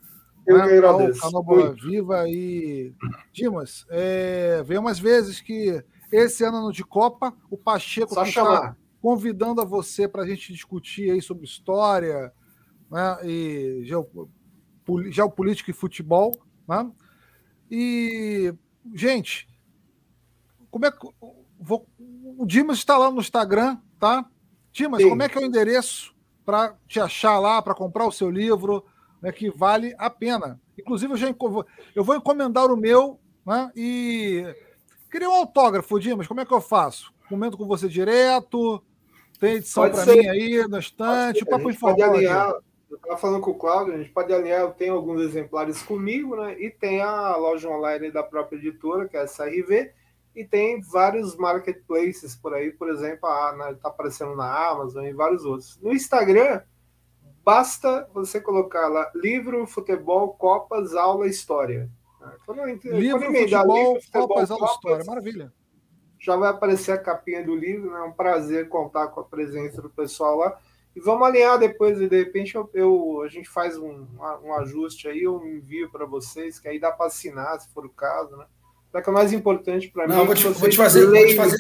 Eu 0.46 0.58
né, 0.58 0.68
que 0.68 0.74
agradeço. 0.74 1.24
Ao 1.24 1.32
canal 1.32 1.44
Boa 1.44 1.74
Viva. 1.74 2.28
E, 2.28 2.94
Dimas, 3.32 3.86
é, 3.90 4.64
veio 4.64 4.80
umas 4.80 5.00
vezes 5.00 5.42
que 5.42 5.84
esse 6.12 6.44
ano 6.44 6.72
de 6.72 6.84
Copa, 6.84 7.34
o 7.50 7.58
Pacheco 7.58 8.20
está 8.22 8.76
convidando 9.02 9.62
a 9.62 9.66
você 9.66 10.08
para 10.08 10.24
a 10.24 10.28
gente 10.28 10.54
discutir 10.54 11.12
aí 11.12 11.22
sobre 11.22 11.46
história 11.46 12.32
né, 12.90 13.18
e 13.24 13.84
geopolítica 15.12 15.72
e 15.72 15.74
futebol. 15.74 16.32
Né? 16.68 16.92
E, 17.70 18.54
gente, 18.94 19.48
como 20.72 20.86
é 20.86 20.92
que. 20.92 21.08
Vou, 21.58 21.88
o 22.38 22.46
Dimas 22.46 22.78
está 22.78 22.98
lá 22.98 23.10
no 23.10 23.22
Instagram, 23.22 23.78
tá? 23.98 24.30
Dimas, 24.74 25.02
Sim. 25.02 25.10
como 25.10 25.24
é 25.24 25.30
que 25.30 25.38
é 25.38 25.42
o 25.42 25.46
endereço 25.46 26.15
para 26.46 26.76
te 26.88 27.00
achar 27.00 27.40
lá, 27.40 27.62
para 27.62 27.74
comprar 27.74 28.06
o 28.06 28.12
seu 28.12 28.30
livro, 28.30 28.86
né, 29.22 29.32
que 29.32 29.50
vale 29.50 29.96
a 29.98 30.10
pena. 30.10 30.60
Inclusive, 30.78 31.14
eu, 31.14 31.18
já, 31.18 31.28
eu 31.96 32.04
vou 32.04 32.16
encomendar 32.16 32.72
o 32.72 32.78
meu 32.78 33.20
né, 33.46 33.72
e 33.76 34.46
queria 35.10 35.30
um 35.30 35.34
autógrafo, 35.34 36.00
Dimas, 36.00 36.28
como 36.28 36.42
é 36.42 36.46
que 36.46 36.54
eu 36.54 36.62
faço? 36.62 37.14
Comento 37.28 37.58
com 37.58 37.66
você 37.66 37.88
direto, 37.88 38.84
tem 39.40 39.56
edição 39.56 39.90
para 39.90 40.06
mim 40.06 40.28
aí 40.28 40.68
na 40.68 40.80
estante, 40.80 41.44
o 41.44 41.48
papo 41.48 41.70
informal. 41.70 42.16
Eu 42.90 42.98
estava 42.98 43.18
falando 43.18 43.42
com 43.42 43.52
o 43.52 43.56
Cláudio, 43.56 43.94
a 43.94 43.98
gente 43.98 44.12
pode 44.12 44.32
alinhar, 44.32 44.62
eu 44.62 44.72
tenho 44.72 44.94
alguns 44.94 45.20
exemplares 45.22 45.82
comigo, 45.82 46.36
né? 46.36 46.56
E 46.60 46.70
tem 46.70 47.02
a 47.02 47.36
loja 47.36 47.68
online 47.68 48.12
da 48.12 48.24
própria 48.24 48.58
editora, 48.58 49.08
que 49.08 49.18
é 49.18 49.22
a 49.22 49.28
SRV, 49.28 49.92
e 50.36 50.44
tem 50.44 50.82
vários 50.82 51.36
marketplaces 51.38 52.36
por 52.36 52.54
aí, 52.54 52.72
por 52.72 52.90
exemplo, 52.90 53.30
está 53.72 53.88
aparecendo 53.88 54.36
na 54.36 54.70
Amazon 54.70 55.06
e 55.06 55.14
vários 55.14 55.46
outros. 55.46 55.80
No 55.82 55.94
Instagram, 55.94 56.62
basta 57.44 58.10
você 58.14 58.42
colocar 58.42 58.88
lá 58.90 59.10
livro, 59.16 59.66
futebol, 59.66 60.34
copas, 60.34 60.94
aula, 60.94 61.28
história. 61.28 61.90
Quando, 62.46 62.66
livro, 62.66 63.20
quando 63.20 63.38
futebol, 63.38 63.78
livro, 63.78 64.02
futebol, 64.02 64.28
copas, 64.28 64.52
aula, 64.52 64.66
história, 64.66 65.06
maravilha. 65.06 65.54
Já 66.20 66.36
vai 66.36 66.50
aparecer 66.50 66.92
a 66.92 66.98
capinha 66.98 67.44
do 67.44 67.56
livro, 67.56 67.92
né? 67.92 68.00
é 68.00 68.04
um 68.04 68.12
prazer 68.12 68.68
contar 68.68 69.08
com 69.08 69.22
a 69.22 69.24
presença 69.24 69.82
do 69.82 69.90
pessoal 69.90 70.38
lá. 70.38 70.60
E 70.96 71.00
vamos 71.00 71.28
alinhar 71.28 71.60
depois, 71.60 72.00
e 72.02 72.08
de 72.08 72.18
repente 72.18 72.56
eu, 72.56 72.70
eu 72.74 73.22
a 73.22 73.28
gente 73.28 73.50
faz 73.50 73.78
um, 73.78 74.08
um 74.44 74.54
ajuste 74.54 75.08
aí, 75.08 75.24
eu 75.24 75.46
envio 75.46 75.92
para 75.92 76.06
vocês, 76.06 76.58
que 76.58 76.68
aí 76.68 76.80
dá 76.80 76.92
para 76.92 77.08
assinar, 77.08 77.60
se 77.60 77.70
for 77.74 77.86
o 77.86 77.90
caso, 77.90 78.36
né? 78.38 78.46
Só 78.96 79.02
que 79.02 79.10
é 79.10 79.12
mais 79.12 79.34
importante 79.34 79.90
para 79.90 80.08
mim. 80.08 80.14
Não, 80.14 80.26
vou 80.26 80.34
te, 80.34 80.48
vou 80.48 80.70
te 80.70 80.78
fazer, 80.78 81.06
vou 81.06 81.28
te 81.28 81.36
fazer, 81.36 81.58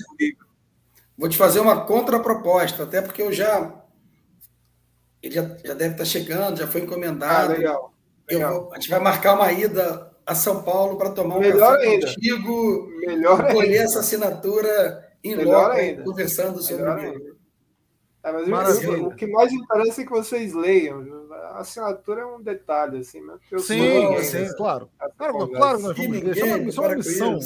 vou 1.18 1.28
te 1.28 1.38
fazer 1.38 1.60
uma 1.60 1.86
contraproposta, 1.86 2.84
até 2.84 3.02
porque 3.02 3.22
eu 3.22 3.34
já. 3.34 3.74
Ele 5.22 5.36
já, 5.36 5.42
já 5.42 5.74
deve 5.74 5.96
estar 5.96 5.98
tá 5.98 6.06
chegando, 6.06 6.58
já 6.58 6.66
foi 6.66 6.80
encomendado. 6.80 7.52
Ah, 7.52 7.58
legal. 7.58 7.94
legal. 8.32 8.62
Vou, 8.62 8.74
a 8.74 8.76
gente 8.78 8.90
vai 8.90 9.02
marcar 9.02 9.34
uma 9.34 9.52
ida 9.52 10.16
a 10.26 10.34
São 10.34 10.64
Paulo 10.64 10.98
para 10.98 11.10
tomar 11.10 11.36
um 11.36 11.42
Melhor 11.42 11.74
café 11.74 11.90
ainda. 11.90 12.08
contigo, 12.08 12.90
Melhor 13.06 13.52
colher 13.52 13.84
essa 13.84 14.00
assinatura 14.00 15.06
em 15.22 15.36
loco, 15.36 15.76
conversando 16.06 16.62
sobre 16.62 16.84
Melhor 16.84 17.00
o 17.00 17.02
livro. 17.02 17.38
É, 18.24 18.32
mas 18.32 18.86
o, 18.86 19.08
o 19.08 19.16
que 19.16 19.28
mais 19.28 19.52
interessa 19.52 20.04
é 20.04 20.06
que 20.06 20.12
vocês 20.12 20.54
leiam. 20.54 21.04
A 21.36 21.60
assinatura 21.60 22.22
é 22.22 22.26
um 22.26 22.42
detalhe, 22.42 23.00
assim, 23.00 23.22
né? 23.22 23.38
sim, 23.60 24.24
sim, 24.24 24.56
claro. 24.58 24.90
Claro, 25.18 25.48
claro, 25.50 25.80
nós 25.80 25.98
vamos 25.98 26.20
ver. 26.20 26.32
Isso 26.32 26.46
é 26.46 26.56
uma, 26.56 26.70
isso 26.70 26.84
é 26.84 26.88
uma 26.88 26.96
missão. 26.96 27.40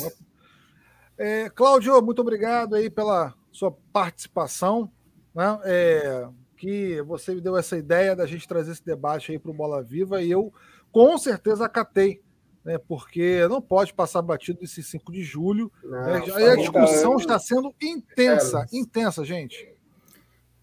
É, 1.18 1.50
Cláudio, 1.50 2.02
muito 2.02 2.22
obrigado 2.22 2.76
aí 2.76 2.90
pela 2.90 3.34
sua 3.52 3.72
participação. 3.92 4.92
Né? 5.36 5.60
É, 5.64 6.28
que 6.60 7.02
você 7.04 7.34
me 7.34 7.42
deu 7.42 7.58
essa 7.58 7.78
ideia 7.78 8.16
da 8.16 8.26
gente 8.26 8.48
trazer 8.48 8.74
esse 8.74 8.86
debate 8.86 9.32
aí 9.32 9.40
para 9.40 9.50
o 9.50 9.54
Bola 9.54 9.82
Viva 9.82 10.22
e 10.22 10.30
eu 10.30 10.54
com 10.92 11.18
certeza 11.18 11.66
acatei, 11.66 12.22
né? 12.66 12.78
Porque 12.78 13.48
não 13.48 13.62
pode 13.62 13.94
passar 13.94 14.22
batido 14.22 14.60
esse 14.62 14.84
5 14.84 15.12
de 15.12 15.24
julho. 15.24 15.72
Não, 15.82 16.04
né? 16.04 16.52
a 16.52 16.56
discussão 16.58 17.16
está 17.16 17.40
sendo 17.40 17.74
intensa, 17.82 18.66
é, 18.72 18.78
intensa, 18.78 19.24
gente. 19.24 19.74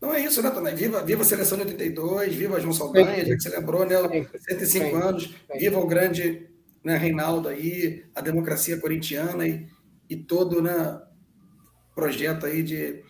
Não 0.06 0.14
é 0.14 0.20
isso, 0.20 0.40
né, 0.40 0.50
Tomé? 0.50 0.72
Viva, 0.72 1.02
viva 1.02 1.22
a 1.22 1.24
seleção 1.24 1.58
de 1.58 1.64
82, 1.64 2.32
viva 2.32 2.60
João 2.60 2.72
Saldanha, 2.72 3.24
já 3.24 3.34
que 3.34 3.40
você 3.40 3.48
lembrou, 3.48 3.84
né? 3.84 3.96
105 4.48 4.94
anos, 4.94 5.34
viva 5.58 5.80
o 5.80 5.86
grande 5.86 6.48
né, 6.84 6.96
Reinaldo 6.96 7.48
aí, 7.48 8.04
a 8.14 8.20
democracia 8.20 8.78
corintiana 8.80 9.44
e, 9.44 9.66
e 10.08 10.16
todo 10.16 10.62
né, 10.62 11.02
projeto 11.92 12.46
aí 12.46 12.62
de, 12.62 13.02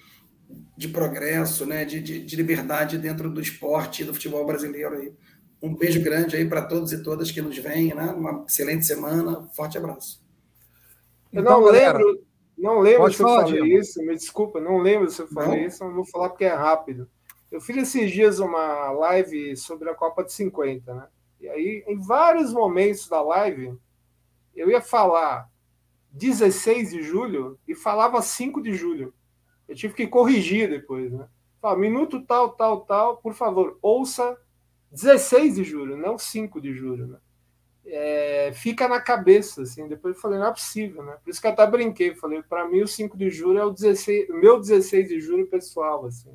de 0.74 0.89
progresso, 0.89 1.66
né, 1.66 1.85
de, 1.85 2.01
de, 2.01 2.24
de 2.24 2.35
liberdade 2.35 2.97
dentro 2.97 3.28
do 3.28 3.43
esporte 3.43 4.01
e 4.01 4.06
do 4.06 4.14
futebol 4.14 4.47
brasileiro 4.47 4.97
aí. 4.97 5.12
Um 5.62 5.74
beijo 5.74 6.02
grande 6.02 6.35
aí 6.35 6.48
para 6.48 6.62
todos 6.62 6.93
e 6.93 7.02
todas 7.02 7.31
que 7.31 7.43
nos 7.43 7.59
veem, 7.59 7.94
né? 7.94 8.05
Uma 8.05 8.44
excelente 8.48 8.86
semana, 8.86 9.47
forte 9.55 9.77
abraço. 9.77 10.23
Eu 11.31 11.43
então, 11.43 11.60
não 11.60 11.66
galera, 11.66 11.98
lembro, 11.98 12.26
não 12.66 12.80
lembro 12.80 13.12
se 13.12 13.22
eu 13.22 13.28
falei 13.28 13.76
isso, 13.76 14.02
me 14.02 14.14
desculpa, 14.14 14.60
não 14.60 14.78
lembro 14.78 15.09
se 15.10 15.22
eu 15.22 15.28
falei 15.28 15.60
não? 15.60 15.66
isso, 15.66 15.84
eu 15.84 15.94
vou 15.94 16.05
falar 16.05 16.28
porque 16.28 16.44
é 16.44 16.52
rápido. 16.52 17.09
Eu 17.51 17.60
fiz 17.60 17.76
esses 17.76 18.10
dias 18.10 18.40
uma 18.40 18.90
live 18.90 19.56
sobre 19.56 19.88
a 19.88 19.94
Copa 19.94 20.24
de 20.24 20.32
50, 20.32 20.94
né? 20.94 21.09
E 21.40 21.48
aí, 21.48 21.84
em 21.86 21.98
vários 22.01 22.52
momentos 22.52 23.09
da 23.09 23.22
live, 23.22 23.78
eu 24.55 24.70
ia 24.70 24.80
falar 24.80 25.48
16 26.10 26.90
de 26.90 27.02
julho 27.02 27.59
e 27.68 27.74
falava 27.74 28.20
5 28.20 28.60
de 28.62 28.74
julho. 28.74 29.14
Eu 29.68 29.76
tive 29.76 29.94
que 29.94 30.06
corrigir 30.06 30.68
depois, 30.68 31.12
né? 31.12 31.28
Fala, 31.60 31.78
minuto 31.78 32.20
tal, 32.22 32.51
tal, 32.51 32.80
tal, 32.80 33.16
por 33.18 33.34
favor, 33.34 33.78
ouça 33.80 34.36
16 34.90 35.56
de 35.56 35.64
julho, 35.64 35.97
não 35.97 36.18
5 36.18 36.60
de 36.60 36.74
julho, 36.74 37.06
né? 37.06 37.18
É, 37.89 38.53
fica 38.55 38.89
na 38.89 39.01
cabeça, 39.01 39.63
assim. 39.63 39.87
Depois 39.87 40.17
eu 40.17 40.21
falei, 40.21 40.39
não 40.39 40.47
é 40.47 40.53
possível, 40.53 41.03
né? 41.05 41.17
Por 41.23 41.31
isso 41.31 41.41
que 41.41 41.47
eu 41.47 41.53
até 41.53 41.67
brinquei, 41.67 42.15
falei, 42.15 42.43
para 42.43 42.69
mim 42.69 42.83
o 42.83 42.89
5 42.89 43.17
de 43.17 43.31
julho 43.31 43.59
é 43.59 43.65
o 43.65 43.71
16, 43.71 44.29
meu 44.29 44.59
16 44.59 45.09
de 45.09 45.21
julho 45.21 45.47
pessoal, 45.47 46.05
assim. 46.07 46.35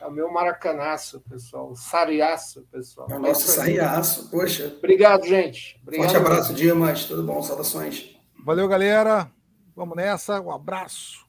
É 0.00 0.06
o 0.06 0.10
meu 0.10 0.32
maracanaço, 0.32 1.20
pessoal, 1.28 1.70
o 1.70 1.76
sariaço, 1.76 2.66
pessoal. 2.72 3.06
É 3.10 3.16
o 3.16 3.20
nosso 3.20 3.46
sariaço, 3.46 4.30
poxa. 4.30 4.74
Obrigado, 4.78 5.26
gente. 5.26 5.78
Obrigado, 5.82 6.10
Forte 6.10 6.16
abraço, 6.16 6.54
Dimas, 6.54 7.04
tudo 7.04 7.22
bom, 7.22 7.42
saudações. 7.42 8.16
Valeu, 8.44 8.66
galera. 8.66 9.30
Vamos 9.76 9.96
nessa, 9.96 10.40
um 10.40 10.50
abraço. 10.50 11.26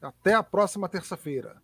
Até 0.00 0.32
a 0.32 0.42
próxima 0.42 0.88
terça-feira. 0.88 1.63